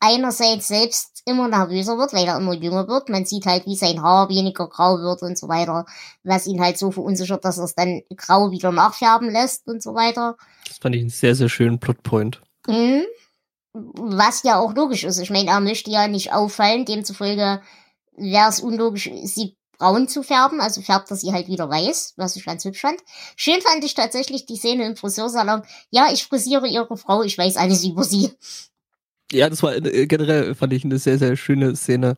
einerseits 0.00 0.68
selbst 0.68 1.22
immer 1.26 1.48
nervöser 1.48 1.98
wird, 1.98 2.12
weil 2.12 2.26
er 2.26 2.38
immer 2.38 2.54
jünger 2.54 2.88
wird. 2.88 3.08
Man 3.08 3.26
sieht 3.26 3.46
halt, 3.46 3.66
wie 3.66 3.76
sein 3.76 4.02
Haar 4.02 4.28
weniger 4.28 4.66
grau 4.68 4.98
wird 4.98 5.22
und 5.22 5.38
so 5.38 5.48
weiter, 5.48 5.84
was 6.24 6.46
ihn 6.46 6.60
halt 6.60 6.78
so 6.78 6.90
verunsichert, 6.90 7.44
dass 7.44 7.58
er 7.58 7.64
es 7.64 7.74
dann 7.74 8.02
grau 8.16 8.50
wieder 8.50 8.72
nachfärben 8.72 9.30
lässt 9.30 9.66
und 9.66 9.82
so 9.82 9.94
weiter. 9.94 10.36
Das 10.66 10.78
fand 10.78 10.94
ich 10.94 11.02
einen 11.02 11.10
sehr, 11.10 11.34
sehr 11.34 11.48
schönen 11.48 11.78
Plotpoint. 11.78 12.40
Mhm. 12.66 13.02
Was 13.72 14.42
ja 14.42 14.58
auch 14.58 14.74
logisch 14.74 15.04
ist. 15.04 15.18
Ich 15.18 15.30
meine, 15.30 15.50
er 15.50 15.60
möchte 15.60 15.90
ja 15.90 16.08
nicht 16.08 16.32
auffallen, 16.32 16.86
demzufolge 16.86 17.60
wäre 18.16 18.48
es 18.48 18.60
unlogisch, 18.60 19.10
sie 19.24 19.56
braun 19.78 20.08
zu 20.08 20.22
färben, 20.22 20.60
also 20.60 20.82
färbt 20.82 21.10
er 21.10 21.16
sie 21.16 21.32
halt 21.32 21.48
wieder 21.48 21.68
weiß, 21.68 22.14
was 22.16 22.36
ich 22.36 22.44
ganz 22.44 22.64
hübsch 22.64 22.80
fand. 22.80 23.00
Schön 23.34 23.60
fand 23.62 23.82
ich 23.84 23.94
tatsächlich 23.94 24.44
die 24.44 24.56
Szene 24.56 24.84
im 24.84 24.96
Friseursalon. 24.96 25.62
Ja, 25.90 26.12
ich 26.12 26.24
frisiere 26.24 26.68
ihre 26.68 26.96
Frau, 26.96 27.22
ich 27.22 27.38
weiß 27.38 27.56
alles 27.56 27.84
über 27.84 28.04
sie. 28.04 28.30
Ja, 29.32 29.48
das 29.48 29.62
war 29.62 29.74
äh, 29.74 30.06
generell, 30.06 30.54
fand 30.54 30.72
ich 30.72 30.84
eine 30.84 30.98
sehr, 30.98 31.18
sehr 31.18 31.36
schöne 31.36 31.76
Szene. 31.76 32.16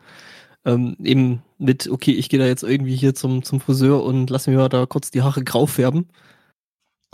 Ähm, 0.65 0.97
eben 1.03 1.43
mit, 1.59 1.89
okay, 1.89 2.13
ich 2.13 2.29
gehe 2.29 2.39
da 2.39 2.47
jetzt 2.47 2.63
irgendwie 2.63 2.97
hier 2.97 3.15
zum, 3.15 3.43
zum 3.43 3.61
Friseur 3.61 4.05
und 4.05 4.31
lass 4.31 4.47
mir 4.47 4.57
mal 4.57 4.69
da 4.69 4.87
kurz 4.87 5.11
die 5.11 5.23
Haare 5.23 5.43
grau 5.43 5.67
färben. 5.67 6.09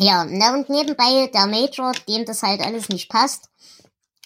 Ja, 0.01 0.25
na 0.29 0.55
und 0.55 0.69
nebenbei 0.69 1.29
der 1.33 1.47
Major, 1.47 1.93
dem 2.09 2.25
das 2.25 2.43
halt 2.43 2.61
alles 2.61 2.89
nicht 2.89 3.09
passt, 3.09 3.49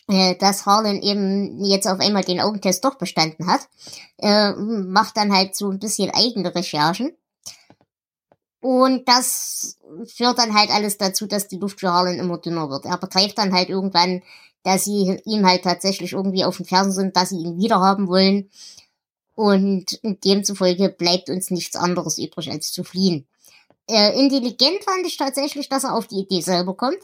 äh, 0.08 0.36
dass 0.36 0.66
Harlan 0.66 1.00
eben 1.00 1.64
jetzt 1.64 1.86
auf 1.86 2.00
einmal 2.00 2.24
den 2.24 2.40
Augentest 2.40 2.84
doch 2.84 2.96
bestanden 2.96 3.46
hat, 3.46 3.68
äh, 4.18 4.52
macht 4.52 5.16
dann 5.16 5.32
halt 5.32 5.56
so 5.56 5.70
ein 5.70 5.78
bisschen 5.78 6.10
eigene 6.10 6.54
Recherchen. 6.54 7.12
Und 8.62 9.08
das 9.08 9.76
führt 10.06 10.38
dann 10.38 10.54
halt 10.54 10.70
alles 10.70 10.96
dazu, 10.96 11.26
dass 11.26 11.48
die 11.48 11.58
Luft 11.58 11.80
für 11.80 11.90
Harlan 11.90 12.20
immer 12.20 12.38
dünner 12.38 12.70
wird. 12.70 12.84
Er 12.84 12.96
begreift 12.96 13.36
dann 13.36 13.52
halt 13.52 13.68
irgendwann, 13.68 14.22
dass 14.62 14.84
sie 14.84 15.20
ihm 15.24 15.44
halt 15.44 15.64
tatsächlich 15.64 16.12
irgendwie 16.12 16.44
auf 16.44 16.58
den 16.58 16.66
Fersen 16.66 16.92
sind, 16.92 17.16
dass 17.16 17.30
sie 17.30 17.40
ihn 17.40 17.58
wiederhaben 17.58 18.06
wollen. 18.06 18.50
Und 19.34 19.98
demzufolge 20.04 20.90
bleibt 20.90 21.28
uns 21.28 21.50
nichts 21.50 21.74
anderes 21.74 22.18
übrig, 22.18 22.52
als 22.52 22.70
zu 22.70 22.84
fliehen. 22.84 23.26
Äh, 23.88 24.16
intelligent 24.16 24.84
fand 24.84 25.04
ich 25.06 25.16
tatsächlich, 25.16 25.68
dass 25.68 25.82
er 25.82 25.96
auf 25.96 26.06
die 26.06 26.20
Idee 26.20 26.40
selber 26.40 26.76
kommt 26.76 27.02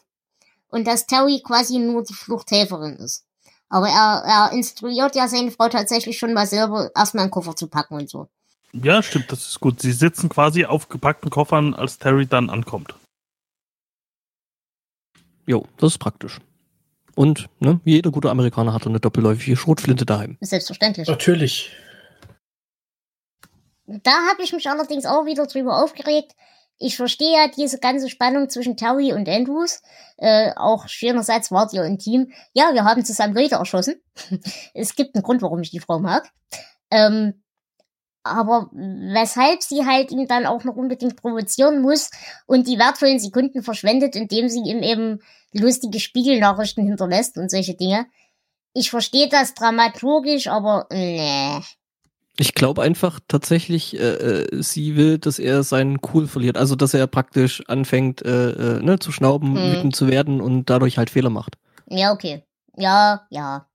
und 0.68 0.86
dass 0.86 1.06
Terry 1.06 1.42
quasi 1.44 1.78
nur 1.78 2.04
die 2.04 2.14
Fluchthelferin 2.14 2.96
ist. 2.98 3.24
Aber 3.68 3.88
er, 3.88 4.22
er 4.24 4.52
instruiert 4.52 5.16
ja 5.16 5.26
seine 5.26 5.50
Frau 5.50 5.68
tatsächlich 5.68 6.18
schon 6.18 6.34
mal 6.34 6.46
selber 6.46 6.92
erstmal 6.94 7.22
einen 7.22 7.32
Koffer 7.32 7.56
zu 7.56 7.66
packen 7.66 7.94
und 7.94 8.08
so. 8.08 8.28
Ja, 8.72 9.02
stimmt, 9.02 9.32
das 9.32 9.48
ist 9.48 9.60
gut. 9.60 9.80
Sie 9.80 9.92
sitzen 9.92 10.28
quasi 10.28 10.64
auf 10.64 10.88
gepackten 10.88 11.30
Koffern, 11.30 11.74
als 11.74 11.98
Terry 11.98 12.26
dann 12.26 12.50
ankommt. 12.50 12.94
Jo, 15.46 15.66
das 15.78 15.92
ist 15.92 15.98
praktisch. 15.98 16.38
Und 17.14 17.48
ne, 17.58 17.80
jeder 17.84 18.10
gute 18.10 18.30
Amerikaner 18.30 18.74
hat 18.74 18.86
eine 18.86 19.00
doppelläufige 19.00 19.56
Schrotflinte 19.56 20.04
daheim. 20.04 20.36
Selbstverständlich. 20.40 21.08
Natürlich. 21.08 21.72
Da 23.86 24.12
habe 24.30 24.42
ich 24.42 24.52
mich 24.52 24.68
allerdings 24.68 25.06
auch 25.06 25.24
wieder 25.24 25.46
drüber 25.46 25.82
aufgeregt, 25.82 26.34
ich 26.80 26.96
verstehe 26.96 27.32
ja 27.32 27.48
diese 27.48 27.78
ganze 27.78 28.08
Spannung 28.08 28.48
zwischen 28.48 28.76
Terry 28.76 29.12
und 29.12 29.28
Andrews. 29.28 29.82
Äh, 30.16 30.52
auch 30.54 30.86
schönerseits 30.86 31.50
wart 31.50 31.72
ihr 31.72 31.82
ein 31.82 31.98
Team. 31.98 32.32
Ja, 32.52 32.72
wir 32.72 32.84
haben 32.84 33.04
zusammen 33.04 33.34
Leute 33.34 33.56
erschossen. 33.56 34.00
es 34.74 34.94
gibt 34.94 35.16
einen 35.16 35.24
Grund, 35.24 35.42
warum 35.42 35.60
ich 35.60 35.70
die 35.70 35.80
Frau 35.80 35.98
mag. 35.98 36.30
Ähm, 36.90 37.42
aber 38.22 38.68
weshalb 38.72 39.62
sie 39.62 39.86
halt 39.86 40.10
ihn 40.10 40.26
dann 40.26 40.46
auch 40.46 40.64
noch 40.64 40.76
unbedingt 40.76 41.16
provozieren 41.16 41.82
muss 41.82 42.10
und 42.46 42.66
die 42.66 42.78
wertvollen 42.78 43.18
Sekunden 43.18 43.62
verschwendet, 43.62 44.16
indem 44.16 44.48
sie 44.48 44.60
ihm 44.60 44.82
eben 44.82 45.20
lustige 45.52 46.00
Spiegelnachrichten 46.00 46.84
hinterlässt 46.84 47.38
und 47.38 47.50
solche 47.50 47.74
Dinge. 47.74 48.06
Ich 48.74 48.90
verstehe 48.90 49.28
das 49.28 49.54
dramaturgisch, 49.54 50.46
aber 50.46 50.86
nee. 50.92 51.60
Ich 52.40 52.54
glaube 52.54 52.82
einfach 52.82 53.18
tatsächlich, 53.26 53.98
äh, 53.98 54.12
äh, 54.12 54.62
sie 54.62 54.94
will, 54.94 55.18
dass 55.18 55.40
er 55.40 55.64
seinen 55.64 55.98
Cool 56.12 56.28
verliert. 56.28 56.56
Also, 56.56 56.76
dass 56.76 56.94
er 56.94 57.08
praktisch 57.08 57.64
anfängt 57.66 58.22
äh, 58.22 58.50
äh, 58.50 58.82
ne, 58.82 59.00
zu 59.00 59.10
schnauben, 59.10 59.56
hm. 59.56 59.72
wütend 59.72 59.96
zu 59.96 60.06
werden 60.06 60.40
und 60.40 60.70
dadurch 60.70 60.98
halt 60.98 61.10
Fehler 61.10 61.30
macht. 61.30 61.56
Ja, 61.88 62.12
okay. 62.12 62.44
Ja, 62.76 63.26
ja. 63.30 63.66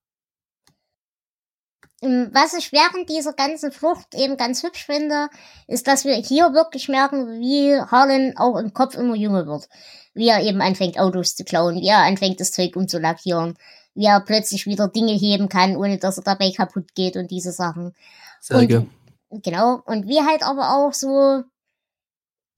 Ähm, 2.03 2.29
was 2.33 2.53
ich 2.53 2.71
während 2.71 3.09
dieser 3.09 3.33
ganzen 3.33 3.71
Flucht 3.71 4.13
eben 4.15 4.37
ganz 4.37 4.63
hübsch 4.63 4.85
finde, 4.85 5.29
ist, 5.67 5.87
dass 5.87 6.05
wir 6.05 6.15
hier 6.15 6.53
wirklich 6.53 6.89
merken, 6.89 7.39
wie 7.39 7.79
Harlan 7.79 8.35
auch 8.37 8.57
im 8.57 8.73
Kopf 8.73 8.95
immer 8.95 9.15
jünger 9.15 9.45
wird. 9.47 9.69
Wie 10.13 10.27
er 10.27 10.43
eben 10.43 10.61
anfängt, 10.61 10.99
Autos 10.99 11.35
zu 11.35 11.43
klauen, 11.43 11.75
wie 11.75 11.87
er 11.87 11.99
anfängt, 11.99 12.39
das 12.39 12.51
Zeug 12.51 12.75
umzulackieren, 12.75 13.57
wie 13.95 14.05
er 14.05 14.21
plötzlich 14.21 14.65
wieder 14.65 14.87
Dinge 14.87 15.13
heben 15.13 15.49
kann, 15.49 15.75
ohne 15.75 15.97
dass 15.97 16.17
er 16.17 16.23
dabei 16.23 16.51
kaputt 16.51 16.93
geht 16.93 17.15
und 17.15 17.31
diese 17.31 17.51
Sachen. 17.51 17.95
Sage. 18.39 18.85
Und, 19.29 19.43
genau. 19.43 19.81
Und 19.85 20.07
wie 20.07 20.21
halt 20.21 20.43
aber 20.43 20.75
auch 20.75 20.93
so 20.93 21.43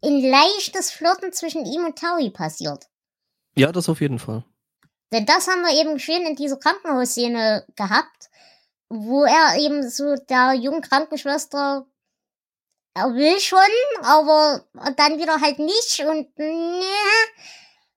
ein 0.04 0.22
leichtes 0.22 0.92
Flirten 0.92 1.32
zwischen 1.32 1.66
ihm 1.66 1.86
und 1.86 1.96
Terry 1.96 2.30
passiert. 2.30 2.88
Ja, 3.56 3.72
das 3.72 3.88
auf 3.88 4.02
jeden 4.02 4.20
Fall. 4.20 4.44
Denn 5.12 5.26
das 5.26 5.48
haben 5.48 5.62
wir 5.62 5.82
eben 5.82 6.00
schön 6.00 6.24
in 6.24 6.36
dieser 6.36 6.58
Krankenhausszene 6.58 7.66
gehabt, 7.76 8.30
wo 8.90 9.24
er 9.24 9.58
eben 9.58 9.88
so 9.90 10.16
der 10.16 10.54
jungen 10.54 10.82
Krankenschwester 10.82 11.86
er 12.98 13.14
will 13.14 13.40
schon, 13.40 13.60
aber 14.04 14.64
dann 14.96 15.20
wieder 15.20 15.42
halt 15.42 15.60
nicht 15.60 16.00
und 16.00 16.38
ne, 16.38 16.86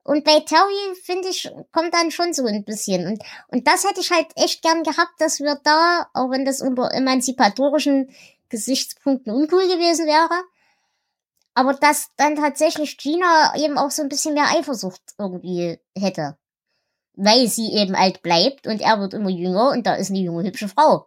und 0.03 0.25
bei 0.25 0.41
Terry, 0.41 0.95
finde 1.05 1.29
ich, 1.29 1.51
kommt 1.71 1.93
dann 1.93 2.11
schon 2.11 2.33
so 2.33 2.47
ein 2.47 2.65
bisschen. 2.65 3.07
Und, 3.07 3.23
und 3.49 3.69
das 3.69 3.85
hätte 3.85 4.01
ich 4.01 4.11
halt 4.11 4.29
echt 4.37 4.63
gern 4.63 4.83
gehabt, 4.83 5.21
dass 5.21 5.39
wir 5.39 5.61
da, 5.63 6.09
auch 6.15 6.31
wenn 6.31 6.47
das 6.47 6.63
unter 6.63 6.91
emanzipatorischen 6.93 8.11
Gesichtspunkten 8.49 9.31
uncool 9.33 9.69
gewesen 9.69 10.07
wäre, 10.07 10.43
aber 11.53 11.75
dass 11.75 12.09
dann 12.17 12.37
tatsächlich 12.37 12.97
Gina 12.97 13.55
eben 13.57 13.77
auch 13.77 13.91
so 13.91 14.01
ein 14.01 14.09
bisschen 14.09 14.33
mehr 14.33 14.49
Eifersucht 14.57 15.03
irgendwie 15.19 15.79
hätte. 15.95 16.39
Weil 17.21 17.49
sie 17.49 17.73
eben 17.73 17.95
alt 17.95 18.23
bleibt 18.23 18.67
und 18.67 18.81
er 18.81 19.01
wird 19.01 19.13
immer 19.13 19.31
jünger 19.31 19.71
und 19.71 19.87
da 19.87 19.95
ist 19.95 20.11
eine 20.11 20.21
junge, 20.21 20.45
hübsche 20.45 20.69
Frau. 20.69 21.07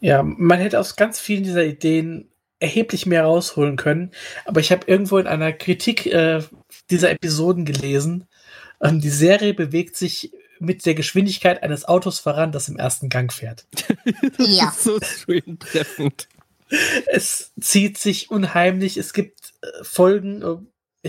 Ja, 0.00 0.22
man 0.22 0.58
hätte 0.58 0.78
aus 0.78 0.96
ganz 0.96 1.20
vielen 1.20 1.44
dieser 1.44 1.64
Ideen 1.64 2.28
erheblich 2.60 3.06
mehr 3.06 3.24
rausholen 3.24 3.76
können. 3.76 4.10
Aber 4.44 4.60
ich 4.60 4.72
habe 4.72 4.86
irgendwo 4.86 5.18
in 5.18 5.26
einer 5.26 5.52
Kritik 5.52 6.06
äh, 6.06 6.42
dieser 6.90 7.10
Episoden 7.10 7.64
gelesen, 7.64 8.26
ähm, 8.80 9.00
die 9.00 9.10
Serie 9.10 9.54
bewegt 9.54 9.96
sich 9.96 10.32
mit 10.60 10.84
der 10.86 10.94
Geschwindigkeit 10.94 11.62
eines 11.62 11.84
Autos 11.86 12.18
voran, 12.18 12.52
das 12.52 12.68
im 12.68 12.76
ersten 12.76 13.08
Gang 13.08 13.32
fährt. 13.32 13.66
das 14.36 14.48
ja. 14.48 14.68
ist 14.68 14.82
so 14.82 14.98
schön 15.00 15.58
treffend. 15.58 16.28
Es 17.06 17.52
zieht 17.60 17.98
sich 17.98 18.30
unheimlich. 18.30 18.96
Es 18.96 19.12
gibt 19.12 19.54
äh, 19.62 19.66
Folgen, 19.82 20.42
äh, 20.42 20.56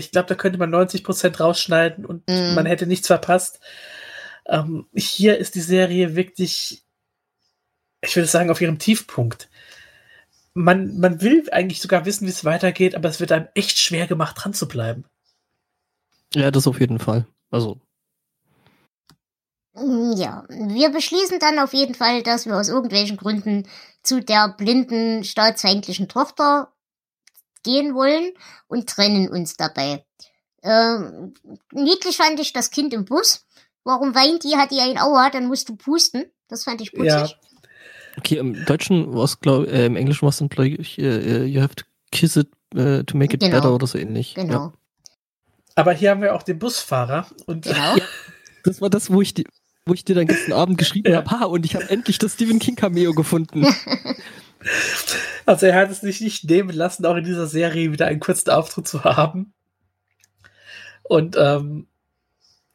ich 0.00 0.10
glaube, 0.10 0.28
da 0.28 0.34
könnte 0.34 0.58
man 0.58 0.70
90 0.70 1.04
Prozent 1.04 1.38
rausschneiden 1.40 2.04
und 2.04 2.28
mm. 2.28 2.54
man 2.54 2.66
hätte 2.66 2.86
nichts 2.86 3.06
verpasst. 3.06 3.60
Ähm, 4.46 4.86
hier 4.94 5.38
ist 5.38 5.54
die 5.54 5.60
Serie 5.60 6.16
wirklich, 6.16 6.82
ich 8.00 8.16
würde 8.16 8.28
sagen, 8.28 8.50
auf 8.50 8.60
ihrem 8.60 8.78
Tiefpunkt 8.78 9.48
man, 10.54 10.98
man 10.98 11.20
will 11.20 11.48
eigentlich 11.52 11.80
sogar 11.80 12.04
wissen, 12.04 12.26
wie 12.26 12.30
es 12.30 12.44
weitergeht, 12.44 12.94
aber 12.94 13.08
es 13.08 13.20
wird 13.20 13.32
einem 13.32 13.48
echt 13.54 13.78
schwer 13.78 14.06
gemacht, 14.06 14.36
dran 14.38 14.54
zu 14.54 14.68
bleiben. 14.68 15.04
Ja, 16.34 16.50
das 16.50 16.66
auf 16.66 16.80
jeden 16.80 16.98
Fall. 16.98 17.26
Also. 17.50 17.80
Mm, 19.74 20.12
ja, 20.16 20.44
wir 20.48 20.90
beschließen 20.90 21.38
dann 21.38 21.58
auf 21.58 21.72
jeden 21.72 21.94
Fall, 21.94 22.22
dass 22.22 22.46
wir 22.46 22.56
aus 22.56 22.68
irgendwelchen 22.68 23.16
Gründen 23.16 23.68
zu 24.02 24.20
der 24.20 24.54
blinden, 24.56 25.24
staatsfeindlichen 25.24 26.08
Tochter 26.08 26.72
gehen 27.62 27.94
wollen 27.94 28.32
und 28.68 28.88
trennen 28.88 29.28
uns 29.28 29.56
dabei. 29.56 30.04
Ähm, 30.62 31.34
niedlich 31.72 32.16
fand 32.16 32.38
ich 32.40 32.52
das 32.52 32.70
Kind 32.70 32.92
im 32.92 33.04
Bus. 33.04 33.46
Warum 33.84 34.14
weint 34.14 34.44
die? 34.44 34.56
Hat 34.56 34.70
die 34.70 34.80
ein 34.80 34.98
Aua? 34.98 35.30
Dann 35.30 35.46
musst 35.46 35.68
du 35.68 35.76
pusten. 35.76 36.26
Das 36.48 36.64
fand 36.64 36.80
ich 36.80 36.92
putzig. 36.92 37.06
Ja. 37.06 37.28
Okay, 38.18 38.36
im 38.36 38.64
Deutschen 38.64 39.14
war 39.14 39.24
es, 39.24 39.40
glaube 39.40 39.68
äh, 39.68 39.86
im 39.86 39.96
Englischen 39.96 40.22
war 40.22 40.30
es 40.30 40.38
dann, 40.38 40.48
glaube 40.48 40.68
ich, 40.68 40.98
uh, 40.98 41.02
you 41.02 41.60
have 41.62 41.74
to 41.76 41.84
kiss 42.10 42.36
it 42.36 42.48
uh, 42.74 43.02
to 43.04 43.16
make 43.16 43.34
it 43.34 43.40
genau. 43.40 43.56
better 43.56 43.74
oder 43.74 43.86
so 43.86 43.98
ähnlich. 43.98 44.34
Genau. 44.34 44.52
Ja. 44.52 44.72
Aber 45.76 45.92
hier 45.92 46.10
haben 46.10 46.20
wir 46.20 46.34
auch 46.34 46.42
den 46.42 46.58
Busfahrer 46.58 47.26
und 47.46 47.64
genau. 47.64 47.96
ja, 47.96 48.04
das 48.64 48.80
war 48.80 48.90
das, 48.90 49.10
wo 49.10 49.22
ich 49.22 49.32
die, 49.32 49.46
wo 49.86 49.94
ich 49.94 50.04
dir 50.04 50.14
dann 50.14 50.26
gestern 50.26 50.52
Abend 50.52 50.76
geschrieben 50.76 51.12
ja. 51.12 51.18
habe, 51.18 51.30
ha, 51.30 51.44
und 51.44 51.64
ich 51.64 51.76
habe 51.76 51.88
endlich 51.88 52.18
das 52.18 52.34
Stephen 52.34 52.58
King 52.58 52.76
Cameo 52.76 53.12
gefunden. 53.12 53.64
Also 55.46 55.66
er 55.66 55.74
hat 55.74 55.90
es 55.90 56.00
sich 56.00 56.20
nicht 56.20 56.44
nehmen 56.44 56.70
lassen, 56.70 57.06
auch 57.06 57.16
in 57.16 57.24
dieser 57.24 57.46
Serie 57.46 57.92
wieder 57.92 58.06
einen 58.06 58.20
kurzen 58.20 58.50
Auftritt 58.50 58.86
zu 58.86 59.04
haben. 59.04 59.52
Und 61.02 61.36
ähm, 61.38 61.88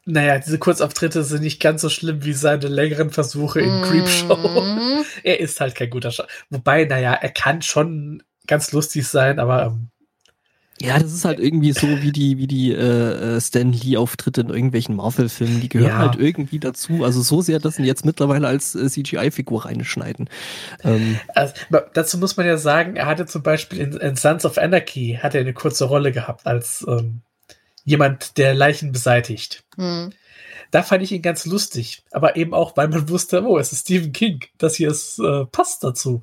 naja, 0.04 0.38
diese 0.38 0.58
Kurzauftritte 0.58 1.24
sind 1.24 1.42
nicht 1.42 1.60
ganz 1.60 1.82
so 1.82 1.88
schlimm 1.88 2.24
wie 2.24 2.32
seine 2.32 2.68
längeren 2.68 3.10
Versuche 3.10 3.60
in 3.60 3.80
mm. 3.80 3.82
Creepshow. 3.82 5.04
er 5.24 5.40
ist 5.40 5.60
halt 5.60 5.74
kein 5.74 5.90
guter 5.90 6.12
Schauspieler. 6.12 6.46
Wobei, 6.50 6.84
naja, 6.84 7.14
er 7.14 7.30
kann 7.30 7.62
schon 7.62 8.22
ganz 8.46 8.72
lustig 8.72 9.08
sein, 9.08 9.40
aber 9.40 9.66
ähm, 9.66 9.90
ja, 10.80 10.98
das 10.98 11.12
ist 11.12 11.24
halt 11.24 11.40
irgendwie 11.40 11.72
so 11.72 11.86
wie 11.86 12.12
die, 12.12 12.36
wie 12.36 12.46
die 12.46 12.72
äh, 12.72 13.36
äh 13.36 13.40
Stan 13.40 13.72
Lee-Auftritte 13.72 14.42
in 14.42 14.50
irgendwelchen 14.50 14.94
Marvel-Filmen. 14.96 15.60
Die 15.60 15.68
gehören 15.68 15.88
ja. 15.88 15.98
halt 15.98 16.16
irgendwie 16.16 16.58
dazu. 16.58 17.04
Also 17.04 17.22
so 17.22 17.40
sehr, 17.40 17.58
dass 17.58 17.76
sie 17.76 17.84
jetzt 17.84 18.04
mittlerweile 18.04 18.46
als 18.46 18.74
äh, 18.74 18.88
CGI-Figur 18.88 19.64
reinschneiden. 19.64 20.28
Ähm. 20.84 21.18
Also, 21.34 21.54
dazu 21.94 22.18
muss 22.18 22.36
man 22.36 22.46
ja 22.46 22.58
sagen, 22.58 22.96
er 22.96 23.06
hatte 23.06 23.26
zum 23.26 23.42
Beispiel 23.42 23.80
in, 23.80 23.92
in 23.94 24.16
Sons 24.16 24.44
of 24.44 24.58
Anarchy 24.58 25.18
hat 25.22 25.34
er 25.34 25.40
eine 25.40 25.54
kurze 25.54 25.86
Rolle 25.86 26.12
gehabt 26.12 26.46
als 26.46 26.84
ähm, 26.86 27.22
jemand, 27.84 28.36
der 28.36 28.54
Leichen 28.54 28.92
beseitigt. 28.92 29.64
Hm. 29.76 30.12
Da 30.70 30.82
fand 30.82 31.02
ich 31.02 31.12
ihn 31.12 31.22
ganz 31.22 31.46
lustig, 31.46 32.04
aber 32.10 32.36
eben 32.36 32.54
auch, 32.54 32.76
weil 32.76 32.88
man 32.88 33.08
wusste, 33.08 33.42
oh, 33.44 33.58
es 33.58 33.72
ist 33.72 33.82
Stephen 33.82 34.12
King, 34.12 34.40
das 34.58 34.76
hier 34.76 34.90
ist, 34.90 35.18
äh, 35.18 35.44
passt 35.46 35.84
dazu. 35.84 36.22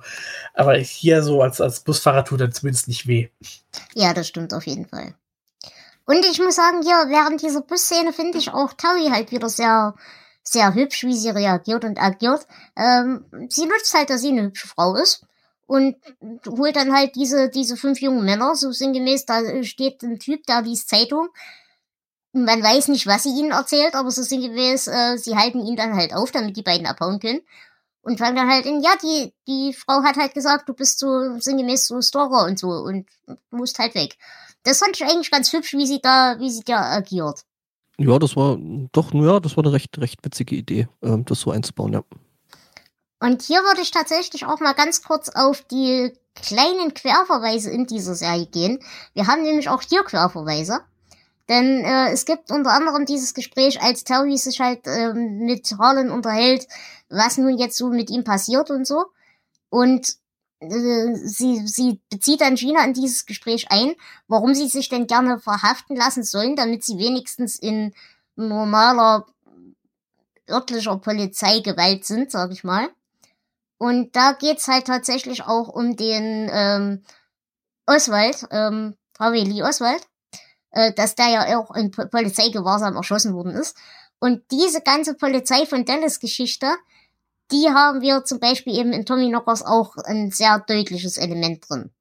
Aber 0.54 0.76
hier 0.76 1.24
so 1.24 1.42
als, 1.42 1.62
als 1.62 1.82
Busfahrer 1.82 2.26
tut 2.26 2.42
er 2.42 2.52
zumindest 2.52 2.88
nicht 2.88 3.08
weh. 3.08 3.30
Ja, 3.94 4.14
das 4.14 4.28
stimmt 4.28 4.54
auf 4.54 4.66
jeden 4.66 4.88
Fall. 4.88 5.16
Und 6.06 6.26
ich 6.26 6.40
muss 6.40 6.56
sagen, 6.56 6.82
hier, 6.82 7.06
während 7.10 7.42
dieser 7.42 7.62
Busszene 7.62 8.12
finde 8.12 8.38
ich 8.38 8.52
auch 8.52 8.74
Tori 8.74 9.08
halt 9.10 9.32
wieder 9.32 9.48
sehr, 9.50 9.96
sehr 10.44 10.74
hübsch, 10.74 11.04
wie 11.04 11.16
sie 11.16 11.30
reagiert 11.30 11.86
und 11.86 11.98
agiert. 11.98 12.46
Ähm, 12.76 13.26
sie 13.50 13.66
nutzt 13.66 13.94
halt, 13.94 14.10
dass 14.10 14.22
sie 14.22 14.30
eine 14.30 14.44
hübsche 14.44 14.68
Frau 14.68 14.96
ist 14.96 15.26
und 15.66 15.96
holt 16.48 16.76
dann 16.76 16.94
halt 16.94 17.16
diese, 17.16 17.50
diese 17.50 17.78
fünf 17.78 18.02
jungen 18.02 18.26
Männer, 18.26 18.56
so 18.56 18.72
sinngemäß, 18.72 19.26
da 19.26 19.64
steht 19.64 20.04
ein 20.04 20.20
Typ, 20.20 20.46
der 20.46 20.62
liest 20.62 20.90
Zeitung 20.90 21.30
man 22.34 22.62
weiß 22.62 22.88
nicht, 22.90 23.08
was 23.08 23.24
sie 23.24 23.30
ihnen 23.30 23.52
erzählt, 23.52 23.96
aber 23.96 24.12
so 24.12 24.24
sinngemäß, 24.24 24.88
äh, 24.88 25.18
sie 25.18 25.38
halten 25.38 25.66
ihn 25.66 25.76
dann 25.76 25.96
halt 25.96 26.14
auf, 26.14 26.32
damit 26.32 26.58
die 26.58 26.64
beiden 26.64 26.88
abhauen 26.88 27.20
können. 27.20 27.42
Und 28.02 28.18
fangen 28.18 28.36
dann 28.36 28.50
halt 28.50 28.66
in, 28.66 28.82
ja, 28.82 28.92
die, 29.02 29.34
die 29.48 29.74
Frau 29.74 30.04
hat 30.04 30.18
halt 30.18 30.34
gesagt, 30.34 30.68
du 30.68 30.74
bist 30.74 31.00
so 31.00 31.40
sinngemäß 31.40 31.88
so 31.88 32.02
Stalker 32.02 32.44
und 32.46 32.60
so 32.60 32.68
und 32.68 33.08
musst 33.50 33.80
halt 33.80 33.96
weg. 33.96 34.18
Das 34.64 34.80
fand 34.80 34.96
ich 34.96 35.06
eigentlich 35.06 35.32
ganz 35.32 35.54
hübsch, 35.54 35.74
wie 35.74 35.88
sie 35.88 36.02
da, 36.02 36.36
wie 36.40 36.50
sie 36.50 36.64
da 36.66 36.82
agiert. 36.82 37.46
Ja, 37.98 38.20
das 38.20 38.36
war 38.36 38.58
doch, 38.92 39.14
ja, 39.14 39.40
das 39.40 39.56
war 39.56 39.64
eine 39.64 39.74
recht, 39.74 39.98
recht 40.00 40.26
witzige 40.26 40.56
Idee, 40.56 40.88
ähm, 41.02 41.24
das 41.26 41.40
so 41.40 41.52
einzubauen, 41.52 41.94
ja. 41.94 42.04
Und 43.22 43.42
hier 43.44 43.60
würde 43.60 43.82
ich 43.82 43.92
tatsächlich 43.92 44.46
auch 44.46 44.60
mal 44.60 44.74
ganz 44.74 45.02
kurz 45.02 45.30
auf 45.30 45.62
die 45.62 46.12
kleinen 46.36 46.94
Querverweise 46.94 47.70
in 47.70 47.86
dieser 47.86 48.16
Serie 48.16 48.48
gehen. 48.48 48.80
Wir 49.14 49.28
haben 49.28 49.44
nämlich 49.44 49.70
auch 49.70 49.82
hier 49.82 50.04
Querverweise. 50.04 50.82
Denn 51.50 51.84
äh, 51.84 52.12
es 52.12 52.26
gibt 52.26 52.52
unter 52.52 52.72
anderem 52.72 53.06
dieses 53.06 53.34
Gespräch, 53.34 53.82
als 53.82 54.04
Terry 54.04 54.38
sich 54.38 54.62
halt 54.62 54.88
äh, 54.88 55.14
mit 55.14 55.76
Harlan 55.78 56.10
unterhält, 56.10 56.68
was 57.10 57.38
nun 57.38 57.58
jetzt 57.58 57.78
so 57.78 57.90
mit 57.90 58.10
ihm 58.10 58.24
passiert 58.24 58.70
und 58.70 58.88
so. 58.88 59.06
Und 59.70 60.16
äh, 60.60 61.16
sie, 61.16 61.68
sie 61.68 62.00
bezieht 62.10 62.42
dann 62.42 62.56
Gina 62.56 62.84
in 62.86 62.94
dieses 62.94 63.26
Gespräch 63.26 63.72
ein, 63.72 63.94
warum 64.28 64.54
sie 64.54 64.70
sich 64.70 64.88
denn 64.88 65.08
gerne 65.08 65.40
verhaften 65.40 65.98
lassen 65.98 66.24
sollen, 66.24 66.56
damit 66.56 66.86
sie 66.86 66.98
wenigstens 66.98 67.58
in 67.58 67.94
normaler 68.36 69.26
örtlicher 70.50 70.98
Polizeigewalt 70.98 72.06
sind, 72.06 72.32
sag 72.32 72.52
ich 72.52 72.64
mal. 72.64 72.90
Und 73.78 74.16
da 74.16 74.32
geht's 74.32 74.68
halt 74.70 74.88
tatsächlich 74.88 75.44
auch 75.44 75.68
um 75.68 75.98
den 75.98 76.50
ähm, 76.52 77.04
Oswald, 77.86 78.48
ähm, 78.52 78.96
Harvey 79.20 79.44
Lee 79.44 79.64
Oswald 79.64 80.08
äh, 80.74 80.94
dass 80.94 81.16
der 81.16 81.30
ja 81.30 81.60
auch 81.60 81.74
in 81.76 81.92
Polizeigewahrsam 81.92 82.96
erschossen 82.96 83.34
worden 83.34 83.54
ist. 83.54 83.78
Und 84.20 84.44
diese 84.52 84.82
ganze 84.82 85.16
Polizei 85.16 85.66
von 85.66 85.86
Dallas 85.86 86.20
Geschichte, 86.20 86.68
die 87.52 87.70
haben 87.70 88.02
wir 88.02 88.24
zum 88.26 88.40
Beispiel 88.40 88.78
eben 88.78 88.94
in 88.94 89.06
Tommy 89.06 89.30
Knockers 89.30 89.64
auch 89.64 89.96
ein 89.98 90.32
sehr 90.32 90.60
deutliches 90.60 91.18
Element 91.18 91.70
drin. 91.70 91.92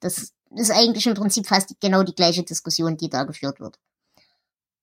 Das 0.00 0.32
ist 0.54 0.70
eigentlich 0.70 1.06
im 1.06 1.14
Prinzip 1.14 1.46
fast 1.46 1.80
genau 1.80 2.02
die 2.02 2.14
gleiche 2.14 2.42
Diskussion, 2.42 2.96
die 2.96 3.08
da 3.08 3.24
geführt 3.24 3.60
wird. 3.60 3.78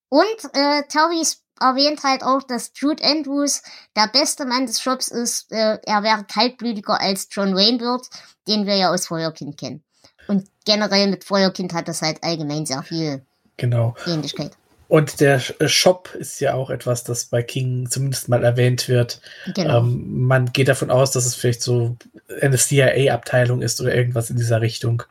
Und 0.10 0.54
äh, 0.54 0.84
Terry 0.88 1.24
erwähnt 1.60 2.04
halt 2.04 2.24
auch, 2.24 2.44
dass 2.44 2.72
Jude 2.76 3.04
Andrews 3.04 3.62
der 3.96 4.08
beste 4.08 4.46
Mann 4.46 4.66
des 4.66 4.82
Shops 4.82 5.08
ist. 5.08 5.52
Äh, 5.52 5.80
er 5.84 6.04
wäre 6.04 6.24
kaltblütiger 6.24 7.00
als 7.00 7.28
John 7.32 7.56
Wayne 7.56 7.80
wird, 7.80 8.10
den 8.48 8.66
wir 8.66 8.76
ja 8.76 8.94
aus 8.94 9.08
Feuerkind 9.08 9.58
kennen. 9.58 9.84
Und 10.28 10.50
generell 10.66 11.10
mit 11.10 11.24
Feuerkind 11.24 11.74
hat 11.74 11.88
das 11.88 12.02
halt 12.02 12.24
allgemein 12.24 12.66
sehr 12.66 12.84
viel 12.84 13.26
Genau. 13.58 13.96
Ähnlichkeit. 14.06 14.52
Und 14.88 15.20
der 15.20 15.42
äh, 15.60 15.68
Shop 15.68 16.14
ist 16.14 16.40
ja 16.40 16.54
auch 16.54 16.70
etwas, 16.70 17.04
das 17.04 17.26
bei 17.26 17.42
King 17.42 17.90
zumindest 17.90 18.30
mal 18.30 18.44
erwähnt 18.44 18.88
wird. 18.88 19.20
Genau. 19.56 19.80
Ähm, 19.80 20.26
man 20.26 20.54
geht 20.54 20.68
davon 20.68 20.92
aus, 20.92 21.12
dass 21.12 21.26
es 21.26 21.36
vielleicht 21.36 21.62
so 21.62 21.96
eine 22.42 22.58
CIA-Abteilung 22.58 23.62
ist 23.62 23.82
oder 23.82 23.96
irgendwas 23.96 24.30
in 24.30 24.38
dieser 24.38 24.62
Richtung. 24.62 25.04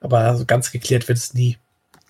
Aber 0.00 0.36
so 0.36 0.44
ganz 0.44 0.70
geklärt 0.70 1.08
wird 1.08 1.18
es 1.18 1.34
nie. 1.34 1.58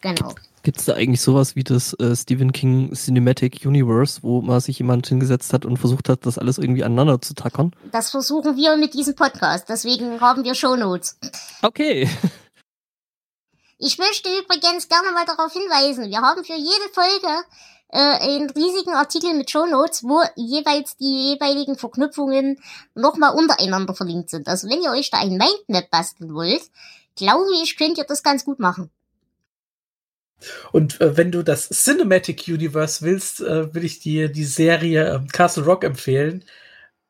Genau. 0.02 0.34
Gibt 0.62 0.78
es 0.78 0.84
da 0.84 0.92
eigentlich 0.92 1.22
sowas 1.22 1.56
wie 1.56 1.64
das 1.64 1.94
äh, 1.94 2.14
Stephen 2.14 2.52
King 2.52 2.92
Cinematic 2.94 3.64
Universe, 3.64 4.22
wo 4.22 4.42
man 4.42 4.60
sich 4.60 4.78
jemand 4.78 5.06
hingesetzt 5.06 5.54
hat 5.54 5.64
und 5.64 5.78
versucht 5.78 6.10
hat, 6.10 6.26
das 6.26 6.36
alles 6.36 6.58
irgendwie 6.58 6.84
aneinander 6.84 7.20
zu 7.22 7.34
tackern? 7.34 7.72
Das 7.92 8.10
versuchen 8.10 8.56
wir 8.56 8.76
mit 8.76 8.92
diesem 8.92 9.14
Podcast, 9.14 9.70
deswegen 9.70 10.20
haben 10.20 10.44
wir 10.44 10.54
Shownotes. 10.54 11.18
Okay. 11.62 12.08
Ich 13.82 13.96
möchte 13.96 14.28
übrigens 14.28 14.88
gerne 14.88 15.10
mal 15.10 15.24
darauf 15.24 15.54
hinweisen, 15.54 16.10
wir 16.10 16.20
haben 16.20 16.44
für 16.44 16.52
jede 16.52 16.92
Folge 16.92 17.44
äh, 17.88 18.36
einen 18.36 18.50
riesigen 18.50 18.92
Artikel 18.92 19.32
mit 19.32 19.50
Show 19.50 19.64
Notes, 19.64 20.04
wo 20.04 20.22
jeweils 20.36 20.98
die 20.98 21.30
jeweiligen 21.32 21.78
Verknüpfungen 21.78 22.58
nochmal 22.94 23.34
untereinander 23.34 23.94
verlinkt 23.94 24.28
sind. 24.28 24.48
Also 24.48 24.68
wenn 24.68 24.82
ihr 24.82 24.90
euch 24.90 25.08
da 25.08 25.20
ein 25.20 25.38
Mindmap 25.38 25.90
basteln 25.90 26.34
wollt, 26.34 26.60
glaube 27.16 27.46
ich, 27.62 27.78
könnt 27.78 27.96
ihr 27.96 28.04
das 28.04 28.22
ganz 28.22 28.44
gut 28.44 28.58
machen. 28.58 28.90
Und 30.72 31.00
äh, 31.00 31.16
wenn 31.16 31.32
du 31.32 31.42
das 31.42 31.70
Cinematic 31.70 32.48
Universe 32.48 33.02
willst, 33.02 33.40
äh, 33.40 33.74
will 33.74 33.84
ich 33.86 34.00
dir 34.00 34.28
die 34.28 34.44
Serie 34.44 35.14
äh, 35.14 35.26
Castle 35.32 35.64
Rock 35.64 35.84
empfehlen. 35.84 36.44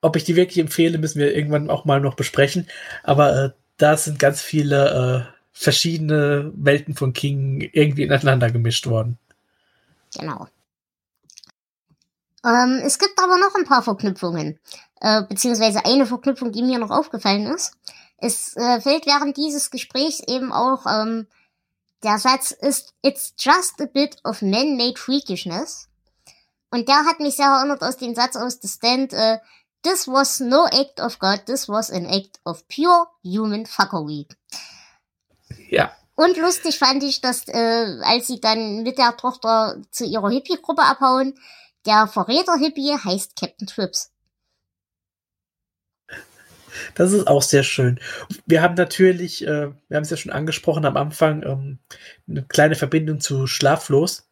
Ob 0.03 0.15
ich 0.15 0.23
die 0.23 0.37
wirklich 0.37 0.59
empfehle, 0.59 0.99
müssen 0.99 1.19
wir 1.19 1.35
irgendwann 1.35 1.69
auch 1.69 1.85
mal 1.85 2.01
noch 2.01 2.15
besprechen. 2.15 2.69
Aber 3.03 3.37
äh, 3.37 3.51
da 3.77 3.97
sind 3.97 4.21
ganz 4.21 4.41
viele 4.41 5.27
äh, 5.33 5.40
verschiedene 5.61 6.51
Welten 6.57 6.95
von 6.95 7.13
King 7.13 7.61
irgendwie 7.61 8.05
ineinander 8.05 8.51
gemischt 8.51 8.87
worden. 8.87 9.19
Genau. 10.19 10.47
Ähm, 12.43 12.81
es 12.83 12.99
gibt 12.99 13.23
aber 13.23 13.37
noch 13.37 13.55
ein 13.55 13.67
paar 13.67 13.83
Verknüpfungen, 13.83 14.59
äh, 15.03 15.23
beziehungsweise 15.25 15.85
eine 15.85 16.07
Verknüpfung, 16.07 16.51
die 16.51 16.63
mir 16.63 16.79
noch 16.79 16.91
aufgefallen 16.91 17.47
ist. 17.47 17.75
Es 18.17 18.57
äh, 18.57 18.81
fällt 18.81 19.05
während 19.05 19.37
dieses 19.37 19.71
Gesprächs 19.71 20.21
eben 20.27 20.51
auch 20.51 20.87
ähm, 20.87 21.27
der 22.03 22.19
Satz 22.19 22.53
ist, 22.53 22.95
it's 23.03 23.35
just 23.39 23.83
a 23.83 23.85
bit 23.85 24.17
of 24.25 24.41
man-made 24.41 24.97
freakishness. 24.97 25.89
Und 26.71 26.89
der 26.89 27.05
hat 27.05 27.21
mich 27.21 27.37
sehr 27.37 27.49
erinnert 27.49 27.83
aus 27.83 27.99
dem 27.99 28.15
Satz 28.15 28.35
aus 28.35 28.61
The 28.63 28.69
Stand, 28.69 29.13
äh, 29.13 29.37
this 29.83 30.09
was 30.09 30.41
no 30.41 30.65
act 30.73 31.01
of 31.01 31.19
God, 31.19 31.45
this 31.45 31.69
was 31.69 31.91
an 31.91 32.07
act 32.07 32.41
of 32.47 32.67
pure 32.69 33.09
human 33.23 33.67
fuckery. 33.67 34.27
Ja. 35.69 35.93
Und 36.15 36.37
lustig 36.37 36.79
fand 36.79 37.03
ich, 37.03 37.21
dass 37.21 37.49
äh, 37.49 37.99
als 38.03 38.27
sie 38.27 38.41
dann 38.41 38.83
mit 38.83 38.99
der 38.99 39.17
Tochter 39.17 39.81
zu 39.91 40.05
ihrer 40.05 40.31
Hippie-Gruppe 40.31 40.83
abhauen, 40.83 41.35
der 41.87 42.07
Verräter-Hippie 42.07 42.97
heißt 43.03 43.37
Captain 43.37 43.67
Trips. 43.67 44.13
Das 46.95 47.13
ist 47.13 47.27
auch 47.27 47.43
sehr 47.43 47.63
schön. 47.63 47.99
Wir 48.47 48.63
haben 48.63 48.75
natürlich, 48.75 49.43
äh, 49.47 49.71
wir 49.89 49.97
haben 49.97 50.03
es 50.03 50.11
ja 50.11 50.17
schon 50.17 50.33
angesprochen 50.33 50.85
am 50.85 50.97
Anfang, 50.97 51.43
ähm, 51.43 51.79
eine 52.29 52.43
kleine 52.43 52.75
Verbindung 52.75 53.21
zu 53.21 53.47
Schlaflos. 53.47 54.27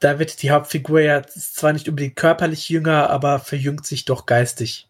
da 0.00 0.18
wird 0.18 0.42
die 0.42 0.50
Hauptfigur 0.50 1.00
ja 1.00 1.22
zwar 1.22 1.72
nicht 1.72 1.88
unbedingt 1.88 2.16
körperlich 2.16 2.68
jünger, 2.68 3.08
aber 3.10 3.38
verjüngt 3.38 3.86
sich 3.86 4.04
doch 4.04 4.26
geistig. 4.26 4.88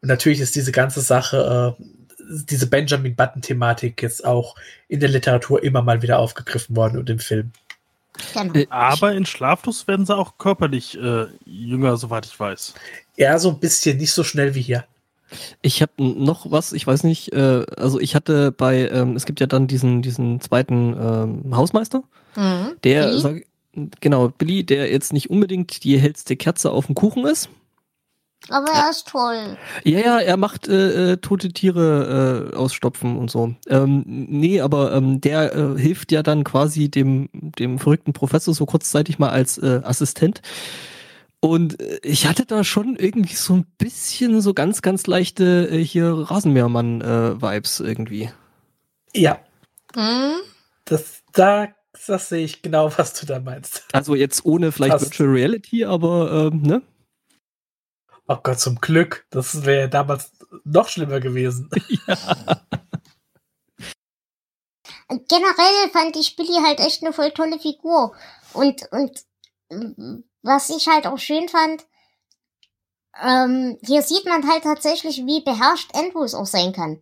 Und 0.00 0.08
natürlich 0.08 0.40
ist 0.40 0.54
diese 0.54 0.72
ganze 0.72 1.00
Sache, 1.02 1.76
äh, 1.78 1.84
diese 2.28 2.66
Benjamin 2.66 3.14
Button-Thematik 3.14 4.02
jetzt 4.02 4.24
auch 4.24 4.54
in 4.88 5.00
der 5.00 5.08
Literatur 5.08 5.62
immer 5.62 5.82
mal 5.82 6.02
wieder 6.02 6.18
aufgegriffen 6.18 6.76
worden 6.76 6.98
und 6.98 7.08
im 7.10 7.18
Film. 7.18 7.52
Genau. 8.34 8.54
Äh, 8.54 8.66
aber 8.70 9.12
in 9.12 9.26
Schlaflos 9.26 9.86
werden 9.86 10.06
sie 10.06 10.16
auch 10.16 10.38
körperlich 10.38 10.98
äh, 10.98 11.26
jünger, 11.44 11.96
soweit 11.96 12.26
ich 12.26 12.38
weiß. 12.38 12.74
Ja, 13.16 13.38
so 13.38 13.50
ein 13.50 13.60
bisschen, 13.60 13.96
nicht 13.98 14.12
so 14.12 14.24
schnell 14.24 14.54
wie 14.54 14.62
hier. 14.62 14.84
Ich 15.60 15.82
habe 15.82 15.92
noch 15.98 16.50
was, 16.50 16.72
ich 16.72 16.86
weiß 16.86 17.04
nicht, 17.04 17.32
äh, 17.32 17.64
also 17.76 18.00
ich 18.00 18.14
hatte 18.14 18.50
bei, 18.50 18.88
ähm, 18.88 19.14
es 19.14 19.26
gibt 19.26 19.40
ja 19.40 19.46
dann 19.46 19.66
diesen, 19.66 20.00
diesen 20.00 20.40
zweiten 20.40 20.96
ähm, 20.98 21.56
Hausmeister, 21.56 22.02
mhm. 22.34 22.76
der, 22.82 23.18
sag, 23.18 23.42
genau, 24.00 24.28
Billy, 24.28 24.64
der 24.64 24.90
jetzt 24.90 25.12
nicht 25.12 25.28
unbedingt 25.28 25.84
die 25.84 25.98
hellste 25.98 26.36
Kerze 26.36 26.70
auf 26.70 26.86
dem 26.86 26.94
Kuchen 26.94 27.26
ist. 27.26 27.50
Aber 28.50 28.68
er 28.68 28.90
ist 28.90 29.08
toll. 29.08 29.58
Ja, 29.84 29.98
ja, 29.98 30.18
er 30.20 30.36
macht 30.36 30.68
äh, 30.68 31.12
äh, 31.12 31.16
tote 31.18 31.50
Tiere 31.50 32.50
äh, 32.52 32.56
ausstopfen 32.56 33.16
und 33.16 33.30
so. 33.30 33.54
Ähm, 33.68 34.04
nee, 34.06 34.60
aber 34.60 34.94
ähm, 34.94 35.20
der 35.20 35.54
äh, 35.54 35.78
hilft 35.78 36.12
ja 36.12 36.22
dann 36.22 36.44
quasi 36.44 36.90
dem, 36.90 37.28
dem 37.32 37.78
verrückten 37.78 38.12
Professor 38.12 38.54
so 38.54 38.64
kurzzeitig 38.64 39.18
mal 39.18 39.30
als 39.30 39.58
äh, 39.58 39.80
Assistent. 39.84 40.40
Und 41.40 41.80
äh, 41.80 42.00
ich 42.02 42.26
hatte 42.26 42.46
da 42.46 42.64
schon 42.64 42.96
irgendwie 42.96 43.34
so 43.34 43.54
ein 43.54 43.66
bisschen 43.76 44.40
so 44.40 44.54
ganz, 44.54 44.82
ganz 44.82 45.06
leichte 45.06 45.68
äh, 45.70 45.84
hier 45.84 46.12
Rasenmähermann-Vibes 46.30 47.80
äh, 47.80 47.84
irgendwie. 47.84 48.30
Ja. 49.14 49.38
Hm? 49.94 50.32
Das, 50.84 51.22
da, 51.32 51.68
das 52.06 52.28
sehe 52.30 52.44
ich 52.44 52.62
genau, 52.62 52.90
was 52.96 53.14
du 53.14 53.26
da 53.26 53.40
meinst. 53.40 53.84
Also 53.92 54.14
jetzt 54.14 54.44
ohne 54.44 54.72
vielleicht 54.72 54.92
Fast. 54.92 55.04
Virtual 55.04 55.28
Reality, 55.28 55.84
aber 55.84 56.50
ähm, 56.52 56.62
ne? 56.62 56.82
Oh 58.28 58.36
Gott, 58.42 58.60
zum 58.60 58.76
Glück. 58.76 59.26
Das 59.30 59.64
wäre 59.64 59.88
damals 59.88 60.32
noch 60.64 60.88
schlimmer 60.88 61.20
gewesen. 61.20 61.70
Ja. 62.06 62.16
Generell 65.26 65.88
fand 65.90 66.16
ich 66.16 66.36
Billy 66.36 66.60
halt 66.62 66.80
echt 66.80 67.02
eine 67.02 67.14
voll 67.14 67.30
tolle 67.30 67.58
Figur. 67.58 68.14
Und, 68.52 68.82
und 68.92 69.24
was 70.42 70.68
ich 70.68 70.86
halt 70.86 71.06
auch 71.06 71.18
schön 71.18 71.48
fand, 71.48 71.86
ähm, 73.22 73.78
hier 73.82 74.02
sieht 74.02 74.26
man 74.26 74.46
halt 74.46 74.64
tatsächlich, 74.64 75.24
wie 75.24 75.42
beherrscht 75.42 75.94
Andrews 75.94 76.34
auch 76.34 76.44
sein 76.44 76.74
kann. 76.74 77.00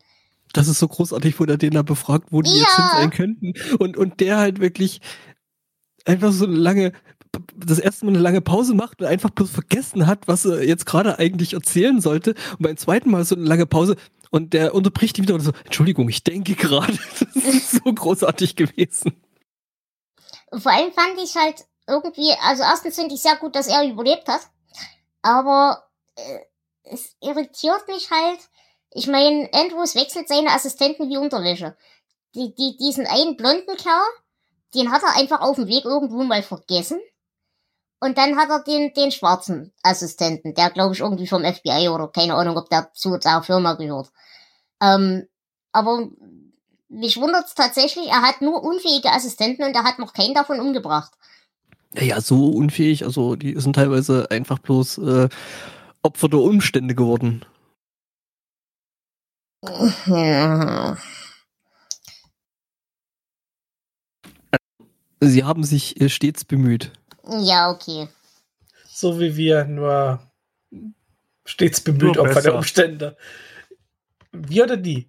Das 0.52 0.68
ist 0.68 0.78
so 0.78 0.86
großartig, 0.86 1.40
wo 1.40 1.46
der 1.46 1.56
den 1.56 1.72
da 1.72 1.82
befragt, 1.82 2.28
wo 2.30 2.42
die 2.42 2.50
ja. 2.50 2.58
jetzt 2.58 2.76
hin 2.76 2.84
sein 2.92 3.10
könnten. 3.10 3.54
Und, 3.78 3.96
und 3.96 4.20
der 4.20 4.38
halt 4.38 4.60
wirklich 4.60 5.00
einfach 6.04 6.32
so 6.32 6.44
eine 6.44 6.54
lange, 6.54 6.92
das 7.56 7.78
erste 7.78 8.04
Mal 8.06 8.12
eine 8.12 8.20
lange 8.20 8.40
Pause 8.40 8.74
macht 8.74 9.00
und 9.00 9.06
einfach 9.06 9.30
bloß 9.30 9.50
vergessen 9.50 10.06
hat, 10.06 10.28
was 10.28 10.44
er 10.44 10.64
jetzt 10.64 10.86
gerade 10.86 11.18
eigentlich 11.18 11.54
erzählen 11.54 12.00
sollte. 12.00 12.34
Und 12.52 12.62
beim 12.62 12.76
zweiten 12.76 13.10
Mal 13.10 13.24
so 13.24 13.34
eine 13.34 13.44
lange 13.44 13.66
Pause 13.66 13.96
und 14.30 14.52
der 14.52 14.74
unterbricht 14.74 15.18
ihn 15.18 15.24
wieder 15.24 15.34
und 15.34 15.40
so, 15.40 15.52
Entschuldigung, 15.64 16.08
ich 16.08 16.24
denke 16.24 16.54
gerade. 16.54 16.98
Das 17.34 17.44
ist 17.44 17.70
so 17.72 17.92
großartig 17.92 18.56
gewesen. 18.56 19.20
Vor 20.52 20.72
allem 20.72 20.92
fand 20.92 21.18
ich 21.22 21.36
halt 21.36 21.64
irgendwie, 21.86 22.32
also 22.42 22.62
erstens 22.62 22.96
finde 22.96 23.14
ich 23.14 23.22
sehr 23.22 23.36
gut, 23.36 23.54
dass 23.54 23.68
er 23.68 23.88
überlebt 23.88 24.28
hat. 24.28 24.40
Aber 25.22 25.84
äh, 26.16 26.40
es 26.84 27.16
irritiert 27.20 27.86
mich 27.88 28.10
halt. 28.10 28.40
Ich 28.92 29.06
meine, 29.06 29.48
Andrews 29.52 29.94
wechselt 29.94 30.28
seine 30.28 30.50
Assistenten 30.50 31.08
wie 31.08 31.18
Unterwäsche. 31.18 31.76
Die, 32.34 32.54
die, 32.54 32.76
diesen 32.76 33.06
einen 33.06 33.36
blonden 33.36 33.76
Kerl, 33.76 34.06
den 34.74 34.90
hat 34.90 35.02
er 35.02 35.16
einfach 35.16 35.40
auf 35.40 35.56
dem 35.56 35.68
Weg 35.68 35.84
irgendwo 35.84 36.22
mal 36.22 36.42
vergessen. 36.42 37.00
Und 37.98 38.18
dann 38.18 38.36
hat 38.36 38.50
er 38.50 38.62
den, 38.62 38.92
den 38.94 39.10
schwarzen 39.10 39.72
Assistenten, 39.82 40.54
der 40.54 40.70
glaube 40.70 40.94
ich 40.94 41.00
irgendwie 41.00 41.26
vom 41.26 41.44
FBI 41.44 41.88
oder 41.88 42.08
keine 42.08 42.34
Ahnung, 42.34 42.56
ob 42.58 42.68
der 42.68 42.92
zu 42.92 43.16
der 43.16 43.42
Firma 43.42 43.74
gehört. 43.74 44.12
Ähm, 44.82 45.26
aber 45.72 46.08
mich 46.88 47.16
wundert's 47.16 47.54
tatsächlich, 47.54 48.08
er 48.08 48.22
hat 48.22 48.42
nur 48.42 48.62
unfähige 48.62 49.10
Assistenten 49.10 49.64
und 49.64 49.74
er 49.74 49.84
hat 49.84 49.98
noch 49.98 50.12
keinen 50.12 50.34
davon 50.34 50.60
umgebracht. 50.60 51.12
Ja, 51.94 52.20
so 52.20 52.50
unfähig, 52.50 53.04
also 53.04 53.36
die 53.36 53.58
sind 53.58 53.76
teilweise 53.76 54.30
einfach 54.30 54.58
bloß 54.58 54.98
äh, 54.98 55.28
Opfer 56.02 56.28
der 56.28 56.40
Umstände 56.40 56.94
geworden. 56.94 57.44
Ja. 60.06 60.96
Sie 65.20 65.44
haben 65.44 65.64
sich 65.64 65.98
äh, 66.00 66.10
stets 66.10 66.44
bemüht. 66.44 66.92
Ja, 67.28 67.70
okay. 67.70 68.08
So 68.88 69.18
wie 69.20 69.36
wir, 69.36 69.64
nur 69.64 70.20
stets 71.44 71.80
bemüht, 71.80 72.18
Opfer 72.18 72.42
der 72.42 72.54
Umstände. 72.54 73.16
Wir 74.32 74.64
oder 74.64 74.76
die? 74.76 75.08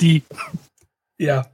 Die. 0.00 0.22
Ja. 1.18 1.46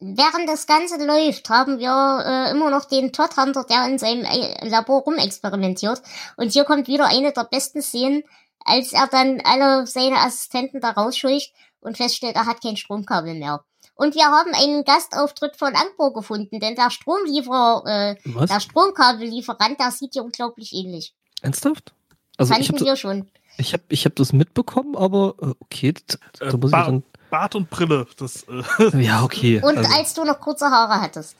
Während 0.00 0.48
das 0.48 0.66
Ganze 0.66 1.04
läuft, 1.04 1.48
haben 1.48 1.78
wir 1.78 2.24
äh, 2.26 2.50
immer 2.50 2.70
noch 2.70 2.84
den 2.84 3.12
Todd 3.12 3.36
Hunter, 3.36 3.64
der 3.64 3.86
in 3.86 3.98
seinem 3.98 4.24
äh, 4.24 4.68
Labor 4.68 5.02
rumexperimentiert. 5.02 6.02
Und 6.36 6.52
hier 6.52 6.64
kommt 6.64 6.88
wieder 6.88 7.06
eine 7.06 7.32
der 7.32 7.44
besten 7.44 7.80
Szenen, 7.80 8.22
als 8.64 8.92
er 8.92 9.06
dann 9.06 9.40
alle 9.44 9.86
seine 9.86 10.18
Assistenten 10.18 10.80
da 10.80 10.90
rausscheucht 10.90 11.52
und 11.80 11.96
feststellt, 11.96 12.36
er 12.36 12.46
hat 12.46 12.62
kein 12.62 12.76
Stromkabel 12.76 13.34
mehr. 13.34 13.64
Und 13.94 14.14
wir 14.14 14.24
haben 14.24 14.52
einen 14.54 14.84
Gastauftritt 14.84 15.56
von 15.56 15.74
Angbo 15.74 16.12
gefunden, 16.12 16.58
denn 16.58 16.74
der 16.74 16.90
Stromlieferer, 16.90 18.16
äh, 18.16 18.46
der 18.46 18.60
Stromkabellieferant, 18.60 19.78
der 19.78 19.90
sieht 19.92 20.14
hier 20.14 20.24
unglaublich 20.24 20.72
ähnlich. 20.72 21.14
Ernsthaft? 21.42 21.92
Also 22.36 22.52
Fanden 22.52 22.80
wir 22.80 22.96
schon. 22.96 23.30
Ich 23.56 23.72
habe 23.72 23.84
ich 23.88 24.04
hab 24.04 24.16
das 24.16 24.32
mitbekommen, 24.32 24.96
aber 24.96 25.34
äh, 25.40 25.54
okay, 25.60 25.94
da, 26.38 26.50
da 26.50 26.56
muss 26.56 26.70
ich 26.70 26.76
dann 26.76 27.04
Bart 27.30 27.54
und 27.54 27.70
Brille. 27.70 28.06
Das, 28.16 28.44
äh 28.44 29.02
ja, 29.02 29.22
okay. 29.22 29.60
Und 29.62 29.78
also. 29.78 29.92
als 29.92 30.14
du 30.14 30.24
noch 30.24 30.40
kurze 30.40 30.66
Haare 30.66 31.00
hattest. 31.00 31.36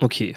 Okay. 0.00 0.36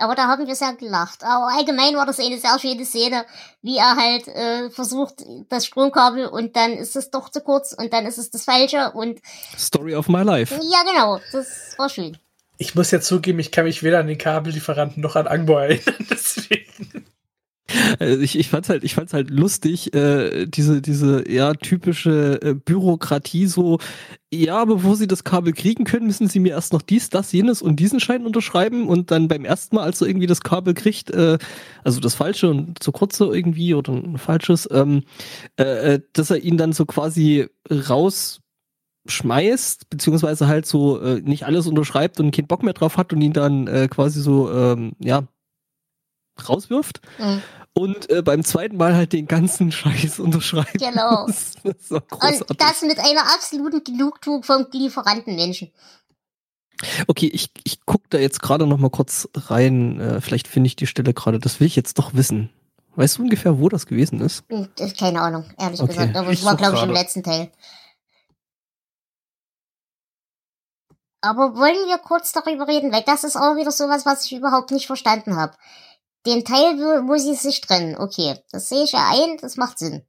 Aber 0.00 0.14
da 0.14 0.26
haben 0.26 0.46
wir 0.46 0.54
sehr 0.54 0.74
gelacht. 0.74 1.22
Aber 1.22 1.48
allgemein 1.56 1.94
war 1.94 2.06
das 2.06 2.18
eine 2.18 2.38
sehr 2.38 2.58
schöne 2.58 2.84
Szene, 2.84 3.24
wie 3.62 3.76
er 3.76 3.96
halt 3.96 4.28
äh, 4.28 4.70
versucht, 4.70 5.24
das 5.48 5.66
Stromkabel 5.66 6.26
und 6.26 6.56
dann 6.56 6.72
ist 6.72 6.96
es 6.96 7.10
doch 7.10 7.28
zu 7.28 7.40
kurz 7.40 7.72
und 7.72 7.92
dann 7.92 8.06
ist 8.06 8.18
es 8.18 8.30
das 8.30 8.44
Falsche 8.44 8.92
und. 8.92 9.20
Story 9.58 9.94
of 9.94 10.08
my 10.08 10.22
life. 10.22 10.54
Ja, 10.54 10.82
genau. 10.82 11.20
Das 11.32 11.74
war 11.78 11.88
schön. 11.88 12.16
Ich 12.58 12.74
muss 12.74 12.90
ja 12.90 13.00
zugeben, 13.00 13.38
ich 13.38 13.52
kann 13.52 13.64
mich 13.64 13.82
weder 13.82 14.00
an 14.00 14.06
den 14.06 14.18
Kabellieferanten 14.18 15.02
noch 15.02 15.16
an 15.16 15.26
Angbo 15.26 15.56
erinnern. 15.58 16.06
Deswegen. 16.10 17.06
Also 17.98 18.20
ich, 18.20 18.38
ich 18.38 18.48
fand's 18.48 18.68
halt, 18.68 18.84
halt 18.84 19.30
lustig, 19.30 19.94
äh, 19.94 20.46
diese, 20.46 20.82
diese 20.82 21.30
ja 21.30 21.54
typische 21.54 22.40
äh, 22.42 22.54
Bürokratie 22.54 23.46
so, 23.46 23.78
ja, 24.32 24.64
bevor 24.64 24.94
sie 24.96 25.08
das 25.08 25.24
Kabel 25.24 25.52
kriegen 25.52 25.82
können, 25.84 26.06
müssen 26.06 26.28
sie 26.28 26.38
mir 26.38 26.52
erst 26.52 26.72
noch 26.72 26.82
dies, 26.82 27.10
das, 27.10 27.32
jenes 27.32 27.62
und 27.62 27.76
diesen 27.76 27.98
Schein 27.98 28.24
unterschreiben 28.24 28.88
und 28.88 29.10
dann 29.10 29.26
beim 29.26 29.44
ersten 29.44 29.74
Mal, 29.76 29.82
als 29.82 30.00
er 30.00 30.06
irgendwie 30.06 30.28
das 30.28 30.42
Kabel 30.42 30.74
kriegt, 30.74 31.10
äh, 31.10 31.38
also 31.82 31.98
das 32.00 32.14
falsche 32.14 32.50
und 32.50 32.80
zu 32.82 32.92
kurze 32.92 33.24
irgendwie 33.26 33.74
oder 33.74 33.92
ein 33.92 34.18
falsches, 34.18 34.68
ähm, 34.70 35.02
äh, 35.58 35.94
äh 35.94 36.00
dass 36.12 36.30
er 36.30 36.38
ihn 36.38 36.56
dann 36.56 36.72
so 36.72 36.86
quasi 36.86 37.48
rausschmeißt, 37.68 39.90
beziehungsweise 39.90 40.46
halt 40.46 40.66
so 40.66 41.00
äh, 41.00 41.20
nicht 41.20 41.44
alles 41.44 41.66
unterschreibt 41.66 42.20
und 42.20 42.30
keinen 42.30 42.46
Bock 42.46 42.62
mehr 42.62 42.74
drauf 42.74 42.96
hat 42.96 43.12
und 43.12 43.20
ihn 43.20 43.32
dann 43.32 43.66
äh, 43.66 43.88
quasi 43.88 44.20
so, 44.20 44.52
ähm, 44.52 44.92
ja, 45.00 45.24
rauswirft. 46.48 47.00
Mhm 47.18 47.42
und 47.74 48.10
äh, 48.10 48.22
beim 48.22 48.44
zweiten 48.44 48.76
Mal 48.76 48.94
halt 48.94 49.12
den 49.12 49.26
ganzen 49.26 49.70
Scheiß 49.72 50.18
unterschreiben. 50.20 50.78
Genau. 50.78 51.26
Das, 51.26 51.54
das 51.62 51.90
und 51.90 52.60
das 52.60 52.82
mit 52.82 52.98
einer 52.98 53.22
absoluten 53.34 53.84
Genugtuung 53.84 54.42
vom 54.42 54.66
Lieferantenmenschen. 54.72 55.70
Okay, 57.06 57.30
ich, 57.32 57.50
ich 57.64 57.84
gucke 57.84 58.06
da 58.10 58.18
jetzt 58.18 58.40
gerade 58.42 58.66
noch 58.66 58.78
mal 58.78 58.90
kurz 58.90 59.28
rein. 59.34 60.00
Äh, 60.00 60.20
vielleicht 60.20 60.48
finde 60.48 60.66
ich 60.66 60.76
die 60.76 60.86
Stelle 60.86 61.12
gerade. 61.12 61.38
Das 61.38 61.60
will 61.60 61.66
ich 61.66 61.76
jetzt 61.76 61.98
doch 61.98 62.14
wissen. 62.14 62.50
Weißt 62.96 63.18
du 63.18 63.22
ungefähr, 63.22 63.60
wo 63.60 63.68
das 63.68 63.86
gewesen 63.86 64.20
ist? 64.20 64.44
Hm, 64.48 64.68
keine 64.98 65.20
Ahnung, 65.20 65.44
ehrlich 65.58 65.80
okay. 65.80 65.92
gesagt. 65.92 66.16
Aber 66.16 66.30
es 66.30 66.44
war, 66.44 66.56
glaube 66.56 66.76
ich, 66.76 66.82
im 66.82 66.90
letzten 66.90 67.22
Teil. 67.22 67.52
Aber 71.22 71.54
wollen 71.54 71.86
wir 71.86 71.98
kurz 71.98 72.32
darüber 72.32 72.66
reden, 72.66 72.92
weil 72.92 73.02
das 73.02 73.24
ist 73.24 73.36
auch 73.36 73.56
wieder 73.56 73.70
sowas, 73.70 74.06
was 74.06 74.24
ich 74.24 74.32
überhaupt 74.32 74.70
nicht 74.70 74.86
verstanden 74.86 75.36
habe. 75.36 75.54
Den 76.26 76.44
Teil, 76.44 76.78
wo 77.08 77.16
sie 77.16 77.34
sich 77.34 77.60
trennen, 77.60 77.96
okay, 77.96 78.38
das 78.50 78.68
sehe 78.68 78.84
ich 78.84 78.92
ja 78.92 79.10
ein, 79.10 79.38
das 79.38 79.56
macht 79.56 79.78
Sinn. 79.78 80.06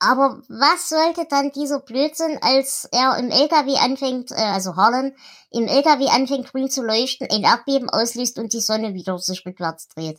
Aber 0.00 0.42
was 0.48 0.88
sollte 0.88 1.26
dann 1.26 1.52
dieser 1.52 1.78
Blödsinn, 1.78 2.36
als 2.42 2.88
er 2.90 3.16
im 3.18 3.30
LKW 3.30 3.76
anfängt, 3.76 4.32
äh, 4.32 4.34
also 4.34 4.74
Harlan, 4.74 5.14
im 5.50 5.68
LKW 5.68 6.08
anfängt 6.08 6.50
grün 6.50 6.68
zu 6.68 6.82
leuchten, 6.82 7.28
ein 7.30 7.44
Erdbeben 7.44 7.88
auslöst 7.88 8.36
und 8.40 8.52
die 8.52 8.60
Sonne 8.60 8.94
wieder 8.94 9.16
sich 9.20 9.46
rückwärts 9.46 9.86
dreht? 9.86 10.18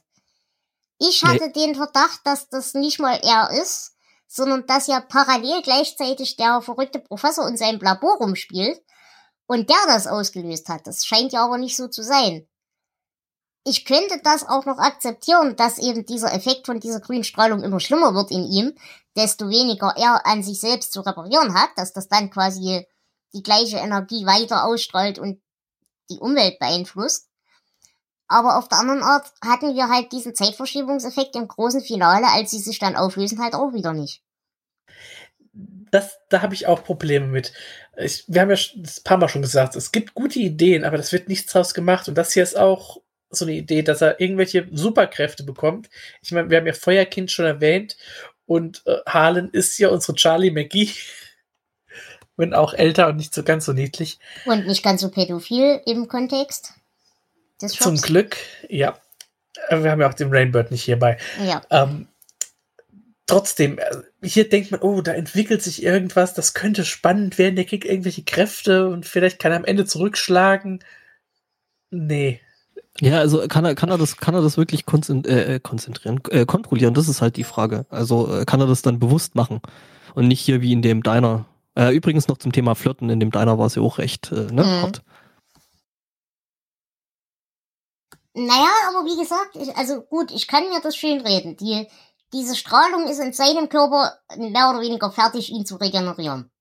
Ich 0.99 1.26
hatte 1.26 1.48
nee. 1.48 1.52
den 1.52 1.76
Verdacht, 1.76 2.22
dass 2.23 2.48
das 2.48 2.76
nicht 2.76 2.99
mal 2.99 3.19
er 3.22 3.49
ist, 3.61 3.91
sondern 4.26 4.65
dass 4.68 4.88
ja 4.88 5.02
parallel 5.02 5.61
gleichzeitig 5.64 6.38
der 6.38 6.61
verrückte 6.61 6.99
Professor 6.99 7.45
in 7.49 7.57
seinem 7.57 7.81
Labor 7.81 8.19
rumspielt 8.19 8.81
und 9.48 9.69
der 9.69 9.85
das 9.88 10.07
ausgelöst 10.07 10.69
hat. 10.69 10.88
Das 10.88 11.06
scheint 11.06 11.34
ja 11.34 11.44
aber 11.44 11.57
nicht 11.57 11.76
so 11.76 11.90
zu 11.90 12.03
sein. 12.03 12.48
Ich 13.65 13.85
könnte 13.85 14.19
das 14.23 14.48
auch 14.48 14.65
noch 14.65 14.77
akzeptieren, 14.77 15.56
dass 15.56 15.77
eben 15.77 16.06
dieser 16.06 16.34
Effekt 16.34 16.65
von 16.65 16.80
dieser 16.80 16.99
grünen 16.99 17.23
Strahlung 17.23 17.64
immer 17.64 17.80
schlimmer 17.80 18.14
wird 18.14 18.30
in 18.30 18.44
ihm, 18.45 18.76
desto 19.15 19.49
weniger 19.49 19.94
er 19.95 20.26
an 20.26 20.44
sich 20.44 20.60
selbst 20.60 20.91
zu 20.91 21.02
reparieren 21.02 21.53
hat, 21.53 21.69
dass 21.77 21.94
das 21.94 22.10
dann 22.10 22.30
quasi 22.30 22.85
die 23.34 23.44
gleiche 23.44 23.77
Energie 23.77 24.26
weiter 24.26 24.65
ausstrahlt 24.65 25.18
und 25.18 25.41
die 26.10 26.19
Umwelt 26.19 26.60
beeinflusst. 26.60 27.30
Aber 28.27 28.57
auf 28.57 28.68
der 28.68 28.80
anderen 28.80 29.03
Art 29.03 29.31
hatten 29.44 29.76
wir 29.76 29.90
halt 29.90 30.11
diesen 30.11 30.35
Zeitverschiebungseffekt 30.35 31.35
im 31.35 31.48
großen 31.48 31.81
Finale, 31.81 32.27
als 32.27 32.52
sie 32.52 32.60
sich 32.60 32.80
dann 32.80 32.95
auflösen, 32.95 33.41
halt 33.41 33.53
auch 33.53 33.73
wieder 33.73 33.94
nicht. 33.94 34.23
Das, 35.53 36.18
da 36.30 36.41
habe 36.41 36.56
ich 36.56 36.65
auch 36.65 36.84
Probleme 36.84 37.27
mit. 37.27 37.53
Ich, 37.95 38.26
wir 38.27 38.41
haben 38.41 38.49
ja 38.49 38.57
ein 38.76 38.90
paar 39.03 39.18
Mal 39.18 39.30
schon 39.30 39.44
gesagt, 39.44 39.76
es 39.76 39.91
gibt 39.91 40.15
gute 40.15 40.40
Ideen, 40.40 40.84
aber 40.84 40.98
das 40.98 41.11
wird 41.11 41.30
nichts 41.30 41.52
draus 41.52 41.76
gemacht. 41.76 42.07
Und 42.07 42.15
das 42.15 42.34
hier 42.34 42.41
ist 42.41 42.57
auch 42.57 43.03
so 43.35 43.45
eine 43.45 43.53
Idee, 43.53 43.81
dass 43.81 44.01
er 44.01 44.19
irgendwelche 44.19 44.68
Superkräfte 44.72 45.43
bekommt. 45.43 45.89
Ich 46.22 46.31
meine, 46.31 46.49
wir 46.49 46.57
haben 46.57 46.68
ja 46.68 46.73
Feuerkind 46.73 47.31
schon 47.31 47.45
erwähnt 47.45 47.97
und 48.45 48.84
äh, 48.85 48.97
Harlan 49.05 49.49
ist 49.49 49.77
ja 49.80 49.89
unsere 49.89 50.15
Charlie 50.15 50.51
McGee. 50.51 50.89
Wenn 52.35 52.53
auch 52.55 52.73
älter 52.73 53.10
und 53.10 53.18
nicht 53.18 53.34
so 53.34 53.43
ganz 53.43 53.65
so 53.65 53.73
niedlich. 53.73 54.18
Und 54.45 54.65
nicht 54.65 54.81
ganz 54.81 55.01
so 55.01 55.11
pädophil 55.11 55.81
im 55.85 56.07
Kontext 56.07 56.73
des 57.61 57.76
Shops. 57.76 57.84
Zum 57.84 57.97
Glück, 58.01 58.38
ja. 58.69 58.97
Wir 59.69 59.91
haben 59.91 60.01
ja 60.01 60.10
auch 60.10 60.15
den 60.15 60.34
Rainbird 60.34 60.72
nicht 60.72 60.84
hierbei. 60.84 61.18
Ja. 61.45 61.61
Ähm, 61.69 62.07
trotzdem, 63.27 63.77
äh, 63.77 64.01
hier 64.23 64.49
denkt 64.49 64.72
man, 64.72 64.81
oh, 64.81 65.01
da 65.01 65.14
entwickelt 65.14 65.61
sich 65.61 65.84
irgendwas, 65.84 66.34
das 66.34 66.53
könnte 66.53 66.85
spannend 66.85 67.38
werden, 67.38 67.55
der 67.55 67.65
kriegt 67.65 67.85
irgendwelche 67.85 68.23
Kräfte 68.23 68.88
und 68.88 69.05
vielleicht 69.05 69.39
kann 69.39 69.51
er 69.51 69.57
am 69.57 69.65
Ende 69.65 69.85
zurückschlagen. 69.85 70.84
Nee. 71.91 72.41
Ja, 73.04 73.20
also 73.20 73.46
kann 73.50 73.66
er, 73.66 73.76
kann 73.76 73.90
er 73.90 73.98
das, 73.98 74.16
kann 74.16 74.34
er 74.34 74.42
das 74.42 74.56
wirklich 74.56 74.86
äh, 74.88 75.56
äh, 75.56 75.60
konzentrieren, 75.60 76.22
äh, 76.30 76.46
kontrollieren? 76.46 76.94
Das 76.94 77.10
ist 77.10 77.22
halt 77.22 77.36
die 77.36 77.44
Frage. 77.44 77.86
Also 77.90 78.34
äh, 78.34 78.46
kann 78.46 78.62
er 78.62 78.68
das 78.68 78.82
dann 78.82 78.98
bewusst 78.98 79.36
machen 79.36 79.60
und 80.16 80.30
nicht 80.30 80.40
hier 80.40 80.62
wie 80.62 80.72
in 80.72 80.82
dem 80.82 81.04
Diner. 81.04 81.44
Äh, 81.76 81.94
übrigens 81.94 82.30
noch 82.30 82.38
zum 82.38 82.54
Thema 82.54 82.76
Flirten, 82.76 83.10
in 83.10 83.20
dem 83.20 83.30
Diner 83.30 83.60
war 83.60 83.66
es 83.66 83.76
ja 83.76 83.82
auch 83.82 83.98
recht 83.98 84.32
äh, 84.32 84.46
ne, 84.54 84.64
mhm. 84.64 84.82
hart. 84.84 85.02
Naja, 88.36 88.72
aber 88.88 89.06
wie 89.06 89.20
gesagt, 89.20 89.58
ich, 89.58 89.76
also 89.76 90.02
gut, 90.04 90.32
ich 90.32 90.48
kann 90.48 90.70
mir 90.70 90.80
das 90.80 90.96
schön 90.96 91.20
reden. 91.20 91.58
Die, 91.58 91.86
diese 92.32 92.56
Strahlung 92.56 93.10
ist 93.10 93.20
in 93.20 93.34
seinem 93.34 93.68
Körper 93.68 94.14
mehr 94.38 94.70
oder 94.70 94.80
weniger 94.80 95.12
fertig, 95.12 95.52
ihn 95.52 95.66
zu 95.66 95.76
regenerieren. 95.76 96.52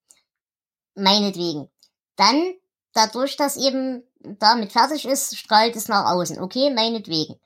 Meinetwegen. 0.97 1.69
Dann, 2.16 2.55
dadurch, 2.94 3.36
dass 3.36 3.56
eben 3.56 4.02
damit 4.24 4.72
fertig 4.72 5.04
ist, 5.04 5.36
strahlt 5.36 5.76
es 5.76 5.88
nach 5.88 6.10
außen. 6.12 6.40
Okay, 6.40 6.70
meinetwegen. 6.70 7.36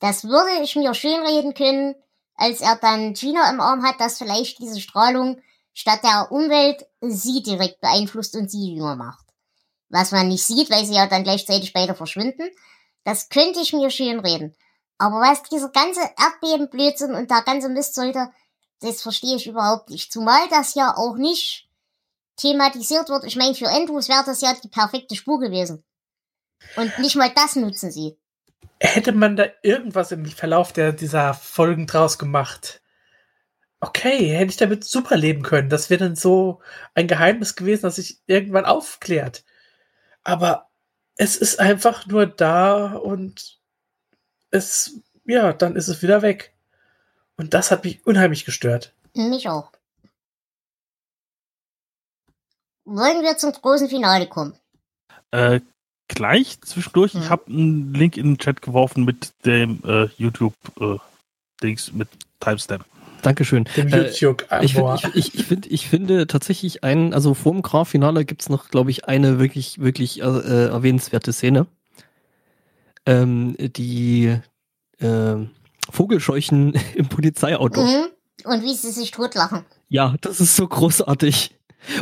Das 0.00 0.24
würde 0.24 0.62
ich 0.62 0.76
mir 0.76 0.94
schön 0.94 1.22
reden 1.22 1.54
können, 1.54 1.94
als 2.34 2.60
er 2.60 2.76
dann 2.76 3.14
Gina 3.14 3.50
im 3.50 3.60
Arm 3.60 3.84
hat, 3.84 4.00
dass 4.00 4.18
vielleicht 4.18 4.58
diese 4.58 4.80
Strahlung 4.80 5.40
statt 5.72 6.00
der 6.02 6.32
Umwelt 6.32 6.84
sie 7.00 7.42
direkt 7.42 7.80
beeinflusst 7.80 8.34
und 8.36 8.50
sie 8.50 8.74
jünger 8.74 8.96
macht. 8.96 9.24
Was 9.88 10.10
man 10.12 10.28
nicht 10.28 10.44
sieht, 10.44 10.70
weil 10.70 10.84
sie 10.84 10.94
ja 10.94 11.06
dann 11.06 11.22
gleichzeitig 11.22 11.72
beide 11.72 11.94
verschwinden. 11.94 12.50
Das 13.04 13.28
könnte 13.28 13.60
ich 13.60 13.72
mir 13.72 13.90
schön 13.90 14.20
reden. 14.20 14.56
Aber 14.98 15.16
was 15.20 15.42
dieser 15.42 15.68
ganze 15.68 16.00
Erdbebenblödsinn 16.00 17.14
und 17.14 17.30
der 17.30 17.42
ganze 17.42 17.68
Mist 17.68 17.94
sollte, 17.94 18.30
das 18.80 19.02
verstehe 19.02 19.36
ich 19.36 19.46
überhaupt 19.46 19.90
nicht. 19.90 20.12
Zumal 20.12 20.48
das 20.48 20.74
ja 20.74 20.96
auch 20.96 21.16
nicht 21.16 21.68
thematisiert 22.36 23.08
wird. 23.08 23.24
Ich 23.24 23.36
meine, 23.36 23.54
für 23.54 23.68
Andrews 23.68 24.08
wäre 24.08 24.24
das 24.24 24.40
ja 24.40 24.54
die 24.54 24.68
perfekte 24.68 25.14
Spur 25.14 25.38
gewesen. 25.38 25.84
Und 26.76 26.98
nicht 26.98 27.16
mal 27.16 27.30
das 27.34 27.56
nutzen 27.56 27.90
sie. 27.90 28.16
Hätte 28.80 29.12
man 29.12 29.36
da 29.36 29.46
irgendwas 29.62 30.10
im 30.12 30.26
Verlauf 30.26 30.72
der, 30.72 30.92
dieser 30.92 31.34
Folgen 31.34 31.86
draus 31.86 32.18
gemacht? 32.18 32.82
Okay, 33.80 34.28
hätte 34.28 34.50
ich 34.50 34.56
damit 34.56 34.84
super 34.84 35.16
leben 35.16 35.42
können. 35.42 35.68
Das 35.68 35.90
wäre 35.90 36.04
dann 36.04 36.16
so 36.16 36.60
ein 36.94 37.08
Geheimnis 37.08 37.56
gewesen, 37.56 37.82
das 37.82 37.96
sich 37.96 38.20
irgendwann 38.26 38.64
aufklärt. 38.64 39.44
Aber 40.22 40.70
es 41.16 41.36
ist 41.36 41.60
einfach 41.60 42.06
nur 42.06 42.26
da 42.26 42.94
und 42.94 43.60
es, 44.50 45.00
ja, 45.24 45.52
dann 45.52 45.76
ist 45.76 45.88
es 45.88 46.02
wieder 46.02 46.22
weg. 46.22 46.54
Und 47.36 47.54
das 47.54 47.70
hat 47.70 47.84
mich 47.84 48.06
unheimlich 48.06 48.44
gestört. 48.44 48.94
Mich 49.14 49.48
auch. 49.48 49.72
Wollen 52.84 53.22
wir 53.22 53.36
zum 53.36 53.52
großen 53.52 53.88
Finale 53.88 54.26
kommen? 54.28 54.58
Äh, 55.30 55.60
gleich 56.14 56.60
zwischendurch. 56.60 57.14
Mhm. 57.14 57.20
Ich 57.22 57.30
habe 57.30 57.46
einen 57.48 57.94
Link 57.94 58.16
in 58.16 58.32
den 58.32 58.38
Chat 58.38 58.62
geworfen 58.62 59.04
mit 59.04 59.32
dem 59.44 59.80
äh, 59.84 60.08
YouTube-Dings 60.16 61.88
äh, 61.88 61.92
mit 61.92 62.08
Timestamp. 62.40 62.84
Dankeschön. 63.22 63.68
Dem 63.76 63.88
äh, 63.88 64.08
YouTube 64.08 64.46
ich, 64.62 64.74
find, 64.74 65.14
ich, 65.14 65.34
ich, 65.34 65.46
find, 65.46 65.66
ich 65.66 65.88
finde 65.88 66.26
tatsächlich 66.26 66.82
einen, 66.82 67.14
also 67.14 67.34
vor 67.34 67.52
dem 67.52 67.62
Graf-Finale 67.62 68.24
gibt 68.24 68.42
es 68.42 68.48
noch, 68.48 68.68
glaube 68.68 68.90
ich, 68.90 69.06
eine 69.06 69.38
wirklich, 69.38 69.78
wirklich 69.78 70.20
äh, 70.20 70.24
erwähnenswerte 70.24 71.32
Szene. 71.32 71.66
Ähm, 73.06 73.56
die 73.58 74.36
äh, 74.98 75.36
Vogelscheuchen 75.90 76.74
im 76.94 77.08
Polizeiauto. 77.08 77.82
Mhm. 77.82 78.06
Und 78.44 78.62
wie 78.62 78.74
sie 78.74 78.90
sich 78.90 79.12
totlachen. 79.12 79.64
Ja, 79.88 80.16
das 80.20 80.40
ist 80.40 80.56
so 80.56 80.66
großartig. 80.66 81.54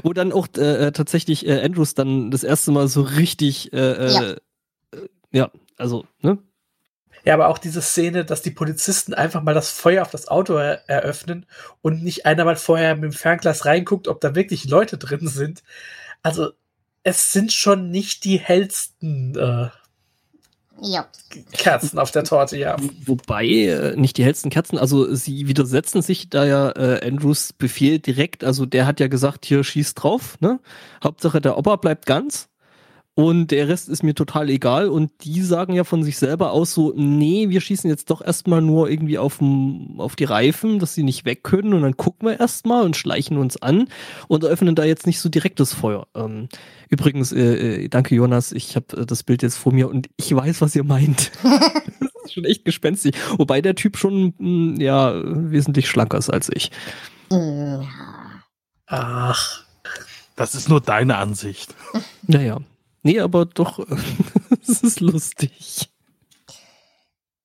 Wo 0.02 0.12
dann 0.12 0.32
auch 0.32 0.48
äh, 0.56 0.88
äh, 0.88 0.92
tatsächlich 0.92 1.46
äh, 1.46 1.60
Andrews 1.62 1.94
dann 1.94 2.30
das 2.30 2.44
erste 2.44 2.70
Mal 2.72 2.88
so 2.88 3.02
richtig, 3.02 3.72
äh, 3.72 4.12
ja. 4.12 4.30
Äh, 4.30 4.36
ja, 5.32 5.50
also, 5.76 6.06
ne? 6.20 6.38
Ja, 7.24 7.34
aber 7.34 7.48
auch 7.48 7.58
diese 7.58 7.82
Szene, 7.82 8.24
dass 8.24 8.42
die 8.42 8.50
Polizisten 8.50 9.12
einfach 9.12 9.42
mal 9.42 9.54
das 9.54 9.70
Feuer 9.70 10.02
auf 10.02 10.10
das 10.10 10.28
Auto 10.28 10.54
er 10.54 10.88
eröffnen 10.88 11.46
und 11.82 12.02
nicht 12.02 12.24
einer 12.24 12.44
mal 12.44 12.56
vorher 12.56 12.94
mit 12.94 13.04
dem 13.04 13.12
Fernglas 13.12 13.66
reinguckt, 13.66 14.08
ob 14.08 14.20
da 14.20 14.34
wirklich 14.34 14.64
Leute 14.64 14.96
drin 14.96 15.28
sind. 15.28 15.62
Also, 16.22 16.52
es 17.02 17.32
sind 17.32 17.52
schon 17.52 17.90
nicht 17.90 18.24
die 18.24 18.38
hellsten 18.38 19.36
äh, 19.36 19.68
ja. 20.82 21.06
Kerzen 21.52 21.98
auf 21.98 22.10
der 22.10 22.24
Torte, 22.24 22.58
ja. 22.58 22.76
Wobei, 23.06 23.46
äh, 23.46 23.96
nicht 23.96 24.18
die 24.18 24.24
hellsten 24.24 24.50
Kerzen, 24.50 24.78
also 24.78 25.14
sie 25.14 25.48
widersetzen 25.48 26.02
sich 26.02 26.28
da 26.28 26.44
ja 26.44 26.70
äh, 26.72 27.06
Andrews 27.06 27.52
Befehl 27.52 27.98
direkt, 27.98 28.44
also 28.44 28.66
der 28.66 28.86
hat 28.86 29.00
ja 29.00 29.08
gesagt, 29.08 29.46
hier 29.46 29.64
schießt 29.64 30.02
drauf, 30.02 30.36
ne? 30.40 30.60
Hauptsache 31.02 31.40
der 31.40 31.56
Opa 31.56 31.76
bleibt 31.76 32.06
ganz. 32.06 32.49
Und 33.14 33.50
der 33.50 33.68
Rest 33.68 33.88
ist 33.88 34.02
mir 34.02 34.14
total 34.14 34.48
egal. 34.48 34.88
Und 34.88 35.10
die 35.24 35.42
sagen 35.42 35.74
ja 35.74 35.84
von 35.84 36.02
sich 36.02 36.16
selber 36.16 36.52
aus 36.52 36.72
so, 36.72 36.92
nee, 36.96 37.48
wir 37.48 37.60
schießen 37.60 37.90
jetzt 37.90 38.08
doch 38.10 38.22
erstmal 38.22 38.62
nur 38.62 38.88
irgendwie 38.88 39.18
auf, 39.18 39.40
auf 39.98 40.16
die 40.16 40.24
Reifen, 40.24 40.78
dass 40.78 40.94
sie 40.94 41.02
nicht 41.02 41.24
weg 41.24 41.42
können. 41.42 41.74
Und 41.74 41.82
dann 41.82 41.96
gucken 41.96 42.28
wir 42.28 42.40
erstmal 42.40 42.84
und 42.84 42.96
schleichen 42.96 43.36
uns 43.36 43.60
an 43.60 43.88
und 44.28 44.44
öffnen 44.44 44.74
da 44.74 44.84
jetzt 44.84 45.06
nicht 45.06 45.20
so 45.20 45.28
direkt 45.28 45.60
das 45.60 45.74
Feuer. 45.74 46.06
Ähm, 46.14 46.48
übrigens, 46.88 47.32
äh, 47.32 47.84
äh 47.84 47.88
danke 47.88 48.14
Jonas, 48.14 48.52
ich 48.52 48.76
habe 48.76 48.96
äh, 48.96 49.06
das 49.06 49.22
Bild 49.22 49.42
jetzt 49.42 49.56
vor 49.56 49.72
mir 49.72 49.88
und 49.88 50.08
ich 50.16 50.34
weiß, 50.34 50.60
was 50.60 50.74
ihr 50.76 50.84
meint. 50.84 51.32
das 51.42 52.24
ist 52.24 52.32
schon 52.32 52.44
echt 52.44 52.64
gespenstig. 52.64 53.16
Wobei 53.36 53.60
der 53.60 53.74
Typ 53.74 53.98
schon, 53.98 54.34
mh, 54.38 54.74
hm, 54.76 54.80
ja, 54.80 55.20
wesentlich 55.24 55.88
schlanker 55.88 56.16
ist 56.16 56.30
als 56.30 56.48
ich. 56.52 56.70
Ach. 58.86 59.64
Das 60.36 60.54
ist 60.54 60.70
nur 60.70 60.80
deine 60.80 61.18
Ansicht. 61.18 61.74
Naja. 62.26 62.60
Nee, 63.02 63.20
aber 63.20 63.46
doch, 63.46 63.78
es 64.62 64.82
ist 64.82 65.00
lustig. 65.00 65.90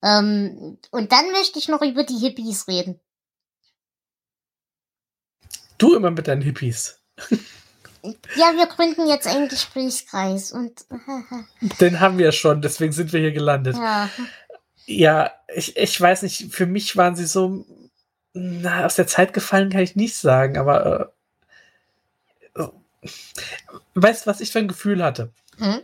Ähm, 0.03 0.77
und 0.91 1.11
dann 1.11 1.31
möchte 1.31 1.59
ich 1.59 1.67
noch 1.67 1.81
über 1.81 2.03
die 2.03 2.17
Hippies 2.17 2.67
reden. 2.67 2.99
Du 5.77 5.95
immer 5.95 6.11
mit 6.11 6.27
deinen 6.27 6.41
Hippies. 6.41 6.99
Ja, 8.35 8.53
wir 8.55 8.67
gründen 8.67 9.07
jetzt 9.07 9.25
einen 9.25 9.47
Gesprächskreis 9.47 10.51
und. 10.51 10.85
Den 11.79 11.99
haben 11.99 12.19
wir 12.19 12.31
schon, 12.31 12.61
deswegen 12.61 12.93
sind 12.93 13.11
wir 13.13 13.19
hier 13.19 13.31
gelandet. 13.31 13.75
Ja, 13.75 14.09
ja 14.85 15.31
ich, 15.53 15.75
ich 15.75 15.99
weiß 15.99 16.21
nicht, 16.21 16.53
für 16.53 16.67
mich 16.67 16.95
waren 16.97 17.15
sie 17.15 17.25
so. 17.25 17.65
Na, 18.33 18.85
aus 18.85 18.95
der 18.95 19.07
Zeit 19.07 19.33
gefallen 19.33 19.71
kann 19.71 19.81
ich 19.81 19.95
nicht 19.95 20.15
sagen, 20.15 20.57
aber. 20.57 21.13
Äh, 22.55 22.67
weißt 23.95 24.25
du, 24.25 24.29
was 24.29 24.41
ich 24.41 24.51
für 24.51 24.59
ein 24.59 24.67
Gefühl 24.67 25.03
hatte? 25.03 25.33
Mhm. 25.57 25.81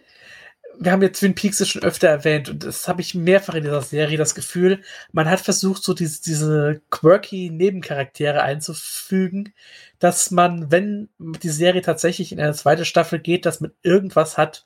Wir 0.80 0.91
haben 0.91 1.02
jetzt 1.02 1.19
Twin 1.19 1.35
Peaks 1.35 1.68
schon 1.68 1.84
öfter 1.84 2.07
erwähnt 2.07 2.49
und 2.49 2.64
das 2.64 2.88
habe 2.88 3.02
ich 3.02 3.14
mehrfach 3.14 3.53
in 3.53 3.64
dieser 3.64 3.81
Serie 3.81 4.18
das 4.18 4.34
Gefühl, 4.34 4.81
man 5.11 5.30
hat 5.30 5.41
versucht, 5.41 5.84
so 5.84 5.93
diese, 5.93 6.22
diese 6.23 6.81
quirky 6.89 7.49
Nebencharaktere 7.52 8.41
einzufügen, 8.41 9.53
dass 9.99 10.31
man, 10.31 10.72
wenn 10.72 11.10
die 11.19 11.49
Serie 11.49 11.81
tatsächlich 11.81 12.31
in 12.31 12.39
eine 12.39 12.53
zweite 12.53 12.85
Staffel 12.85 13.19
geht, 13.19 13.45
dass 13.45 13.61
man 13.61 13.72
irgendwas 13.84 14.38
hat, 14.38 14.65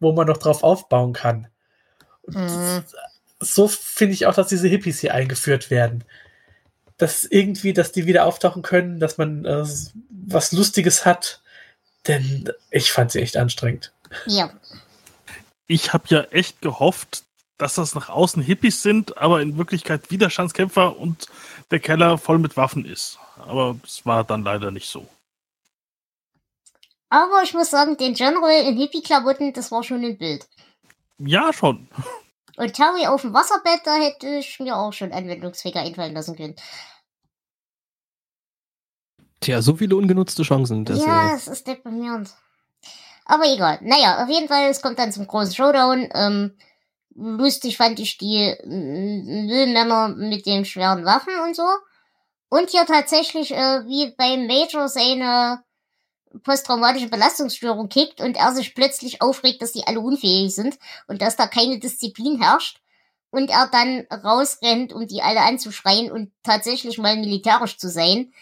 wo 0.00 0.12
man 0.12 0.26
noch 0.26 0.36
drauf 0.36 0.62
aufbauen 0.62 1.12
kann. 1.12 1.48
Mhm. 2.26 2.84
So 3.40 3.68
finde 3.68 4.14
ich 4.14 4.26
auch, 4.26 4.34
dass 4.34 4.48
diese 4.48 4.68
Hippies 4.68 5.00
hier 5.00 5.14
eingeführt 5.14 5.70
werden. 5.70 6.04
Dass 6.96 7.24
irgendwie, 7.24 7.72
dass 7.72 7.92
die 7.92 8.06
wieder 8.06 8.26
auftauchen 8.26 8.62
können, 8.62 8.98
dass 9.00 9.18
man 9.18 9.44
äh, 9.44 9.64
was 10.10 10.52
Lustiges 10.52 11.04
hat. 11.04 11.42
Denn 12.06 12.50
ich 12.70 12.92
fand 12.92 13.12
sie 13.12 13.20
echt 13.20 13.36
anstrengend. 13.36 13.92
Ja. 14.26 14.50
Ich 15.66 15.92
habe 15.92 16.04
ja 16.08 16.22
echt 16.22 16.60
gehofft, 16.62 17.24
dass 17.58 17.74
das 17.74 17.94
nach 17.94 18.08
außen 18.08 18.42
Hippies 18.42 18.82
sind, 18.82 19.18
aber 19.18 19.42
in 19.42 19.58
Wirklichkeit 19.58 20.10
Widerstandskämpfer 20.10 20.96
und 20.96 21.26
der 21.70 21.80
Keller 21.80 22.16
voll 22.16 22.38
mit 22.38 22.56
Waffen 22.56 22.84
ist. 22.84 23.18
Aber 23.36 23.76
es 23.84 24.06
war 24.06 24.24
dann 24.24 24.44
leider 24.44 24.70
nicht 24.70 24.88
so. 24.88 25.06
Aber 27.10 27.42
ich 27.42 27.54
muss 27.54 27.70
sagen, 27.70 27.96
den 27.96 28.14
General 28.14 28.64
in 28.64 28.76
Hippie-Klamotten, 28.76 29.52
das 29.52 29.70
war 29.70 29.82
schon 29.82 30.04
ein 30.04 30.18
Bild. 30.18 30.46
Ja, 31.18 31.52
schon. 31.52 31.88
Und 32.56 32.74
Terry 32.74 33.06
auf 33.06 33.22
dem 33.22 33.32
Wasserbett, 33.32 33.80
da 33.84 33.96
hätte 33.96 34.28
ich 34.28 34.58
mir 34.60 34.76
auch 34.76 34.92
schon 34.92 35.12
anwendungsfähiger 35.12 35.80
einfallen 35.80 36.14
lassen 36.14 36.36
können. 36.36 36.56
Tja, 39.40 39.62
so 39.62 39.76
viele 39.76 39.96
ungenutzte 39.96 40.42
Chancen. 40.42 40.84
Das, 40.84 41.04
ja, 41.04 41.30
äh, 41.30 41.36
es 41.36 41.48
ist 41.48 41.66
deprimierend. 41.66 42.34
Aber 43.28 43.44
egal. 43.44 43.78
Naja, 43.82 44.24
auf 44.24 44.30
jeden 44.30 44.48
Fall, 44.48 44.70
es 44.70 44.80
kommt 44.80 44.98
dann 44.98 45.12
zum 45.12 45.26
großen 45.26 45.54
Showdown. 45.54 46.08
Ähm, 46.14 46.56
lustig 47.14 47.76
fand 47.76 48.00
ich 48.00 48.16
die 48.16 48.56
Müllmänner 48.64 50.08
mit 50.08 50.46
den 50.46 50.64
schweren 50.64 51.04
Waffen 51.04 51.38
und 51.44 51.54
so. 51.54 51.66
Und 52.48 52.70
hier 52.70 52.86
tatsächlich, 52.86 53.52
äh, 53.52 53.86
wie 53.86 54.14
beim 54.16 54.46
Major 54.46 54.88
seine 54.88 55.62
posttraumatische 56.42 57.10
Belastungsstörung 57.10 57.90
kickt 57.90 58.22
und 58.22 58.36
er 58.36 58.54
sich 58.54 58.74
plötzlich 58.74 59.20
aufregt, 59.20 59.60
dass 59.60 59.72
die 59.72 59.86
alle 59.86 60.00
unfähig 60.00 60.54
sind 60.54 60.78
und 61.06 61.20
dass 61.20 61.36
da 61.36 61.46
keine 61.46 61.78
Disziplin 61.78 62.40
herrscht 62.40 62.80
und 63.30 63.50
er 63.50 63.66
dann 63.66 64.06
rausrennt, 64.24 64.94
um 64.94 65.06
die 65.06 65.20
alle 65.20 65.42
anzuschreien 65.42 66.10
und 66.10 66.32
tatsächlich 66.42 66.96
mal 66.96 67.16
militärisch 67.16 67.76
zu 67.76 67.90
sein, 67.90 68.32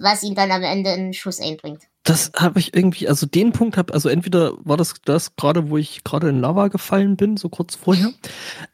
was 0.00 0.22
ihn 0.22 0.34
dann 0.34 0.50
am 0.50 0.62
Ende 0.62 0.90
einen 0.90 1.12
Schuss 1.12 1.40
einbringt. 1.40 1.82
Das 2.04 2.32
habe 2.36 2.60
ich 2.60 2.76
irgendwie, 2.76 3.08
also 3.08 3.24
den 3.24 3.52
Punkt 3.52 3.78
habe, 3.78 3.94
also 3.94 4.10
entweder 4.10 4.52
war 4.62 4.76
das 4.76 4.94
das 5.06 5.36
gerade, 5.36 5.70
wo 5.70 5.78
ich 5.78 6.04
gerade 6.04 6.28
in 6.28 6.38
Lava 6.38 6.68
gefallen 6.68 7.16
bin, 7.16 7.38
so 7.38 7.48
kurz 7.48 7.76
vorher, 7.76 8.12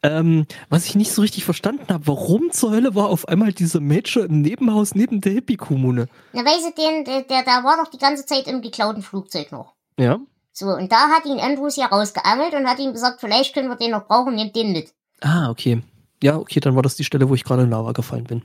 ähm, 0.03 0.45
was 0.69 0.85
ich 0.85 0.95
nicht 0.95 1.13
so 1.13 1.21
richtig 1.21 1.45
verstanden 1.45 1.93
habe, 1.93 2.07
warum 2.07 2.51
zur 2.51 2.71
Hölle 2.71 2.93
war 2.93 3.07
auf 3.07 3.29
einmal 3.29 3.53
diese 3.53 3.79
Major 3.79 4.25
im 4.25 4.41
Nebenhaus 4.41 4.95
neben 4.95 5.21
der 5.21 5.31
Hippie-Kommune? 5.31 6.09
Na, 6.33 6.45
weil 6.45 6.59
sie 6.59 6.75
den, 6.75 7.05
der, 7.05 7.21
der, 7.21 7.43
der 7.43 7.63
war 7.63 7.77
doch 7.77 7.89
die 7.89 7.97
ganze 7.97 8.25
Zeit 8.25 8.47
im 8.47 8.61
geklauten 8.61 9.01
Flugzeug 9.01 9.53
noch. 9.53 9.75
Ja. 9.97 10.19
So, 10.51 10.65
und 10.67 10.91
da 10.91 11.07
hat 11.07 11.25
ihn 11.25 11.39
Andrews 11.39 11.77
ja 11.77 11.85
rausgeangelt 11.85 12.53
und 12.53 12.67
hat 12.67 12.79
ihm 12.79 12.91
gesagt, 12.91 13.21
vielleicht 13.21 13.53
können 13.53 13.69
wir 13.69 13.77
den 13.77 13.91
noch 13.91 14.07
brauchen, 14.07 14.35
nehmt 14.35 14.57
den 14.57 14.73
mit. 14.73 14.91
Ah, 15.21 15.49
okay. 15.49 15.81
Ja, 16.21 16.35
okay, 16.35 16.59
dann 16.59 16.75
war 16.75 16.83
das 16.83 16.97
die 16.97 17.05
Stelle, 17.05 17.29
wo 17.29 17.35
ich 17.35 17.45
gerade 17.45 17.63
in 17.63 17.69
Lava 17.69 17.93
gefallen 17.93 18.25
bin. 18.25 18.43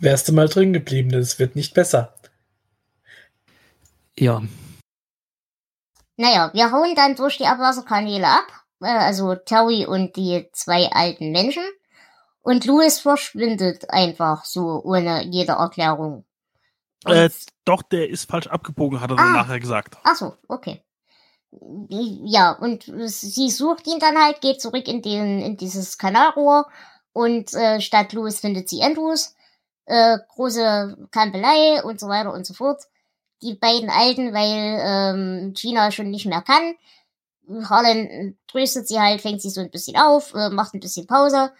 Wärst 0.00 0.28
du 0.28 0.32
mal 0.32 0.48
drin 0.48 0.72
geblieben, 0.72 1.14
es 1.14 1.38
wird 1.38 1.54
nicht 1.54 1.74
besser. 1.74 2.14
Ja. 4.18 4.42
Naja, 6.16 6.50
wir 6.52 6.70
hauen 6.70 6.94
dann 6.94 7.16
durch 7.16 7.38
die 7.38 7.46
Abwasserkanäle 7.46 8.26
ab, 8.28 8.46
äh, 8.80 8.86
also 8.86 9.34
Terry 9.34 9.86
und 9.86 10.16
die 10.16 10.48
zwei 10.52 10.90
alten 10.92 11.32
Menschen. 11.32 11.64
Und 12.42 12.64
Louis 12.66 12.98
verschwindet 12.98 13.88
einfach 13.90 14.44
so 14.44 14.82
ohne 14.84 15.24
jede 15.24 15.52
Erklärung. 15.52 16.24
Äh, 17.06 17.30
doch, 17.64 17.82
der 17.82 18.08
ist 18.08 18.28
falsch 18.30 18.46
abgebogen, 18.48 19.00
hat 19.00 19.10
er 19.10 19.16
dann 19.16 19.34
Ah. 19.34 19.42
nachher 19.42 19.60
gesagt. 19.60 19.96
Ach 20.04 20.14
so, 20.16 20.36
okay. 20.48 20.82
Ja, 21.90 22.52
und 22.52 22.84
sie 23.04 23.50
sucht 23.50 23.86
ihn 23.86 23.98
dann 23.98 24.16
halt, 24.16 24.40
geht 24.40 24.60
zurück 24.60 24.88
in 24.88 25.02
den 25.02 25.40
in 25.42 25.56
dieses 25.56 25.98
Kanalrohr 25.98 26.66
und 27.12 27.52
äh, 27.52 27.80
statt 27.80 28.12
Louis 28.14 28.40
findet 28.40 28.68
sie 28.68 28.82
Andrews. 28.82 29.34
Äh, 29.84 30.18
große 30.28 31.08
Kampelei 31.10 31.82
und 31.82 32.00
so 32.00 32.08
weiter 32.08 32.32
und 32.32 32.46
so 32.46 32.54
fort. 32.54 32.84
Die 33.42 33.54
beiden 33.54 33.90
Alten, 33.90 34.32
weil 34.32 34.80
ähm, 34.80 35.54
Gina 35.54 35.90
schon 35.90 36.10
nicht 36.10 36.26
mehr 36.26 36.42
kann. 36.42 36.74
Harlan 37.68 38.36
tröstet 38.46 38.88
sie 38.88 39.00
halt, 39.00 39.20
fängt 39.20 39.42
sie 39.42 39.50
so 39.50 39.60
ein 39.60 39.70
bisschen 39.70 39.96
auf, 39.96 40.32
äh, 40.34 40.50
macht 40.50 40.74
ein 40.74 40.80
bisschen 40.80 41.06
Pause. 41.06 41.50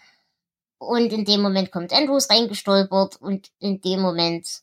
Und 0.79 1.13
in 1.13 1.25
dem 1.25 1.43
Moment 1.43 1.71
kommt 1.71 1.93
Andrews 1.93 2.31
reingestolpert 2.31 3.17
und 3.21 3.51
in 3.59 3.81
dem 3.81 4.01
Moment 4.01 4.63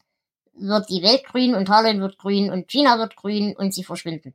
wird 0.54 0.90
die 0.90 1.02
Welt 1.02 1.24
grün 1.26 1.56
und 1.56 1.70
Harlan 1.70 2.02
wird 2.02 2.18
grün 2.18 2.52
und 2.52 2.68
Gina 2.68 2.98
wird 3.00 3.16
grün 3.16 3.56
und 3.56 3.74
sie 3.74 3.84
verschwinden. 3.84 4.34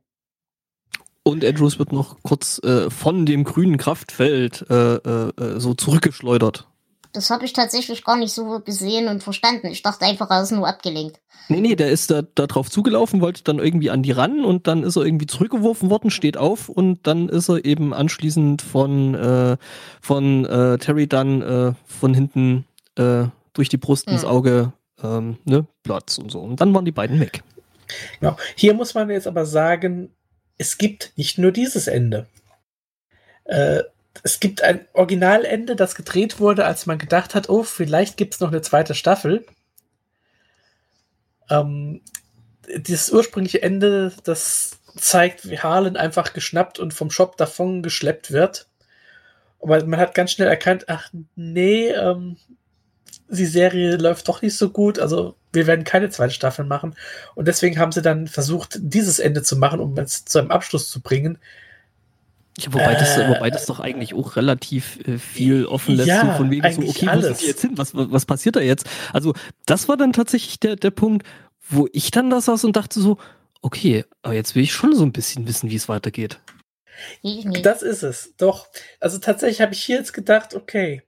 Und 1.23 1.43
Andrews 1.43 1.79
wird 1.79 1.91
noch 1.91 2.21
kurz 2.21 2.59
äh, 2.63 2.89
von 2.89 3.25
dem 3.25 3.43
grünen 3.43 3.77
Kraftfeld 3.77 4.65
äh, 4.69 4.95
äh, 4.95 5.29
äh, 5.29 5.59
so 5.59 5.73
zurückgeschleudert. 5.73 6.67
Das 7.15 7.29
habe 7.29 7.45
ich 7.45 7.53
tatsächlich 7.53 8.03
gar 8.03 8.17
nicht 8.17 8.33
so 8.33 8.59
gesehen 8.59 9.07
und 9.07 9.23
verstanden. 9.23 9.67
Ich 9.67 9.81
dachte 9.81 10.05
einfach, 10.05 10.29
er 10.29 10.43
ist 10.43 10.51
nur 10.51 10.67
abgelenkt. 10.67 11.21
Nee, 11.47 11.61
nee, 11.61 11.75
der 11.75 11.89
ist 11.89 12.11
da, 12.11 12.23
da 12.23 12.47
drauf 12.47 12.69
zugelaufen, 12.69 13.21
wollte 13.21 13.43
dann 13.43 13.59
irgendwie 13.59 13.89
an 13.89 14.03
die 14.03 14.11
ran 14.11 14.43
und 14.43 14.67
dann 14.67 14.83
ist 14.83 14.95
er 14.95 15.03
irgendwie 15.03 15.27
zurückgeworfen 15.27 15.89
worden, 15.89 16.09
steht 16.09 16.37
auf 16.37 16.69
und 16.69 17.07
dann 17.07 17.29
ist 17.29 17.49
er 17.49 17.63
eben 17.63 17.93
anschließend 17.93 18.61
von, 18.61 19.15
äh, 19.15 19.57
von 20.01 20.45
äh, 20.45 20.77
Terry 20.79 21.07
dann 21.07 21.41
äh, 21.41 21.73
von 21.85 22.13
hinten 22.13 22.65
äh, 22.97 23.25
durch 23.53 23.69
die 23.69 23.77
Brust 23.77 24.07
ins 24.09 24.23
Hm. 24.23 24.29
Auge 24.29 24.73
ähm, 25.01 25.37
ne, 25.45 25.65
Platz 25.83 26.17
und 26.17 26.31
so. 26.31 26.39
Und 26.39 26.59
dann 26.59 26.73
waren 26.73 26.85
die 26.85 26.91
beiden 26.91 27.19
weg. 27.19 27.43
Genau. 28.19 28.35
Hier 28.55 28.73
muss 28.73 28.93
man 28.93 29.09
jetzt 29.09 29.27
aber 29.27 29.45
sagen, 29.45 30.09
es 30.57 30.77
gibt 30.77 31.13
nicht 31.15 31.37
nur 31.37 31.51
dieses 31.51 31.87
Ende. 31.87 32.27
Äh, 33.45 33.83
es 34.23 34.39
gibt 34.39 34.61
ein 34.61 34.85
Originalende, 34.93 35.75
das 35.75 35.95
gedreht 35.95 36.39
wurde, 36.39 36.65
als 36.65 36.85
man 36.85 36.97
gedacht 36.97 37.35
hat, 37.35 37.49
oh, 37.49 37.63
vielleicht 37.63 38.17
gibt 38.17 38.35
es 38.35 38.39
noch 38.39 38.49
eine 38.49 38.61
zweite 38.61 38.95
Staffel. 38.95 39.45
Ähm, 41.49 42.01
dieses 42.75 43.11
ursprüngliche 43.11 43.61
Ende, 43.61 44.13
das 44.23 44.79
zeigt, 44.97 45.49
wie 45.49 45.59
Harlan 45.59 45.97
einfach 45.97 46.33
geschnappt 46.33 46.79
und 46.79 46.93
vom 46.93 47.11
Shop 47.11 47.37
davon 47.37 47.83
geschleppt 47.83 48.31
wird. 48.31 48.67
Aber 49.61 49.83
man 49.85 49.99
hat 49.99 50.15
ganz 50.15 50.31
schnell 50.31 50.47
erkannt, 50.47 50.85
ach 50.87 51.09
nee, 51.35 51.89
ähm, 51.89 52.37
die 53.27 53.45
Serie 53.45 53.97
läuft 53.97 54.27
doch 54.27 54.41
nicht 54.41 54.57
so 54.57 54.69
gut. 54.69 54.99
Also 54.99 55.35
wir 55.51 55.67
werden 55.67 55.83
keine 55.83 56.09
zweite 56.09 56.33
Staffel 56.33 56.65
machen. 56.65 56.95
Und 57.33 57.47
deswegen 57.47 57.79
haben 57.79 57.91
sie 57.91 58.01
dann 58.01 58.27
versucht, 58.27 58.77
dieses 58.79 59.19
Ende 59.19 59.41
zu 59.43 59.55
machen, 59.55 59.79
um 59.79 59.97
es 59.97 60.25
zu 60.25 60.39
einem 60.39 60.51
Abschluss 60.51 60.89
zu 60.89 61.01
bringen. 61.01 61.39
Ja, 62.57 62.73
wobei, 62.73 62.95
das, 62.95 63.17
Äh, 63.17 63.29
wobei 63.29 63.49
das 63.49 63.65
doch 63.65 63.79
eigentlich 63.79 64.13
auch 64.13 64.35
relativ 64.37 64.99
äh, 65.07 65.17
viel 65.17 65.65
offen 65.65 65.95
lässt, 65.95 66.07
Ja, 66.07 66.21
so 66.21 66.37
von 66.37 66.51
wegen 66.51 66.71
so, 66.71 66.81
okay, 66.81 67.05
wo 67.05 67.09
alles. 67.09 67.25
sind 67.25 67.41
die 67.41 67.47
jetzt 67.47 67.61
hin? 67.61 67.71
Was, 67.75 67.91
was, 67.93 68.25
passiert 68.25 68.55
da 68.55 68.61
jetzt? 68.61 68.87
Also, 69.11 69.33
das 69.65 69.89
war 69.89 69.97
dann 69.97 70.13
tatsächlich 70.13 70.59
der, 70.59 70.75
der 70.77 70.91
Punkt, 70.91 71.27
wo 71.69 71.87
ich 71.91 72.11
dann 72.11 72.29
da 72.29 72.39
saß 72.39 72.63
und 72.63 72.75
dachte 72.77 72.99
so, 73.01 73.17
okay, 73.61 74.05
aber 74.21 74.33
jetzt 74.33 74.55
will 74.55 74.63
ich 74.63 74.73
schon 74.73 74.95
so 74.95 75.03
ein 75.03 75.11
bisschen 75.11 75.47
wissen, 75.47 75.69
wie 75.69 75.75
es 75.75 75.89
weitergeht. 75.89 76.39
Das 77.61 77.81
ist 77.81 78.03
es. 78.03 78.35
Doch. 78.37 78.67
Also 78.99 79.17
tatsächlich 79.17 79.61
habe 79.61 79.73
ich 79.73 79.83
hier 79.83 79.97
jetzt 79.97 80.13
gedacht, 80.13 80.55
okay, 80.55 81.01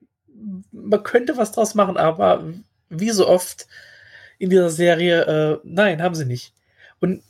man 0.71 1.03
könnte 1.03 1.37
was 1.37 1.51
draus 1.51 1.75
machen, 1.75 1.97
aber 1.97 2.43
wie 2.89 3.09
so 3.11 3.27
oft 3.27 3.67
in 4.37 4.49
dieser 4.49 4.69
Serie, 4.69 5.21
äh, 5.23 5.59
nein, 5.63 6.01
haben 6.01 6.15
sie 6.15 6.25
nicht. 6.25 6.53
Und 6.99 7.23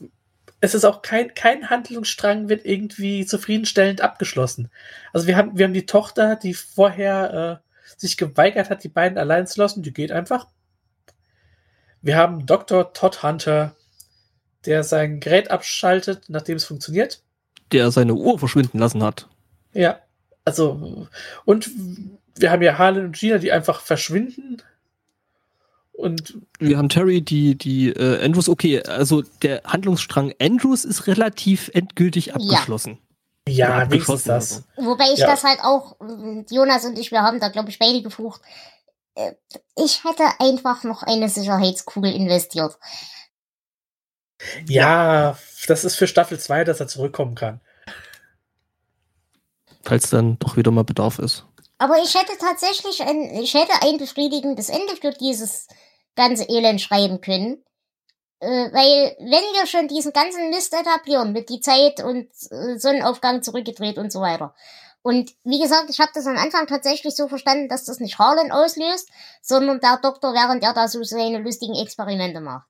es 0.59 0.73
ist 0.73 0.85
auch 0.85 1.01
kein, 1.01 1.33
kein 1.33 1.69
Handlungsstrang 1.69 2.49
wird 2.49 2.65
irgendwie 2.65 3.25
zufriedenstellend 3.25 4.01
abgeschlossen. 4.01 4.69
Also 5.13 5.27
wir 5.27 5.37
haben, 5.37 5.57
wir 5.57 5.65
haben 5.65 5.73
die 5.73 5.85
Tochter, 5.85 6.35
die 6.35 6.53
vorher 6.53 7.61
äh, 7.61 7.95
sich 7.97 8.17
geweigert 8.17 8.69
hat, 8.69 8.83
die 8.83 8.89
beiden 8.89 9.17
allein 9.17 9.47
zu 9.47 9.59
lassen, 9.59 9.83
die 9.83 9.93
geht 9.93 10.11
einfach. 10.11 10.47
Wir 12.01 12.15
haben 12.15 12.45
Dr. 12.45 12.93
Todd 12.93 13.23
Hunter, 13.23 13.75
der 14.65 14.83
sein 14.83 15.19
Gerät 15.19 15.51
abschaltet, 15.51 16.25
nachdem 16.27 16.57
es 16.57 16.65
funktioniert. 16.65 17.21
Der 17.71 17.91
seine 17.91 18.13
Uhr 18.13 18.39
verschwinden 18.39 18.79
lassen 18.79 19.03
hat. 19.03 19.27
Ja, 19.73 19.99
also, 20.45 21.07
und 21.45 21.69
wir 22.35 22.51
haben 22.51 22.61
ja 22.61 22.77
Harlan 22.77 23.05
und 23.05 23.17
Gina, 23.17 23.37
die 23.37 23.51
einfach 23.51 23.81
verschwinden. 23.81 24.61
Und 25.97 26.37
Wir 26.59 26.77
haben 26.77 26.89
Terry, 26.89 27.21
die, 27.21 27.57
die 27.57 27.89
äh, 27.89 28.23
Andrews, 28.23 28.47
okay, 28.49 28.81
also 28.83 29.23
der 29.41 29.63
Handlungsstrang 29.65 30.31
Andrews 30.39 30.85
ist 30.85 31.07
relativ 31.07 31.69
endgültig 31.73 32.35
abgeschlossen. 32.35 32.99
ja, 33.47 33.89
wenigstens 33.89 34.27
abgeschlossen 34.29 34.65
das. 34.77 34.85
Wobei 34.85 35.05
ich 35.13 35.19
Ja. 35.19 35.25
das 35.27 35.43
halt 35.43 35.59
auch, 35.63 35.95
Jonas 36.51 36.85
und 36.85 36.99
ich, 36.99 37.11
wir 37.11 37.23
haben 37.23 37.39
da, 37.39 37.49
glaube 37.49 37.69
ich, 37.69 37.79
beide 37.79 38.01
geflucht. 38.03 38.41
Äh, 39.15 39.33
Ich 39.75 40.03
hätte 40.03 40.23
einfach 40.39 40.83
noch 40.83 41.01
eine 41.01 41.29
Sicherheitskugel 41.29 42.13
investiert. 42.13 42.77
Ja, 44.67 45.35
das 45.67 45.83
ist 45.83 45.95
für 45.95 46.05
Staffel 46.07 46.39
2, 46.39 46.63
dass 46.63 46.79
er 46.79 46.87
zurückkommen 46.87 47.33
kann. 47.33 47.59
Falls 49.83 50.09
dann 50.11 50.37
doch 50.37 50.57
wieder 50.57 50.69
mal 50.69 50.83
Bedarf 50.83 51.17
ist. 51.17 51.45
Aber 51.79 51.95
ich 52.03 52.13
hätte 52.15 52.33
tatsächlich 52.39 53.01
ein, 53.01 53.21
ich 53.41 53.53
hätte 53.53 53.71
ein 53.81 53.97
befriedigendes 53.97 54.69
Ende 54.69 54.95
für 54.99 55.11
dieses 55.11 55.67
ganze 56.17 56.43
Elend 56.49 56.81
schreiben 56.81 57.21
können. 57.21 57.63
Äh, 58.39 58.47
weil, 58.47 59.15
wenn 59.19 59.53
wir 59.53 59.65
schon 59.65 59.87
diesen 59.87 60.11
ganzen 60.11 60.49
Mist 60.49 60.73
etablieren 60.73 61.31
mit 61.31 61.49
die 61.49 61.61
Zeit 61.61 62.03
und 62.03 62.27
äh, 62.51 62.77
Sonnenaufgang 62.77 63.41
zurückgedreht 63.41 63.97
und 63.97 64.11
so 64.11 64.19
weiter. 64.19 64.53
Und 65.01 65.33
wie 65.45 65.59
gesagt, 65.59 65.89
ich 65.89 65.99
habe 65.99 66.11
das 66.13 66.27
am 66.27 66.37
Anfang 66.37 66.67
tatsächlich 66.67 67.15
so 67.15 67.29
verstanden, 67.29 67.69
dass 67.69 67.85
das 67.85 68.01
nicht 68.01 68.19
Harlan 68.19 68.51
auslöst, 68.51 69.09
sondern 69.41 69.79
der 69.79 69.97
Doktor, 69.97 70.33
während 70.33 70.63
er 70.63 70.73
da 70.73 70.89
so 70.89 71.01
seine 71.03 71.39
lustigen 71.39 71.75
Experimente 71.75 72.41
macht. 72.41 72.67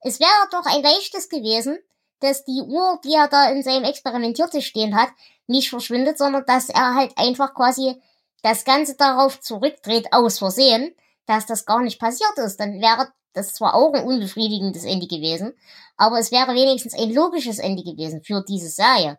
Es 0.00 0.18
wäre 0.18 0.48
doch 0.50 0.66
ein 0.66 0.82
leichtes 0.82 1.28
gewesen, 1.28 1.78
dass 2.20 2.44
die 2.44 2.60
Uhr, 2.60 3.00
die 3.04 3.14
er 3.14 3.28
da 3.28 3.50
in 3.50 3.62
seinem 3.62 3.84
Experimentiertisch 3.84 4.66
stehen 4.66 4.96
hat, 4.96 5.10
nicht 5.46 5.70
verschwindet, 5.70 6.18
sondern 6.18 6.44
dass 6.46 6.68
er 6.68 6.94
halt 6.94 7.16
einfach 7.16 7.54
quasi 7.54 8.02
das 8.42 8.64
Ganze 8.64 8.96
darauf 8.96 9.40
zurückdreht, 9.40 10.12
aus 10.12 10.38
Versehen, 10.38 10.94
dass 11.26 11.46
das 11.46 11.66
gar 11.66 11.82
nicht 11.82 12.00
passiert 12.00 12.38
ist. 12.38 12.58
Dann 12.58 12.80
wäre 12.80 13.08
das 13.34 13.54
zwar 13.54 13.74
auch 13.74 13.92
ein 13.92 14.04
unbefriedigendes 14.04 14.84
Ende 14.84 15.06
gewesen, 15.06 15.52
aber 15.96 16.18
es 16.18 16.32
wäre 16.32 16.54
wenigstens 16.54 16.94
ein 16.94 17.12
logisches 17.12 17.58
Ende 17.58 17.82
gewesen 17.82 18.22
für 18.22 18.42
diese 18.48 18.68
Serie. 18.68 19.18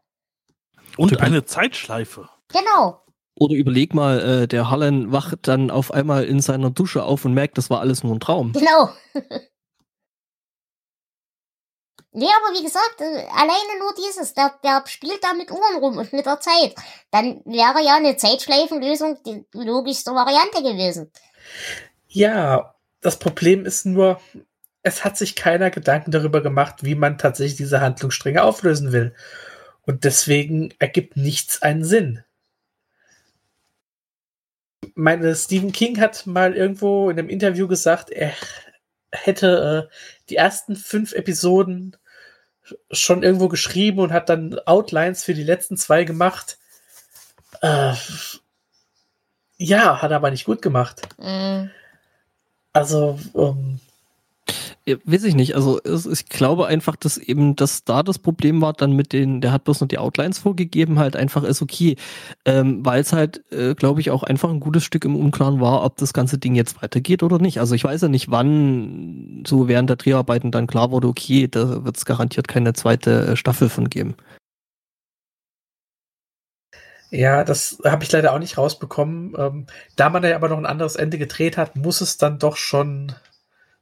Und 0.97 1.21
eine 1.21 1.45
Zeitschleife. 1.45 2.29
Genau. 2.47 3.03
Oder 3.39 3.55
überleg 3.55 3.93
mal, 3.93 4.19
äh, 4.19 4.47
der 4.47 4.71
Harlan 4.71 5.11
wacht 5.11 5.47
dann 5.47 5.69
auf 5.69 5.91
einmal 5.91 6.23
in 6.25 6.39
seiner 6.41 6.71
Dusche 6.71 7.03
auf 7.03 7.23
und 7.23 7.35
merkt, 7.35 7.59
das 7.59 7.69
war 7.69 7.81
alles 7.81 8.03
nur 8.03 8.15
ein 8.15 8.19
Traum. 8.19 8.53
Genau. 8.53 8.89
nee, 12.13 12.25
aber 12.25 12.57
wie 12.57 12.63
gesagt, 12.63 12.99
äh, 12.99 13.27
alleine 13.29 13.79
nur 13.79 13.93
dieses, 13.93 14.33
der, 14.33 14.57
der 14.63 14.83
spielt 14.87 15.23
da 15.23 15.33
mit 15.33 15.51
Uhren 15.51 15.77
rum 15.79 15.97
und 15.97 16.11
mit 16.13 16.25
der 16.25 16.39
Zeit. 16.39 16.73
Dann 17.11 17.43
wäre 17.45 17.85
ja 17.85 17.97
eine 17.97 18.17
Zeitschleifenlösung 18.17 19.19
die 19.23 19.45
logischste 19.53 20.15
Variante 20.15 20.63
gewesen. 20.63 21.11
Ja, 22.17 22.73
das 22.99 23.19
Problem 23.19 23.63
ist 23.63 23.85
nur, 23.85 24.19
es 24.81 25.05
hat 25.05 25.19
sich 25.19 25.35
keiner 25.35 25.69
Gedanken 25.69 26.09
darüber 26.09 26.41
gemacht, 26.41 26.83
wie 26.83 26.95
man 26.95 27.19
tatsächlich 27.19 27.57
diese 27.57 27.79
Handlungsstränge 27.79 28.41
auflösen 28.41 28.91
will. 28.91 29.13
Und 29.83 30.03
deswegen 30.03 30.73
ergibt 30.79 31.15
nichts 31.15 31.61
einen 31.61 31.83
Sinn. 31.83 32.23
Meine 34.95 35.35
Stephen 35.35 35.71
King 35.71 36.01
hat 36.01 36.25
mal 36.25 36.55
irgendwo 36.55 37.11
in 37.11 37.19
einem 37.19 37.29
Interview 37.29 37.67
gesagt, 37.67 38.09
er 38.09 38.33
hätte 39.11 39.87
äh, 39.91 39.95
die 40.31 40.37
ersten 40.37 40.75
fünf 40.75 41.13
Episoden 41.13 41.97
schon 42.89 43.21
irgendwo 43.21 43.47
geschrieben 43.47 43.99
und 43.99 44.11
hat 44.11 44.29
dann 44.29 44.57
Outlines 44.65 45.23
für 45.23 45.35
die 45.35 45.43
letzten 45.43 45.77
zwei 45.77 46.03
gemacht. 46.03 46.57
Äh, 47.61 47.93
ja, 49.57 50.01
hat 50.01 50.09
er 50.09 50.17
aber 50.17 50.31
nicht 50.31 50.45
gut 50.45 50.63
gemacht. 50.63 51.07
Mhm. 51.19 51.69
Also, 52.73 53.17
ähm, 53.35 53.79
Ja, 54.85 54.95
weiß 55.03 55.25
ich 55.25 55.35
nicht. 55.35 55.53
Also 55.55 55.81
ich 55.83 56.29
glaube 56.29 56.67
einfach, 56.67 56.95
dass 56.95 57.17
eben 57.17 57.57
das 57.57 57.83
da 57.83 58.03
das 58.03 58.19
Problem 58.19 58.61
war, 58.61 58.71
dann 58.71 58.93
mit 58.93 59.11
den, 59.11 59.41
der 59.41 59.51
hat 59.51 59.65
bloß 59.65 59.81
noch 59.81 59.89
die 59.89 59.97
Outlines 59.97 60.39
vorgegeben, 60.39 60.97
halt 60.97 61.17
einfach 61.17 61.43
ist 61.43 61.61
okay, 61.61 61.97
ähm, 62.45 62.85
weil 62.85 63.01
es 63.01 63.11
halt, 63.11 63.43
äh, 63.51 63.75
glaube 63.75 63.99
ich, 63.99 64.11
auch 64.11 64.23
einfach 64.23 64.49
ein 64.49 64.61
gutes 64.61 64.85
Stück 64.85 65.03
im 65.03 65.17
Unklaren 65.17 65.59
war, 65.59 65.83
ob 65.83 65.97
das 65.97 66.13
ganze 66.13 66.37
Ding 66.37 66.55
jetzt 66.55 66.81
weitergeht 66.81 67.21
oder 67.21 67.39
nicht. 67.39 67.59
Also 67.59 67.75
ich 67.75 67.83
weiß 67.83 68.01
ja 68.01 68.07
nicht, 68.07 68.31
wann 68.31 69.43
so 69.45 69.67
während 69.67 69.89
der 69.89 69.97
Dreharbeiten 69.97 70.51
dann 70.51 70.67
klar 70.67 70.91
wurde, 70.91 71.07
okay, 71.09 71.49
da 71.49 71.83
wird 71.83 71.97
es 71.97 72.05
garantiert 72.05 72.47
keine 72.47 72.71
zweite 72.73 73.27
äh, 73.33 73.35
Staffel 73.35 73.67
von 73.69 73.89
geben. 73.89 74.15
Ja, 77.09 77.43
das 77.43 77.77
habe 77.85 78.03
ich 78.03 78.11
leider 78.11 78.33
auch 78.33 78.39
nicht 78.39 78.57
rausbekommen. 78.57 79.33
Ähm, 79.37 79.67
da 79.95 80.09
man 80.09 80.23
ja 80.23 80.35
aber 80.35 80.49
noch 80.49 80.57
ein 80.57 80.65
anderes 80.65 80.95
Ende 80.95 81.17
gedreht 81.17 81.57
hat, 81.57 81.75
muss 81.75 82.01
es 82.01 82.17
dann 82.17 82.39
doch 82.39 82.57
schon 82.57 83.13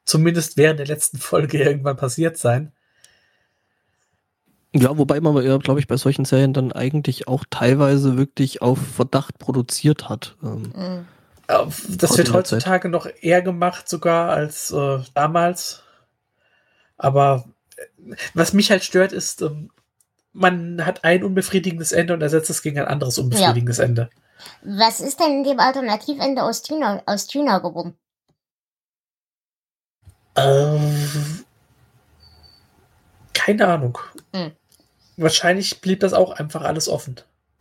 zumindest 0.04 0.58
während 0.58 0.80
der 0.80 0.88
letzten 0.88 1.18
Folge 1.18 1.58
irgendwann 1.64 1.98
passiert 1.98 2.38
sein. 2.38 2.72
Ja, 4.74 4.98
wobei 4.98 5.22
man 5.22 5.42
ja, 5.44 5.58
glaube 5.58 5.80
ich, 5.80 5.88
bei 5.88 5.96
solchen 5.98 6.26
Serien 6.26 6.54
dann 6.54 6.74
eigentlich 6.74 7.28
auch 7.30 7.46
teilweise 7.50 8.18
wirklich 8.18 8.62
auf 8.62 8.78
Verdacht 8.80 9.40
produziert 9.40 10.10
hat. 10.10 10.36
Ähm, 10.44 10.74
Mhm. 10.76 11.06
Äh, 11.48 11.66
Das 11.90 12.18
wird 12.18 12.34
heutzutage 12.34 12.90
noch 12.90 13.08
eher 13.22 13.42
gemacht 13.42 13.88
sogar 13.88 14.32
als 14.32 14.72
äh, 14.72 15.00
damals. 15.14 15.84
Aber 16.98 17.46
äh, 17.78 18.16
was 18.34 18.54
mich 18.54 18.72
halt 18.72 18.84
stört, 18.84 19.12
ist, 19.14 19.42
ähm, 19.42 19.70
man 20.36 20.86
hat 20.86 21.04
ein 21.04 21.24
unbefriedigendes 21.24 21.94
Ende 21.94 22.14
und 22.14 22.22
ersetzt 22.22 22.50
es 22.50 22.62
gegen 22.62 22.78
ein 22.80 22.88
anderes 22.88 23.18
unbefriedigendes 23.18 23.80
Ende. 23.80 24.10
Was 24.62 25.00
ist 25.00 25.20
denn 25.20 25.38
in 25.38 25.44
dem 25.44 25.60
Alternativende 25.60 26.44
aus 26.44 26.62
China, 26.62 27.02
aus 27.06 27.28
China 27.28 27.60
geworden? 27.60 27.98
Ähm, 30.36 31.46
keine 33.34 33.68
Ahnung. 33.68 33.98
Hm. 34.34 34.52
Wahrscheinlich 35.16 35.80
blieb 35.80 36.02
das 36.02 36.14
auch 36.14 36.32
einfach 36.32 36.64
alles 36.64 36.90
offen. 36.90 37.16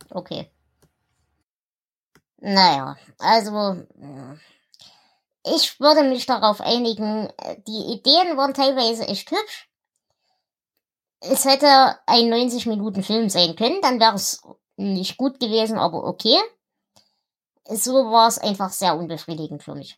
Okay. 0.09 0.51
Naja, 2.41 2.97
also 3.17 3.85
ich 5.45 5.79
würde 5.79 6.03
mich 6.03 6.25
darauf 6.25 6.59
einigen, 6.59 7.29
äh, 7.37 7.55
die 7.65 7.93
Ideen 7.93 8.35
waren 8.35 8.53
teilweise 8.53 9.07
echt 9.07 9.31
hübsch. 9.31 9.69
Es 11.31 11.45
hätte 11.45 11.67
ein 12.05 12.31
90-Minuten-Film 12.31 13.29
sein 13.29 13.55
können, 13.55 13.81
dann 13.81 13.99
wäre 13.99 14.15
es 14.15 14.41
nicht 14.77 15.17
gut 15.17 15.39
gewesen, 15.39 15.77
aber 15.77 16.03
okay. 16.03 16.37
So 17.67 17.93
war 17.93 18.27
es 18.27 18.37
einfach 18.37 18.69
sehr 18.69 18.95
unbefriedigend 18.97 19.63
für 19.63 19.75
mich. 19.75 19.97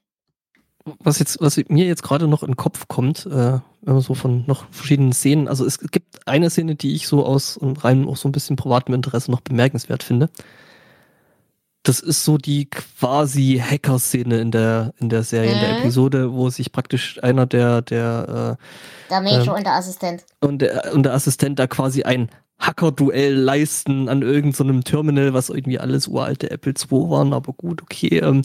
was 0.99 1.19
jetzt, 1.19 1.41
was 1.41 1.57
mir 1.67 1.85
jetzt 1.85 2.03
gerade 2.03 2.27
noch 2.27 2.43
in 2.43 2.51
den 2.51 2.55
Kopf 2.55 2.87
kommt, 2.87 3.25
äh, 3.25 3.59
wenn 3.81 3.93
man 3.93 4.01
so 4.01 4.13
von 4.13 4.45
noch 4.47 4.65
verschiedenen 4.71 5.11
Szenen, 5.11 5.47
also 5.47 5.65
es 5.65 5.79
gibt 5.79 6.27
eine 6.27 6.49
Szene, 6.49 6.75
die 6.75 6.95
ich 6.95 7.07
so 7.07 7.25
aus 7.25 7.59
rein 7.61 8.07
auch 8.07 8.17
so 8.17 8.29
ein 8.29 8.31
bisschen 8.31 8.55
privatem 8.55 8.93
Interesse 8.93 9.31
noch 9.31 9.41
bemerkenswert 9.41 10.03
finde. 10.03 10.29
Das 11.87 11.99
ist 12.01 12.23
so 12.25 12.37
die 12.37 12.69
quasi 12.69 13.61
Hacker-Szene 13.65 14.39
in 14.39 14.51
der, 14.51 14.93
in 14.99 15.07
der 15.09 15.23
Serie, 15.23 15.53
in 15.53 15.59
der 15.59 15.73
Mhm. 15.73 15.79
Episode, 15.79 16.33
wo 16.33 16.49
sich 16.49 16.71
praktisch 16.73 17.21
einer 17.23 17.45
der, 17.45 17.81
der, 17.81 18.57
Der 19.09 19.21
Major 19.21 19.47
Ähm. 19.47 19.53
und 19.53 19.65
der 19.65 19.73
Assistent. 19.75 20.25
äh, 20.41 20.45
und 20.45 20.61
der, 20.61 20.93
und 20.93 21.03
der 21.03 21.13
Assistent 21.13 21.59
da 21.59 21.67
quasi 21.67 22.03
ein 22.03 22.29
Hacker-Duell 22.59 23.35
leisten 23.35 24.09
an 24.09 24.21
irgendeinem 24.21 24.83
Terminal, 24.83 25.33
was 25.33 25.49
irgendwie 25.49 25.79
alles 25.79 26.07
uralte 26.07 26.51
Apple 26.51 26.73
II 26.73 27.09
waren, 27.09 27.31
aber 27.33 27.53
gut, 27.53 27.81
okay. 27.83 28.17
Ähm, 28.19 28.41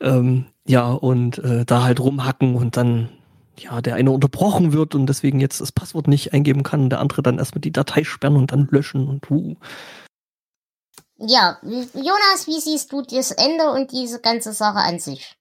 ähm, 0.00 0.44
ja, 0.66 0.92
und 0.92 1.38
äh, 1.38 1.64
da 1.64 1.82
halt 1.82 1.98
rumhacken 1.98 2.54
und 2.54 2.76
dann, 2.76 3.08
ja, 3.58 3.80
der 3.80 3.94
eine 3.94 4.10
unterbrochen 4.10 4.72
wird 4.74 4.94
und 4.94 5.06
deswegen 5.06 5.40
jetzt 5.40 5.60
das 5.60 5.72
Passwort 5.72 6.06
nicht 6.06 6.34
eingeben 6.34 6.62
kann 6.62 6.82
und 6.82 6.90
der 6.90 7.00
andere 7.00 7.22
dann 7.22 7.38
erstmal 7.38 7.62
die 7.62 7.72
Datei 7.72 8.04
sperren 8.04 8.36
und 8.36 8.52
dann 8.52 8.68
löschen 8.70 9.08
und 9.08 9.28
uh. 9.30 9.56
Ja, 11.18 11.58
Jonas, 11.62 12.46
wie 12.46 12.60
siehst 12.60 12.92
du 12.92 13.02
das 13.02 13.30
Ende 13.30 13.70
und 13.70 13.90
diese 13.90 14.20
ganze 14.20 14.52
Sache 14.52 14.78
an 14.78 14.98
sich? 14.98 15.34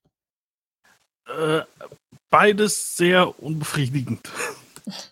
Äh, 1.27 1.61
beides 2.30 2.95
sehr 2.95 3.41
unbefriedigend. 3.41 4.30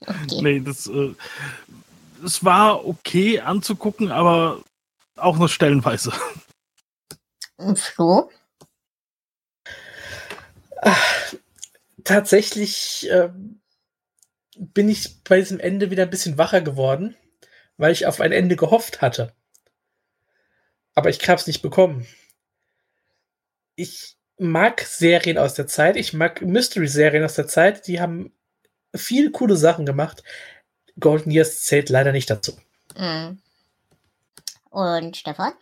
Okay. 0.06 0.40
Nee, 0.44 0.60
das, 0.60 0.86
äh, 0.86 1.16
es 2.24 2.44
war 2.46 2.86
okay 2.86 3.40
anzugucken, 3.40 4.12
aber 4.12 4.62
auch 5.16 5.36
nur 5.38 5.50
stellenweise. 5.50 6.14
Flo? 7.74 8.30
Tatsächlich 12.04 13.08
ähm, 13.10 13.62
bin 14.58 14.90
ich 14.90 15.24
bei 15.24 15.40
diesem 15.40 15.60
Ende 15.60 15.90
wieder 15.90 16.04
ein 16.04 16.12
bisschen 16.12 16.38
wacher 16.38 16.62
geworden, 16.62 17.16
weil 17.78 17.92
ich 17.92 18.06
auf 18.06 18.22
ein 18.22 18.32
Ende 18.32 18.56
gehofft 18.56 19.02
hatte. 19.02 19.34
Aber 20.96 21.10
ich 21.10 21.28
habe 21.28 21.40
es 21.40 21.48
nicht 21.48 21.62
bekommen. 21.62 22.06
Ich 23.76 24.16
mag 24.38 24.82
Serien 24.82 25.38
aus 25.38 25.54
der 25.54 25.68
Zeit, 25.68 25.96
ich 25.96 26.14
mag 26.14 26.42
Mystery-Serien 26.42 27.24
aus 27.24 27.36
der 27.36 27.48
Zeit, 27.48 27.88
die 27.88 28.00
haben 28.00 28.32
viele 28.96 29.32
coole 29.32 29.56
Sachen 29.56 29.86
gemacht. 29.86 30.24
Golden 31.00 31.32
Years 31.32 31.64
zählt 31.64 31.90
leider 31.90 32.12
nicht 32.12 32.30
dazu. 32.30 32.54
Mhm. 32.98 33.40
Und 34.70 35.18
Stefan? 35.18 35.54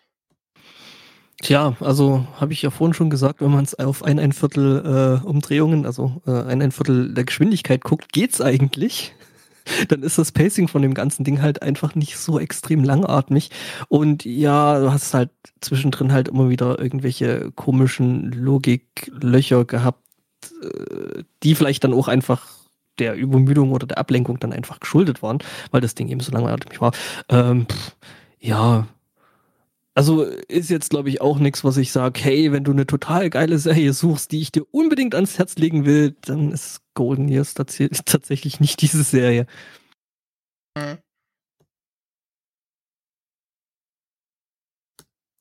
Tja, 1.42 1.76
also 1.80 2.28
habe 2.36 2.54
ich 2.54 2.62
ja 2.62 2.70
vorhin 2.70 2.94
schon 2.94 3.10
gesagt, 3.10 3.42
wenn 3.42 3.52
man 3.52 3.64
es 3.64 3.78
auf 3.80 4.04
ein, 4.04 4.20
ein 4.20 4.32
Viertel 4.32 5.20
äh, 5.24 5.26
Umdrehungen, 5.26 5.86
also 5.86 6.22
äh, 6.28 6.32
ein, 6.32 6.62
ein 6.62 6.72
Viertel 6.72 7.14
der 7.14 7.24
Geschwindigkeit 7.24 7.84
guckt, 7.84 8.14
geht's 8.14 8.42
eigentlich. 8.42 9.16
Dann 9.88 10.04
ist 10.04 10.18
das 10.18 10.32
Pacing 10.32 10.68
von 10.68 10.82
dem 10.82 10.94
ganzen 10.94 11.24
Ding 11.24 11.42
halt 11.42 11.62
einfach 11.62 11.96
nicht 11.96 12.18
so 12.18 12.40
extrem 12.40 12.84
langatmig. 12.84 13.50
Und 13.88 14.26
ja, 14.26 14.80
du 14.80 14.92
hast 14.92 15.14
halt 15.14 15.32
zwischendrin 15.62 16.12
halt 16.12 16.28
immer 16.28 16.50
wieder 16.50 16.80
irgendwelche 16.80 17.52
komischen 17.52 18.32
Logiklöcher 18.32 19.66
gehabt, 19.66 20.04
äh, 20.64 21.24
die 21.44 21.56
vielleicht 21.56 21.84
dann 21.84 21.94
auch 21.94 22.08
einfach 22.08 22.48
der 23.00 23.16
Übermüdung 23.16 23.72
oder 23.72 23.88
der 23.88 23.98
Ablenkung 23.98 24.40
dann 24.40 24.54
einfach 24.54 24.80
geschuldet 24.80 25.24
waren, 25.24 25.40
weil 25.72 25.82
das 25.82 25.96
Ding 25.96 26.08
eben 26.10 26.20
so 26.20 26.32
langatmig 26.32 26.82
war. 26.82 26.92
Ähm, 27.30 27.66
pff, 27.68 27.96
ja, 28.40 28.88
also 29.94 30.24
ist 30.24 30.70
jetzt, 30.70 30.90
glaube 30.90 31.10
ich, 31.10 31.22
auch 31.22 31.38
nichts, 31.40 31.64
was 31.64 31.78
ich 31.78 31.92
sage, 31.92 32.20
hey, 32.22 32.52
wenn 32.52 32.64
du 32.64 32.72
eine 32.72 32.88
total 32.88 33.30
geile 33.30 33.58
Serie 33.60 33.94
suchst, 33.94 34.32
die 34.32 34.42
ich 34.42 34.52
dir 34.52 34.64
unbedingt 34.72 35.16
ans 35.16 35.38
Herz 35.38 35.56
legen 35.56 35.86
will, 35.86 36.16
dann 36.22 36.52
ist 36.52 36.82
Golden 36.94 37.28
Years 37.28 37.54
tats 37.54 37.78
tatsächlich 38.06 38.60
nicht 38.60 38.82
diese 38.82 39.04
Serie. 39.04 39.48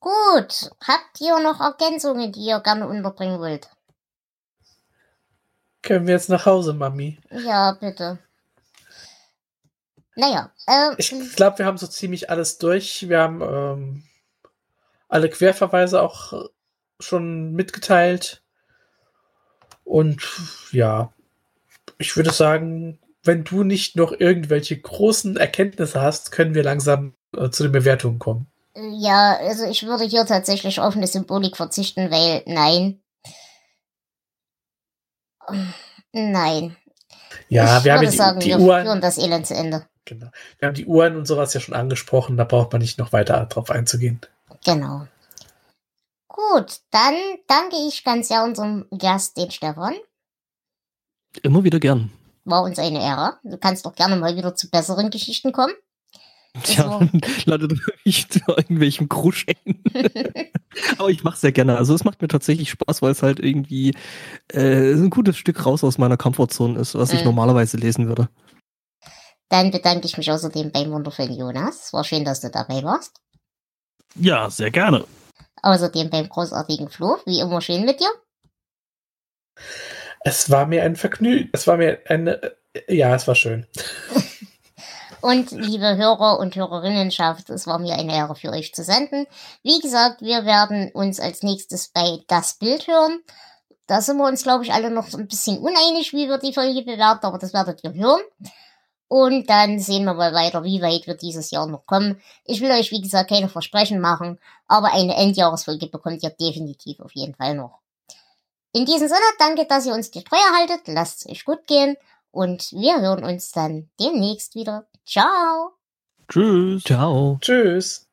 Gut, 0.01 0.71
habt 0.83 1.21
ihr 1.21 1.39
noch 1.41 1.61
Ergänzungen, 1.61 2.33
die 2.33 2.47
ihr 2.47 2.61
gerne 2.61 2.89
unterbringen 2.89 3.39
wollt? 3.39 3.71
Können 5.83 6.07
wir 6.07 6.15
jetzt 6.15 6.29
nach 6.29 6.47
Hause, 6.47 6.75
Mami? 6.75 7.19
Ja, 7.31 7.73
bitte. 7.73 8.19
Naja. 10.17 10.53
Äh, 10.67 10.95
ich 10.99 11.11
glaube, 11.37 11.59
wir 11.59 11.67
haben 11.67 11.79
so 11.79 11.87
ziemlich 11.87 12.31
alles 12.31 12.59
durch. 12.59 13.09
Wir 13.09 13.21
haben 13.21 13.41
ähm, 13.43 14.05
alle 15.11 15.29
Querverweise 15.29 16.01
auch 16.01 16.49
schon 16.99 17.53
mitgeteilt. 17.53 18.43
Und 19.85 20.23
ja, 20.73 21.13
ich 21.99 22.17
würde 22.17 22.31
sagen, 22.31 22.99
wenn 23.23 23.45
du 23.45 23.65
nicht 23.65 23.97
noch 23.97 24.13
irgendwelche 24.13 24.79
großen 24.79 25.37
Erkenntnisse 25.37 26.01
hast, 26.01 26.33
können 26.33 26.55
wir 26.55 26.63
langsam 26.63 27.15
äh, 27.37 27.51
zu 27.51 27.65
den 27.65 27.73
Bewertungen 27.73 28.19
kommen. 28.19 28.47
Ja, 28.75 29.37
also 29.37 29.67
ich 29.67 29.85
würde 29.85 30.05
hier 30.05 30.25
tatsächlich 30.25 30.81
auf 30.81 30.97
eine 30.97 31.07
Symbolik 31.07 31.57
verzichten, 31.57 32.11
weil 32.11 32.43
nein. 32.47 33.03
Nein. 36.13 36.77
Ja, 37.49 37.79
ich 37.79 37.85
wir 37.85 37.93
haben 37.93 38.01
würde 38.01 38.11
die, 38.13 38.17
sagen, 38.17 38.41
die 38.41 38.49
wir 38.49 38.61
Uhren. 38.61 38.85
führen 38.85 39.01
das 39.01 39.19
Elend 39.19 39.47
zu 39.47 39.55
Ende. 39.55 39.87
Genau. 40.05 40.29
Wir 40.59 40.69
haben 40.69 40.75
die 40.75 40.87
Uhren 40.87 41.17
und 41.17 41.27
sowas 41.27 41.53
ja 41.53 41.61
schon 41.61 41.75
angesprochen, 41.75 42.37
da 42.37 42.45
braucht 42.45 42.73
man 42.73 42.81
nicht 42.81 42.99
noch 42.99 43.13
weiter 43.13 43.45
drauf 43.47 43.71
einzugehen. 43.71 44.21
Genau. 44.65 45.07
Gut, 46.29 46.81
dann 46.91 47.15
danke 47.47 47.77
ich 47.89 48.05
ganz 48.05 48.29
sehr 48.29 48.45
unserem 48.45 48.87
Gast, 48.97 49.37
den 49.37 49.51
Stefan. 49.51 49.95
Immer 51.43 51.65
wieder 51.65 51.81
gern. 51.81 52.11
War 52.45 52.63
uns 52.63 52.79
eine 52.79 53.03
Ehre. 53.03 53.39
Du 53.45 53.57
kannst 53.59 53.85
doch 53.87 53.95
gerne 53.95 54.17
mal 54.17 54.37
wieder 54.37 54.55
zu 54.55 54.71
besseren 54.71 55.11
Geschichten 55.11 55.53
kommen. 55.53 55.75
Tja, 56.65 56.85
Also- 56.99 57.09
landet 57.51 57.79
ich 58.05 58.29
zu 58.29 58.41
irgendwelchen 58.49 59.09
Krusch. 59.09 59.47
Aber 60.99 61.09
ich 61.11 61.23
mache 61.23 61.39
sehr 61.39 61.53
gerne. 61.53 61.77
Also 61.77 61.95
es 61.95 62.05
macht 62.05 62.23
mir 62.23 62.29
tatsächlich 62.29 62.71
Spaß, 62.71 63.03
weil 63.03 63.13
es 63.13 63.23
halt 63.23 63.39
irgendwie 63.41 63.95
äh, 64.53 64.93
ein 64.93 65.11
gutes 65.11 65.37
Stück 65.37 65.65
raus 65.67 65.85
aus 65.85 65.99
meiner 65.99 66.17
Komfortzone 66.17 66.79
ist, 66.79 66.95
was 66.95 67.13
ich 67.13 67.21
Mhm. 67.21 67.27
normalerweise 67.27 67.77
lesen 67.77 68.09
würde. 68.09 68.29
Dann 69.49 69.71
bedanke 69.71 70.07
ich 70.07 70.17
mich 70.17 70.31
außerdem 70.31 70.71
beim 70.73 70.91
wundervollen 70.93 71.35
Jonas. 71.37 71.87
Es 71.87 71.93
war 71.93 72.05
schön, 72.05 72.25
dass 72.25 72.41
du 72.41 72.51
dabei 72.51 72.83
warst. 72.83 73.21
Ja, 74.15 74.51
sehr 74.51 74.71
gerne. 74.71 75.05
Außerdem 75.63 76.11
beim 76.11 76.29
großartigen 76.29 76.89
Flo. 76.89 77.19
Wie 77.27 77.41
immer 77.41 77.61
schön 77.61 77.85
mit 77.85 78.01
dir. 78.01 78.11
Es 80.23 80.51
war 80.51 80.67
mir 80.67 80.83
ein 80.83 80.97
Vergnügen. 80.97 81.49
Es 81.53 81.67
war 81.67 81.77
mir 81.77 82.01
eine. 82.07 82.43
äh, 82.75 82.95
Ja, 82.97 83.15
es 83.15 83.27
war 83.27 83.35
schön. 83.35 83.67
Und 85.21 85.51
liebe 85.51 85.97
Hörer 85.99 86.39
und 86.39 86.57
Hörerinnenschaft, 86.57 87.51
es 87.51 87.67
war 87.67 87.79
mir 87.79 87.95
eine 87.95 88.15
Ehre 88.17 88.35
für 88.35 88.51
euch 88.53 88.75
zu 88.75 88.83
senden. 88.83 89.27
Wie 89.63 89.79
gesagt, 89.79 90.23
wir 90.23 90.47
werden 90.47 90.91
uns 90.95 91.21
als 91.21 91.43
nächstes 91.43 91.89
bei 91.89 92.21
Das 92.27 92.55
Bild 92.55 92.87
hören. 92.87 93.21
Da 93.87 94.01
sind 94.01 94.17
wir 94.17 94.27
uns, 94.27 94.45
glaube 94.45 94.65
ich, 94.65 94.73
alle 94.73 94.91
noch 94.91 95.09
so 95.09 95.19
ein 95.19 95.29
bisschen 95.29 95.59
uneinig, 95.59 96.15
wie 96.15 96.27
wir 96.27 96.39
die 96.39 96.55
Folge 96.55 96.81
bewerten, 96.83 97.27
aber 97.27 97.37
das 97.39 97.53
werdet 97.53 97.85
ihr 97.85 97.93
hören. 97.93 98.23
Und 99.13 99.51
dann 99.51 99.81
sehen 99.81 100.05
wir 100.05 100.15
mal 100.15 100.33
weiter, 100.33 100.63
wie 100.63 100.81
weit 100.81 101.09
wir 101.09 101.15
dieses 101.15 101.51
Jahr 101.51 101.67
noch 101.67 101.85
kommen. 101.85 102.23
Ich 102.45 102.61
will 102.61 102.71
euch, 102.71 102.93
wie 102.93 103.01
gesagt, 103.01 103.31
keine 103.31 103.49
Versprechen 103.49 103.99
machen, 103.99 104.39
aber 104.69 104.93
eine 104.93 105.17
Endjahresfolge 105.17 105.89
bekommt 105.89 106.23
ihr 106.23 106.31
definitiv 106.31 107.01
auf 107.01 107.11
jeden 107.15 107.35
Fall 107.35 107.57
noch. 107.57 107.81
In 108.73 108.87
diesem 108.87 109.09
Sinne, 109.09 109.21
danke, 109.41 109.67
dass 109.67 109.85
ihr 109.87 109.95
uns 109.95 110.13
die 110.13 110.23
Treue 110.23 110.39
haltet. 110.57 110.83
Lasst 110.87 111.27
es 111.27 111.33
euch 111.33 111.45
gut 111.45 111.67
gehen. 111.67 111.97
Und 112.31 112.71
wir 112.71 113.01
hören 113.01 113.25
uns 113.25 113.51
dann 113.51 113.91
demnächst 113.99 114.55
wieder. 114.55 114.87
Ciao! 115.05 115.73
Tschüss. 116.29 116.85
Ciao. 116.85 117.37
Tschüss. 117.41 118.10